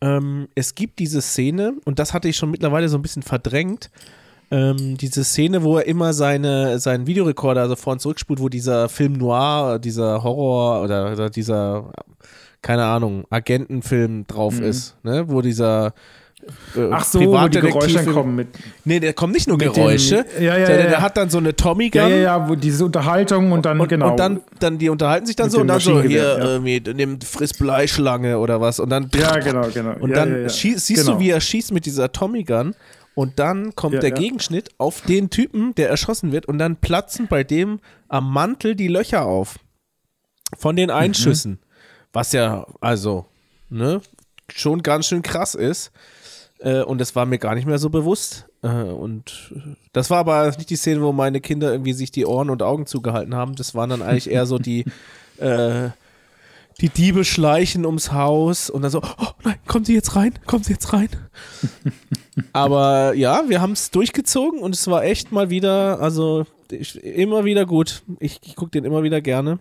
ähm, 0.00 0.48
es 0.54 0.74
gibt 0.74 0.98
diese 0.98 1.20
Szene, 1.20 1.74
und 1.84 1.98
das 1.98 2.14
hatte 2.14 2.28
ich 2.28 2.36
schon 2.36 2.50
mittlerweile 2.50 2.88
so 2.88 2.96
ein 2.96 3.02
bisschen 3.02 3.22
verdrängt, 3.22 3.90
ähm, 4.50 4.96
diese 4.96 5.24
Szene, 5.24 5.62
wo 5.64 5.78
er 5.78 5.86
immer 5.86 6.12
seine, 6.12 6.78
seinen 6.78 7.06
Videorekorder 7.06 7.62
also 7.62 7.76
vor 7.76 7.94
und 7.94 8.00
zurückspult, 8.00 8.40
wo 8.40 8.48
dieser 8.48 8.88
Film 8.88 9.14
Noir, 9.14 9.78
dieser 9.78 10.22
Horror 10.22 10.82
oder, 10.82 11.12
oder 11.12 11.30
dieser, 11.30 11.90
keine 12.62 12.84
Ahnung, 12.84 13.24
Agentenfilm 13.30 14.26
drauf 14.26 14.54
Mhm. 14.58 14.64
ist, 14.64 14.96
ne? 15.02 15.24
Wo 15.28 15.40
dieser 15.42 15.94
äh, 16.76 16.88
Ach 16.92 17.04
so, 17.04 17.18
wo 17.20 17.48
die 17.48 17.58
Geräusche 17.58 18.04
kommen 18.04 18.36
mit. 18.36 18.46
Nee, 18.84 19.00
der 19.00 19.14
kommt 19.14 19.32
nicht 19.32 19.48
nur 19.48 19.58
Geräusche, 19.58 20.24
den- 20.36 20.44
ja, 20.44 20.56
ja, 20.56 20.66
der, 20.66 20.80
ja. 20.84 20.86
der 20.90 21.02
hat 21.02 21.16
dann 21.16 21.28
so 21.28 21.38
eine 21.38 21.56
Tommy 21.56 21.90
Gun. 21.90 22.02
Ja, 22.02 22.08
ja, 22.08 22.16
ja, 22.16 22.48
wo 22.48 22.54
diese 22.54 22.84
Unterhaltung 22.84 23.50
und 23.50 23.66
dann, 23.66 23.80
Und, 23.80 23.88
genau. 23.88 24.10
und 24.12 24.20
dann, 24.20 24.40
dann, 24.60 24.78
die 24.78 24.88
unterhalten 24.88 25.26
sich 25.26 25.34
dann 25.34 25.46
Mit 25.46 25.52
so 25.54 25.60
und 25.60 25.66
dem 25.66 25.68
dann 25.72 25.80
so, 25.80 26.00
hier, 26.02 26.22
ja. 26.22 26.38
irgendwie, 26.38 26.80
nimm 26.94 27.20
friss 27.20 27.52
Bleischlange 27.52 28.38
oder 28.38 28.60
was 28.60 28.78
und 28.78 28.90
dann 28.90 29.10
ja, 29.12 29.36
genau, 29.40 29.66
genau. 29.74 29.94
und 29.98 30.10
ja, 30.10 30.16
dann 30.16 30.30
ja, 30.30 30.38
ja. 30.42 30.46
schie- 30.46 30.78
siehst 30.78 31.00
genau. 31.06 31.14
du, 31.18 31.20
wie 31.24 31.30
er 31.30 31.40
schießt 31.40 31.72
mit 31.72 31.84
dieser 31.84 32.12
Tommy 32.12 32.44
Gun 32.44 32.76
und 33.16 33.38
dann 33.38 33.74
kommt 33.74 33.94
Ja, 33.94 34.00
der 34.00 34.10
ja. 34.10 34.16
Gegenschnitt 34.16 34.68
auf 34.76 35.00
den 35.00 35.30
Typen, 35.30 35.74
der 35.74 35.88
erschossen 35.88 36.32
wird 36.32 36.44
und 36.44 36.58
dann 36.58 36.76
platzen 36.76 37.28
bei 37.28 37.44
dem 37.44 37.80
am 38.08 38.30
Mantel 38.30 38.76
die 38.76 38.88
Löcher 38.88 39.24
auf 39.24 39.58
von 40.56 40.76
den 40.76 40.90
Einschüssen, 40.90 41.58
was 42.12 42.32
ja 42.32 42.66
also 42.82 43.24
ne 43.70 44.02
schon 44.54 44.82
ganz 44.82 45.06
schön 45.06 45.22
krass 45.22 45.54
ist. 45.54 45.92
Äh, 46.58 46.82
und 46.82 47.00
das 47.00 47.16
war 47.16 47.24
mir 47.24 47.38
gar 47.38 47.54
nicht 47.54 47.66
mehr 47.66 47.78
so 47.78 47.88
bewusst. 47.88 48.46
Äh, 48.62 48.68
und 48.68 49.50
äh, 49.56 49.76
das 49.94 50.10
war 50.10 50.18
aber 50.18 50.50
nicht 50.50 50.68
die 50.68 50.76
Szene, 50.76 51.00
wo 51.00 51.12
meine 51.12 51.40
Kinder 51.40 51.72
irgendwie 51.72 51.94
sich 51.94 52.10
die 52.10 52.26
Ohren 52.26 52.50
und 52.50 52.62
Augen 52.62 52.84
zugehalten 52.86 53.34
haben. 53.34 53.54
Das 53.54 53.74
waren 53.74 53.88
dann 53.88 54.02
eigentlich 54.02 54.30
eher 54.30 54.44
so 54.44 54.58
die, 54.58 54.84
äh, 55.38 55.88
die 56.80 56.90
Diebe 56.90 57.24
schleichen 57.24 57.86
ums 57.86 58.12
Haus 58.12 58.68
und 58.68 58.82
dann 58.82 58.90
so, 58.90 59.00
oh 59.02 59.26
nein, 59.44 59.56
kommen 59.66 59.84
Sie 59.84 59.94
jetzt 59.94 60.14
rein, 60.14 60.34
kommen 60.46 60.62
Sie 60.62 60.72
jetzt 60.72 60.92
rein. 60.92 61.08
Aber 62.52 63.14
ja, 63.14 63.44
wir 63.48 63.60
haben 63.60 63.72
es 63.72 63.90
durchgezogen 63.90 64.60
und 64.60 64.74
es 64.74 64.86
war 64.88 65.04
echt 65.04 65.32
mal 65.32 65.48
wieder, 65.48 66.00
also 66.00 66.44
ich, 66.70 67.02
immer 67.02 67.44
wieder 67.44 67.64
gut. 67.64 68.02
Ich, 68.20 68.40
ich 68.44 68.56
gucke 68.56 68.72
den 68.72 68.84
immer 68.84 69.02
wieder 69.02 69.20
gerne. 69.20 69.58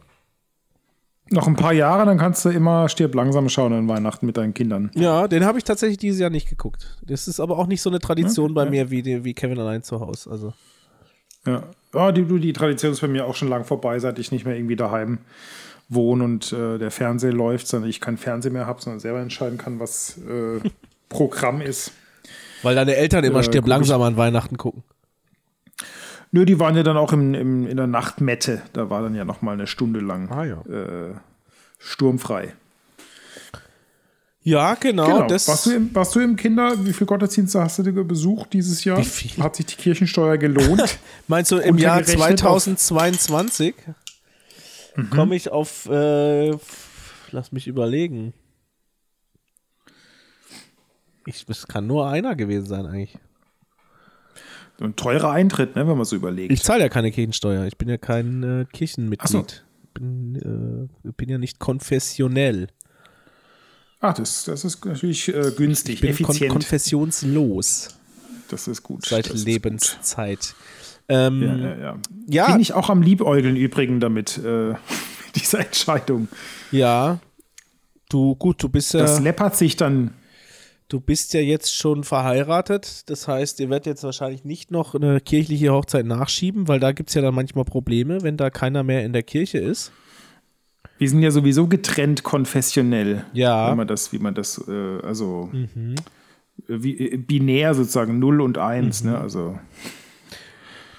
Noch 1.30 1.48
ein 1.48 1.56
paar 1.56 1.74
Jahre, 1.74 2.06
dann 2.06 2.20
kannst 2.20 2.46
du 2.46 2.50
immer 2.50 2.88
Stirb 2.88 3.16
langsam 3.16 3.50
schauen 3.50 3.74
an 3.74 3.88
Weihnachten 3.88 4.26
mit 4.28 4.38
deinen 4.38 4.54
Kindern. 4.54 4.92
Ja, 4.94 5.28
den 5.28 5.44
habe 5.44 5.58
ich 5.58 5.64
tatsächlich 5.64 5.98
dieses 5.98 6.20
Jahr 6.20 6.30
nicht 6.30 6.50
geguckt. 6.50 6.98
Das 7.04 7.28
ist 7.28 7.40
aber 7.40 7.58
auch 7.58 7.66
nicht 7.66 7.82
so 7.82 7.90
eine 7.90 8.00
Tradition 8.00 8.54
bei 8.54 8.70
mir 8.70 8.92
wie, 8.92 9.02
die, 9.02 9.24
wie 9.24 9.34
Kevin 9.34 9.60
allein 9.60 9.82
zu 9.82 10.02
Hause. 10.02 10.30
Also. 10.30 10.54
Ja, 11.48 11.64
ja 11.94 12.12
die, 12.12 12.26
du, 12.26 12.38
die 12.38 12.54
Tradition 12.54 12.92
ist 12.92 13.02
bei 13.02 13.08
mir 13.08 13.26
auch 13.26 13.36
schon 13.36 13.48
lang 13.48 13.64
vorbei, 13.64 13.98
seit 13.98 14.20
ich 14.20 14.32
nicht 14.32 14.46
mehr 14.46 14.56
irgendwie 14.56 14.76
daheim 14.76 15.20
wohne 15.90 16.24
und 16.24 16.52
äh, 16.52 16.78
der 16.78 16.92
Fernseher 16.92 17.34
läuft, 17.34 17.68
sondern 17.68 17.90
ich 17.90 18.02
keinen 18.02 18.18
Fernseher 18.18 18.52
mehr 18.52 18.66
habe, 18.66 18.82
sondern 18.82 19.00
selber 19.00 19.20
entscheiden 19.20 19.58
kann, 19.58 19.80
was 19.80 20.18
äh, 20.18 20.60
Programm 21.10 21.62
ist. 21.62 21.92
Weil 22.64 22.76
deine 22.76 22.96
Eltern 22.96 23.24
immer 23.24 23.40
Äh, 23.40 23.44
stirb 23.44 23.68
langsam 23.68 24.02
an 24.02 24.18
Weihnachten 24.18 24.58
gucken. 24.58 24.84
Nö, 26.32 26.44
die 26.46 26.60
waren 26.60 26.76
ja 26.76 26.84
dann 26.84 26.98
auch 26.98 27.14
im, 27.14 27.34
im, 27.34 27.68
in 27.68 27.78
der 27.78 27.88
Nachtmette. 27.88 28.62
Da 28.74 28.90
war 28.90 29.02
dann 29.04 29.16
ja 29.16 29.24
noch 29.24 29.42
mal 29.42 29.54
eine 29.54 29.68
Stunde 29.68 30.00
lang 30.00 30.30
Ah, 30.32 30.44
ja. 30.44 30.62
äh, 30.62 31.14
sturmfrei. 31.80 32.54
Ja, 34.42 34.76
genau. 34.76 35.06
Genau. 35.08 35.28
Das, 35.28 35.48
warst, 35.48 35.66
du 35.66 35.72
im, 35.72 35.96
warst 35.96 36.14
du 36.16 36.20
im 36.20 36.36
Kinder? 36.36 36.74
Wie 36.86 36.94
viele 36.94 37.08
Gottesdienste 37.08 37.62
hast 37.62 37.80
du 37.80 38.04
besucht 38.04 38.54
dieses 38.54 38.84
Jahr? 38.84 39.00
Wie 39.00 39.04
viel? 39.04 39.44
Hat 39.44 39.56
sich 39.56 39.66
die 39.68 39.76
Kirchensteuer 39.76 40.38
gelohnt? 40.38 41.00
meinst 41.28 41.52
du, 41.52 41.58
im 41.58 41.78
Jahr 41.78 41.98
Untergerechnet 41.98 42.44
auf- 42.46 42.64
2022 42.64 43.74
Mhm. 44.96 45.10
komme 45.10 45.36
ich 45.36 45.50
auf, 45.50 45.88
äh, 45.88 46.52
lass 47.32 47.52
mich 47.52 47.68
überlegen. 47.68 48.34
Ich, 51.26 51.46
es 51.48 51.68
kann 51.68 51.88
nur 51.88 52.08
einer 52.10 52.36
gewesen 52.36 52.68
sein 52.68 52.86
eigentlich. 52.86 53.18
Ein 54.80 54.96
teurer 54.96 55.32
Eintritt, 55.32 55.76
ne, 55.76 55.88
wenn 55.88 55.96
man 55.98 56.06
so 56.06 56.16
überlegt. 56.16 56.52
Ich 56.52 56.62
zahle 56.62 56.82
ja 56.84 56.90
keine 56.90 57.12
Kirchensteuer. 57.12 57.66
Ich 57.66 57.78
bin 57.78 57.88
ja 57.88 57.98
kein 57.98 58.44
äh, 58.44 58.66
Kirchenmitglied. 58.72 59.30
so. 59.30 59.46
Bin, 59.94 60.90
äh, 61.06 61.12
bin 61.16 61.30
ja 61.30 61.38
nicht 61.38 61.60
konfessionell. 61.60 62.68
Ah, 64.02 64.14
das, 64.14 64.44
das 64.44 64.66
ist 64.66 64.84
natürlich 64.86 65.30
äh, 65.30 65.52
günstig, 65.56 65.96
Ich 65.96 66.02
bin 66.02 66.16
kon 66.18 66.26
effizient. 66.36 66.52
konfessionslos 66.52 67.96
das 68.50 68.68
ist 68.68 68.84
gut. 68.84 69.06
seit 69.06 69.30
das 69.30 69.44
Lebenszeit. 69.46 70.40
Gut. 70.40 70.56
Ähm, 71.10 71.42
Ja, 71.42 71.56
ja, 71.56 71.78
ja. 71.78 71.98
Ja. 72.28 72.52
Bin 72.52 72.62
ich 72.62 72.74
auch 72.74 72.90
am 72.90 73.02
Liebäugeln 73.02 73.56
übrigen 73.56 74.00
damit, 74.00 74.38
äh, 74.40 74.74
dieser 75.36 75.60
Entscheidung. 75.60 76.28
ja. 76.72 77.20
Du, 78.08 78.36
gut, 78.36 78.62
du 78.62 78.70
bist 78.70 78.94
ja. 78.94 79.00
Das 79.00 79.20
läppert 79.20 79.56
sich 79.56 79.76
dann. 79.78 80.14
Du 80.90 81.00
bist 81.00 81.34
ja 81.34 81.40
jetzt 81.42 81.76
schon 81.76 82.04
verheiratet, 82.04 83.10
das 83.10 83.28
heißt, 83.28 83.60
ihr 83.60 83.72
werdet 83.72 83.88
jetzt 83.88 84.04
wahrscheinlich 84.04 84.46
nicht 84.46 84.70
noch 84.70 84.94
eine 84.94 85.20
kirchliche 85.20 85.72
Hochzeit 85.74 86.06
nachschieben, 86.06 86.68
weil 86.68 86.80
da 86.80 86.92
gibt 86.92 87.10
es 87.10 87.16
ja 87.16 87.24
dann 87.24 87.34
manchmal 87.34 87.66
Probleme, 87.66 88.22
wenn 88.22 88.38
da 88.38 88.52
keiner 88.52 88.84
mehr 88.84 89.04
in 89.04 89.12
der 89.12 89.24
Kirche 89.24 89.58
ist. 89.58 89.92
Wir 91.00 91.10
sind 91.10 91.24
ja 91.24 91.32
sowieso 91.32 91.66
getrennt 91.68 92.22
konfessionell. 92.22 93.26
Ja. 93.34 93.72
Wenn 93.72 93.78
man 93.78 93.88
das, 93.88 94.14
wie 94.14 94.20
man 94.20 94.36
das, 94.36 94.64
äh, 94.68 95.00
also 95.02 95.50
Mhm. 95.52 95.96
wie, 96.68 96.96
äh, 97.14 97.18
binär 97.18 97.74
sozusagen 97.74 98.20
0 98.20 98.40
und 98.42 98.60
1, 98.60 99.04
Mhm. 99.04 99.10
ne? 99.10 99.18
Also 99.20 99.58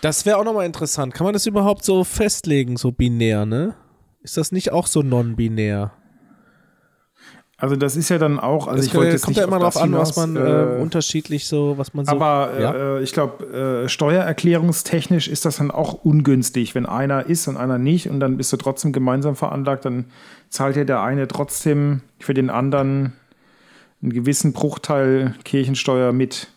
Das 0.01 0.27
wäre 0.27 0.37
auch 0.39 0.45
nochmal 0.45 0.67
interessant. 0.67 1.15
Kann 1.15 1.25
man 1.25 1.33
das 1.33 1.47
überhaupt 1.47 1.85
so 1.85 2.05
festlegen, 2.05 2.77
so 2.77 2.93
binär, 2.93 3.47
ne? 3.47 3.75
Ist 4.23 4.37
das 4.37 4.53
nicht 4.53 4.73
auch 4.73 4.87
so 4.87 5.03
non-binär? 5.03 5.93
Also 7.59 7.75
das 7.75 7.97
ist 7.97 8.11
ja 8.11 8.19
dann 8.19 8.39
auch, 8.39 8.67
also 8.67 8.81
Es 8.81 8.87
ich 8.89 8.95
wollte 8.95 9.13
jetzt 9.13 9.23
kommt 9.23 9.37
nicht 9.37 9.41
ja 9.41 9.47
immer 9.47 9.57
auf 9.57 9.63
drauf 9.63 9.75
das 9.75 9.83
an, 9.83 9.93
was 9.93 10.17
man 10.17 10.37
äh, 10.37 10.41
äh, 10.41 10.83
unterschiedlich 10.83 11.47
so, 11.47 11.79
was 11.79 11.95
man 11.95 12.05
so. 12.05 12.13
aber 12.13 12.61
ja? 12.61 12.75
äh, 12.75 13.03
ich 13.03 13.13
glaube, 13.15 13.85
äh, 13.85 13.89
steuererklärungstechnisch 13.89 15.27
ist 15.29 15.47
das 15.47 15.57
dann 15.57 15.71
auch 15.71 15.95
ungünstig, 16.05 16.75
wenn 16.75 16.85
einer 16.85 17.27
ist 17.27 17.49
und 17.49 17.57
einer 17.57 17.79
nicht 17.79 18.11
und 18.11 18.21
dann 18.21 18.37
bist 18.37 18.53
du 18.53 18.59
trotzdem 18.59 18.93
gemeinsam 18.93 19.37
veranlagt, 19.37 19.87
dann 19.87 20.05
zahlt 20.51 20.77
ja 20.77 20.85
der 20.85 21.01
eine 21.01 21.29
trotzdem 21.29 22.03
für 22.19 22.35
den 22.35 22.51
anderen 22.51 23.15
einen 24.03 24.13
gewissen 24.13 24.53
Bruchteil 24.53 25.35
Kirchensteuer 25.45 26.13
mit, 26.13 26.49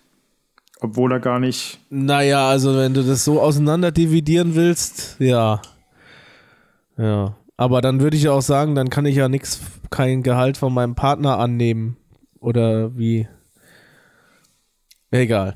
obwohl 0.82 1.12
er 1.12 1.20
gar 1.20 1.40
nicht. 1.40 1.80
Naja, 1.90 2.50
also 2.50 2.76
wenn 2.78 2.94
du 2.94 3.04
das 3.04 3.26
so 3.26 3.42
auseinander 3.42 3.92
dividieren 3.92 4.56
willst, 4.56 5.18
ja. 5.20 5.62
Ja. 6.98 7.36
Aber 7.58 7.82
dann 7.82 8.00
würde 8.00 8.16
ich 8.16 8.30
auch 8.30 8.42
sagen, 8.42 8.76
dann 8.76 8.90
kann 8.90 9.06
ich 9.06 9.18
ja 9.18 9.28
nichts, 9.28 9.60
kein 9.90 10.24
Gehalt 10.24 10.58
von 10.58 10.74
meinem 10.74 10.96
Partner 10.96 11.40
annehmen. 11.40 11.98
Oder 12.40 12.98
wie? 12.98 13.28
Egal. 15.12 15.56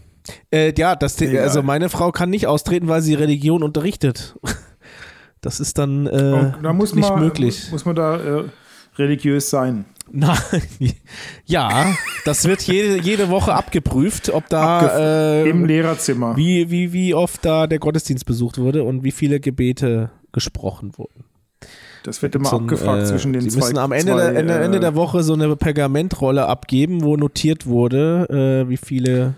Äh, 0.52 0.74
ja, 0.78 0.96
das, 0.96 1.20
Egal. 1.22 1.44
also 1.44 1.64
meine 1.64 1.90
Frau 1.90 2.12
kann 2.12 2.30
nicht 2.30 2.48
austreten, 2.48 2.88
weil 2.88 3.02
sie 3.02 3.14
Religion 3.14 3.64
unterrichtet. 3.64 4.38
Das 5.44 5.60
ist 5.60 5.78
dann 5.78 6.08
äh, 6.08 6.54
da 6.64 6.72
muss 6.72 6.96
nicht 6.96 7.10
man, 7.10 7.20
möglich. 7.20 7.70
Muss 7.70 7.84
man 7.84 7.98
da 7.98 8.16
äh, 8.16 8.44
religiös 8.96 9.50
sein. 9.50 9.84
Nein. 10.12 10.38
Ja, 11.45 11.93
das 12.26 12.45
wird 12.45 12.62
jede, 12.64 13.01
jede 13.01 13.30
Woche 13.30 13.54
abgeprüft, 13.54 14.30
ob 14.30 14.47
da 14.49 14.80
Abgef- 14.82 15.43
äh, 15.45 15.49
Im 15.49 15.66
Lehrerzimmer. 15.66 16.38
wie, 16.38 16.70
wie, 16.72 16.93
wie 16.93 17.14
oft 17.14 17.43
da 17.43 17.68
der 17.68 17.80
Gottesdienst 17.80 18.26
besucht 18.26 18.58
wurde 18.58 18.84
und 18.84 19.04
wie 19.04 19.12
viele 19.12 19.39
Gebete 19.39 20.12
gesprochen 20.32 20.97
wurden. 20.97 21.26
Das 22.04 22.22
wird 22.22 22.36
immer 22.36 22.49
So 22.49 22.58
ein, 22.58 22.64
abgefragt 22.64 23.04
äh, 23.04 23.06
zwischen 23.06 23.34
den 23.34 23.41
Sie 23.41 23.49
zwei. 23.49 23.60
müssen 23.60 23.78
am 23.78 23.91
Ende, 23.91 24.12
zwei, 24.14 24.18
der, 24.32 24.36
Ende, 24.36 24.54
Ende 24.60 24.78
äh, 24.78 24.82
der 24.82 24.95
Woche 24.95 25.24
so 25.24 25.34
eine 25.34 25.56
Pergamentrolle 25.56 26.45
abgeben, 26.47 27.01
wo 27.04 27.16
notiert 27.18 27.66
wurde, 27.66 28.64
äh, 28.66 28.70
wie 28.70 28.78
viele 28.78 29.36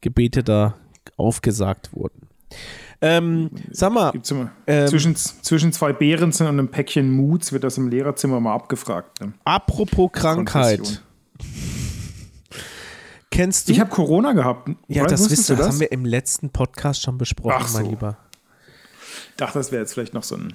Gebete 0.00 0.42
da 0.42 0.74
aufgesagt 1.16 1.90
wurden. 1.92 2.28
Ähm, 3.04 3.50
sag 3.72 3.92
mal, 3.92 4.12
Ähm, 4.66 4.86
zwischen, 4.88 5.16
zwischen 5.16 5.72
zwei 5.72 5.92
Behrensen 5.92 6.46
und 6.46 6.52
einem 6.52 6.68
Päckchen 6.68 7.10
Muts 7.10 7.52
wird 7.52 7.64
das 7.64 7.76
im 7.76 7.88
Lehrerzimmer 7.88 8.38
mal 8.38 8.54
abgefragt. 8.54 9.20
Ne? 9.20 9.32
apropos 9.44 10.10
Krankheit. 10.12 11.02
Kennst 13.30 13.68
du? 13.68 13.72
Ich 13.72 13.80
habe 13.80 13.90
Corona 13.90 14.32
gehabt. 14.32 14.70
ja, 14.88 15.04
Weißt- 15.04 15.08
das, 15.08 15.30
wisst, 15.30 15.48
du 15.50 15.56
das 15.56 15.66
haben 15.66 15.80
wir 15.80 15.90
im 15.90 16.04
letzten 16.04 16.50
Podcast 16.50 17.02
schon 17.02 17.18
besprochen, 17.18 17.56
Ach 17.58 17.66
so. 17.68 17.78
mein 17.80 17.90
Lieber. 17.90 18.18
Ich 19.30 19.36
dachte, 19.36 19.58
das 19.58 19.72
wäre 19.72 19.80
jetzt 19.82 19.94
vielleicht 19.94 20.14
noch 20.14 20.22
so 20.22 20.36
ein. 20.36 20.52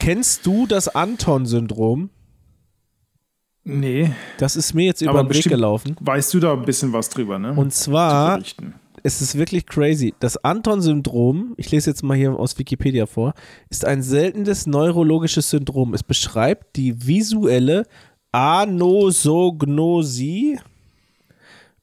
Kennst 0.00 0.46
du 0.46 0.66
das 0.66 0.88
Anton-Syndrom? 0.88 2.10
Nee, 3.64 4.12
Das 4.38 4.56
ist 4.56 4.72
mir 4.72 4.86
jetzt 4.86 5.02
über 5.02 5.10
aber 5.10 5.24
den 5.24 5.34
Weg 5.34 5.44
gelaufen. 5.44 5.96
weißt 6.00 6.32
du 6.32 6.40
da 6.40 6.54
ein 6.54 6.64
bisschen 6.64 6.92
was 6.94 7.10
drüber, 7.10 7.38
ne? 7.38 7.52
Und 7.52 7.74
Zu 7.74 7.84
zwar 7.84 8.36
berichten. 8.38 8.74
Es 9.02 9.22
ist 9.22 9.36
wirklich 9.36 9.66
crazy. 9.66 10.14
Das 10.20 10.36
Anton-Syndrom, 10.36 11.54
ich 11.56 11.70
lese 11.70 11.90
jetzt 11.90 12.02
mal 12.02 12.16
hier 12.16 12.38
aus 12.38 12.58
Wikipedia 12.58 13.06
vor, 13.06 13.34
ist 13.70 13.84
ein 13.84 14.02
seltenes 14.02 14.66
neurologisches 14.66 15.50
Syndrom. 15.50 15.94
Es 15.94 16.02
beschreibt 16.02 16.76
die 16.76 17.06
visuelle 17.06 17.84
Anosognosie, 18.32 20.58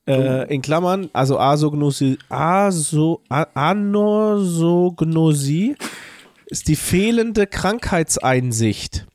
äh, 0.08 0.54
in 0.54 0.62
Klammern, 0.62 1.10
also 1.14 1.40
Asognosie, 1.40 2.20
Aso, 2.30 3.22
Anosognosie 3.30 5.76
ist 6.48 6.68
die 6.68 6.76
fehlende 6.76 7.48
Krankheitseinsicht 7.48 9.08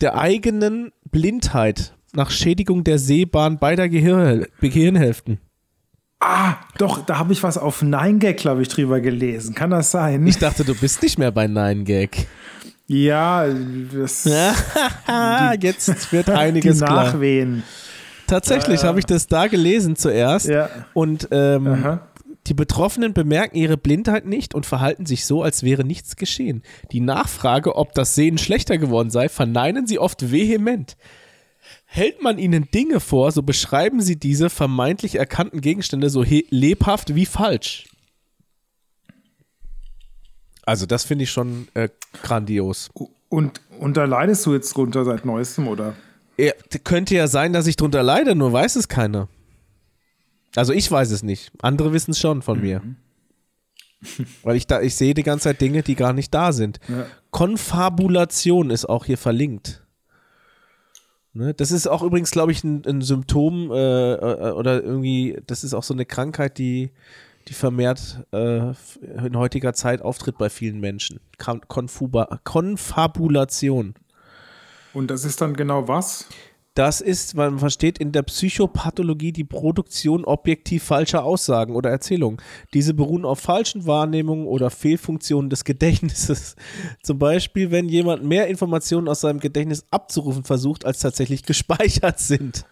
der 0.00 0.16
eigenen 0.16 0.92
Blindheit 1.10 1.96
nach 2.12 2.30
Schädigung 2.30 2.84
der 2.84 2.98
Sehbahn 2.98 3.58
beider 3.58 3.88
Gehir 3.88 4.46
Gehirnhälften. 4.60 5.40
Ah, 6.20 6.56
doch, 6.76 7.04
da 7.06 7.18
habe 7.18 7.32
ich 7.32 7.42
was 7.42 7.56
auf 7.56 7.82
9gag, 7.82 8.34
glaube 8.34 8.60
ich, 8.60 8.68
drüber 8.68 9.00
gelesen. 9.00 9.54
Kann 9.54 9.70
das 9.70 9.90
sein? 9.90 10.26
Ich 10.26 10.38
dachte, 10.38 10.64
du 10.64 10.74
bist 10.74 11.02
nicht 11.02 11.18
mehr 11.18 11.32
bei 11.32 11.46
9gag. 11.46 12.26
Ja, 12.86 13.46
das. 13.46 14.24
Jetzt 15.60 16.12
wird 16.12 16.28
einiges 16.30 16.78
die 16.78 16.84
klar. 16.84 17.04
Nachwehen. 17.04 17.62
Tatsächlich 18.26 18.84
habe 18.84 18.98
ich 18.98 19.06
das 19.06 19.28
da 19.28 19.46
gelesen 19.46 19.96
zuerst. 19.96 20.46
Ja. 20.46 20.68
Und 20.92 21.28
ähm, 21.30 21.66
Aha. 21.66 22.06
die 22.46 22.54
Betroffenen 22.54 23.14
bemerken 23.14 23.56
ihre 23.56 23.76
Blindheit 23.76 24.26
nicht 24.26 24.54
und 24.54 24.66
verhalten 24.66 25.06
sich 25.06 25.24
so, 25.24 25.42
als 25.42 25.62
wäre 25.62 25.84
nichts 25.84 26.16
geschehen. 26.16 26.62
Die 26.92 27.00
Nachfrage, 27.00 27.76
ob 27.76 27.94
das 27.94 28.14
Sehen 28.14 28.38
schlechter 28.38 28.76
geworden 28.76 29.10
sei, 29.10 29.28
verneinen 29.28 29.86
sie 29.86 29.98
oft 29.98 30.30
vehement. 30.30 30.96
Hält 31.92 32.22
man 32.22 32.38
ihnen 32.38 32.70
Dinge 32.70 33.00
vor, 33.00 33.32
so 33.32 33.42
beschreiben 33.42 34.00
sie 34.00 34.14
diese 34.14 34.48
vermeintlich 34.48 35.16
erkannten 35.16 35.60
Gegenstände 35.60 36.08
so 36.08 36.22
lebhaft 36.22 37.16
wie 37.16 37.26
falsch. 37.26 37.88
Also 40.62 40.86
das 40.86 41.02
finde 41.02 41.24
ich 41.24 41.32
schon 41.32 41.66
äh, 41.74 41.88
grandios. 42.22 42.90
Und, 43.28 43.60
und 43.80 43.96
da 43.96 44.04
leidest 44.04 44.46
du 44.46 44.54
jetzt 44.54 44.76
drunter 44.76 45.04
seit 45.04 45.24
neuestem, 45.24 45.66
oder? 45.66 45.96
Ja, 46.38 46.52
könnte 46.84 47.16
ja 47.16 47.26
sein, 47.26 47.52
dass 47.52 47.66
ich 47.66 47.74
drunter 47.74 48.04
leide, 48.04 48.36
nur 48.36 48.52
weiß 48.52 48.76
es 48.76 48.86
keiner. 48.86 49.26
Also 50.54 50.72
ich 50.72 50.88
weiß 50.88 51.10
es 51.10 51.24
nicht. 51.24 51.50
Andere 51.60 51.92
wissen 51.92 52.12
es 52.12 52.20
schon 52.20 52.42
von 52.42 52.60
mir. 52.60 52.82
Weil 54.44 54.54
ich 54.54 54.68
da, 54.68 54.80
ich 54.80 54.94
sehe 54.94 55.14
die 55.14 55.24
ganze 55.24 55.44
Zeit 55.44 55.60
Dinge, 55.60 55.82
die 55.82 55.96
gar 55.96 56.12
nicht 56.12 56.32
da 56.32 56.52
sind. 56.52 56.78
Ja. 56.86 57.06
Konfabulation 57.32 58.70
ist 58.70 58.88
auch 58.88 59.06
hier 59.06 59.18
verlinkt. 59.18 59.82
Ne? 61.32 61.54
Das 61.54 61.70
ist 61.70 61.86
auch 61.86 62.02
übrigens, 62.02 62.30
glaube 62.30 62.52
ich, 62.52 62.64
ein, 62.64 62.82
ein 62.86 63.02
Symptom 63.02 63.70
äh, 63.70 64.12
äh, 64.14 64.50
oder 64.52 64.82
irgendwie, 64.82 65.40
das 65.46 65.64
ist 65.64 65.74
auch 65.74 65.84
so 65.84 65.94
eine 65.94 66.04
Krankheit, 66.04 66.58
die, 66.58 66.90
die 67.48 67.54
vermehrt 67.54 68.24
äh, 68.32 68.72
in 69.24 69.36
heutiger 69.36 69.72
Zeit 69.72 70.02
auftritt 70.02 70.38
bei 70.38 70.50
vielen 70.50 70.80
Menschen. 70.80 71.20
Kon- 71.38 71.62
Konfuba 71.68 72.40
Konfabulation. 72.44 73.94
Und 74.92 75.10
das 75.10 75.24
ist 75.24 75.40
dann 75.40 75.54
genau 75.54 75.86
was? 75.86 76.26
Das 76.80 77.02
ist, 77.02 77.34
man 77.34 77.58
versteht 77.58 77.98
in 77.98 78.10
der 78.10 78.22
Psychopathologie 78.22 79.32
die 79.32 79.44
Produktion 79.44 80.24
objektiv 80.24 80.82
falscher 80.82 81.24
Aussagen 81.24 81.74
oder 81.76 81.90
Erzählungen. 81.90 82.40
Diese 82.72 82.94
beruhen 82.94 83.26
auf 83.26 83.38
falschen 83.38 83.86
Wahrnehmungen 83.86 84.46
oder 84.46 84.70
Fehlfunktionen 84.70 85.50
des 85.50 85.64
Gedächtnisses. 85.64 86.56
Zum 87.02 87.18
Beispiel, 87.18 87.70
wenn 87.70 87.90
jemand 87.90 88.24
mehr 88.24 88.46
Informationen 88.46 89.08
aus 89.08 89.20
seinem 89.20 89.40
Gedächtnis 89.40 89.84
abzurufen 89.90 90.42
versucht, 90.42 90.86
als 90.86 91.00
tatsächlich 91.00 91.42
gespeichert 91.42 92.18
sind. 92.18 92.64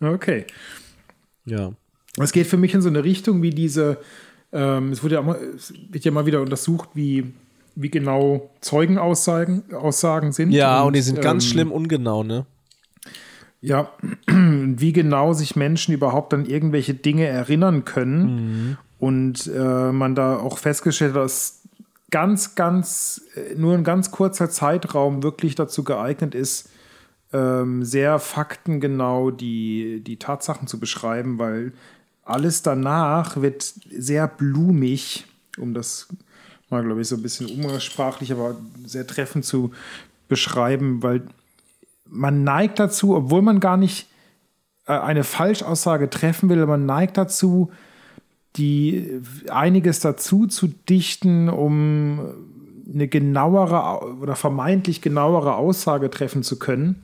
Okay. 0.00 0.46
Ja. 1.44 1.74
Es 2.18 2.32
geht 2.32 2.48
für 2.48 2.56
mich 2.56 2.74
in 2.74 2.82
so 2.82 2.88
eine 2.88 3.04
Richtung 3.04 3.40
wie 3.40 3.50
diese, 3.50 3.98
ähm, 4.50 4.90
es 4.90 5.04
wurde 5.04 5.14
ja, 5.14 5.20
immer, 5.20 5.40
es 5.40 5.72
wird 5.90 6.04
ja 6.04 6.10
mal 6.10 6.26
wieder 6.26 6.40
untersucht, 6.40 6.88
wie, 6.94 7.32
wie 7.74 7.90
genau 7.90 8.50
Zeugenaussagen 8.60 9.72
Aussagen 9.74 10.32
sind. 10.32 10.52
Ja, 10.52 10.82
und, 10.82 10.94
die 10.94 11.02
sind 11.02 11.20
ganz 11.20 11.44
ähm, 11.44 11.50
schlimm 11.50 11.72
ungenau, 11.72 12.22
ne? 12.22 12.46
Ja, 13.60 13.90
wie 14.26 14.92
genau 14.92 15.32
sich 15.32 15.56
Menschen 15.56 15.94
überhaupt 15.94 16.34
an 16.34 16.46
irgendwelche 16.46 16.94
Dinge 16.94 17.26
erinnern 17.26 17.84
können. 17.84 18.78
Und 18.98 19.48
äh, 19.48 19.92
man 19.92 20.14
da 20.14 20.36
auch 20.36 20.58
festgestellt 20.58 21.14
hat, 21.14 21.22
dass 21.22 21.62
ganz, 22.10 22.54
ganz, 22.54 23.22
äh, 23.34 23.56
nur 23.56 23.74
ein 23.74 23.82
ganz 23.82 24.12
kurzer 24.12 24.48
Zeitraum 24.48 25.24
wirklich 25.24 25.56
dazu 25.56 25.82
geeignet 25.82 26.36
ist, 26.36 26.68
ähm, 27.32 27.84
sehr 27.84 28.18
faktengenau 28.18 29.32
die, 29.32 30.02
die 30.06 30.18
Tatsachen 30.18 30.68
zu 30.68 30.78
beschreiben, 30.78 31.38
weil 31.38 31.72
alles 32.22 32.62
danach 32.62 33.40
wird 33.42 33.62
sehr 33.62 34.28
blumig, 34.28 35.26
um 35.58 35.74
das 35.74 36.08
mal, 36.72 36.82
glaube 36.82 37.00
ich, 37.00 37.08
so 37.08 37.16
ein 37.16 37.22
bisschen 37.22 37.46
umgangssprachlich, 37.46 38.32
aber 38.32 38.56
sehr 38.84 39.06
treffend 39.06 39.44
zu 39.44 39.72
beschreiben, 40.28 41.02
weil 41.02 41.22
man 42.08 42.44
neigt 42.44 42.78
dazu, 42.78 43.14
obwohl 43.14 43.42
man 43.42 43.60
gar 43.60 43.76
nicht 43.76 44.08
äh, 44.86 44.92
eine 44.92 45.24
Falschaussage 45.24 46.10
treffen 46.10 46.48
will, 46.48 46.66
man 46.66 46.86
neigt 46.86 47.16
dazu, 47.16 47.70
die 48.56 49.20
einiges 49.48 50.00
dazu 50.00 50.46
zu 50.46 50.68
dichten, 50.68 51.48
um 51.48 52.20
eine 52.92 53.08
genauere 53.08 53.84
au- 53.84 54.16
oder 54.20 54.36
vermeintlich 54.36 55.00
genauere 55.00 55.56
Aussage 55.56 56.10
treffen 56.10 56.42
zu 56.42 56.58
können. 56.58 57.02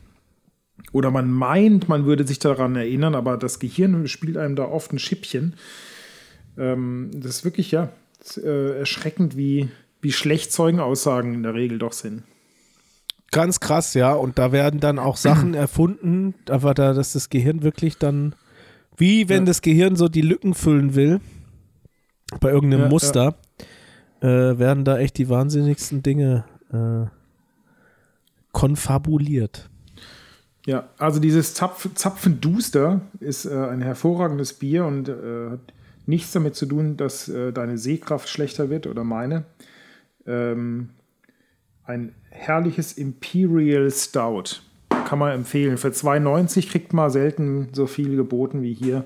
Oder 0.92 1.10
man 1.10 1.30
meint, 1.30 1.88
man 1.88 2.04
würde 2.04 2.26
sich 2.26 2.38
daran 2.38 2.76
erinnern, 2.76 3.14
aber 3.14 3.36
das 3.36 3.58
Gehirn 3.58 4.06
spielt 4.08 4.36
einem 4.36 4.56
da 4.56 4.64
oft 4.64 4.92
ein 4.92 4.98
Schippchen. 4.98 5.54
Ähm, 6.56 7.10
das 7.14 7.36
ist 7.36 7.44
wirklich, 7.44 7.70
ja, 7.70 7.90
äh, 8.36 8.78
erschreckend, 8.78 9.36
wie, 9.36 9.68
wie 10.00 10.12
schlecht 10.12 10.52
Zeugenaussagen 10.52 11.34
in 11.34 11.42
der 11.42 11.54
Regel 11.54 11.78
doch 11.78 11.92
sind. 11.92 12.22
Ganz 13.30 13.60
krass, 13.60 13.94
ja. 13.94 14.12
Und 14.14 14.38
da 14.38 14.52
werden 14.52 14.80
dann 14.80 14.98
auch 14.98 15.16
Sachen 15.16 15.54
erfunden, 15.54 16.34
aber 16.48 16.74
da, 16.74 16.94
dass 16.94 17.12
das 17.12 17.28
Gehirn 17.30 17.62
wirklich 17.62 17.98
dann, 17.98 18.34
wie 18.96 19.28
wenn 19.28 19.40
Ja. 19.42 19.46
das 19.46 19.62
Gehirn 19.62 19.96
so 19.96 20.08
die 20.08 20.22
Lücken 20.22 20.54
füllen 20.54 20.94
will, 20.94 21.20
bei 22.40 22.50
irgendeinem 22.50 22.82
Ja, 22.84 22.88
Muster, 22.88 23.34
Äh, 24.20 24.58
werden 24.58 24.84
da 24.84 24.98
echt 24.98 25.16
die 25.16 25.28
wahnsinnigsten 25.28 26.02
Dinge 26.02 26.44
äh, 26.72 27.06
konfabuliert. 28.52 29.68
Ja, 30.66 30.88
also 30.98 31.20
dieses 31.20 31.54
Zapf 31.54 31.88
Zapfenduster 31.94 33.00
ist 33.20 33.44
äh, 33.46 33.54
ein 33.54 33.80
hervorragendes 33.80 34.54
Bier 34.54 34.84
und 34.84 35.08
äh, 35.08 35.50
hat 35.50 35.60
nichts 36.08 36.32
damit 36.32 36.56
zu 36.56 36.66
tun, 36.66 36.96
dass 36.96 37.28
äh, 37.28 37.52
deine 37.52 37.78
Sehkraft 37.78 38.28
schlechter 38.28 38.70
wird 38.70 38.86
oder 38.86 39.04
meine. 39.04 39.44
Ähm, 40.26 40.90
ein 41.84 42.14
herrliches 42.30 42.92
Imperial 42.94 43.90
Stout. 43.90 44.60
Kann 44.88 45.18
man 45.18 45.32
empfehlen. 45.32 45.78
Für 45.78 45.88
2,90 45.88 46.70
kriegt 46.70 46.92
man 46.92 47.10
selten 47.10 47.68
so 47.72 47.86
viel 47.86 48.16
geboten 48.16 48.62
wie 48.62 48.74
hier. 48.74 49.04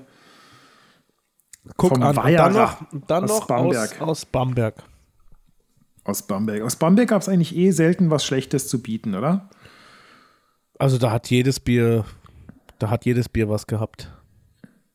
Guck 1.77 1.91
Vom 1.91 2.03
an, 2.03 2.17
und 2.17 2.33
dann 2.33 2.53
noch, 2.53 2.81
dann 3.07 3.23
aus 3.23 3.47
Bamberg. 3.47 4.01
Aus, 4.01 4.07
aus 4.09 4.25
Bamberg. 4.25 4.83
Aus 6.03 6.21
Bamberg. 6.23 6.61
Aus 6.61 6.75
Bamberg 6.75 7.09
gab 7.09 7.21
es 7.21 7.29
eigentlich 7.29 7.55
eh 7.55 7.71
selten 7.71 8.09
was 8.09 8.25
Schlechtes 8.25 8.67
zu 8.67 8.81
bieten, 8.81 9.15
oder? 9.15 9.49
Also 10.77 10.97
da 10.97 11.11
hat 11.11 11.29
jedes 11.29 11.61
Bier, 11.61 12.03
da 12.79 12.89
hat 12.89 13.05
jedes 13.05 13.29
Bier 13.29 13.47
was 13.47 13.67
gehabt. 13.67 14.11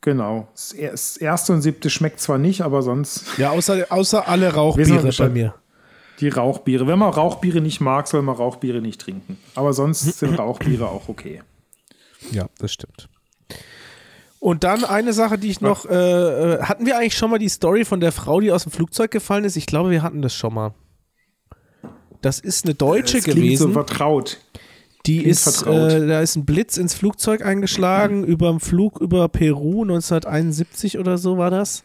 Genau. 0.00 0.48
Das 0.52 0.72
er- 0.72 0.94
erste 1.20 1.52
und 1.52 1.62
siebte 1.62 1.90
schmeckt 1.90 2.20
zwar 2.20 2.38
nicht, 2.38 2.60
aber 2.62 2.82
sonst 2.82 3.24
Ja, 3.36 3.50
außer, 3.50 3.86
außer 3.90 4.28
alle 4.28 4.54
Rauchbiere 4.54 5.10
bei 5.18 5.28
mir. 5.28 5.54
Die 6.20 6.28
Rauchbiere. 6.28 6.86
Wenn 6.86 6.98
man 6.98 7.10
Rauchbiere 7.12 7.60
nicht 7.60 7.80
mag, 7.80 8.08
soll 8.08 8.22
man 8.22 8.34
Rauchbiere 8.36 8.80
nicht 8.80 9.00
trinken. 9.00 9.38
Aber 9.54 9.72
sonst 9.72 10.02
sind 10.18 10.38
Rauchbiere 10.38 10.88
auch 10.88 11.08
okay. 11.08 11.42
Ja, 12.30 12.46
das 12.58 12.72
stimmt. 12.72 13.08
Und 14.40 14.62
dann 14.62 14.84
eine 14.84 15.12
Sache, 15.12 15.36
die 15.36 15.48
ich 15.50 15.60
noch, 15.60 15.84
äh, 15.86 15.94
äh, 15.94 16.62
hatten 16.62 16.86
wir 16.86 16.96
eigentlich 16.96 17.16
schon 17.16 17.30
mal 17.30 17.38
die 17.38 17.48
Story 17.48 17.84
von 17.84 17.98
der 17.98 18.12
Frau, 18.12 18.40
die 18.40 18.52
aus 18.52 18.62
dem 18.64 18.72
Flugzeug 18.72 19.10
gefallen 19.10 19.44
ist? 19.44 19.56
Ich 19.56 19.66
glaube, 19.66 19.90
wir 19.90 20.02
hatten 20.02 20.22
das 20.22 20.32
schon 20.32 20.54
mal. 20.54 20.74
Das 22.20 22.38
ist 22.38 22.64
eine 22.64 22.74
Deutsche 22.74 23.16
Das 23.18 23.24
gewesen. 23.24 23.68
so 23.68 23.72
vertraut. 23.72 24.38
Die 25.06 25.18
klingt 25.18 25.30
ist, 25.30 25.62
äh, 25.62 26.06
da 26.06 26.20
ist 26.20 26.36
ein 26.36 26.44
Blitz 26.44 26.76
ins 26.76 26.94
Flugzeug 26.94 27.44
eingeschlagen, 27.44 28.24
über 28.24 28.50
dem 28.50 28.60
Flug 28.60 29.00
über 29.00 29.28
Peru, 29.28 29.82
1971 29.82 30.98
oder 30.98 31.18
so 31.18 31.38
war 31.38 31.50
das. 31.50 31.84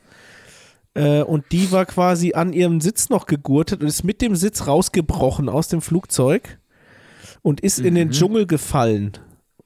Äh, 0.94 1.24
und 1.24 1.46
die 1.52 1.72
war 1.72 1.86
quasi 1.86 2.34
an 2.34 2.54
ihrem 2.54 2.82
Sitz 2.82 3.10
noch 3.10 3.26
gegurtet 3.26 3.82
und 3.82 3.88
ist 3.88 4.04
mit 4.04 4.22
dem 4.22 4.36
Sitz 4.36 4.68
rausgebrochen 4.68 5.50
aus 5.50 5.68
dem 5.68 5.82
Flugzeug 5.82 6.60
und 7.42 7.62
ist 7.62 7.80
in 7.80 7.96
den 7.96 8.12
Dschungel 8.12 8.46
gefallen. 8.46 9.14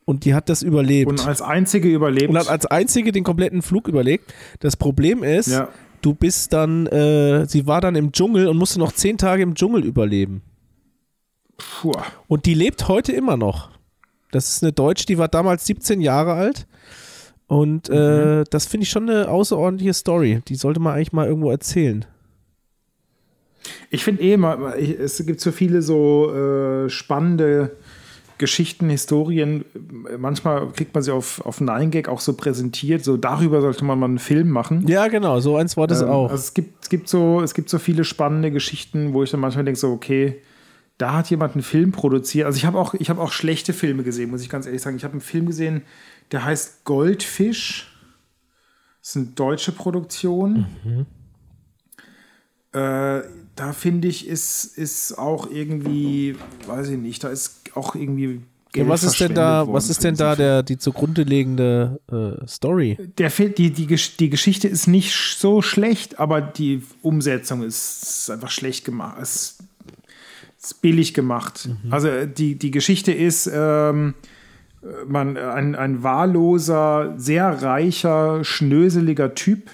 Und 0.05 0.23
die 0.23 0.33
hat 0.33 0.47
das 0.47 0.61
überlebt. 0.61 1.09
Und 1.09 1.27
als 1.27 1.41
einzige 1.41 1.89
überlebt. 1.89 2.29
Und 2.29 2.37
hat 2.37 2.47
als 2.47 2.65
einzige 2.65 3.11
den 3.11 3.25
kompletten 3.25 3.61
Flug 3.61 3.89
überlegt. 3.89 4.33
Das 4.61 4.77
Problem 4.77 5.21
ist, 5.21 5.47
ja. 5.47 5.67
du 6.01 6.13
bist 6.13 6.53
dann, 6.53 6.87
äh, 6.87 7.45
sie 7.45 7.67
war 7.67 7.81
dann 7.81 7.95
im 7.95 8.13
Dschungel 8.13 8.47
und 8.47 8.55
musste 8.55 8.79
noch 8.79 8.93
zehn 8.93 9.17
Tage 9.17 9.43
im 9.43 9.53
Dschungel 9.55 9.83
überleben. 9.83 10.43
Puh. 11.57 11.93
Und 12.27 12.45
die 12.45 12.53
lebt 12.53 12.87
heute 12.87 13.11
immer 13.11 13.37
noch. 13.37 13.69
Das 14.31 14.49
ist 14.49 14.63
eine 14.63 14.73
Deutsche, 14.73 15.05
die 15.05 15.17
war 15.17 15.27
damals 15.27 15.65
17 15.65 16.01
Jahre 16.01 16.33
alt. 16.33 16.67
Und 17.47 17.89
äh, 17.89 18.43
das 18.49 18.65
finde 18.65 18.83
ich 18.83 18.89
schon 18.89 19.09
eine 19.09 19.29
außerordentliche 19.29 19.93
Story. 19.93 20.41
Die 20.47 20.55
sollte 20.55 20.79
man 20.79 20.95
eigentlich 20.95 21.13
mal 21.13 21.27
irgendwo 21.27 21.49
erzählen. 21.49 22.05
Ich 23.89 24.03
finde 24.03 24.21
eh, 24.21 24.37
mal, 24.37 24.73
es 24.77 25.25
gibt 25.25 25.39
so 25.39 25.51
viele 25.51 25.81
so 25.81 26.33
äh, 26.33 26.89
spannende 26.89 27.71
Geschichten, 28.37 28.89
Historien. 28.89 29.65
Manchmal 30.17 30.69
kriegt 30.71 30.93
man 30.93 31.03
sie 31.03 31.11
auf, 31.13 31.43
auf 31.45 31.59
9gag 31.59 32.07
auch 32.07 32.19
so 32.19 32.33
präsentiert. 32.33 33.03
So 33.03 33.17
darüber 33.17 33.61
sollte 33.61 33.83
man 33.83 33.97
mal 33.97 34.05
einen 34.05 34.19
Film 34.19 34.49
machen. 34.49 34.85
Ja, 34.87 35.07
genau, 35.07 35.39
so 35.39 35.55
eins 35.55 35.75
war 35.77 35.87
das 35.87 36.01
Ähm, 36.01 36.09
auch. 36.09 36.29
Also 36.29 36.41
es 36.41 36.53
gibt, 36.53 36.83
es, 36.83 36.89
gibt 36.89 37.07
so, 37.07 37.41
es 37.41 37.53
gibt 37.53 37.69
so 37.69 37.79
viele 37.79 38.03
spannende 38.03 38.51
Geschichten, 38.51 39.13
wo 39.13 39.23
ich 39.23 39.31
dann 39.31 39.39
manchmal 39.39 39.65
denke, 39.65 39.79
so, 39.79 39.91
okay, 39.91 40.41
da 40.97 41.13
hat 41.13 41.29
jemand 41.29 41.53
einen 41.53 41.63
Film 41.63 41.91
produziert. 41.91 42.45
Also 42.45 42.57
ich 42.57 42.65
habe 42.65 42.77
auch, 42.79 42.93
ich 42.95 43.09
habe 43.09 43.21
auch 43.21 43.31
schlechte 43.31 43.73
Filme 43.73 44.03
gesehen, 44.03 44.31
muss 44.31 44.41
ich 44.41 44.49
ganz 44.49 44.65
ehrlich 44.65 44.81
sagen. 44.81 44.97
Ich 44.97 45.03
habe 45.03 45.13
einen 45.13 45.21
Film 45.21 45.45
gesehen, 45.45 45.83
der 46.31 46.43
heißt 46.43 46.85
Goldfisch. 46.85 47.93
Das 49.01 49.09
ist 49.09 49.17
eine 49.17 49.25
deutsche 49.27 49.71
Produktion. 49.71 50.65
Mhm. 50.83 51.05
Äh, 52.73 53.21
da 53.55 53.73
finde 53.73 54.07
ich, 54.07 54.27
ist, 54.27 54.77
ist 54.77 55.17
auch 55.17 55.49
irgendwie, 55.49 56.35
weiß 56.67 56.89
ich 56.89 56.97
nicht, 56.97 57.23
da 57.23 57.29
ist 57.29 57.61
auch 57.75 57.95
irgendwie 57.95 58.41
Ja, 58.75 58.87
was 58.87 59.03
ist 59.03 59.19
denn 59.19 59.33
da, 59.33 59.65
was 59.67 59.89
ist 59.89 60.03
denn 60.03 60.15
da 60.15 60.35
der, 60.35 60.61
die 60.63 60.77
zugrunde 60.77 61.23
liegende 61.23 61.99
äh, 62.11 62.45
Story? 62.47 62.97
Der 63.17 63.29
die, 63.29 63.71
die, 63.71 63.87
die 63.87 64.29
Geschichte 64.29 64.67
ist 64.67 64.87
nicht 64.87 65.13
so 65.13 65.61
schlecht, 65.61 66.19
aber 66.19 66.41
die 66.41 66.83
Umsetzung 67.01 67.63
ist, 67.63 68.03
ist 68.03 68.29
einfach 68.29 68.51
schlecht 68.51 68.83
gemacht. 68.83 69.17
Es 69.21 69.57
billig 70.81 71.13
gemacht. 71.13 71.69
Also 71.89 72.07
äh, 72.07 72.27
die, 72.27 72.57
die 72.57 72.71
Geschichte 72.71 73.11
ist, 73.11 73.49
ähm, 73.53 74.13
äh, 74.81 75.05
man, 75.07 75.37
ein, 75.37 75.75
ein 75.75 76.03
wahlloser, 76.03 77.13
sehr 77.17 77.61
reicher, 77.61 78.43
schnöseliger 78.43 79.35
Typ 79.35 79.69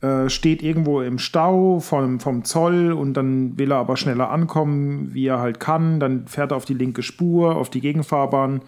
äh, 0.00 0.30
steht 0.30 0.62
irgendwo 0.62 1.02
im 1.02 1.18
Stau 1.18 1.80
vom, 1.80 2.20
vom 2.20 2.44
Zoll 2.44 2.92
und 2.92 3.14
dann 3.14 3.58
will 3.58 3.70
er 3.70 3.78
aber 3.78 3.96
schneller 3.98 4.30
ankommen, 4.30 5.12
wie 5.12 5.26
er 5.26 5.40
halt 5.40 5.60
kann. 5.60 6.00
Dann 6.00 6.26
fährt 6.26 6.52
er 6.52 6.56
auf 6.56 6.64
die 6.64 6.74
linke 6.74 7.02
Spur, 7.02 7.56
auf 7.56 7.68
die 7.68 7.82
Gegenfahrbahn 7.82 8.62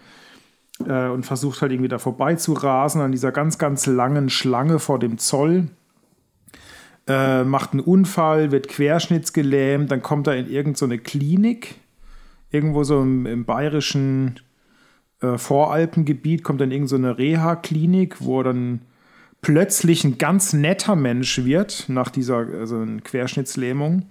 äh, 0.87 1.07
und 1.07 1.25
versucht 1.25 1.61
halt 1.61 1.71
irgendwie 1.71 1.89
da 1.89 1.97
vorbei 1.97 2.35
zu 2.35 2.53
rasen 2.53 3.01
an 3.01 3.11
dieser 3.11 3.31
ganz, 3.31 3.57
ganz 3.57 3.87
langen 3.87 4.29
Schlange 4.29 4.77
vor 4.77 4.99
dem 4.99 5.17
Zoll. 5.17 5.69
Äh, 7.05 7.43
macht 7.43 7.73
einen 7.73 7.81
Unfall, 7.81 8.51
wird 8.51 8.69
querschnittsgelähmt, 8.69 9.91
dann 9.91 10.01
kommt 10.01 10.27
er 10.27 10.37
in 10.37 10.49
irgendeine 10.49 10.95
so 10.95 11.01
Klinik, 11.03 11.75
irgendwo 12.49 12.85
so 12.85 13.01
im, 13.01 13.25
im 13.25 13.43
bayerischen 13.43 14.39
äh, 15.21 15.37
Voralpengebiet, 15.37 16.43
kommt 16.43 16.61
dann 16.61 16.71
in 16.71 16.83
irgendeine 16.83 17.09
so 17.09 17.17
Reha-Klinik, 17.17 18.21
wo 18.21 18.39
er 18.39 18.45
dann 18.45 18.81
plötzlich 19.41 20.05
ein 20.05 20.17
ganz 20.17 20.53
netter 20.53 20.95
Mensch 20.95 21.43
wird, 21.43 21.85
nach 21.89 22.09
dieser 22.09 22.37
also 22.37 22.85
Querschnittslähmung. 23.03 24.03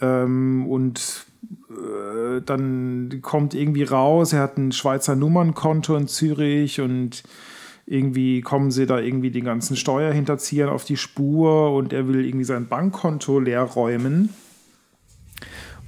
Ähm, 0.00 0.66
und 0.68 1.26
äh, 1.70 2.40
dann 2.40 3.18
kommt 3.22 3.54
irgendwie 3.54 3.82
raus, 3.82 4.32
er 4.32 4.40
hat 4.40 4.56
ein 4.58 4.72
Schweizer 4.72 5.16
Nummernkonto 5.16 5.96
in 5.96 6.06
Zürich 6.06 6.80
und 6.80 7.24
irgendwie 7.86 8.40
kommen 8.40 8.70
sie 8.70 8.86
da 8.86 8.98
irgendwie 8.98 9.30
den 9.30 9.44
ganzen 9.44 9.76
Steuerhinterziehern 9.76 10.68
auf 10.68 10.84
die 10.84 10.96
Spur 10.96 11.72
und 11.72 11.92
er 11.92 12.08
will 12.08 12.24
irgendwie 12.24 12.44
sein 12.44 12.66
Bankkonto 12.66 13.38
leer 13.38 13.62
räumen. 13.62 14.30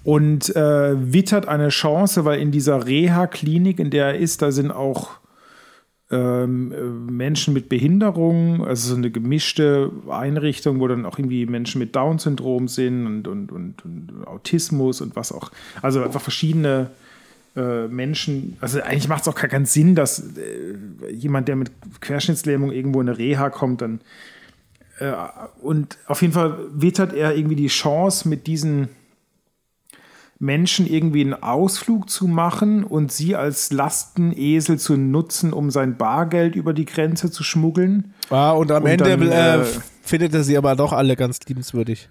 Und 0.04 0.54
äh, 0.56 1.12
wittert 1.12 1.48
eine 1.48 1.68
Chance, 1.68 2.24
weil 2.24 2.40
in 2.40 2.50
dieser 2.50 2.86
Reha-Klinik, 2.86 3.78
in 3.78 3.90
der 3.90 4.06
er 4.06 4.16
ist, 4.16 4.40
da 4.40 4.52
sind 4.52 4.70
auch 4.70 5.18
ähm, 6.10 6.72
äh, 6.72 6.80
Menschen 6.80 7.52
mit 7.52 7.68
Behinderung, 7.68 8.64
also 8.64 8.90
so 8.90 8.96
eine 8.96 9.10
gemischte 9.10 9.90
Einrichtung, 10.08 10.80
wo 10.80 10.88
dann 10.88 11.04
auch 11.04 11.18
irgendwie 11.18 11.44
Menschen 11.44 11.80
mit 11.80 11.94
Down-Syndrom 11.94 12.68
sind 12.68 13.06
und, 13.06 13.28
und, 13.28 13.52
und, 13.52 13.84
und 13.84 14.26
Autismus 14.26 15.00
und 15.00 15.16
was 15.16 15.32
auch. 15.32 15.50
Also 15.82 16.02
einfach 16.02 16.22
verschiedene 16.22 16.90
Menschen. 17.88 18.56
Also 18.60 18.80
eigentlich 18.80 19.08
macht 19.08 19.22
es 19.22 19.28
auch 19.28 19.34
gar 19.34 19.48
keinen 19.48 19.66
Sinn, 19.66 19.94
dass 19.94 20.20
äh, 20.36 21.12
jemand, 21.12 21.48
der 21.48 21.56
mit 21.56 21.70
Querschnittslähmung 22.00 22.72
irgendwo 22.72 23.00
in 23.00 23.08
eine 23.08 23.18
Reha 23.18 23.50
kommt, 23.50 23.82
dann. 23.82 24.00
Äh, 24.98 25.12
und 25.60 25.98
auf 26.06 26.22
jeden 26.22 26.34
Fall 26.34 26.58
wittert 26.72 27.12
er 27.12 27.34
irgendwie 27.36 27.56
die 27.56 27.68
Chance, 27.68 28.28
mit 28.28 28.46
diesen 28.46 28.88
Menschen 30.38 30.86
irgendwie 30.86 31.22
einen 31.22 31.34
Ausflug 31.34 32.08
zu 32.08 32.28
machen 32.28 32.84
und 32.84 33.10
sie 33.10 33.34
als 33.34 33.72
Lastenesel 33.72 34.78
zu 34.78 34.96
nutzen, 34.96 35.52
um 35.52 35.70
sein 35.70 35.96
Bargeld 35.96 36.54
über 36.54 36.72
die 36.72 36.84
Grenze 36.84 37.30
zu 37.30 37.42
schmuggeln. 37.42 38.14
Ah, 38.30 38.52
und 38.52 38.70
am 38.70 38.84
Und 38.84 38.90
Ende 38.90 39.04
dann, 39.04 39.32
äh, 39.32 39.62
äh, 39.62 39.66
findet 40.02 40.34
er 40.34 40.44
sie 40.44 40.56
aber 40.56 40.76
doch 40.76 40.92
alle 40.92 41.16
ganz 41.16 41.40
liebenswürdig. 41.46 42.08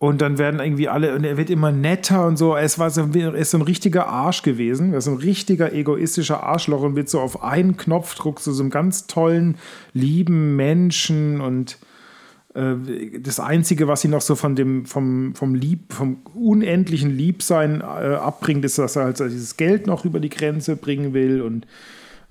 Und 0.00 0.20
dann 0.20 0.38
werden 0.38 0.60
irgendwie 0.60 0.88
alle, 0.88 1.14
und 1.16 1.24
er 1.24 1.36
wird 1.36 1.50
immer 1.50 1.72
netter 1.72 2.24
und 2.26 2.36
so. 2.36 2.56
Es 2.56 2.78
war 2.78 2.88
so, 2.88 3.08
er 3.12 3.34
ist 3.34 3.50
so 3.50 3.58
ein 3.58 3.62
richtiger 3.62 4.06
Arsch 4.06 4.42
gewesen. 4.42 4.92
Er 4.92 4.98
ist 4.98 5.06
so 5.06 5.10
ein 5.10 5.16
richtiger 5.16 5.72
egoistischer 5.72 6.44
Arschloch 6.44 6.82
und 6.82 6.94
wird 6.94 7.08
so 7.08 7.20
auf 7.20 7.42
einen 7.42 7.76
Knopfdruck 7.76 8.40
zu 8.40 8.52
so 8.52 8.62
einem 8.62 8.70
ganz 8.70 9.08
tollen, 9.08 9.56
lieben 9.94 10.54
Menschen 10.54 11.40
und 11.40 11.78
äh, 12.54 12.74
das 13.20 13.40
Einzige, 13.40 13.88
was 13.88 14.04
ihn 14.04 14.12
noch 14.12 14.20
so 14.20 14.36
von 14.36 14.54
dem, 14.54 14.86
vom, 14.86 15.34
vom 15.34 15.56
Lieb, 15.56 15.92
vom 15.92 16.18
unendlichen 16.32 17.10
Liebsein 17.10 17.80
äh, 17.80 17.84
abbringt, 17.84 18.64
ist, 18.64 18.78
dass 18.78 18.94
er 18.94 19.04
halt 19.04 19.16
so 19.16 19.24
dieses 19.24 19.56
Geld 19.56 19.88
noch 19.88 20.04
über 20.04 20.20
die 20.20 20.30
Grenze 20.30 20.76
bringen 20.76 21.12
will 21.12 21.42
und 21.42 21.66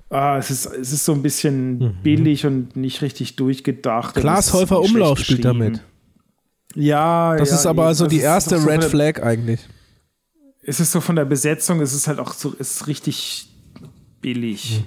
ah, 0.10 0.38
es, 0.38 0.50
ist, 0.52 0.68
es 0.68 0.94
ist 0.94 1.04
so 1.04 1.12
ein 1.12 1.22
bisschen 1.22 1.98
billig 2.02 2.46
und 2.46 2.78
nicht 2.78 3.02
richtig 3.02 3.36
durchgedacht. 3.36 4.16
Und 4.16 4.22
Klaas 4.22 4.40
es 4.40 4.48
ist 4.48 4.54
Häufer 4.54 4.78
schlecht 4.78 4.96
Umlauf 4.96 5.20
spielt 5.20 5.44
damit. 5.44 5.82
Ja, 6.80 7.36
Das 7.38 7.50
ja, 7.50 7.56
ist 7.56 7.66
aber 7.66 7.86
also 7.88 8.06
die 8.08 8.20
erste 8.20 8.60
so 8.60 8.68
Red 8.68 8.84
der- 8.84 8.90
Flag 8.90 9.24
eigentlich. 9.24 9.60
Es 10.62 10.80
ist 10.80 10.92
so 10.92 11.00
von 11.02 11.16
der 11.16 11.26
Besetzung, 11.26 11.80
es 11.82 11.94
ist 11.94 12.08
halt 12.08 12.20
auch 12.20 12.34
so, 12.34 12.54
es 12.60 12.72
ist 12.76 12.88
richtig 12.88 13.50
billig. 14.22 14.84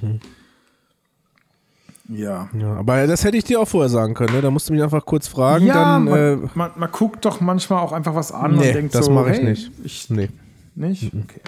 Ja. 2.09 2.49
Ja, 2.59 2.75
aber 2.75 3.07
das 3.07 3.25
hätte 3.25 3.37
ich 3.37 3.45
dir 3.45 3.61
auch 3.61 3.69
vorher 3.69 3.89
sagen 3.89 4.15
können, 4.15 4.35
ne? 4.35 4.41
Da 4.43 4.51
musst 4.51 4.69
du 4.69 4.73
mich 4.73 4.83
einfach 4.83 5.05
kurz 5.07 5.27
fragen, 5.29 5.67
ja, 5.67 5.75
dann. 5.75 6.05
man, 6.05 6.19
äh, 6.19 6.37
man, 6.55 6.71
man 6.77 6.91
guckt 6.93 7.25
doch 7.25 7.41
manchmal 7.41 7.81
auch 7.83 7.93
einfach 7.93 8.15
was 8.15 8.31
an 8.33 8.57
Nee, 8.57 8.69
und 8.69 8.75
denkt 8.75 8.95
das 8.95 9.07
so, 9.07 9.13
mache 9.13 9.31
ich 9.31 9.37
hey, 9.39 9.45
nicht. 9.45 9.71
Ich, 9.85 10.11
nee. 10.11 10.29
nicht? 10.75 11.05
Okay. 11.15 11.41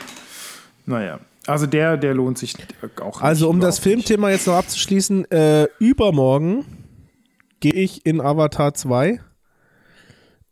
Naja. 0.87 1.19
Also 1.47 1.67
der, 1.67 1.97
der 1.97 2.15
lohnt 2.15 2.39
sich 2.39 2.55
auch 3.01 3.15
nicht. 3.17 3.23
Also 3.23 3.51
um 3.51 3.59
das. 3.61 3.81
Filmthema 3.81 4.31
jetzt 4.31 4.47
noch 4.47 4.55
abzuschließen, 4.55 5.31
äh, 5.33 5.67
übermorgen 5.81 6.65
gehe 7.61 7.73
ich 7.75 8.07
in 8.07 8.21
Avatar 8.21 8.75
2 8.75 9.21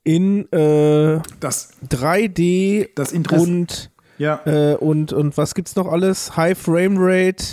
in 0.05 0.51
äh, 0.53 1.21
Das, 1.41 1.71
3D 1.89 2.89
das 2.95 3.13
Interesse. 3.13 3.43
und, 3.43 3.91
Ja, 4.19 4.41
äh, 4.47 4.75
und, 4.77 5.13
und 5.13 5.37
was 5.37 5.55
gibt's 5.55 5.77
noch 5.77 5.87
alles? 5.87 6.37
High 6.37 6.57
Frame 6.59 6.97
Rate 6.99 7.45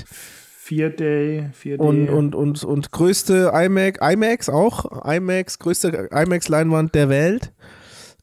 4D, 0.66 1.52
4D. 1.54 1.78
und, 1.78 2.10
und, 2.10 2.36
und, 2.36 2.64
und 2.64 2.92
größte 2.92 3.52
IMAX, 3.54 4.00
IMAX 4.02 4.50
auch, 4.50 5.06
IMAX, 5.06 5.60
größte 5.60 6.10
IMAX-Leinwand 6.12 6.94
der 6.94 7.08
Welt. 7.10 7.54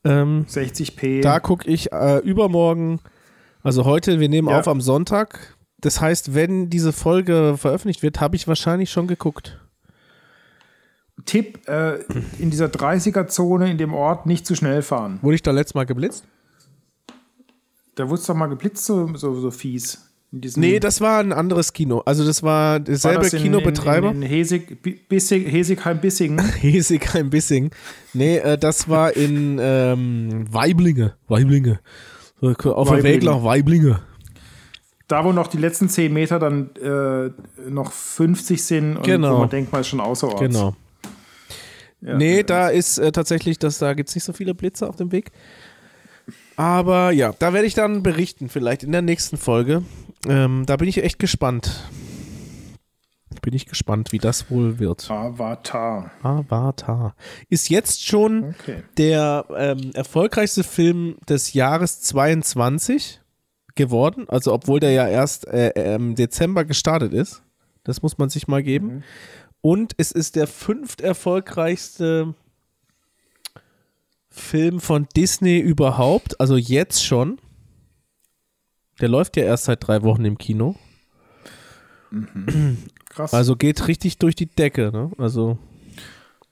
Ähm, 0.05 0.45
60p. 0.49 1.23
Da 1.23 1.41
gucke 1.41 1.69
ich 1.71 1.91
äh, 1.93 2.19
übermorgen, 2.19 3.01
also 3.63 3.87
heute, 3.87 4.21
wir 4.21 4.29
nehmen 4.29 4.49
Ja. 4.49 4.59
auf 4.61 4.69
am 4.69 4.83
Sonntag. 4.83 5.57
Das 5.81 6.01
heißt, 6.03 6.35
wenn 6.35 6.69
diese 6.69 6.93
Folge 6.93 7.55
veröffentlicht 7.57 8.03
wird, 8.03 8.21
habe 8.21 8.37
ich 8.37 8.47
wahrscheinlich 8.47 8.91
schon 8.91 9.07
geguckt. 9.07 9.59
Tipp, 11.27 11.69
äh, 11.69 12.01
in 12.39 12.51
dieser 12.51 12.67
30er-Zone 12.67 13.71
in 13.71 13.79
dem 13.79 13.95
Ort 13.95 14.27
nicht 14.27 14.47
zu 14.47 14.55
schnell 14.55 14.83
fahren. 14.83 15.19
Wurde 15.23 15.37
ich 15.37 15.43
da 15.43 15.53
letztes 15.53 15.75
Mal 15.75 15.85
geblitzt? 15.87 16.25
Da 17.95 18.09
wurde 18.09 18.21
es 18.21 18.27
doch 18.27 18.35
mal 18.35 18.47
geblitzt, 18.49 18.85
so, 18.85 19.15
so, 19.15 19.35
so 19.41 19.51
fies. 19.51 20.11
Nee, 20.57 20.81
das 20.81 21.01
war 21.01 21.21
ein 21.21 21.33
anderes 21.33 21.73
Kino. 21.73 22.01
Also 22.05 22.25
das 22.27 22.43
war 22.43 22.73
war 22.73 22.81
derselbe 22.81 23.23
das 23.23 23.35
in- 23.35 23.43
Kinobetreiber. 23.45 24.09
In, 24.11 24.17
in, 24.17 24.23
in 24.23 24.29
Hesig, 24.29 24.83
Bi- 24.83 24.99
Bissig, 25.09 25.47
Hesigheim-Bissingen. 25.51 26.41
Hesigheim 26.61 27.31
Bissing. 27.31 27.71
Nee, 28.15 28.39
äh, 28.39 28.59
das 28.59 28.89
war 28.89 29.15
in 29.17 29.59
ähm, 29.63 30.45
Weiblinge. 30.53 31.15
Weiblinge. 31.29 31.79
So, 32.41 32.49
Auf 32.49 32.59
der 32.59 32.75
Weiblinge. 32.97 33.03
Weg 33.05 33.23
nach 33.23 33.45
Weiblinge. 33.45 34.01
Da, 35.07 35.25
wo 35.25 35.31
noch 35.31 35.47
die 35.47 35.59
letzten 35.59 35.89
10 35.89 36.13
Meter 36.13 36.41
dann 36.41 36.71
äh, 36.83 37.31
noch 37.71 37.93
50 37.93 38.61
sind 38.61 38.97
und 38.97 39.05
Genau. 39.05 39.37
wo 39.37 39.39
man 39.41 39.51
denkt, 39.51 39.71
man 39.71 39.83
ist 39.83 39.87
schon 39.89 40.01
außerorts. 40.01 40.41
Genau. 40.41 40.75
Ja. 42.05 42.17
Nee, 42.17 42.43
da 42.43 42.69
ist 42.69 42.99
äh, 42.99 43.13
tatsächlich, 43.13 43.59
das, 43.59 43.79
da 43.79 43.95
gibt 43.95 44.11
es 44.11 44.15
nicht 44.15 44.25
so 44.25 44.33
viele 44.33 44.55
Blitze 44.55 44.89
auf 44.89 44.97
dem 44.97 45.11
Weg. 45.11 45.31
Aber 46.57 47.11
ja, 47.11 47.33
da 47.39 47.53
werde 47.53 47.67
ich 47.67 47.75
dann 47.75 48.03
berichten, 48.03 48.49
vielleicht 48.49 48.83
in 48.83 48.93
der 48.93 49.03
nächsten 49.03 49.37
Folge. 49.37 49.83
Ähm, 50.29 50.65
da 50.67 50.77
bin 50.77 50.89
ich 50.89 51.03
echt 51.03 51.19
gespannt. 51.19 51.83
Bin 53.43 53.53
ich 53.53 53.67
gespannt, 53.67 54.13
wie 54.13 54.19
das 54.19 54.51
wohl 54.51 54.79
wird. 54.79 55.11
Avatar. 55.11 56.11
Avatar. 56.23 57.15
Ist 57.51 57.69
jetzt 57.69 58.07
schon 58.07 58.55
Okay. 58.61 58.83
der 58.97 59.45
ähm, 59.55 59.91
erfolgreichste 59.93 60.63
Film 60.65 61.17
des 61.29 61.53
Jahres 61.53 62.01
22 62.03 63.21
geworden. 63.75 64.25
Also, 64.29 64.53
obwohl 64.53 64.81
der 64.81 64.93
ja 64.93 65.09
erst 65.09 65.47
äh, 65.49 65.71
äh, 65.71 65.97
im 65.97 66.15
Dezember 66.15 66.65
gestartet 66.65 67.13
ist. 67.13 67.43
Das 67.83 68.01
muss 68.01 68.17
man 68.17 68.31
sich 68.31 68.49
mal 68.49 68.63
geben. 68.63 69.03
Und 69.65 69.95
es 69.97 70.13
ist 70.13 70.37
der 70.37 70.47
fünft 70.47 71.01
erfolgreichste 71.01 72.35
Film 74.29 74.79
von 74.79 75.09
Disney 75.17 75.59
überhaupt. 75.59 76.39
Also 76.39 76.59
jetzt 76.59 77.03
schon. 77.03 77.39
Der 79.01 79.09
läuft 79.09 79.39
ja 79.39 79.45
erst 79.45 79.65
seit 79.65 79.87
drei 79.87 80.03
Wochen 80.03 80.27
im 80.27 80.37
Kino. 80.37 80.77
Krass. 83.09 83.33
Also 83.33 83.57
geht 83.57 83.89
richtig 83.89 84.19
durch 84.19 84.35
die 84.35 84.45
Decke. 84.45 84.91
Ne? 84.93 85.11
Also, 85.17 85.57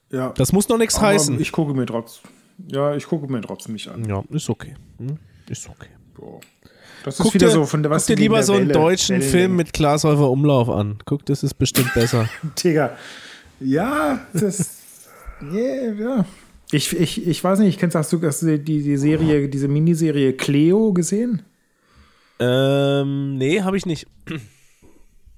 ja. 0.09 0.31
das 0.31 0.51
muss 0.51 0.67
noch 0.67 0.79
nichts 0.79 0.99
heißen. 0.99 1.39
Ich 1.39 1.51
gucke 1.51 1.75
mir 1.75 1.85
trotzdem. 1.85 2.31
Ja, 2.65 2.95
ich 2.95 3.05
gucke 3.05 3.31
mir 3.31 3.41
trotzdem 3.41 3.73
nicht 3.73 3.89
an. 3.89 4.05
Ja, 4.05 4.23
ist 4.31 4.49
okay. 4.49 4.73
Hm? 4.97 5.19
Ist 5.47 5.69
okay. 5.69 5.89
Boah. 6.15 6.39
Das 7.03 7.15
ist 7.19 7.23
Guck 7.23 7.33
wieder 7.33 7.47
dir, 7.47 7.53
so 7.53 7.65
von 7.65 7.83
der 7.83 7.91
was 7.91 8.05
guck 8.07 8.15
dir 8.15 8.21
lieber 8.21 8.43
so 8.43 8.53
einen 8.53 8.69
Welle- 8.69 8.73
deutschen 8.79 9.15
Wellenlänge. 9.15 9.31
Film 9.31 9.55
mit 9.55 9.73
Glashäufer 9.73 10.29
Umlauf 10.29 10.69
an. 10.69 10.99
Guck, 11.05 11.25
das 11.25 11.43
ist 11.43 11.55
bestimmt 11.55 11.93
besser. 11.93 12.29
Digga. 12.63 12.95
Ja, 13.59 14.25
das. 14.33 14.79
Yeah, 15.41 15.93
ja. 15.93 16.25
Ich, 16.71 16.91
ich, 16.97 17.27
ich 17.27 17.43
weiß 17.43 17.59
nicht, 17.59 17.79
kennst 17.79 17.95
hast 17.95 18.11
du 18.13 18.21
hast 18.21 18.41
du 18.41 18.57
die, 18.57 18.81
die 18.81 18.97
Serie, 18.97 19.47
diese 19.49 19.67
Miniserie 19.67 20.33
Cleo 20.33 20.93
gesehen? 20.93 21.41
Ähm, 22.39 23.37
nee, 23.37 23.61
habe 23.61 23.77
ich 23.77 23.85
nicht. 23.85 24.07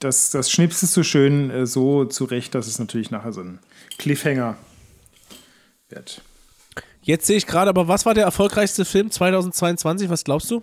Das, 0.00 0.30
das 0.30 0.50
schnipsest 0.50 0.96
du 0.96 1.02
schön 1.02 1.50
äh, 1.50 1.66
so 1.66 2.04
zurecht, 2.06 2.54
dass 2.54 2.66
es 2.66 2.78
natürlich 2.78 3.10
nachher 3.10 3.32
so 3.32 3.40
ein 3.42 3.58
Cliffhanger 3.98 4.56
wird. 5.88 6.22
Jetzt 7.02 7.26
sehe 7.26 7.36
ich 7.36 7.46
gerade, 7.46 7.70
aber 7.70 7.88
was 7.88 8.04
war 8.06 8.14
der 8.14 8.24
erfolgreichste 8.24 8.84
Film 8.84 9.10
2022? 9.10 10.10
Was 10.10 10.24
glaubst 10.24 10.50
du? 10.50 10.62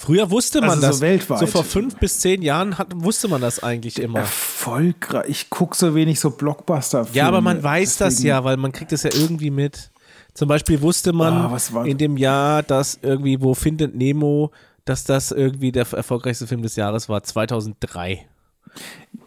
Früher 0.00 0.30
wusste 0.30 0.60
man 0.60 0.70
Also 0.70 0.80
so 0.82 0.86
das. 0.88 1.00
weltweit. 1.00 1.38
So 1.40 1.46
vor 1.48 1.64
fünf 1.64 1.96
bis 1.96 2.20
zehn 2.20 2.40
Jahren 2.42 2.78
hat, 2.78 2.88
wusste 2.94 3.26
man 3.26 3.40
das 3.40 3.62
eigentlich 3.62 3.98
immer. 4.00 4.20
Erfolgreich. 4.20 5.26
Ich 5.28 5.50
gucke 5.50 5.76
so 5.76 5.94
wenig 5.94 6.20
so 6.20 6.30
blockbuster 6.30 7.06
Ja, 7.12 7.26
aber 7.26 7.40
man 7.40 7.60
weiß 7.62 7.96
das 7.96 8.14
deswegen- 8.14 8.28
ja, 8.28 8.44
weil 8.44 8.56
man 8.58 8.70
kriegt 8.70 8.92
das 8.92 9.02
ja 9.02 9.10
irgendwie 9.12 9.50
mit. 9.50 9.90
Zum 10.34 10.48
Beispiel 10.48 10.80
wusste 10.82 11.12
man 11.12 11.32
Ah, 11.34 11.82
in 11.84 11.98
dem 11.98 12.16
Jahr, 12.16 12.62
dass 12.62 13.00
irgendwie, 13.02 13.40
wo 13.40 13.54
findet 13.54 13.96
Nemo, 13.96 14.52
dass 14.84 15.02
das 15.02 15.32
irgendwie 15.32 15.72
der 15.72 15.84
erfolgreichste 15.90 16.46
Film 16.46 16.62
des 16.62 16.76
Jahres 16.76 17.08
war, 17.08 17.22
2003. 17.24 18.24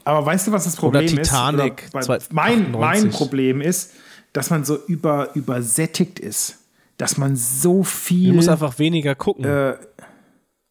Aber 0.06 0.26
weißt 0.26 0.48
du, 0.48 0.52
was 0.54 0.64
das 0.64 0.78
Problem 0.78 1.06
Titanic, 1.06 1.84
ist? 1.94 1.96
Oder 2.10 2.20
mein, 2.32 2.72
mein 2.72 2.84
98. 2.84 3.12
Problem 3.12 3.60
ist, 3.60 3.92
dass 4.32 4.50
man 4.50 4.64
so 4.64 4.78
über, 4.88 5.36
übersättigt 5.36 6.20
ist. 6.20 6.60
Dass 6.98 7.18
man 7.18 7.36
so 7.36 7.78
Du 7.80 7.84
viel. 7.84 8.32
musst 8.34 8.48
einfach 8.48 8.78
weniger 8.78 9.16
gucken. 9.16 9.44
äh, 9.44 9.74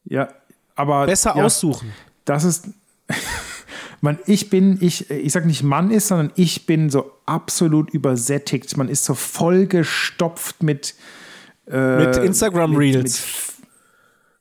ja, 0.04 0.28
aber. 0.74 1.06
Besser 1.06 1.34
ja, 1.36 1.44
aussuchen. 1.44 1.92
Das 2.24 2.44
ist. 2.44 2.68
Man, 4.02 4.18
ich 4.24 4.48
bin, 4.48 4.78
ich, 4.80 5.10
ich 5.10 5.30
sag 5.30 5.44
nicht 5.44 5.62
Mann 5.62 5.90
ist, 5.90 6.08
sondern 6.08 6.32
ich 6.34 6.64
bin 6.64 6.88
so 6.88 7.12
absolut 7.26 7.90
übersättigt. 7.90 8.74
Man 8.78 8.88
ist 8.88 9.04
so 9.04 9.12
vollgestopft 9.12 10.62
mit 10.62 10.94
äh, 11.70 12.06
Mit 12.06 12.16
Instagram 12.16 12.76
Reels. 12.76 13.22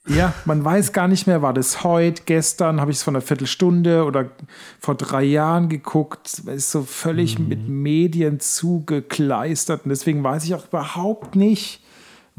Mit, 0.06 0.16
ja, 0.18 0.34
man 0.46 0.64
weiß 0.64 0.94
gar 0.94 1.08
nicht 1.08 1.28
mehr, 1.28 1.42
war 1.42 1.54
das 1.54 1.84
heute, 1.84 2.24
gestern, 2.26 2.82
habe 2.82 2.90
ich 2.92 2.98
es 2.98 3.04
vor 3.04 3.12
einer 3.12 3.22
Viertelstunde 3.22 4.06
oder 4.06 4.32
vor 4.80 4.96
drei 4.96 5.24
Jahren 5.24 5.70
geguckt. 5.70 6.42
Ist 6.48 6.72
so 6.72 6.84
völlig 6.84 7.38
Mhm. 7.38 7.48
mit 7.48 7.68
Medien 7.68 8.40
zugekleistert 8.40 9.84
und 9.84 9.90
deswegen 9.90 10.24
weiß 10.24 10.46
ich 10.46 10.56
auch 10.56 10.68
überhaupt 10.68 11.36
nicht, 11.36 11.84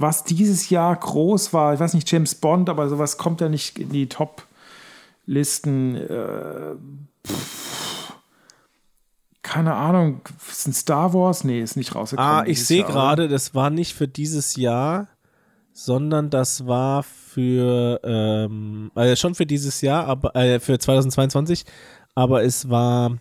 was 0.00 0.24
dieses 0.24 0.70
Jahr 0.70 0.96
groß 0.96 1.52
war. 1.52 1.74
Ich 1.74 1.80
weiß 1.80 1.94
nicht, 1.94 2.10
James 2.10 2.34
Bond, 2.34 2.68
aber 2.68 2.88
sowas 2.88 3.18
kommt 3.18 3.40
ja 3.40 3.48
nicht 3.48 3.78
in 3.78 3.90
die 3.90 4.08
Top-Listen. 4.08 5.96
Äh, 5.96 6.76
keine 9.42 9.74
Ahnung, 9.74 10.20
ist 10.48 10.68
ein 10.68 10.72
Star 10.72 11.12
Wars? 11.12 11.44
Nee, 11.44 11.60
ist 11.60 11.76
nicht 11.76 11.94
rausgekommen. 11.94 12.30
Ah, 12.30 12.44
ich 12.46 12.64
sehe 12.64 12.84
gerade, 12.84 13.28
das 13.28 13.54
war 13.54 13.70
nicht 13.70 13.94
für 13.94 14.06
dieses 14.06 14.56
Jahr, 14.56 15.08
sondern 15.72 16.30
das 16.30 16.66
war 16.66 17.02
für, 17.02 18.00
ähm, 18.04 18.90
äh, 18.94 19.16
schon 19.16 19.34
für 19.34 19.46
dieses 19.46 19.80
Jahr, 19.80 20.06
aber 20.06 20.36
äh, 20.36 20.60
für 20.60 20.78
2022, 20.78 21.64
aber 22.14 22.44
es 22.44 22.68
war, 22.68 23.16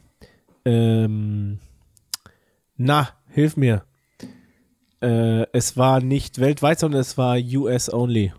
ähm, 0.65 1.60
na, 2.77 3.10
hilf 3.30 3.57
mir. 3.57 3.84
Äh, 5.01 5.45
es 5.53 5.77
war 5.77 6.01
nicht 6.01 6.39
weltweit, 6.39 6.80
sondern 6.80 7.01
es 7.01 7.17
war 7.17 7.38
US 7.38 7.91
only. 7.91 8.34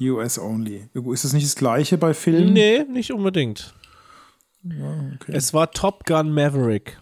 US 0.00 0.38
only. 0.38 0.88
Ist 1.12 1.24
das 1.24 1.32
nicht 1.32 1.46
das 1.46 1.54
gleiche 1.54 1.98
bei 1.98 2.14
Filmen? 2.14 2.52
Nee, 2.52 2.84
nicht 2.84 3.12
unbedingt. 3.12 3.74
Okay. 4.64 5.32
Es 5.32 5.54
war 5.54 5.70
Top 5.70 6.04
Gun 6.04 6.32
Maverick. 6.32 6.98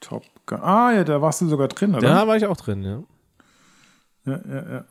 Top 0.00 0.24
Gun. 0.46 0.60
Ah, 0.60 0.92
ja, 0.92 1.04
da 1.04 1.20
warst 1.20 1.40
du 1.40 1.48
sogar 1.48 1.68
drin, 1.68 1.94
oder? 1.94 2.08
Da 2.08 2.26
war 2.26 2.36
ich 2.36 2.46
auch 2.46 2.56
drin, 2.56 2.82
ja. 2.82 3.02
Ja, 4.24 4.40
ja, 4.48 4.72
ja. 4.72 4.84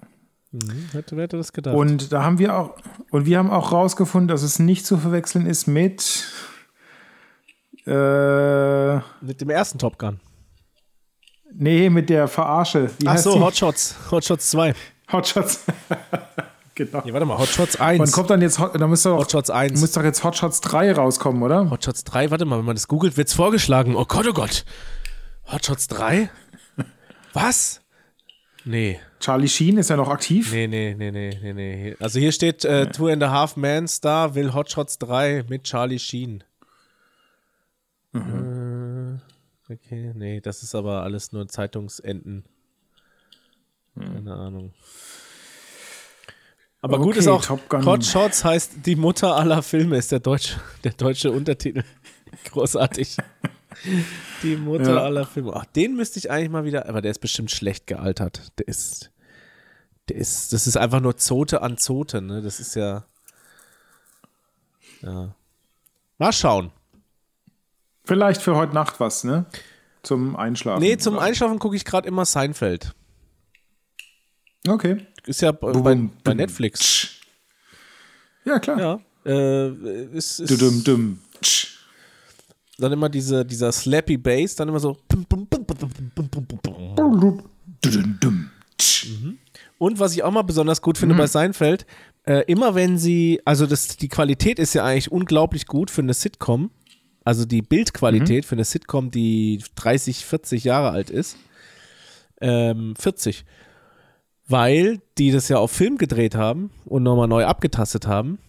Mhm. 0.52 0.90
Hätte, 0.92 1.16
wer 1.18 1.24
hätte 1.24 1.38
das 1.38 1.52
gedacht? 1.52 1.76
Und 1.76 2.14
da 2.14 2.24
haben 2.24 2.40
wir 2.40 2.56
auch, 2.56 2.78
und 3.12 3.26
wir 3.26 3.38
haben 3.38 3.50
auch 3.50 3.72
rausgefunden, 3.72 4.28
dass 4.28 4.44
es 4.44 4.60
nicht 4.60 4.86
zu 4.86 4.98
verwechseln 4.98 5.46
ist 5.46 5.68
mit 5.68 6.26
äh, 7.86 8.96
Mit 9.22 9.42
dem 9.42 9.50
ersten 9.50 9.80
Top 9.80 9.98
Gun. 9.98 10.20
Nee, 11.54 11.90
mit 11.90 12.10
der 12.10 12.28
Verarsche. 12.28 12.90
Wie 13.00 13.08
Ach 13.08 13.18
so, 13.18 13.34
die? 13.36 13.40
Hot 13.40 13.56
Shots. 13.56 13.96
Hot 14.12 14.24
Shots 14.26 14.50
2. 14.52 14.74
Hotshots. 15.12 15.64
genau. 16.76 17.02
Nee, 17.06 17.14
warte 17.14 17.26
mal, 17.26 17.38
Hot 17.38 17.48
Shots 17.48 17.80
1. 17.80 18.00
Wann 18.00 18.12
kommt 18.12 18.30
dann 18.30 18.42
jetzt, 18.42 18.60
Hot- 18.60 18.80
da 18.80 18.88
müsste 18.88 19.10
doch, 19.10 19.20
Hot 19.20 19.32
Shots 19.32 19.50
1. 19.50 19.80
muss 19.80 19.92
doch 19.94 20.04
jetzt 20.04 20.24
Hotshots 20.24 20.60
3 20.62 20.94
rauskommen, 20.94 21.42
oder? 21.44 21.70
Hot 21.70 21.84
Shots 21.84 22.04
3, 22.04 22.30
warte 22.32 22.46
mal, 22.46 22.58
wenn 22.60 22.66
man 22.66 22.76
das 22.76 22.88
googelt, 22.88 23.16
wird's 23.18 23.34
vorgeschlagen. 23.34 23.96
Oh 23.96 24.06
Gott, 24.06 24.28
oh 24.28 24.34
Gott. 24.34 24.66
Hot 25.52 25.66
Shots 25.66 25.88
3? 25.88 26.30
Was? 27.34 27.82
Nee, 28.66 29.00
Charlie 29.22 29.48
Sheen 29.48 29.78
ist 29.78 29.90
ja 29.90 29.96
noch 29.96 30.10
aktiv. 30.10 30.52
nee, 30.52 30.68
nee, 30.68 30.94
nee, 30.94 31.10
nee, 31.12 31.40
nee, 31.42 31.54
nee. 31.54 31.96
Also 32.02 32.20
hier 32.20 32.34
steht 32.34 32.66
äh, 32.66 32.88
Two 32.92 33.08
and 33.08 33.24
a 33.24 33.32
Half 33.32 33.56
Man 33.56 33.88
Star 33.88 34.36
will 34.36 34.54
Hot 34.54 34.70
Shots 34.70 34.98
3 35.00 35.46
mit 35.48 35.64
Charlie 35.64 36.00
Sheen. 36.00 36.44
Mhm. 38.12 38.22
Äh, 38.22 38.87
okay, 39.70 40.14
nee, 40.16 40.42
das 40.42 40.64
ist 40.64 40.76
aber 40.76 41.04
alles 41.04 41.32
nur 41.32 41.48
Zeitungsenden. 41.48 42.44
Keine 44.00 44.34
Ahnung. 44.36 44.74
Aber 46.82 46.98
gut 47.00 47.10
Okay, 47.10 47.20
ist 47.20 47.28
auch, 47.28 47.44
Top 47.44 47.68
Gun. 47.70 47.86
Hot 47.86 48.06
Shots 48.06 48.46
heißt 48.46 48.86
die 48.86 48.96
Mutter 48.96 49.36
aller 49.36 49.64
Filme, 49.64 49.98
ist 49.98 50.12
der 50.12 50.20
deutsche, 50.20 50.60
der 50.84 50.94
deutsche 50.94 51.32
Untertitel. 51.32 51.84
Großartig. 52.52 53.18
Die 54.44 54.56
Mutter 54.56 54.96
Ja. 54.96 55.04
aller 55.04 55.26
Filme. 55.26 55.54
Ach, 55.56 55.66
den 55.66 55.96
müsste 55.96 56.20
ich 56.20 56.30
eigentlich 56.30 56.50
mal 56.50 56.66
wieder, 56.66 56.88
aber 56.88 57.02
der 57.02 57.12
ist 57.12 57.20
bestimmt 57.20 57.52
schlecht 57.52 57.88
gealtert. 57.88 58.52
Der 58.60 58.68
ist, 58.68 59.12
der 60.10 60.18
ist, 60.18 60.54
das 60.54 60.68
ist 60.68 60.78
einfach 60.78 61.00
nur 61.00 61.18
Zote 61.18 61.62
an 61.62 61.78
Zote, 61.78 62.22
ne? 62.22 62.42
Das 62.42 62.60
ist 62.60 62.76
ja. 62.76 63.06
Ja. 65.02 65.36
Mal 66.18 66.34
schauen. 66.34 66.72
Vielleicht 68.08 68.42
für 68.42 68.56
heute 68.56 68.74
Nacht 68.74 69.02
was, 69.02 69.26
ne? 69.26 69.46
Zum 70.02 70.38
Einschlafen. 70.38 70.82
Nee, 70.82 70.98
zum 70.98 71.20
Einschlafen 71.20 71.60
gucke 71.60 71.76
ich 71.76 71.84
gerade 71.84 72.08
immer 72.08 72.24
Seinfeld. 72.24 72.94
Okay. 74.66 75.06
Ist 75.26 75.42
ja 75.42 75.52
bei, 75.52 75.74
bei, 75.74 76.10
bei 76.24 76.34
Netflix. 76.34 77.10
Ja, 78.46 78.60
klar. 78.60 78.80
Ja. 78.80 79.00
Äh, 79.26 80.06
ist, 80.14 80.40
ist 80.40 80.62
Dum, 80.62 80.84
dum. 80.86 81.20
dann 82.78 82.94
immer 82.94 83.10
diese, 83.10 83.46
dieser 83.46 83.74
Slappy 83.74 84.18
Bass, 84.18 84.56
dann 84.56 84.70
immer 84.70 84.80
so. 84.80 84.98
Dum. 85.10 85.26
Und 89.78 90.00
was 90.00 90.14
ich 90.14 90.24
auch 90.24 90.32
mal 90.32 90.44
besonders 90.44 90.82
gut 90.82 90.98
finde 90.98 91.16
bei 91.16 91.28
Seinfeld, 91.28 91.86
äh, 92.24 92.44
immer 92.48 92.74
wenn 92.74 92.98
sie, 92.98 93.42
also 93.44 93.66
das, 93.66 93.98
die 93.98 94.08
Qualität 94.08 94.60
ist 94.60 94.74
ja 94.74 94.86
eigentlich 94.86 95.12
unglaublich 95.12 95.66
gut 95.66 95.92
für 95.92 96.02
eine 96.02 96.14
Sitcom. 96.14 96.72
Also 97.28 97.44
die 97.44 97.62
Bildqualität 97.62 98.46
für 98.46 98.56
eine 98.56 98.64
Sitcom, 98.64 99.12
die 99.12 99.62
30, 99.76 100.24
40 100.24 100.64
Jahre 100.64 100.92
alt 100.92 101.10
ist. 101.10 101.36
Ähm, 102.40 102.94
40. 102.98 103.44
Weil 104.48 105.02
die 105.18 105.32
das 105.32 105.50
ja 105.50 105.58
auf 105.58 105.70
Film 105.70 105.98
gedreht 105.98 106.36
haben 106.36 106.72
und 106.86 107.04
nochmal 107.04 107.28
neu 107.28 107.44
abgetastet 107.44 108.08
haben. 108.08 108.40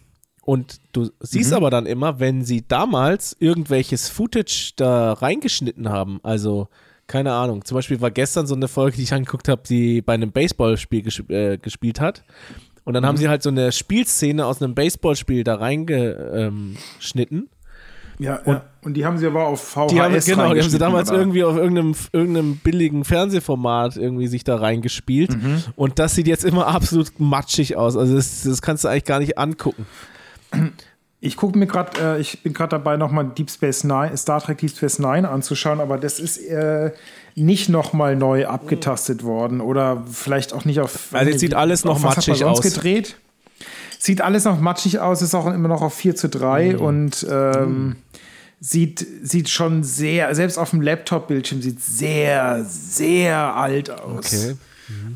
Und 0.43 0.77
du 0.93 1.11
siehst 1.19 1.53
aber 1.55 1.71
dann 1.71 1.87
immer, 1.87 2.21
wenn 2.21 2.45
sie 2.45 2.69
damals 2.69 3.37
irgendwelches 3.41 4.11
Footage 4.11 4.75
da 4.77 5.13
reingeschnitten 5.13 5.89
haben, 5.89 6.21
also 6.23 6.69
keine 7.09 7.33
Ahnung, 7.33 7.65
zum 7.65 7.75
Beispiel 7.75 8.01
war 8.01 8.13
gestern 8.13 8.47
so 8.47 8.55
eine 8.55 8.69
Folge, 8.69 8.99
die 8.99 9.03
ich 9.03 9.13
angeguckt 9.13 9.49
habe, 9.49 9.63
die 9.69 10.03
bei 10.03 10.15
einem 10.15 10.31
Baseballspiel 10.31 11.03
gesp 11.03 11.29
äh, 11.31 11.59
gespielt 11.59 12.01
hat. 12.01 12.23
Und 12.85 12.95
dann 12.95 13.05
haben 13.05 13.17
sie 13.17 13.29
halt 13.29 13.43
so 13.43 13.51
eine 13.51 13.73
Spielszene 13.73 14.47
aus 14.47 14.63
einem 14.63 14.77
Baseballspiel 14.77 15.43
da 15.43 15.57
reingeschnitten. 15.57 17.49
Ja, 18.19 18.41
ja. 18.47 18.63
Und 18.83 18.95
die 18.95 19.05
haben 19.05 19.19
sie 19.19 19.27
aber 19.27 19.47
auf 19.47 19.63
VHS 19.63 19.87
Die 19.91 20.01
haben, 20.01 20.13
genau, 20.25 20.55
die 20.55 20.61
haben 20.61 20.71
sie 20.71 20.79
damals 20.79 21.11
oder? 21.11 21.19
irgendwie 21.19 21.45
auf 21.45 21.57
irgendeinem, 21.57 21.95
irgendeinem 22.13 22.57
billigen 22.57 23.05
Fernsehformat 23.05 23.97
irgendwie 23.97 24.27
sich 24.29 24.45
da 24.45 24.57
reingespielt. 24.57 25.31
Mhm. 25.41 25.63
Und 25.77 25.99
das 25.99 26.15
sieht 26.15 26.27
jetzt 26.27 26.45
immer 26.45 26.67
absolut 26.67 27.19
matschig 27.21 27.77
aus. 27.77 27.97
Also 27.97 28.17
das, 28.17 28.43
das 28.43 28.63
kannst 28.63 28.85
du 28.85 28.89
eigentlich 28.89 29.05
gar 29.05 29.21
nicht 29.21 29.39
angucken. 29.39 29.87
Ich 31.21 31.37
gucke 31.37 31.59
mir 31.59 31.67
gerade, 31.67 32.01
äh, 32.01 32.21
ich 32.21 32.43
bin 32.43 32.53
gerade 32.53 32.71
dabei, 32.71 32.97
nochmal 32.97 33.27
Deep 33.37 33.51
Space 33.51 33.83
Nine, 33.85 34.17
Star 34.17 34.41
Trek 34.41 34.59
Deep 34.59 34.71
Space 34.71 34.99
Nine 35.01 35.29
anzuschauen, 35.29 35.81
aber 35.81 35.99
das 35.99 36.21
ist 36.21 36.39
äh, 36.39 36.93
nicht 37.35 37.69
nochmal 37.69 38.15
neu 38.15 38.47
abgetastet 38.47 39.25
worden 39.25 39.61
oder 39.61 40.05
vielleicht 40.11 40.53
auch 40.53 40.65
nicht 40.65 40.79
auf. 40.81 41.09
Also 41.13 41.31
jetzt 41.31 41.41
sieht 41.41 41.55
alles 41.55 41.85
noch 41.85 41.99
matschig 42.01 42.45
aus. 42.45 42.61
gedreht. 42.63 43.17
Sieht 44.01 44.21
alles 44.21 44.45
noch 44.45 44.61
matschig 44.61 45.01
aus, 45.01 45.21
ist 45.23 45.35
auch 45.35 45.47
immer 45.53 45.67
noch 45.67 45.83
auf 45.83 45.93
4 45.93 46.15
zu 46.15 46.29
3 46.29 46.75
Mhm. 46.75 46.81
und 46.81 47.27
ähm, 47.29 47.97
sieht, 48.61 49.07
sieht 49.23 49.49
schon 49.49 49.83
sehr, 49.85 50.35
selbst 50.35 50.59
auf 50.59 50.71
dem 50.71 50.81
Laptop-Bildschirm 50.83 51.63
sieht 51.63 51.81
sehr, 51.81 52.65
sehr 52.65 53.37
alt 53.57 53.91
aus. 53.91 54.55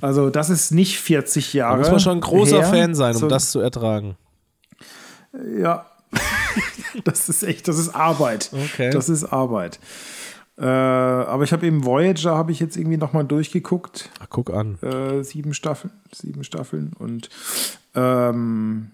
Also 0.01 0.31
das 0.31 0.51
ist 0.51 0.71
nicht 0.73 0.99
40 1.01 1.55
Jahre. 1.55 1.75
Da 1.77 1.79
muss 1.81 1.91
man 1.91 2.01
schon 2.01 2.19
ein 2.19 2.21
großer 2.21 2.59
her. 2.61 2.69
Fan 2.69 2.95
sein, 2.95 3.15
um 3.15 3.21
So- 3.23 3.29
das 3.29 3.51
zu 3.51 3.61
ertragen. 3.61 4.17
Ja. 5.59 5.87
das 7.05 7.29
ist 7.31 7.43
echt, 7.43 7.67
das 7.69 7.79
ist 7.79 7.89
Arbeit. 7.95 8.51
Okay. 8.53 8.91
Das 8.91 9.09
ist 9.09 9.25
Arbeit. 9.25 9.79
Äh, 10.59 10.67
aber 10.67 11.45
ich 11.45 11.53
habe 11.55 11.67
eben 11.67 11.85
Voyager, 11.85 12.37
habe 12.37 12.53
ich 12.53 12.61
jetzt 12.61 12.77
irgendwie 12.77 12.99
nochmal 12.99 13.25
durchgeguckt. 13.25 14.11
Ach, 14.21 14.27
guck 14.29 14.51
an. 14.53 14.79
Äh, 14.83 15.25
sieben 15.25 15.55
Staffeln, 15.55 15.93
sieben 16.15 16.45
Staffeln. 16.45 16.93
Und 16.99 17.31
ähm, 17.95 18.91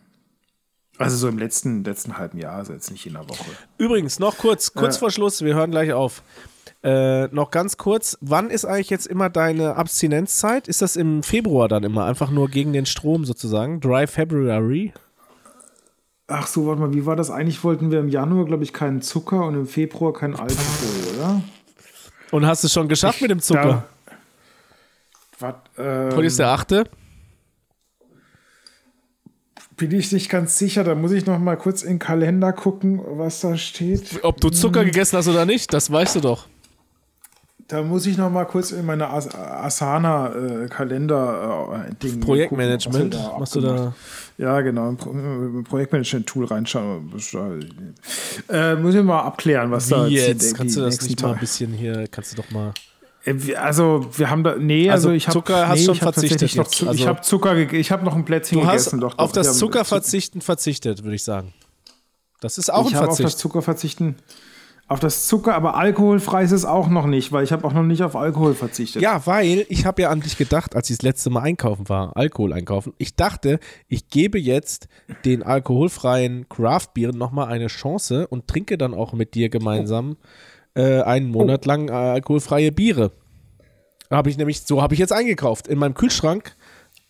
also 0.98 1.16
so 1.16 1.28
im 1.28 1.38
letzten, 1.38 1.84
letzten 1.84 2.18
halben 2.18 2.38
Jahr, 2.38 2.54
also 2.56 2.72
jetzt 2.72 2.90
nicht 2.90 3.06
in 3.06 3.14
der 3.14 3.28
Woche. 3.28 3.44
Übrigens, 3.78 4.18
noch 4.18 4.36
kurz, 4.38 4.74
kurz 4.74 4.96
Äh. 4.96 4.98
vor 5.00 5.10
Schluss, 5.10 5.42
wir 5.42 5.54
hören 5.54 5.70
gleich 5.70 5.92
auf. 5.92 6.22
Äh, 6.82 7.26
noch 7.28 7.50
ganz 7.50 7.76
kurz, 7.76 8.16
wann 8.20 8.50
ist 8.50 8.64
eigentlich 8.64 8.90
jetzt 8.90 9.06
immer 9.06 9.30
deine 9.30 9.74
Abstinenzzeit? 9.76 10.68
Ist 10.68 10.80
das 10.80 10.94
im 10.96 11.22
Februar 11.22 11.66
dann 11.68 11.82
immer? 11.82 12.04
Einfach 12.04 12.30
nur 12.30 12.48
gegen 12.48 12.72
den 12.72 12.86
Strom 12.86 13.24
sozusagen? 13.24 13.80
Dry 13.80 14.06
February? 14.06 14.92
Ach 16.28 16.46
so, 16.46 16.66
warte 16.66 16.80
mal, 16.80 16.92
wie 16.92 17.06
war 17.06 17.16
das? 17.16 17.30
Eigentlich 17.30 17.64
wollten 17.64 17.90
wir 17.90 17.98
im 18.00 18.08
Januar, 18.08 18.44
glaube 18.44 18.62
ich, 18.62 18.72
keinen 18.72 19.00
Zucker 19.02 19.46
und 19.46 19.54
im 19.54 19.66
Februar 19.66 20.12
keinen 20.12 20.34
Alkohol, 20.36 21.16
oder? 21.16 21.40
Und 22.30 22.46
hast 22.46 22.62
du 22.62 22.66
es 22.66 22.72
schon 22.72 22.86
geschafft 22.88 23.22
mit 23.22 23.30
dem 23.30 23.40
Zucker? 23.40 23.84
Da, 24.06 24.14
wat, 25.38 25.62
ähm, 25.78 26.10
Heute 26.14 26.26
ist 26.26 26.38
der 26.38 26.48
achte. 26.48 26.84
Bin 29.78 29.90
ich 29.92 30.12
nicht 30.12 30.28
ganz 30.28 30.58
sicher, 30.58 30.84
da 30.84 30.94
muss 30.94 31.12
ich 31.12 31.24
noch 31.24 31.38
mal 31.38 31.56
kurz 31.56 31.82
in 31.82 31.94
den 31.94 31.98
Kalender 31.98 32.52
gucken, 32.52 33.00
was 33.18 33.40
da 33.40 33.56
steht. 33.56 34.20
Ob 34.22 34.38
du 34.40 34.50
Zucker 34.50 34.84
gegessen 34.84 35.16
hast 35.16 35.28
oder 35.28 35.46
nicht, 35.46 35.72
das 35.72 35.90
weißt 35.90 36.16
du 36.16 36.20
doch. 36.20 36.46
Da 37.68 37.82
muss 37.82 38.06
ich 38.06 38.16
noch 38.16 38.30
mal 38.30 38.46
kurz 38.46 38.72
in 38.72 38.86
meine 38.86 39.10
As 39.10 39.28
Asana-Kalender 39.34 41.86
äh, 41.90 41.94
Ding 42.02 42.18
Projektmanagement, 42.20 43.12
gucken, 43.14 43.28
was 43.28 43.32
wir 43.32 43.38
machst 43.38 43.54
du 43.56 43.60
da? 43.60 43.94
Ja, 44.38 44.60
genau, 44.62 44.92
Pro 44.92 45.12
Projektmanagement-Tool 45.68 46.46
reinschauen. 46.46 47.12
Äh, 48.48 48.74
muss 48.76 48.94
ich 48.94 49.02
mal 49.02 49.20
abklären, 49.20 49.70
was 49.70 49.88
da 49.88 50.06
Wie 50.08 50.14
jetzt 50.14 50.28
jetzt? 50.28 50.50
die- 50.50 50.54
Kannst 50.56 50.76
du 50.76 50.80
das 50.80 51.00
nicht 51.02 51.20
mal 51.22 51.34
ein 51.34 51.40
bisschen 51.40 51.72
hier, 51.72 52.06
kannst 52.10 52.32
du 52.32 52.36
doch 52.42 52.50
mal. 52.50 52.72
Äh, 53.24 53.54
Also, 53.56 54.06
wir 54.16 54.30
haben 54.30 54.44
da. 54.44 54.56
Nee, 54.56 54.90
Also 54.90 55.08
also, 55.08 55.16
ich 55.16 55.26
habe. 55.28 55.38
Zucker 55.38 55.68
hast 55.68 55.78
nee, 55.80 55.84
schon 55.86 55.94
ich 55.94 56.00
verzichtet 56.00 56.56
Noch, 56.56 56.66
Also- 56.66 56.90
ich 56.92 57.06
habe 57.06 57.20
Zucker 57.22 57.56
Ich 57.72 57.90
habe 57.90 58.04
noch 58.04 58.14
ein 58.14 58.24
Plätzchen 58.24 58.60
Du 58.60 58.66
hast 58.66 58.84
gegessen. 58.84 59.00
Doch, 59.00 59.18
auf 59.18 59.30
doch, 59.32 59.36
wir 59.36 59.42
das 59.42 59.58
Zuckerverzichten 59.58 60.40
verzichtet, 60.40 61.02
würde 61.04 61.16
ich 61.16 61.24
sagen. 61.24 61.52
Das 62.40 62.58
ist 62.58 62.72
auch 62.72 62.86
ich 62.86 62.92
ein 62.94 63.00
habe 63.00 63.08
auf 63.08 63.16
das 63.16 63.20
Verzicht. 63.20 63.38
Zucker 63.38 63.62
verzichten. 63.62 64.16
Auf 64.90 65.00
das 65.00 65.26
Zucker, 65.26 65.54
aber 65.54 65.74
alkoholfrei 65.74 66.44
ist 66.44 66.52
es 66.52 66.64
auch 66.64 66.88
noch 66.88 67.06
nicht, 67.06 67.30
weil 67.30 67.44
ich 67.44 67.52
habe 67.52 67.66
auch 67.66 67.74
noch 67.74 67.82
nicht 67.82 68.02
auf 68.02 68.16
Alkohol 68.16 68.54
verzichtet. 68.54 69.02
Ja, 69.02 69.26
weil 69.26 69.66
ich 69.68 69.84
habe 69.84 70.00
ja 70.00 70.08
an 70.08 70.22
dich 70.22 70.38
gedacht, 70.38 70.74
als 70.74 70.88
ich 70.88 70.96
das 70.96 71.02
letzte 71.02 71.28
Mal 71.28 71.42
einkaufen 71.42 71.90
war, 71.90 72.16
Alkohol 72.16 72.54
einkaufen. 72.54 72.94
Ich 72.96 73.14
dachte, 73.14 73.60
ich 73.88 74.08
gebe 74.08 74.38
jetzt 74.38 74.88
den 75.26 75.42
alkoholfreien 75.42 76.48
Craft-Bieren 76.48 77.18
nochmal 77.18 77.48
eine 77.48 77.66
Chance 77.66 78.28
und 78.28 78.48
trinke 78.48 78.78
dann 78.78 78.94
auch 78.94 79.12
mit 79.12 79.34
dir 79.34 79.50
gemeinsam 79.50 80.16
äh, 80.78 81.02
einen 81.02 81.30
Monat 81.30 81.66
lang 81.66 81.88
äh, 81.88 81.92
alkoholfreie 81.92 82.70
Biere. 82.72 83.10
Habe 84.10 84.30
ich 84.30 84.38
nämlich, 84.38 84.62
so 84.62 84.80
habe 84.80 84.94
ich 84.94 85.00
jetzt 85.00 85.12
eingekauft. 85.12 85.66
In 85.68 85.78
meinem 85.78 85.94
Kühlschrank. 85.94 86.54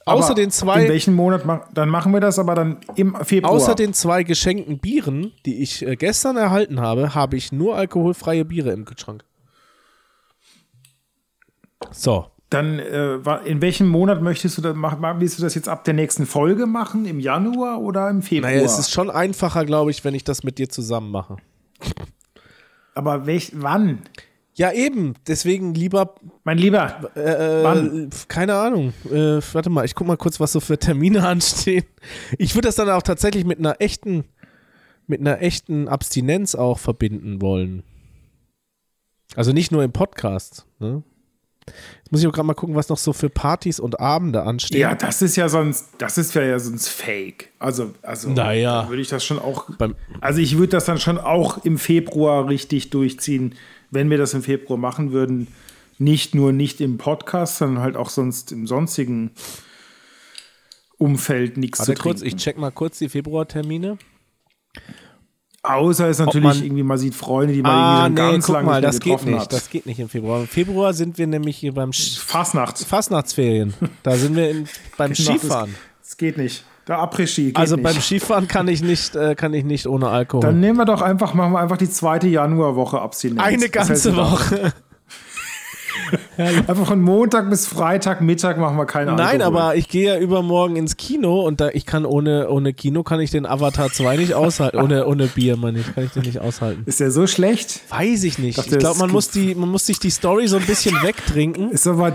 Aber 0.04 0.20
außer 0.20 0.34
den 0.34 0.44
In 0.46 0.50
zwei, 0.50 0.88
welchen 0.88 1.14
Monat? 1.14 1.44
mach- 1.44 1.70
Dann 1.74 1.90
machen 1.90 2.12
wir 2.14 2.20
das 2.20 2.38
aber 2.38 2.54
dann 2.54 2.78
im 2.96 3.14
Februar. 3.24 3.52
außer 3.52 3.74
den 3.74 3.92
zwei 3.92 4.22
geschenkten 4.22 4.78
Bieren, 4.78 5.32
die 5.44 5.62
ich 5.62 5.86
äh, 5.86 5.96
gestern 5.96 6.36
erhalten 6.38 6.80
habe, 6.80 7.14
habe 7.14 7.36
ich 7.36 7.52
nur 7.52 7.76
alkoholfreie 7.76 8.44
Biere 8.46 8.70
im 8.72 8.84
Kühlschrank. 8.86 9.22
So. 11.92 12.26
Dann, 12.50 12.78
äh, 12.78 13.16
in 13.44 13.60
welchem 13.60 13.88
Monat 13.88 14.22
möchtest 14.22 14.56
du 14.56 14.62
das 14.62 14.74
machen? 14.74 15.00
Willst 15.20 15.38
du 15.38 15.42
das 15.42 15.54
jetzt 15.54 15.68
ab 15.68 15.84
der 15.84 15.92
nächsten 15.92 16.24
Folge 16.24 16.64
machen? 16.66 17.04
Im 17.04 17.20
Januar 17.20 17.80
oder 17.82 18.08
im 18.08 18.22
Februar? 18.22 18.50
Naja, 18.52 18.64
es 18.64 18.78
ist 18.78 18.90
schon 18.90 19.10
einfacher, 19.10 19.66
glaube 19.66 19.90
ich, 19.90 20.02
wenn 20.04 20.14
ich 20.14 20.24
das 20.24 20.42
mit 20.42 20.56
dir 20.58 20.70
zusammen 20.70 21.10
mache. 21.10 21.36
Aber 22.98 23.26
welch, 23.26 23.52
wann? 23.54 24.02
Ja, 24.54 24.72
eben. 24.72 25.14
Deswegen 25.28 25.72
lieber, 25.72 26.16
Mein 26.42 26.58
Lieber, 26.58 27.10
äh, 27.14 27.62
Wann? 27.62 28.10
pf, 28.10 28.26
keine 28.26 28.54
Ahnung. 28.56 28.92
Äh, 29.08 29.40
warte 29.52 29.70
mal, 29.70 29.84
ich 29.84 29.94
guck 29.94 30.08
mal 30.08 30.16
kurz, 30.16 30.40
was 30.40 30.50
so 30.50 30.58
für 30.58 30.78
Termine 30.78 31.24
anstehen. 31.28 31.84
Ich 32.38 32.56
würde 32.56 32.66
das 32.66 32.74
dann 32.74 32.90
auch 32.90 33.02
tatsächlich 33.02 33.44
mit 33.44 33.60
einer 33.60 33.76
echten, 33.80 34.24
mit 35.06 35.20
einer 35.20 35.40
echten 35.40 35.86
Abstinenz 35.86 36.56
auch 36.56 36.80
verbinden 36.80 37.40
wollen. 37.40 37.84
Also 39.36 39.52
nicht 39.52 39.70
nur 39.70 39.84
im 39.84 39.92
Podcast. 39.92 40.66
Ne? 40.80 41.04
Jetzt 41.68 42.12
muss 42.12 42.20
ich 42.20 42.26
auch 42.26 42.32
gerade 42.32 42.46
mal 42.46 42.54
gucken, 42.54 42.74
was 42.74 42.88
noch 42.88 42.98
so 42.98 43.12
für 43.12 43.28
Partys 43.30 43.80
und 43.80 44.00
Abende 44.00 44.42
anstehen. 44.42 44.80
ja, 44.80 44.94
das 44.94 45.22
ist 45.22 45.36
ja 45.36 45.48
sonst, 45.48 45.88
das 45.98 46.18
ist 46.18 46.34
ja, 46.34 46.58
sonst 46.58 46.88
fake. 46.88 47.50
Also, 47.58 47.92
also 48.02 48.30
Naja. 48.30 48.88
würde 48.88 49.02
ich 49.02 49.08
das 49.08 49.24
schon 49.24 49.38
auch. 49.38 49.68
Beim- 49.78 49.94
also 50.20 50.40
ich 50.40 50.56
würde 50.58 50.70
das 50.72 50.84
dann 50.86 50.98
schon 50.98 51.18
auch 51.18 51.64
im 51.64 51.78
Februar 51.78 52.48
richtig 52.48 52.90
durchziehen, 52.90 53.54
wenn 53.90 54.10
wir 54.10 54.18
das 54.18 54.34
im 54.34 54.42
Februar 54.42 54.78
machen 54.78 55.12
würden. 55.12 55.48
Nicht 55.98 56.34
nur 56.34 56.52
nicht 56.52 56.80
im 56.80 56.96
Podcast, 56.98 57.58
sondern 57.58 57.82
halt 57.82 57.96
auch 57.96 58.08
sonst 58.10 58.52
im 58.52 58.66
sonstigen 58.66 59.32
Umfeld 60.96 61.56
nichts 61.56 61.78
zu 61.78 61.88
Warte 61.88 62.02
kurz, 62.02 62.20
trinken. 62.20 62.36
ich 62.36 62.42
check 62.42 62.58
mal 62.58 62.70
kurz 62.72 62.98
die 62.98 63.08
Februartermine. 63.08 63.98
Außer 65.68 66.08
es 66.08 66.18
natürlich 66.18 66.44
man- 66.44 66.62
irgendwie, 66.62 66.82
man 66.82 66.98
sieht 66.98 67.14
Freunde, 67.14 67.52
die 67.54 67.62
man 67.62 67.70
Ah, 67.72 68.04
irgendwie 68.06 68.20
nee, 68.22 68.26
schon 68.26 68.32
ganz 68.32 68.46
guck 68.46 68.52
lange 68.54 68.66
mal, 68.66 68.72
nicht 68.72 68.82
mehr 68.82 68.90
das 68.90 69.00
geht 69.00 69.26
nicht. 69.26 69.40
hat. 69.40 69.52
Das 69.52 69.70
geht 69.70 69.86
nicht 69.86 70.00
im 70.00 70.08
Februar. 70.08 70.40
Im 70.40 70.46
Februar 70.48 70.92
sind 70.94 71.18
wir 71.18 71.26
nämlich 71.26 71.56
hier 71.58 71.74
beim 71.74 71.92
Sch 71.92 72.18
Fastnacht. 72.18 72.78
Fastnachtsferien. 72.78 73.74
Da 74.02 74.16
sind 74.16 74.34
wir 74.36 74.50
in, 74.50 74.68
beim 74.96 75.12
Genau, 75.12 75.30
Skifahren. 75.38 75.74
Das 76.02 76.16
geht 76.16 76.38
nicht. 76.38 76.64
Der 76.86 76.98
Après-Ski 77.00 77.46
geht 77.48 77.56
Also 77.58 77.74
nicht. 77.76 77.84
beim 77.84 78.00
Skifahren 78.00 78.48
kann 78.48 78.66
ich 78.66 78.82
nicht, 78.82 79.14
äh, 79.14 79.34
kann 79.34 79.52
ich 79.52 79.64
nicht 79.64 79.86
ohne 79.86 80.08
Alkohol. 80.08 80.40
Dann 80.40 80.58
nehmen 80.60 80.78
wir 80.78 80.86
doch 80.86 81.02
einfach, 81.02 81.34
machen 81.34 81.52
wir 81.52 81.58
einfach 81.60 81.76
die 81.76 81.90
zweite 81.90 82.28
Januarwoche 82.28 82.98
Abstinenz. 83.00 83.42
Eine 83.42 83.68
ganze? 83.68 84.16
Woche. 84.16 84.72
Einfach 86.36 86.86
von 86.86 87.00
Montag 87.02 87.50
bis 87.50 87.66
Freitag, 87.66 88.20
Mittag 88.20 88.58
machen 88.58 88.76
wir 88.76 88.86
keine 88.86 89.12
Nein, 89.12 89.42
Alkohol. 89.42 89.60
aber 89.62 89.76
ich 89.76 89.88
gehe 89.88 90.04
ja 90.14 90.18
übermorgen 90.18 90.76
ins 90.76 90.96
Kino 90.96 91.40
und 91.40 91.60
da 91.60 91.68
ich 91.70 91.84
kann 91.86 92.04
ohne, 92.06 92.48
ohne 92.48 92.72
Kino 92.72 93.02
kann 93.02 93.20
ich 93.20 93.30
den 93.30 93.44
Avatar 93.44 93.90
2 93.90 94.16
nicht 94.18 94.34
aushalten. 94.34 94.78
ohne, 94.78 95.06
ohne 95.06 95.26
Bier, 95.26 95.56
meine 95.56 95.80
ich, 95.80 95.94
kann 95.94 96.04
ich 96.04 96.12
den 96.12 96.22
nicht 96.22 96.38
aushalten. 96.40 96.82
Ist 96.86 97.00
der 97.00 97.10
so 97.10 97.26
schlecht? 97.26 97.80
Weiß 97.90 98.22
ich 98.24 98.38
nicht. 98.38 98.56
dachte, 98.58 98.70
ich 98.70 98.78
glaube, 98.78 98.98
man 98.98 99.10
muss 99.10 99.30
die, 99.30 99.54
man 99.54 99.68
muss 99.68 99.86
sich 99.86 99.98
die 99.98 100.10
Story 100.10 100.46
so 100.46 100.56
ein 100.56 100.66
bisschen 100.66 100.94
wegtrinken. 101.02 101.70
Ist 101.70 101.86
aber, 101.86 102.12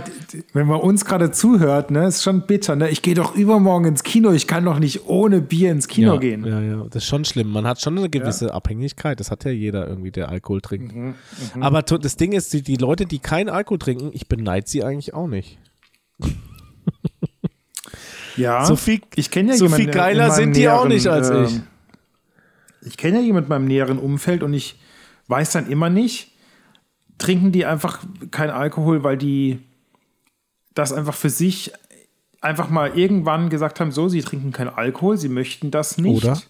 wenn 0.54 0.68
man 0.68 0.80
uns 0.80 1.04
gerade 1.06 1.32
zuhört, 1.32 1.91
ne, 1.91 2.08
ist 2.08 2.24
schon 2.24 2.45
bitter. 2.48 2.76
Ne? 2.76 2.90
Ich 2.90 3.02
gehe 3.02 3.16
doch 3.16 3.36
übermorgen 3.36 3.86
ins 3.86 4.04
Kino. 4.04 4.32
Ich 4.32 4.48
kann 4.48 4.64
doch 4.64 4.80
nicht 4.80 5.08
ohne 5.08 5.41
Bier 5.41 5.72
ins 5.72 5.88
Kino 5.90 6.14
ja, 6.14 6.20
gehen. 6.20 6.45
Ja, 6.45 6.62
ja, 6.62 6.84
das 6.90 7.04
ist 7.04 7.10
schon 7.10 7.26
schlimm. 7.26 7.50
Man 7.52 7.68
hat 7.68 7.82
schon 7.82 7.98
eine 7.98 8.10
gewisse 8.10 8.54
Abhängigkeit. 8.54 9.20
Das 9.20 9.32
hat 9.32 9.44
ja 9.44 9.52
jeder 9.52 9.88
irgendwie, 9.88 10.12
der 10.12 10.30
Alkohol 10.30 10.62
trinkt. 10.62 10.95
Mhm, 10.95 11.16
Aber 11.60 11.84
to- 11.86 11.98
das 11.98 12.16
Ding 12.16 12.32
ist, 12.32 12.54
die, 12.54 12.62
die 12.62 12.78
Leute, 12.78 13.06
die 13.06 13.20
keinen 13.20 13.50
Alkohol 13.50 13.62
trinken, 13.64 14.11
ich 14.14 14.27
beneide 14.27 14.68
sie 14.68 14.84
eigentlich 14.84 15.14
auch 15.14 15.27
nicht. 15.27 15.57
Ja. 18.35 18.65
So 18.65 18.76
viel- 18.76 19.02
ich 19.15 19.30
kenne 19.30 19.52
ja 19.52 19.57
so 19.57 19.65
jemanden 19.65 19.85
viel 19.85 19.94
geiler 19.94 20.31
sind 20.31 20.56
die 20.56 20.68
auch 20.68 20.85
näheren, 20.85 20.90
nicht 20.90 21.07
als 21.07 21.30
ich. 21.52 21.61
Ich 22.81 22.98
kenne 22.98 23.19
ja 23.19 23.23
jemanden 23.23 23.45
in 23.45 23.49
meinem 23.49 23.65
näheren 23.68 23.99
Umfeld 23.99 24.41
und 24.44 24.53
ich 24.53 24.80
weiß 25.27 25.52
dann 25.52 25.69
immer 25.69 25.90
nicht, 25.90 26.31
trinken 27.19 27.52
die 27.52 27.65
einfach 27.65 28.03
keinen 28.31 28.49
Alkohol, 28.49 29.03
weil 29.03 29.18
die 29.18 29.60
das 30.73 30.91
einfach 30.91 31.14
für 31.14 31.30
sich 31.30 31.72
einfach 32.41 32.69
mal 32.69 32.98
irgendwann 32.98 33.49
gesagt 33.49 33.80
haben, 33.80 33.91
so, 33.91 34.10
sie 34.10 34.22
trinken 34.22 34.52
keinen 34.52 34.69
Alkohol, 34.69 35.18
sie 35.18 35.30
möchten 35.30 35.69
das 35.69 35.98
nicht. 35.99 36.23
Oder? 36.23 36.41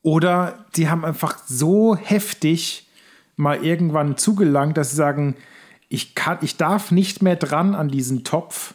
Oder 0.00 0.64
sie 0.74 0.88
haben 0.88 1.04
einfach 1.04 1.38
so 1.46 1.94
heftig 1.94 2.88
mal 3.36 3.64
irgendwann 3.64 4.16
zugelangt, 4.16 4.76
dass 4.76 4.90
sie 4.90 4.96
sagen, 4.96 5.36
ich 5.88 6.14
kann, 6.14 6.38
ich 6.42 6.56
darf 6.56 6.90
nicht 6.90 7.22
mehr 7.22 7.36
dran 7.36 7.74
an 7.74 7.88
diesen 7.88 8.24
Topf, 8.24 8.74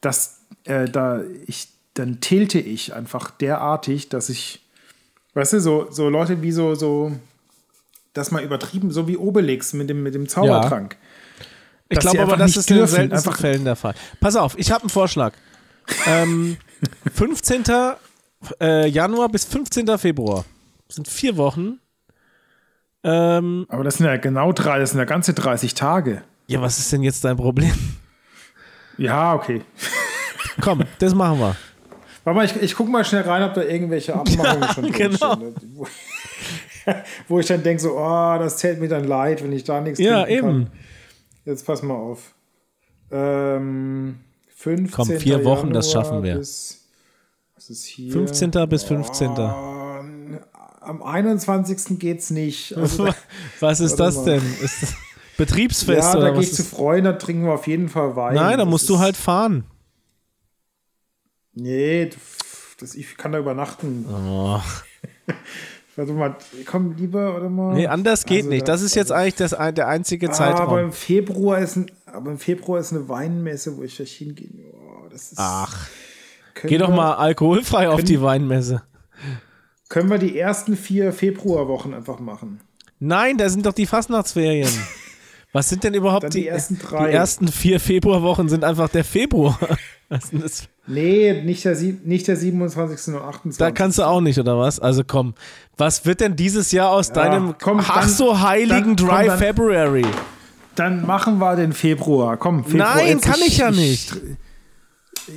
dass 0.00 0.40
äh, 0.64 0.86
da 0.86 1.22
ich, 1.46 1.68
dann 1.94 2.20
tilte 2.20 2.58
ich 2.58 2.94
einfach 2.94 3.30
derartig, 3.30 4.08
dass 4.08 4.28
ich, 4.28 4.64
weißt 5.34 5.54
du, 5.54 5.60
so, 5.60 5.88
so 5.90 6.08
Leute 6.08 6.42
wie 6.42 6.52
so, 6.52 6.74
so, 6.74 7.12
das 8.14 8.30
mal 8.30 8.42
übertrieben, 8.42 8.90
so 8.90 9.06
wie 9.08 9.16
Obelix 9.16 9.72
mit 9.72 9.90
dem, 9.90 10.02
mit 10.02 10.14
dem 10.14 10.28
Zaubertrank. 10.28 10.96
Ich 11.90 11.98
dass 11.98 12.04
sie 12.04 12.16
glaube 12.16 12.32
aber, 12.32 12.36
das 12.36 12.56
ist 12.56 12.70
in 12.70 12.86
seltensten 12.86 13.30
einfach- 13.30 13.40
Fällen 13.40 13.64
der 13.64 13.76
Fall. 13.76 13.94
Pass 14.20 14.36
auf, 14.36 14.58
ich 14.58 14.70
habe 14.70 14.82
einen 14.82 14.90
Vorschlag. 14.90 15.32
ähm, 16.06 16.56
15. 17.14 17.64
Äh, 18.60 18.86
Januar 18.88 19.28
bis 19.30 19.44
15. 19.44 19.98
Februar. 19.98 20.44
Das 20.86 20.96
sind 20.96 21.08
vier 21.08 21.36
Wochen. 21.36 21.80
Ähm, 23.04 23.66
Aber 23.68 23.84
das 23.84 23.96
sind 23.96 24.06
ja 24.06 24.16
genau 24.16 24.52
drei, 24.52 24.78
das 24.78 24.90
sind 24.90 24.98
ja 24.98 25.04
ganze 25.04 25.32
30 25.34 25.74
Tage. 25.74 26.22
ja, 26.46 26.60
was 26.60 26.78
ist 26.78 26.92
denn 26.92 27.02
jetzt 27.02 27.24
dein 27.24 27.36
Problem? 27.36 27.72
Ja, 28.96 29.34
okay. 29.34 29.62
Komm, 30.60 30.82
das 30.98 31.14
machen 31.14 31.38
wir. 31.38 31.56
Warte 32.24 32.36
mal, 32.36 32.44
ich, 32.44 32.56
ich 32.60 32.74
gucke 32.74 32.90
mal 32.90 33.04
schnell 33.04 33.22
rein, 33.22 33.42
ob 33.44 33.54
da 33.54 33.62
irgendwelche 33.62 34.14
Abmachungen 34.14 34.68
schon 34.74 34.84
drin 34.84 34.92
genau. 34.92 35.34
stehen, 35.34 35.48
ne? 35.48 35.54
Wo, 35.74 35.86
wo 37.28 37.38
ich 37.40 37.46
dann 37.46 37.62
denke, 37.62 37.80
so, 37.80 37.96
oh, 37.96 38.36
das 38.38 38.56
täte 38.56 38.80
mir 38.80 38.88
dann 38.88 39.04
leid, 39.04 39.42
wenn 39.44 39.52
ich 39.52 39.62
da 39.64 39.80
nichts 39.80 39.98
Ja, 40.00 40.24
trinken 40.24 40.40
kann. 40.40 40.50
eben. 40.50 40.70
Jetzt 41.44 41.64
pass 41.66 41.82
mal 41.82 41.94
auf. 41.94 42.34
Ähm, 43.10 44.18
15. 44.56 44.90
Komm, 44.90 45.08
vier 45.18 45.44
Wochen, 45.44 45.72
das 45.72 45.92
Januar 45.92 46.04
schaffen 46.04 46.22
wir. 46.24 46.34
Bis, 46.36 46.88
was 47.54 47.70
ist 47.70 47.84
hier? 47.84 48.12
15. 48.12 48.50
bis 48.68 48.82
15. 48.84 49.28
Oh, 49.30 49.36
am 50.88 51.02
21. 51.02 51.98
geht's 51.98 52.30
nicht. 52.30 52.72
Also 52.76 53.06
da, 53.06 53.14
Was 53.60 53.80
ist 53.80 53.96
das 53.96 54.16
mal. 54.16 54.24
denn? 54.24 54.42
Ist 54.62 54.82
das 54.82 54.94
Betriebsfest 55.36 56.14
ja, 56.14 56.20
da 56.20 56.30
gehe 56.30 56.40
ich 56.42 56.52
zu? 56.54 56.64
Freunden, 56.64 57.04
da 57.04 57.12
trinken 57.12 57.44
wir 57.44 57.52
auf 57.52 57.66
jeden 57.66 57.88
Fall 57.88 58.16
Wein. 58.16 58.34
Nein, 58.34 58.58
da 58.58 58.64
musst 58.64 58.88
du 58.88 58.98
halt 58.98 59.16
fahren. 59.16 59.64
Nee, 61.54 62.10
das, 62.80 62.94
ich 62.94 63.16
kann 63.16 63.32
da 63.32 63.38
übernachten. 63.38 64.04
Oh. 64.08 64.60
Warte 65.96 66.12
mal, 66.12 66.36
komm 66.64 66.94
lieber, 66.96 67.34
oder 67.36 67.48
mal. 67.48 67.74
Nee, 67.74 67.88
anders 67.88 68.24
geht 68.24 68.38
Also 68.38 68.50
nicht. 68.50 68.68
da- 68.68 68.72
Das 68.72 68.82
ist 68.82 68.94
jetzt 68.94 69.10
eigentlich 69.10 69.34
das, 69.34 69.50
der 69.74 69.88
einzige 69.88 70.26
Aber 70.28 70.34
Zeitraum. 70.36 70.78
im 70.78 70.92
Februar 70.92 71.58
ist 71.58 71.76
ein, 71.76 71.90
aber 72.06 72.30
im 72.30 72.38
Februar 72.38 72.78
ist 72.80 72.92
eine 72.92 73.08
Weinmesse, 73.08 73.76
wo 73.76 73.82
ich 73.82 73.94
vielleicht 73.96 74.16
hingehe. 74.16 74.48
Oh, 74.72 75.08
Ach, 75.36 75.88
geh 76.62 76.78
doch 76.78 76.90
mal 76.90 77.14
alkoholfrei 77.14 77.88
auf 77.88 77.96
können- 77.96 78.06
die 78.06 78.22
Weinmesse. 78.22 78.82
Können 79.88 80.10
wir 80.10 80.18
die 80.18 80.38
ersten 80.38 80.76
vier 80.76 81.12
Februarwochen 81.12 81.94
einfach 81.94 82.18
machen? 82.18 82.60
Nein, 83.00 83.38
da 83.38 83.48
sind 83.48 83.64
doch 83.64 83.72
die 83.72 83.86
Fastnachtsferien. 83.86 84.68
Was 85.52 85.70
sind 85.70 85.82
denn 85.82 85.94
überhaupt 85.94 86.24
Dann 86.24 86.30
die, 86.30 86.42
die 86.42 86.48
ersten 86.48 86.78
drei. 86.78 87.08
Die 87.08 87.14
ersten 87.14 87.48
vier 87.48 87.80
Februarwochen 87.80 88.50
sind 88.50 88.64
einfach 88.64 88.90
der 88.90 89.02
Februar. 89.04 89.58
Was 90.10 90.28
denn 90.30 90.42
das? 90.42 90.68
Nee, 90.86 91.42
nicht 91.42 91.64
der, 91.64 91.74
nicht 92.04 92.28
der 92.28 92.36
27. 92.36 93.14
und 93.14 93.20
28. 93.22 93.58
Da 93.58 93.70
kannst 93.70 93.98
du 93.98 94.02
auch 94.04 94.20
nicht, 94.22 94.38
oder 94.38 94.58
was? 94.58 94.80
Also 94.80 95.02
komm, 95.06 95.34
was 95.76 96.06
wird 96.06 96.20
denn 96.22 96.34
dieses 96.34 96.72
Jahr 96.72 96.90
aus 96.92 97.12
deinem 97.12 97.54
komm, 97.60 97.80
ach 97.80 98.00
dann- 98.00 98.08
so 98.08 98.40
heiligen 98.40 98.96
dann- 98.96 99.06
Dry 99.06 99.08
komm, 99.18 99.26
dann- 99.26 99.38
February? 99.38 100.06
Dann 100.76 101.04
machen 101.06 101.38
wir 101.40 101.56
den 101.56 101.74
Februar. 101.74 102.38
Komm, 102.38 102.64
Februar. 102.64 102.96
Nein, 102.96 103.20
kann 103.20 103.40
ich 103.46 103.58
ja 103.58 103.70
nicht. 103.70 104.14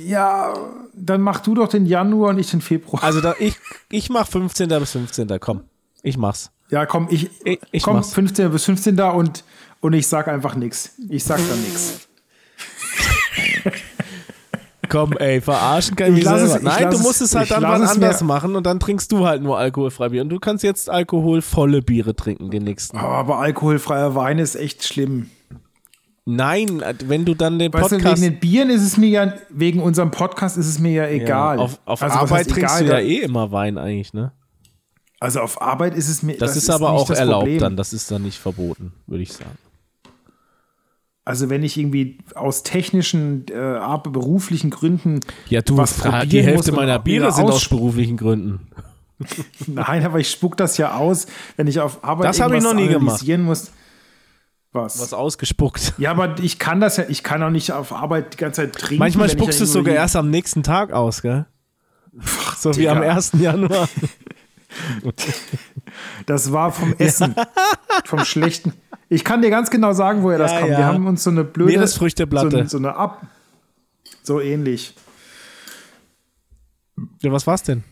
Ja, 0.06 0.54
dann 0.94 1.20
mach 1.20 1.40
du 1.40 1.54
doch 1.54 1.68
den 1.68 1.86
Januar 1.86 2.30
und 2.30 2.38
ich 2.38 2.50
den 2.50 2.60
Februar. 2.60 3.02
Also 3.04 3.20
da, 3.20 3.34
ich, 3.38 3.56
ich 3.90 4.08
mach 4.10 4.26
15. 4.26 4.68
bis 4.68 4.92
15. 4.92 5.28
Komm, 5.40 5.62
ich 6.02 6.16
mach's. 6.16 6.50
Ja, 6.70 6.86
komm, 6.86 7.08
ich, 7.10 7.30
Ich- 7.44 7.60
ich 7.70 7.82
komm, 7.82 7.96
mach's. 7.96 8.12
15. 8.14 8.50
bis 8.50 8.64
15. 8.64 8.98
und, 9.00 9.44
und 9.80 9.92
ich 9.92 10.06
sag 10.06 10.28
einfach 10.28 10.54
nichts. 10.54 10.92
Ich 11.08 11.24
sag 11.24 11.38
da 11.38 11.54
nichts. 11.56 12.08
Komm, 14.88 15.12
ey, 15.18 15.40
verarschen 15.40 15.96
kann 15.96 16.08
ich 16.12 16.18
Ich 16.20 16.24
mich 16.26 16.34
selber. 16.38 16.56
es- 16.56 16.62
Nein, 16.62 16.90
du 16.90 16.96
es- 16.96 17.02
musst 17.02 17.22
es 17.22 17.34
halt 17.34 17.44
ich 17.44 17.50
dann 17.54 17.62
wann 17.62 17.82
es 17.82 17.90
anders 17.90 18.22
machen 18.22 18.56
und 18.56 18.64
dann 18.66 18.78
trinkst 18.78 19.10
du 19.10 19.26
halt 19.26 19.42
nur 19.42 19.56
alkoholfrei 19.58 20.10
Bier. 20.10 20.20
Und 20.22 20.28
du 20.28 20.38
kannst 20.38 20.64
jetzt 20.64 20.90
alkoholvolle 20.90 21.80
Biere 21.80 22.14
trinken, 22.14 22.50
den 22.50 22.64
nächsten. 22.64 22.96
Oh, 22.98 23.00
aber 23.00 23.38
alkoholfreier 23.38 24.14
Wein 24.14 24.38
ist 24.38 24.54
echt 24.54 24.84
schlimm. 24.84 25.30
Nein, 26.24 26.82
wenn 27.06 27.24
du 27.24 27.34
dann 27.34 27.58
den 27.58 27.72
Weißt 27.72 27.90
du, 27.90 27.96
wegen 27.96 28.02
Podcast. 28.04 28.22
den 28.22 28.38
Bieren 28.38 28.70
ist 28.70 28.82
es 28.82 28.96
mir 28.96 29.08
ja, 29.08 29.34
wegen 29.50 29.80
unserem 29.82 30.10
Podcast 30.12 30.56
ist 30.56 30.68
es 30.68 30.78
mir 30.78 30.92
ja 30.92 31.08
egal. 31.08 31.56
Ja, 31.56 31.62
auf 31.64 31.80
auf 31.84 32.02
Also, 32.02 32.16
Arbeit 32.18 32.48
trinkst 32.48 32.80
egal? 32.80 32.84
du 32.84 32.92
ja 32.92 32.98
eh 33.00 33.18
immer 33.22 33.50
Wein 33.50 33.76
eigentlich, 33.76 34.12
ne? 34.12 34.32
Also 35.18 35.40
auf 35.40 35.60
Arbeit 35.60 35.94
ist 35.96 36.08
es 36.08 36.22
mir. 36.22 36.36
Das, 36.36 36.56
ist 36.56 36.68
aber 36.70 36.92
nicht 36.92 37.00
auch 37.00 37.08
das 37.08 37.18
erlaubt 37.18 37.42
Problem. 37.42 37.58
dann, 37.58 37.76
das 37.76 37.92
ist 37.92 38.10
dann 38.10 38.22
nicht 38.22 38.38
verboten, 38.38 38.92
würde 39.06 39.22
ich 39.22 39.32
sagen. 39.32 39.56
Also 41.24 41.50
wenn 41.50 41.62
ich 41.62 41.76
irgendwie 41.76 42.18
aus 42.34 42.64
technischen, 42.64 43.46
äh, 43.48 43.78
beruflichen 44.02 44.70
Gründen 44.70 45.20
Ja, 45.48 45.62
du, 45.62 45.76
was 45.76 46.02
die 46.26 46.42
Hälfte 46.42 46.72
meiner 46.72 46.98
Biere 46.98 47.30
sind 47.32 47.44
aus 47.44 47.68
beruflichen 47.68 48.16
Gründen. 48.16 48.68
Nein, 49.68 50.04
aber 50.04 50.18
ich 50.18 50.30
spuck 50.30 50.56
das 50.56 50.76
ja 50.78 50.96
aus, 50.96 51.26
wenn 51.56 51.68
ich 51.68 51.78
auf 51.78 52.02
Arbeit 52.02 52.28
Das 52.28 52.40
hab 52.40 52.48
ich 52.48 52.54
irgendwas 52.54 52.72
noch 52.74 52.80
nie 52.80 52.88
gemacht. 52.88 53.08
analysieren 53.10 53.42
muss. 53.44 53.70
Was? 54.72 54.98
Was 55.00 55.12
ausgespuckt. 55.12 55.92
Ja, 55.98 56.10
aber 56.12 56.38
ich 56.40 56.58
kann 56.58 56.80
das 56.80 56.96
ja, 56.96 57.04
ich 57.08 57.22
kann 57.22 57.42
auch 57.42 57.50
nicht 57.50 57.72
auf 57.72 57.92
Arbeit 57.92 58.32
die 58.34 58.36
ganze 58.38 58.62
Zeit 58.62 58.72
trinken. 58.74 58.98
Manchmal 59.00 59.28
spuckst 59.28 59.60
du 59.60 59.64
es 59.64 59.72
sogar 59.72 59.94
erst 59.94 60.16
am 60.16 60.30
nächsten 60.30 60.62
Tag 60.62 60.92
aus, 60.92 61.20
gell? 61.22 61.44
So 62.58 62.70
wie 62.76 62.80
Digga. 62.80 62.92
am 62.92 63.02
1. 63.02 63.32
Januar. 63.38 63.88
Das 66.24 66.50
war 66.52 66.72
vom 66.72 66.94
Essen. 66.98 67.34
vom 68.06 68.24
schlechten. 68.24 68.72
Ich 69.10 69.22
kann 69.24 69.42
dir 69.42 69.50
ganz 69.50 69.68
genau 69.70 69.92
sagen, 69.92 70.22
woher 70.22 70.38
das 70.38 70.52
Ja, 70.52 70.60
kommt. 70.60 70.70
ja. 70.72 70.78
Wir 70.78 70.86
haben 70.86 71.06
uns 71.06 71.22
so 71.22 71.28
eine 71.30 71.44
blöde. 71.44 71.72
Meeresfrüchteplatte. 71.72 72.62
So, 72.62 72.68
so 72.68 72.76
eine 72.78 72.96
Ab. 72.96 73.26
So 74.22 74.40
ähnlich. 74.40 74.94
Ja, 77.20 77.30
was 77.32 77.46
war's 77.46 77.62
denn? 77.62 77.84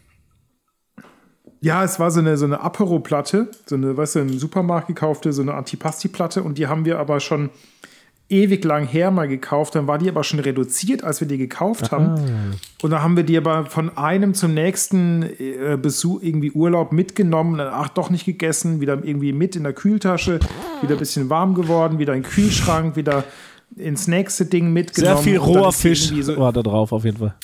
Ja, 1.60 1.84
es 1.84 2.00
war 2.00 2.10
so 2.10 2.20
eine, 2.20 2.36
so 2.36 2.46
eine 2.46 2.60
Apero-Platte, 2.60 3.50
so 3.66 3.74
eine, 3.74 3.96
weißt 3.96 4.16
du, 4.16 4.20
im 4.20 4.38
Supermarkt 4.38 4.86
gekaufte, 4.86 5.32
so 5.32 5.42
eine 5.42 5.54
Antipasti-Platte 5.54 6.42
und 6.42 6.56
die 6.56 6.66
haben 6.66 6.84
wir 6.84 6.98
aber 6.98 7.20
schon 7.20 7.50
ewig 8.30 8.64
lang 8.64 8.86
her 8.86 9.10
mal 9.10 9.28
gekauft. 9.28 9.74
Dann 9.74 9.86
war 9.86 9.98
die 9.98 10.08
aber 10.08 10.24
schon 10.24 10.40
reduziert, 10.40 11.04
als 11.04 11.20
wir 11.20 11.28
die 11.28 11.36
gekauft 11.36 11.90
haben. 11.90 12.14
Und 12.80 12.90
dann 12.90 13.02
haben 13.02 13.16
wir 13.16 13.24
die 13.24 13.36
aber 13.36 13.66
von 13.66 13.96
einem 13.98 14.34
zum 14.34 14.54
nächsten 14.54 15.22
äh, 15.22 15.76
Besuch, 15.80 16.22
irgendwie 16.22 16.52
Urlaub 16.52 16.92
mitgenommen, 16.92 17.58
dann, 17.58 17.68
ach, 17.72 17.88
doch 17.88 18.08
nicht 18.08 18.24
gegessen, 18.24 18.80
wieder 18.80 19.04
irgendwie 19.04 19.32
mit 19.32 19.56
in 19.56 19.64
der 19.64 19.72
Kühltasche, 19.72 20.38
wieder 20.80 20.94
ein 20.94 20.98
bisschen 20.98 21.28
warm 21.28 21.54
geworden, 21.54 21.98
wieder 21.98 22.14
in 22.14 22.22
den 22.22 22.30
Kühlschrank, 22.30 22.96
wieder 22.96 23.24
ins 23.76 24.06
nächste 24.06 24.46
Ding 24.46 24.72
mitgenommen. 24.72 25.22
Sehr 25.22 25.24
viel 25.24 25.38
roher 25.38 25.72
Fisch 25.72 26.12
So, 26.20 26.36
war 26.36 26.52
da 26.52 26.62
drauf, 26.62 26.92
auf 26.92 27.04
jeden 27.04 27.18
Fall. 27.18 27.34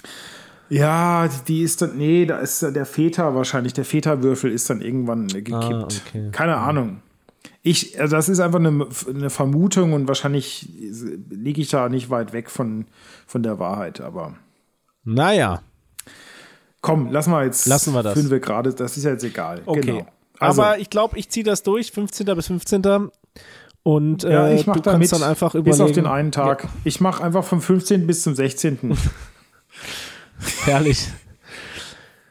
Ja, 0.69 1.29
die 1.49 1.63
ist 1.63 1.83
dann, 1.83 1.97
nee, 1.97 2.27
da 2.27 2.39
ist 2.39 2.63
der 2.63 2.87
Feta 2.87 3.35
wahrscheinlich, 3.35 3.73
der 3.73 3.85
Feta-Würfel 3.85 4.51
ist 4.51 4.69
dann 4.71 4.81
irgendwann 4.81 5.29
äh, 5.31 5.43
gekippt. 5.43 5.55
Ah, 5.55 5.89
okay. 6.09 6.29
Keine 6.33 6.57
Ahnung. 6.57 7.03
Ich, 7.63 8.01
also 8.01 8.17
das 8.17 8.29
ist 8.29 8.41
einfach 8.41 8.59
eine, 8.61 8.87
eine 9.09 9.31
Vermutung 9.31 9.93
und 9.93 10.07
wahrscheinlich 10.09 10.69
liege 11.31 11.61
ich 11.61 11.69
da 11.71 11.89
nicht 11.89 12.11
weit 12.11 12.33
weg 12.33 12.51
von, 12.51 12.87
von 13.27 13.43
der 13.43 13.59
Wahrheit, 13.59 14.01
aber 14.01 14.35
Naja, 15.05 15.63
komm, 16.81 17.11
lassen 17.11 17.33
wir 17.33 17.45
jetzt. 17.45 17.67
Lassen 17.67 17.93
wir 17.95 18.03
das. 18.03 18.15
Fünf 18.15 18.31
wir 18.31 18.41
gerade, 18.41 18.73
das 18.73 18.97
ist 18.97 19.05
ja 19.05 19.11
jetzt 19.11 19.25
egal. 19.25 19.63
okay. 19.67 19.81
Genau. 19.81 20.07
Also, 20.39 20.63
Aber 20.63 20.79
ich 20.79 20.91
glaube, 20.91 21.19
ich 21.19 21.31
ziehe 21.31 21.45
das 21.45 21.63
durch, 21.63 21.93
15. 21.93 22.27
bis 22.37 22.47
15. 22.49 23.09
Und 23.83 24.25
äh, 24.25 24.33
Ja, 24.33 24.49
ich 24.51 24.67
mache 24.67 24.81
du 24.81 24.83
da 24.83 24.93
kannst 24.93 25.13
dann 25.13 25.23
einfach 25.23 25.55
überlegen. 25.55 25.71
bis 25.71 25.81
auf 25.81 25.93
den 25.93 26.07
einen 26.07 26.31
Tag. 26.31 26.69
Ich 26.85 27.01
mache 27.01 27.25
einfach 27.25 27.43
vom 27.45 27.61
15. 27.63 28.07
bis 28.07 28.23
zum 28.23 28.35
16. 28.35 28.79
Herrlich. 30.65 31.09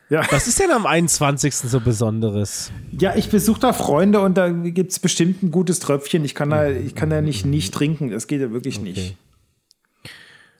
ja. 0.09 0.25
Was 0.31 0.47
ist 0.47 0.59
denn 0.59 0.71
am 0.71 0.85
21. 0.85 1.55
so 1.55 1.79
Besonderes? 1.79 2.71
ja, 2.99 3.15
ich 3.15 3.29
besuche 3.29 3.59
da 3.59 3.73
Freunde 3.73 4.19
und 4.19 4.37
da 4.37 4.49
gibt 4.49 4.91
es 4.91 4.99
bestimmt 4.99 5.43
ein 5.43 5.51
gutes 5.51 5.79
Tröpfchen. 5.79 6.23
Ich 6.25 6.35
kann 6.35 6.49
da, 6.49 6.69
ich 6.69 6.95
kann 6.95 7.09
da 7.09 7.21
nicht 7.21 7.45
nicht 7.45 7.73
trinken. 7.73 8.09
Das 8.09 8.27
geht 8.27 8.41
ja 8.41 8.51
wirklich 8.51 8.79
nicht. 8.79 9.15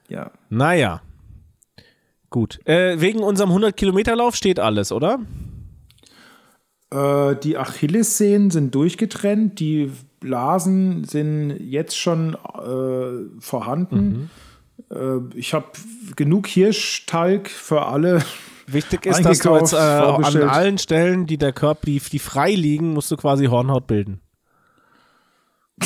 Ja. 0.08 0.32
Naja. 0.50 1.02
Gut. 2.30 2.60
Äh, 2.66 3.00
wegen 3.00 3.20
unserem 3.20 3.52
100-Kilometer-Lauf 3.52 4.36
steht 4.36 4.60
alles, 4.60 4.92
oder? 4.92 5.20
Äh, 6.92 7.36
die 7.38 7.58
Achillessehnen 7.58 8.52
sind 8.52 8.76
durchgetrennt, 8.76 9.60
die 9.60 9.92
Blasen 10.20 11.04
sind 11.04 11.52
jetzt 11.60 11.98
schon 11.98 12.36
äh, 12.36 13.40
vorhanden. 13.40 14.30
Äh, 14.32 14.45
ich 15.36 15.54
habe 15.54 15.68
genug 16.16 16.48
Hirschtalg 16.48 17.50
für 17.50 17.86
alle. 17.86 18.24
Wichtig 18.68 19.06
ist, 19.06 19.24
dass 19.24 19.40
du 19.40 19.56
jetzt 19.56 19.74
äh, 19.74 19.78
an 19.78 20.44
allen 20.44 20.78
Stellen, 20.78 21.28
die 21.28 21.38
der 21.38 21.54
Körper, 21.54 21.86
die, 21.86 22.00
die 22.00 22.20
frei 22.20 22.52
liegen, 22.52 22.94
musst 22.94 23.12
du 23.12 23.18
quasi 23.18 23.46
Hornhaut 23.46 23.86
bilden. 23.86 24.22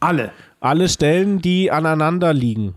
Alle. 0.00 0.32
Alle 0.60 0.90
Stellen, 0.90 1.40
die 1.40 1.70
aneinander 1.70 2.34
liegen. 2.34 2.74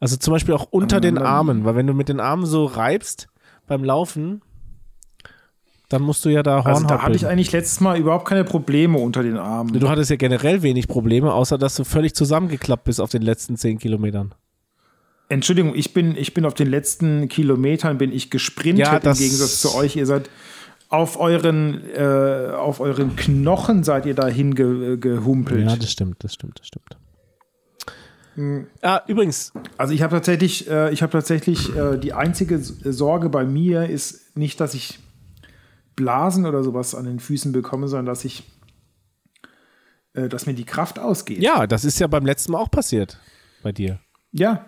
Also 0.00 0.16
zum 0.16 0.32
Beispiel 0.32 0.54
auch 0.54 0.66
unter 0.70 1.00
den 1.00 1.18
Armen, 1.18 1.64
weil 1.64 1.76
wenn 1.76 1.86
du 1.86 1.94
mit 1.94 2.08
den 2.08 2.18
Armen 2.20 2.46
so 2.46 2.64
reibst 2.64 3.28
beim 3.66 3.84
Laufen, 3.84 4.42
dann 5.88 6.02
musst 6.02 6.24
du 6.24 6.28
ja 6.28 6.42
da 6.42 6.64
Hornhaut 6.64 6.74
Also 6.74 6.86
da 6.86 7.02
hatte 7.02 7.16
ich 7.16 7.26
eigentlich 7.26 7.52
letztes 7.52 7.80
Mal 7.80 7.98
überhaupt 7.98 8.26
keine 8.26 8.44
Probleme 8.44 8.98
unter 8.98 9.22
den 9.22 9.36
Armen. 9.36 9.78
Du 9.78 9.88
hattest 9.88 10.10
ja 10.10 10.16
generell 10.16 10.62
wenig 10.62 10.88
Probleme, 10.88 11.32
außer 11.32 11.58
dass 11.58 11.76
du 11.76 11.84
völlig 11.84 12.14
zusammengeklappt 12.14 12.84
bist 12.84 13.00
auf 13.00 13.10
den 13.10 13.22
letzten 13.22 13.56
10 13.56 13.78
Kilometern. 13.78 14.34
Entschuldigung, 15.28 15.74
ich 15.74 15.92
bin, 15.92 16.16
ich 16.16 16.32
bin 16.32 16.46
auf 16.46 16.54
den 16.54 16.68
letzten 16.68 17.28
Kilometern 17.28 17.98
bin 17.98 18.12
ich 18.12 18.30
gesprintet 18.30 18.86
Ja, 18.86 18.96
im 18.96 19.12
Gegensatz 19.14 19.60
zu 19.60 19.74
euch. 19.74 19.96
Ihr 19.96 20.06
seid 20.06 20.30
auf 20.88 21.20
euren, 21.20 21.84
äh, 21.94 22.52
auf 22.54 22.80
euren 22.80 23.14
Knochen 23.16 23.84
seid 23.84 24.06
ihr 24.06 24.14
dahin 24.14 24.54
ge, 24.54 24.96
gehumpelt. 24.96 25.68
Ja, 25.68 25.76
das 25.76 25.92
stimmt, 25.92 26.24
das 26.24 26.34
stimmt, 26.34 26.60
das 26.60 26.66
stimmt. 26.66 26.96
Ah, 28.82 29.02
übrigens, 29.08 29.52
Also 29.76 29.92
ich 29.92 30.02
habe 30.02 30.14
tatsächlich, 30.14 30.70
äh, 30.70 30.92
ich 30.92 31.02
habe 31.02 31.10
tatsächlich 31.10 31.74
äh, 31.76 31.98
die 31.98 32.12
einzige 32.12 32.60
Sorge 32.60 33.28
bei 33.30 33.44
mir 33.44 33.88
ist 33.88 34.36
nicht, 34.36 34.60
dass 34.60 34.74
ich 34.74 35.00
Blasen 35.96 36.46
oder 36.46 36.62
sowas 36.62 36.94
an 36.94 37.04
den 37.04 37.18
Füßen 37.18 37.50
bekomme, 37.50 37.88
sondern 37.88 38.06
dass 38.06 38.24
ich, 38.24 38.44
äh, 40.14 40.28
dass 40.28 40.46
mir 40.46 40.54
die 40.54 40.64
Kraft 40.64 41.00
ausgeht. 41.00 41.42
ja, 41.42 41.66
das 41.66 41.84
ist 41.84 41.98
ja 41.98 42.06
beim 42.06 42.24
letzten 42.24 42.52
Mal 42.52 42.58
auch 42.58 42.70
passiert 42.70 43.18
bei 43.64 43.72
dir. 43.72 43.98
Ja, 44.30 44.66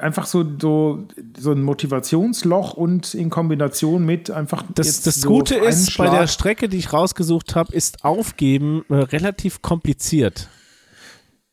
einfach 0.00 0.26
so, 0.26 0.44
so, 0.60 1.06
so 1.38 1.52
ein 1.52 1.62
Motivationsloch 1.62 2.74
und 2.74 3.14
in 3.14 3.30
Kombination 3.30 4.04
mit 4.04 4.30
einfach. 4.30 4.64
Das, 4.74 5.02
das 5.02 5.20
so 5.20 5.28
Gute 5.28 5.54
ist, 5.56 5.96
bei 5.96 6.08
der 6.08 6.26
Strecke, 6.26 6.68
die 6.68 6.76
ich 6.78 6.92
rausgesucht 6.92 7.54
habe, 7.56 7.74
ist 7.74 8.04
Aufgeben 8.04 8.84
äh, 8.88 8.94
relativ 8.94 9.62
kompliziert. 9.62 10.48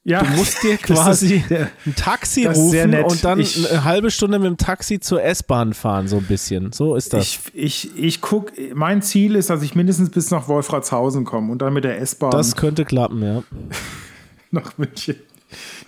ja, 0.03 0.23
Du 0.23 0.29
musst 0.37 0.63
dir 0.63 0.77
quasi 0.81 1.35
ist 1.47 1.51
ein 1.51 1.95
Taxi 1.95 2.45
rufen 2.45 2.95
und 3.03 3.23
dann 3.23 3.39
Ich- 3.39 3.69
eine 3.69 3.83
halbe 3.83 4.11
Stunde 4.11 4.39
mit 4.39 4.47
dem 4.47 4.57
Taxi 4.57 4.99
zur 4.99 5.23
S-Bahn 5.23 5.73
fahren, 5.73 6.07
so 6.07 6.17
ein 6.17 6.25
bisschen. 6.25 6.71
So 6.71 6.95
ist 6.95 7.13
das. 7.13 7.21
Ich, 7.23 7.39
ich, 7.53 7.97
ich 7.97 8.21
guck, 8.21 8.51
mein 8.73 9.01
Ziel 9.01 9.35
ist, 9.35 9.49
dass 9.49 9.61
ich 9.61 9.75
mindestens 9.75 10.09
bis 10.09 10.31
nach 10.31 10.47
Wolfratshausen 10.47 11.25
komme 11.25 11.51
und 11.51 11.61
dann 11.61 11.73
mit 11.73 11.83
der 11.83 11.99
S-Bahn 12.01 12.31
das 12.31 12.55
könnte 12.55 12.85
klappen, 12.85 13.21
ja. 13.23 13.43
nach 14.51 14.77
München. 14.77 15.15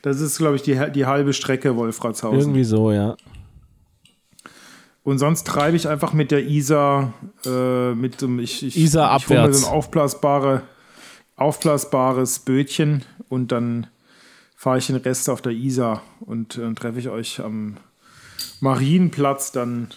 Das 0.01 0.19
ist, 0.19 0.38
glaube 0.38 0.55
ich, 0.55 0.63
die, 0.63 0.79
die 0.93 1.05
halbe 1.05 1.33
Strecke 1.33 1.75
Wolfratshausen. 1.75 2.39
Irgendwie 2.39 2.63
so, 2.63 2.91
ja. 2.91 3.15
Und 5.03 5.17
sonst 5.17 5.47
treibe 5.47 5.75
ich 5.75 5.88
einfach 5.88 6.13
mit 6.13 6.31
der 6.31 6.45
Isar, 6.45 7.13
äh, 7.45 7.93
mit 7.93 8.19
so 8.19 8.27
einem, 8.27 8.39
ich, 8.39 8.63
ich, 8.63 8.77
Isar 8.77 9.15
ich 9.17 9.27
hol 9.27 9.35
mir 9.35 9.41
abwärts. 9.43 9.61
so 9.61 9.67
ein 9.67 9.73
aufblasbare, 9.73 10.61
aufblasbares 11.35 12.39
Bötchen 12.39 13.03
und 13.27 13.51
dann 13.51 13.88
fahre 14.55 14.77
ich 14.77 14.88
den 14.88 14.97
Rest 14.97 15.27
auf 15.29 15.41
der 15.41 15.53
Isar 15.53 16.03
und 16.19 16.57
dann 16.57 16.75
treffe 16.75 16.99
ich 16.99 17.09
euch 17.09 17.39
am 17.39 17.77
Marienplatz 18.59 19.51
dann. 19.51 19.88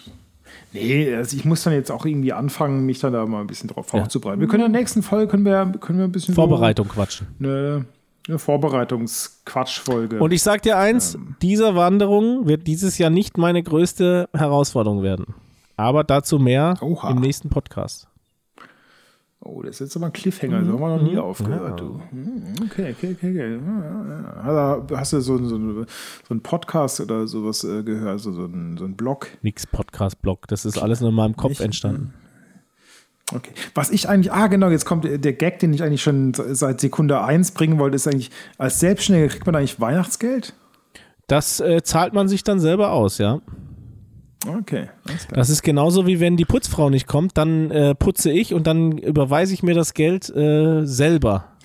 Nee, 0.73 1.13
also 1.13 1.37
ich 1.37 1.45
muss 1.45 1.63
dann 1.63 1.73
jetzt 1.73 1.91
auch 1.91 2.05
irgendwie 2.05 2.33
anfangen, 2.33 2.85
mich 2.85 2.99
dann 2.99 3.13
da 3.13 3.25
mal 3.27 3.41
ein 3.41 3.47
bisschen 3.47 3.69
drauf 3.69 3.87
vorzubereiten. 3.87 4.41
Wir 4.41 4.47
können 4.47 4.65
in 4.65 4.71
der 4.71 4.81
nächsten 4.81 5.03
Folge 5.03 5.27
können 5.29 5.45
wir, 5.45 5.71
können 5.79 5.99
wir 5.99 6.05
ein 6.05 6.11
bisschen 6.11 6.33
so 6.33 6.41
Vorbereitung 6.41 6.87
quatschen. 6.87 7.27
eine, 7.39 7.85
eine 8.27 8.39
Vorbereitungsquatschfolge. 8.39 10.19
Und 10.19 10.31
ich 10.31 10.41
sag 10.41 10.61
dir 10.63 10.77
eins, 10.77 11.17
diese 11.41 11.75
Wanderung 11.75 12.47
wird 12.47 12.67
dieses 12.67 12.97
Jahr 12.97 13.09
nicht 13.09 13.37
meine 13.37 13.61
größte 13.63 14.29
Herausforderung 14.33 15.03
werden. 15.03 15.35
Aber 15.77 16.03
dazu 16.03 16.39
mehr 16.39 16.75
Oha. 16.81 17.11
im 17.11 17.17
nächsten 17.19 17.49
Podcast. 17.49 18.07
Oh, 19.41 19.61
das 19.61 19.75
ist 19.75 19.79
jetzt 19.81 19.95
aber 19.97 20.07
ein 20.07 20.13
Cliffhanger, 20.13 20.65
so 20.65 20.71
haben 20.73 20.79
wir 20.79 20.97
noch 20.97 21.03
nie 21.03 21.17
aufgehört, 21.19 21.79
du. 21.79 22.01
Hm, 22.09 22.55
Okay, 22.65 22.95
okay, 22.97 23.15
okay. 23.15 23.29
okay. 23.29 23.59
Ja, 23.59 24.43
ja, 24.43 24.77
ja. 24.89 24.97
Hast 24.97 25.13
du- 25.13 25.21
so, 25.21 25.37
so, 25.37 25.49
so 25.49 25.85
einen 26.31 26.41
Podcast 26.41 26.99
oder 27.01 27.27
sowas 27.27 27.63
äh, 27.63 27.83
gehört, 27.83 28.21
so, 28.21 28.31
so, 28.31 28.45
einen, 28.45 28.75
so 28.77 28.85
einen 28.85 28.95
Blog? 28.95 29.27
Nix 29.43 29.67
Podcast-Blog. 29.67 30.47
Das 30.47 30.65
ist 30.65 30.79
alles 30.81 30.99
nur 30.99 31.09
in 31.09 31.15
meinem 31.15 31.35
Kopf 31.35 31.49
Nicht? 31.49 31.61
entstanden. 31.61 32.13
Okay. 33.33 33.51
Was 33.73 33.89
ich 33.89 34.07
eigentlich, 34.07 34.31
ah 34.31 34.47
genau, 34.47 34.69
jetzt 34.69 34.85
kommt 34.85 35.03
der 35.05 35.33
Gag, 35.33 35.59
den 35.59 35.73
ich 35.73 35.81
eigentlich 35.81 36.03
schon 36.03 36.33
seit 36.35 36.79
Sekunde 36.79 37.21
1 37.21 37.51
bringen 37.51 37.79
wollte, 37.79 37.95
ist 37.95 38.07
eigentlich, 38.07 38.29
als 38.57 38.79
Selbstständiger 38.79 39.29
kriegt 39.29 39.45
man 39.45 39.55
eigentlich 39.55 39.79
Weihnachtsgeld? 39.79 40.53
Das 41.27 41.59
äh, 41.59 41.81
zahlt 41.81 42.13
man 42.13 42.27
sich 42.27 42.43
dann 42.43 42.59
selber 42.59 42.91
aus, 42.91 43.17
ja. 43.17 43.41
Okay. 44.47 44.89
Das 45.31 45.49
ist 45.49 45.63
genauso 45.63 46.05
wie 46.05 46.19
wenn 46.19 46.37
die 46.37 46.45
Putzfrau 46.45 46.91
nicht 46.91 47.07
kommt, 47.07 47.35
dann 47.35 47.71
äh, 47.71 47.95
putze 47.95 48.31
ich 48.31 48.53
und 48.53 48.67
dann 48.67 48.97
überweise 48.99 49.55
ich 49.55 49.63
mir 49.63 49.73
das 49.73 49.95
Geld 49.95 50.29
äh, 50.29 50.85
selber 50.85 51.55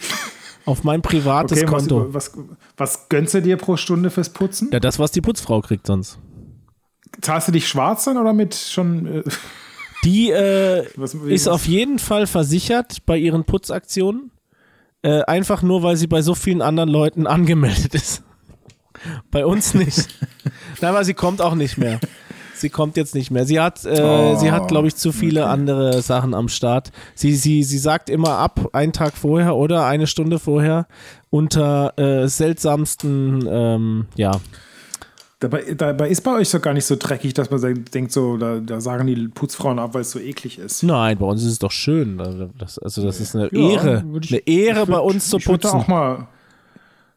auf 0.65 0.83
mein 0.83 1.03
privates 1.03 1.59
Okay, 1.59 1.71
was, 1.71 1.89
Konto. 1.89 2.15
was, 2.15 2.33
was 2.79 3.09
gönnst 3.11 3.35
du 3.35 3.43
dir 3.43 3.59
pro 3.59 3.77
Stunde 3.77 4.09
fürs 4.09 4.31
Putzen? 4.31 4.71
Ja, 4.73 4.81
das, 4.81 4.99
was 4.99 5.11
die 5.11 5.21
Putzfrau 5.21 5.61
kriegt 5.61 5.87
sonst. 5.87 6.19
Zahlst 7.21 7.49
du 7.49 7.53
dich 7.53 7.69
schwarz 7.69 8.05
dann 8.05 8.17
oder 8.17 8.33
mit 8.33 8.55
schon. 8.55 9.25
Die 10.05 10.31
äh, 10.31 10.87
ist 11.29 11.49
auf 11.49 11.67
jeden 11.67 11.99
Fall 11.99 12.27
versichert 12.27 13.05
bei 13.07 13.19
ihren 13.19 13.45
Putzaktionen. 13.45 14.31
Äh, 15.03 15.23
einfach 15.23 15.63
nur, 15.63 15.83
weil 15.83 15.97
sie 15.97 16.07
bei 16.07 16.23
so 16.23 16.35
vielen 16.35 16.63
anderen 16.63 16.89
Leuten 16.91 17.27
angemeldet 17.27 17.95
ist. 17.95 18.23
bei 19.31 19.47
uns 19.47 19.75
nicht. 19.75 20.09
Nein, 20.81 20.91
aber 20.91 21.05
sie 21.05 21.15
kommt 21.15 21.41
auch 21.41 21.55
nicht 21.55 21.79
mehr. 21.79 22.01
Sie 22.55 22.69
kommt 22.69 22.99
jetzt 22.99 23.15
nicht 23.15 23.31
mehr. 23.31 23.47
Sie 23.47 23.59
hat, 23.59 23.87
äh, 23.87 24.03
Oh, 24.03 24.37
sie 24.37 24.53
hat, 24.53 24.69
glaube 24.69 24.89
ich, 24.89 24.97
zu 24.97 25.13
viele 25.13 25.47
andere 25.47 26.03
Sachen 26.03 26.35
am 26.35 26.49
Start. 26.49 26.93
Sie, 27.15 27.35
sie, 27.35 27.63
sie 27.63 27.79
sagt 27.79 28.11
immer 28.11 28.37
ab, 28.37 28.69
einen 28.75 28.93
Tag 28.93 29.17
vorher 29.17 29.57
oder 29.57 29.87
eine 29.87 30.07
Stunde 30.07 30.39
vorher, 30.39 30.87
unter 31.31 31.99
äh, 31.99 32.29
seltsamsten, 32.29 33.49
ähm, 33.51 34.07
ja, 34.15 34.33
Dabei, 35.41 35.73
dabei 35.75 36.11
ist 36.11 36.21
bei 36.21 36.35
euch 36.35 36.51
so 36.51 36.61
gar 36.61 36.75
nicht 36.75 36.85
so 36.85 36.97
dreckig, 36.99 37.33
dass 37.33 37.51
man 37.51 37.85
denkt, 37.95 38.13
so, 38.13 38.37
da, 38.37 38.61
da 38.61 38.79
sagen 38.81 39.07
die 39.07 39.29
Putzfrauen 39.29 39.79
ab, 39.79 39.95
weil 39.95 40.03
es 40.03 40.11
so 40.11 40.19
eklig 40.19 40.59
ist. 40.59 40.83
Nein, 40.83 41.17
bei 41.19 41.25
uns 41.25 41.43
ist 41.43 41.53
es 41.53 41.59
doch 41.59 41.71
schön. 41.73 42.21
Also 42.21 42.51
Das, 42.59 42.79
also 42.79 43.03
das 43.03 43.21
ist 43.21 43.35
eine 43.35 43.49
Ja, 43.53 43.71
Ehre. 43.71 44.05
würd 44.07 44.27
ich- 44.27 44.33
eine 44.33 44.41
Ehre 44.47 44.83
ich 44.83 44.89
bei 44.89 44.97
würd- 44.99 45.01
uns 45.15 45.31
zu 45.31 45.39
ich 45.39 45.49
würd 45.49 45.65
da 45.65 45.71
putzen. 45.71 45.81
Auch 45.85 45.89
mal, 45.89 46.27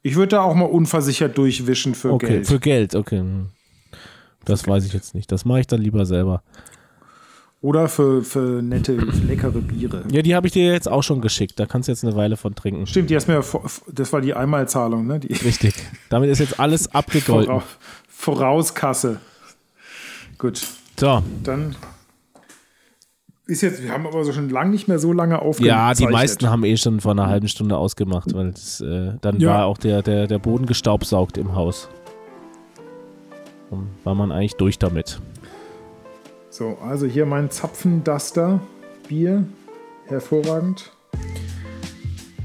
ich 0.03 0.15
würde 0.15 0.29
da 0.29 0.41
auch 0.43 0.55
mal 0.55 0.65
unversichert 0.65 1.37
durchwischen 1.37 1.95
für 1.95 2.13
okay, 2.13 2.27
Geld. 2.27 2.47
für 2.47 2.59
Geld, 2.59 2.95
okay. 2.95 3.23
Das 4.45 4.65
weiß 4.67 4.85
ich 4.85 4.93
jetzt 4.93 5.15
nicht. 5.15 5.29
Das 5.31 5.43
mache 5.43 5.59
ich 5.59 5.67
dann 5.67 5.81
lieber 5.81 6.05
selber. 6.05 6.43
Oder 7.61 7.87
für, 7.87 8.23
für 8.23 8.61
nette, 8.61 8.97
für 8.99 9.25
leckere 9.25 9.51
Biere. 9.61 10.03
Ja, 10.11 10.21
die 10.21 10.35
habe 10.35 10.47
ich 10.47 10.53
dir 10.53 10.73
jetzt 10.73 10.89
auch 10.89 11.01
schon 11.01 11.21
geschickt. 11.21 11.57
Da 11.61 11.65
kannst 11.65 11.87
du 11.87 11.93
jetzt 11.93 12.03
eine 12.03 12.13
Weile 12.13 12.35
von 12.35 12.55
trinken. 12.55 12.85
Stimmt, 12.87 13.09
die 13.09 13.15
hast 13.15 13.29
mir, 13.29 13.41
das 13.93 14.11
war 14.11 14.19
die 14.19 14.33
Einmalzahlung, 14.33 15.07
ne? 15.07 15.21
Die 15.21 15.31
Richtig. 15.33 15.73
Damit 16.09 16.29
ist 16.29 16.39
jetzt 16.39 16.59
alles 16.59 16.87
abgegolten. 16.93 17.61
Vora- 18.23 18.37
Vorauskasse. 18.37 19.19
Gut, 20.37 20.61
So. 20.99 21.21
dann 21.43 21.75
ist 23.45 23.61
jetzt, 23.61 23.83
wir 23.83 23.91
haben 23.91 24.07
aber 24.07 24.23
so 24.23 24.31
schon 24.31 24.49
lange 24.49 24.71
nicht 24.71 24.87
mehr 24.87 24.99
so 24.99 25.11
lange 25.11 25.39
aufgezeichnet. 25.39 25.67
Ja, 25.77 25.93
die 25.93 26.07
meisten 26.07 26.49
haben 26.49 26.63
eh 26.63 26.77
schon 26.77 27.01
vor 27.01 27.11
einer 27.11 27.27
halben 27.27 27.47
Stunde 27.47 27.77
ausgemacht, 27.77 28.33
weil 28.33 28.51
das, 28.51 28.79
äh, 28.81 29.13
dann 29.21 29.39
Ja. 29.39 29.49
war 29.49 29.65
auch 29.65 29.77
der, 29.77 30.01
der, 30.01 30.27
der 30.27 30.39
Boden 30.39 30.65
gestaubsaugt 30.65 31.37
im 31.37 31.53
Haus. 31.55 31.89
Und 33.69 33.89
war 34.03 34.15
man 34.15 34.31
eigentlich 34.31 34.55
durch 34.55 34.79
damit. 34.79 35.19
So, 36.49 36.77
also 36.81 37.05
hier 37.05 37.25
mein 37.25 37.49
Zapfenduster 37.51 38.61
Bier. 39.07 39.43
Hervorragend. 40.05 40.91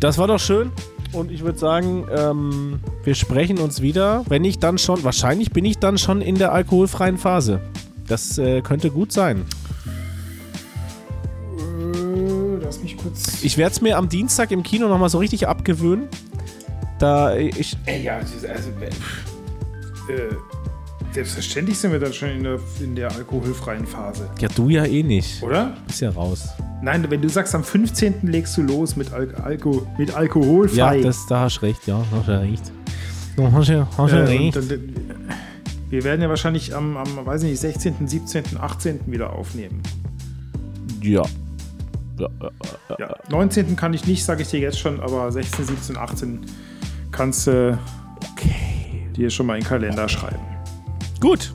Das 0.01 0.17
war 0.17 0.27
doch 0.29 0.39
schön. 0.41 0.71
Und 1.13 1.31
ich 1.31 1.43
würde 1.43 1.59
sagen, 1.59 2.07
ähm, 2.15 2.81
wir 3.03 3.15
sprechen 3.15 3.59
uns 3.59 3.81
wieder, 3.81 4.25
wenn 4.29 4.45
ich 4.45 4.59
dann 4.59 4.79
schon, 4.79 5.03
wahrscheinlich 5.05 5.51
bin 5.51 5.65
ich 5.65 5.79
dann 5.79 5.99
schon 5.99 6.21
in 6.21 6.37
der 6.37 6.53
alkoholfreien 6.53 7.19
Phase. 7.19 7.61
Das 8.07 8.39
äh, 8.39 8.61
könnte 8.61 8.91
gut 8.91 9.13
sein. 9.13 9.45
Äh, 11.57 12.63
lass 12.63 12.83
mich 12.83 12.97
kurz. 12.97 13.43
Ich 13.43 13.57
werde 13.57 13.73
es 13.73 13.81
mir 13.81 13.97
am 13.97 14.09
Dienstag 14.09 14.51
im 14.51 14.63
Kino 14.63 14.89
nochmal 14.89 15.09
so 15.09 15.19
richtig 15.19 15.49
abgewöhnen. 15.49 16.09
Da, 16.99 17.37
ich, 17.37 17.77
Ey, 17.87 18.03
ja, 18.03 18.17
also, 18.17 18.45
äh, 18.47 18.87
äh, 20.13 20.35
selbstverständlich 21.13 21.79
sind 21.79 21.93
wir 21.93 22.01
dann 22.01 22.13
schon 22.13 22.31
in 22.31 22.43
der, 22.43 22.59
in 22.81 22.97
der 22.97 23.13
alkoholfreien 23.13 23.87
Phase, 23.87 24.29
ja, 24.41 24.49
du 24.49 24.69
ja 24.69 24.85
eh 24.85 25.03
nicht. 25.03 25.43
oder? 25.43 25.77
Bist 25.87 26.01
ja 26.01 26.11
raus. 26.11 26.49
Nein, 26.81 27.05
wenn 27.09 27.21
du 27.21 27.29
sagst, 27.29 27.55
am 27.55 27.65
15. 27.65 28.15
legst 28.23 28.57
du 28.57 28.63
los 28.63 28.97
mit, 28.97 29.13
Al 29.13 29.35
Alko 29.35 29.87
mit 29.99 30.15
alkoholfrei. 30.15 30.99
Ja, 30.99 31.03
das, 31.03 31.27
da 31.27 31.41
hast 31.41 31.59
du 31.59 31.67
recht, 31.67 31.87
ja, 31.87 32.01
hast 32.13 32.29
du 32.29 32.41
recht. 32.41 32.73
Du 33.37 33.51
hast 33.51 33.69
ja, 33.69 33.89
hast 33.97 34.13
ja 34.13 34.19
äh, 34.19 34.25
recht. 34.25 34.57
und 34.57 34.71
dann, 34.71 34.95
wir 35.91 36.05
werden 36.05 36.23
ja 36.23 36.29
wahrscheinlich 36.29 36.75
am, 36.75 36.97
am, 36.97 37.27
weiß 37.27 37.43
nicht, 37.43 37.59
16., 37.59 38.07
17., 38.07 38.45
18. 38.61 39.01
wieder 39.07 39.33
aufnehmen. 39.33 39.83
Ja. 41.03 41.23
Ja, 42.19 42.29
ja, 42.41 42.51
ja. 42.91 42.97
Ja, 42.99 43.17
19. 43.31 43.77
kann 43.77 43.95
ich 43.95 44.07
nicht, 44.07 44.25
sage 44.25 44.43
ich 44.43 44.49
dir 44.49 44.61
jetzt 44.61 44.79
schon, 44.79 45.01
aber 45.01 45.31
16, 45.31 45.65
17, 45.65 45.97
18 45.97 46.41
kannst 47.13 47.47
du 47.47 47.79
dir 49.17 49.31
schon 49.31 49.47
mal 49.47 49.55
in 49.57 49.63
den 49.63 49.69
Kalender 49.69 50.09
schreiben. 50.09 50.43
Gut. 51.21 51.53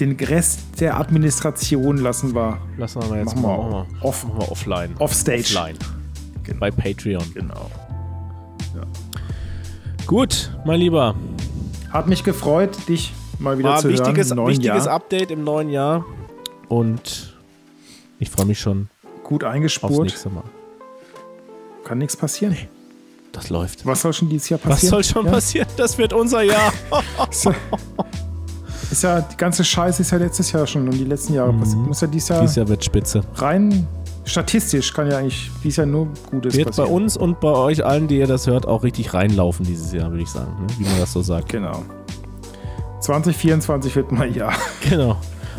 Den 0.00 0.16
Rest 0.16 0.60
der 0.80 0.98
Administration 0.98 1.98
lassen 1.98 2.34
wir 2.34 2.58
Lassen 2.78 3.02
wir 3.10 3.18
jetzt 3.18 3.36
Machen 3.36 3.42
wir 3.42 3.48
mal, 3.48 3.70
machen 3.70 3.86
wir, 4.00 4.04
off- 4.04 4.24
machen 4.24 4.40
wir 4.40 4.50
offline. 4.50 4.94
offstage. 4.98 5.40
Offline. 5.40 5.76
Genau. 6.42 6.58
Bei 6.60 6.70
Patreon. 6.70 7.24
Genau. 7.34 7.70
Gut, 10.06 10.50
mein 10.64 10.80
Lieber. 10.80 11.14
Hat 11.92 12.08
mich 12.08 12.24
gefreut, 12.24 12.76
dich 12.88 13.12
mal 13.38 13.58
wieder 13.58 13.70
War 13.70 13.78
zu 13.78 13.88
wichtiges, 13.90 14.28
hören. 14.28 14.38
im 14.38 14.44
neuen 14.44 14.56
wichtiges 14.56 14.84
Jahr. 14.86 14.94
Update 14.94 15.30
im 15.30 15.44
neuen 15.44 15.70
Jahr. 15.70 16.04
Und 16.68 17.36
ich 18.18 18.30
freue 18.30 18.46
mich 18.46 18.58
schon 18.58 18.88
Gut 19.22 19.44
aufs 19.44 19.54
eingespurt. 19.54 20.02
nächste 20.06 20.30
Mal. 20.30 20.44
Kann 21.84 21.98
nichts 21.98 22.16
passieren. 22.16 22.56
Das 23.32 23.48
läuft. 23.50 23.86
Was 23.86 24.02
soll 24.02 24.12
schon 24.12 24.28
dieses 24.28 24.48
Jahr 24.48 24.58
Was 24.64 24.70
passieren? 24.70 24.90
soll 24.90 25.04
schon 25.04 25.26
ja, 25.26 25.32
passieren? 25.32 25.68
Das 25.76 25.96
wird 25.98 26.12
unser 26.12 26.42
Jahr. 26.42 26.72
Ist 28.90 29.02
ja, 29.04 29.20
die 29.20 29.36
ganze 29.36 29.62
Scheiße 29.64 30.02
ist 30.02 30.10
ja 30.10 30.18
letztes 30.18 30.50
Jahr 30.52 30.66
schon 30.66 30.86
und 30.88 30.94
die 30.94 31.04
letzten 31.04 31.34
Jahre 31.34 31.52
passiert. 31.52 31.78
Muss 31.86 32.00
ja 32.00 32.06
dieses 32.08 32.28
Jahr 32.28 32.40
Dieses 32.40 32.56
Jahr 32.56 32.68
wird 32.68 32.84
spitze. 32.84 33.22
rein 33.36 33.86
statistisch 34.24 34.92
kann 34.92 35.10
ja 35.10 35.18
eigentlich 35.18 35.50
dieses 35.64 35.76
Jahr 35.78 35.86
nur 35.86 36.08
Gutes 36.30 36.54
Wird 36.54 36.66
bei 36.66 36.70
passieren. 36.82 36.90
uns 36.92 37.16
und 37.16 37.40
bei 37.40 37.48
euch 37.52 37.84
allen, 37.84 38.06
die 38.08 38.18
ihr 38.18 38.26
das 38.26 38.46
hört, 38.46 38.66
auch 38.66 38.82
richtig 38.84 39.14
reinlaufen 39.14 39.64
dieses 39.66 39.92
Jahr, 39.92 40.10
würde 40.10 40.22
ich 40.22 40.28
sagen. 40.28 40.52
Ne? 40.60 40.66
Wie 40.78 40.84
man 40.84 40.98
das 41.00 41.12
so 41.12 41.22
sagt. 41.22 41.48
Genau. 41.48 41.82
2024 43.00 43.96
wird 43.96 44.12
mein 44.12 44.34
Jahr. 44.34 44.52
Genau. 44.88 45.16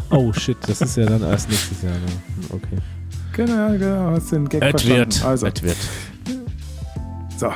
Oh 0.09 0.31
shit, 0.33 0.57
das 0.67 0.81
ist 0.81 0.97
ja 0.97 1.05
dann 1.05 1.21
erst 1.23 1.49
nächstes 1.49 1.81
Jahr. 1.81 1.93
Ne? 1.93 1.99
Okay. 2.49 2.77
Genau, 3.33 3.71
genau. 3.77 4.11
Hast 4.11 4.31
den 4.33 4.47
Gag 4.49 4.61
Es 4.61 4.69
verstanden. 4.71 4.97
wird. 4.97 5.25
Also, 5.25 5.47
Es 5.47 5.63
wird. 5.63 5.77
so. 7.37 7.47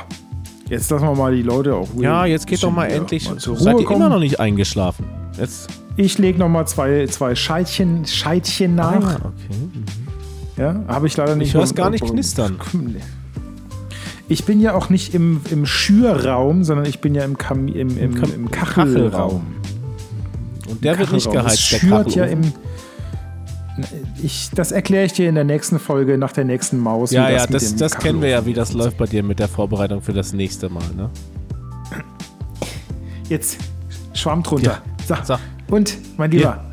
Jetzt 0.68 0.90
lassen 0.90 1.04
wir 1.04 1.14
mal 1.14 1.34
die 1.34 1.42
Leute 1.42 1.74
auch 1.74 1.88
ruhig. 1.94 2.02
Ja, 2.02 2.26
jetzt 2.26 2.46
geht 2.46 2.62
doch 2.62 2.72
mal 2.72 2.86
endlich. 2.86 3.28
mal 3.28 3.36
zur 3.38 3.56
Seid 3.56 3.74
Ruhe 3.74 3.82
ihr 3.82 3.86
kommen. 3.86 4.00
immer 4.00 4.08
noch 4.08 4.18
nicht 4.18 4.40
eingeschlafen? 4.40 5.06
Jetzt. 5.38 5.68
Ich 5.96 6.18
lege 6.18 6.38
noch 6.38 6.48
mal 6.48 6.66
zwei, 6.66 7.06
zwei 7.06 7.34
Scheitchen, 7.34 8.04
Scheitchen 8.04 8.74
nach. 8.74 8.92
Ah, 8.94 9.16
okay. 9.24 9.58
Mhm. 9.72 9.84
Ja, 10.56 10.80
habe 10.88 11.06
ich 11.06 11.16
leider 11.16 11.36
nicht. 11.36 11.54
hör's 11.54 11.74
gar 11.74 11.90
nicht 11.90 12.04
knistern. 12.04 12.56
Ich 14.28 14.44
bin 14.44 14.60
ja 14.60 14.74
auch 14.74 14.88
nicht 14.90 15.14
im, 15.14 15.40
im 15.50 15.66
Schürraum, 15.66 16.64
sondern 16.64 16.86
ich 16.86 17.00
bin 17.00 17.14
ja 17.14 17.24
im, 17.24 17.38
Kam 17.38 17.68
im, 17.68 17.96
im, 17.96 18.14
Kam- 18.14 18.32
im 18.34 18.50
Kachelraum. 18.50 19.42
Und 20.68 20.82
der 20.82 20.98
wird 20.98 21.12
nicht 21.12 21.26
Kachelraum. 21.26 21.46
Es 21.46 21.68
geheizt, 21.70 21.72
der 21.72 21.78
schürt 21.78 22.14
ja 22.16 22.24
im. 22.24 22.40
Ich, 24.22 24.50
das 24.54 24.72
erkläre 24.72 25.06
ich 25.06 25.12
dir 25.12 25.28
in 25.28 25.34
der 25.34 25.44
nächsten 25.44 25.78
Folge 25.78 26.18
nach 26.18 26.32
der 26.32 26.44
nächsten 26.44 26.78
Maus. 26.78 27.10
Ja, 27.10 27.28
ja, 27.30 27.46
das, 27.46 27.70
dem 27.70 27.78
das 27.78 27.96
kennen 27.96 28.22
wir 28.22 28.28
ja, 28.28 28.46
wie 28.46 28.54
das 28.54 28.72
läuft 28.72 28.96
bei 28.96 29.06
dir 29.06 29.22
mit 29.22 29.38
der 29.38 29.48
Vorbereitung 29.48 30.02
für 30.02 30.12
das 30.12 30.32
nächste 30.32 30.68
Mal. 30.68 30.88
Ne? 30.96 31.10
Jetzt 33.28 33.58
Schwamm 34.14 34.42
drunter. 34.42 34.82
So. 35.06 35.14
So. 35.24 35.36
Und, 35.68 35.98
mein 36.16 36.30
Lieber, 36.30 36.64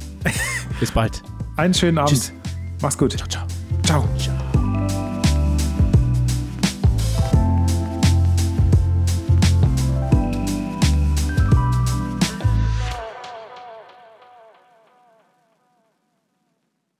Bis 0.79 0.91
bald. 0.91 1.21
einen 1.57 1.73
schönen 1.73 1.97
Abend. 1.97 2.11
Tschüss. 2.11 2.31
Mach's 2.81 2.97
gut. 2.97 3.13
Ciao. 3.13 3.27
Ciao. 3.83 4.07
Ciao. 4.17 4.42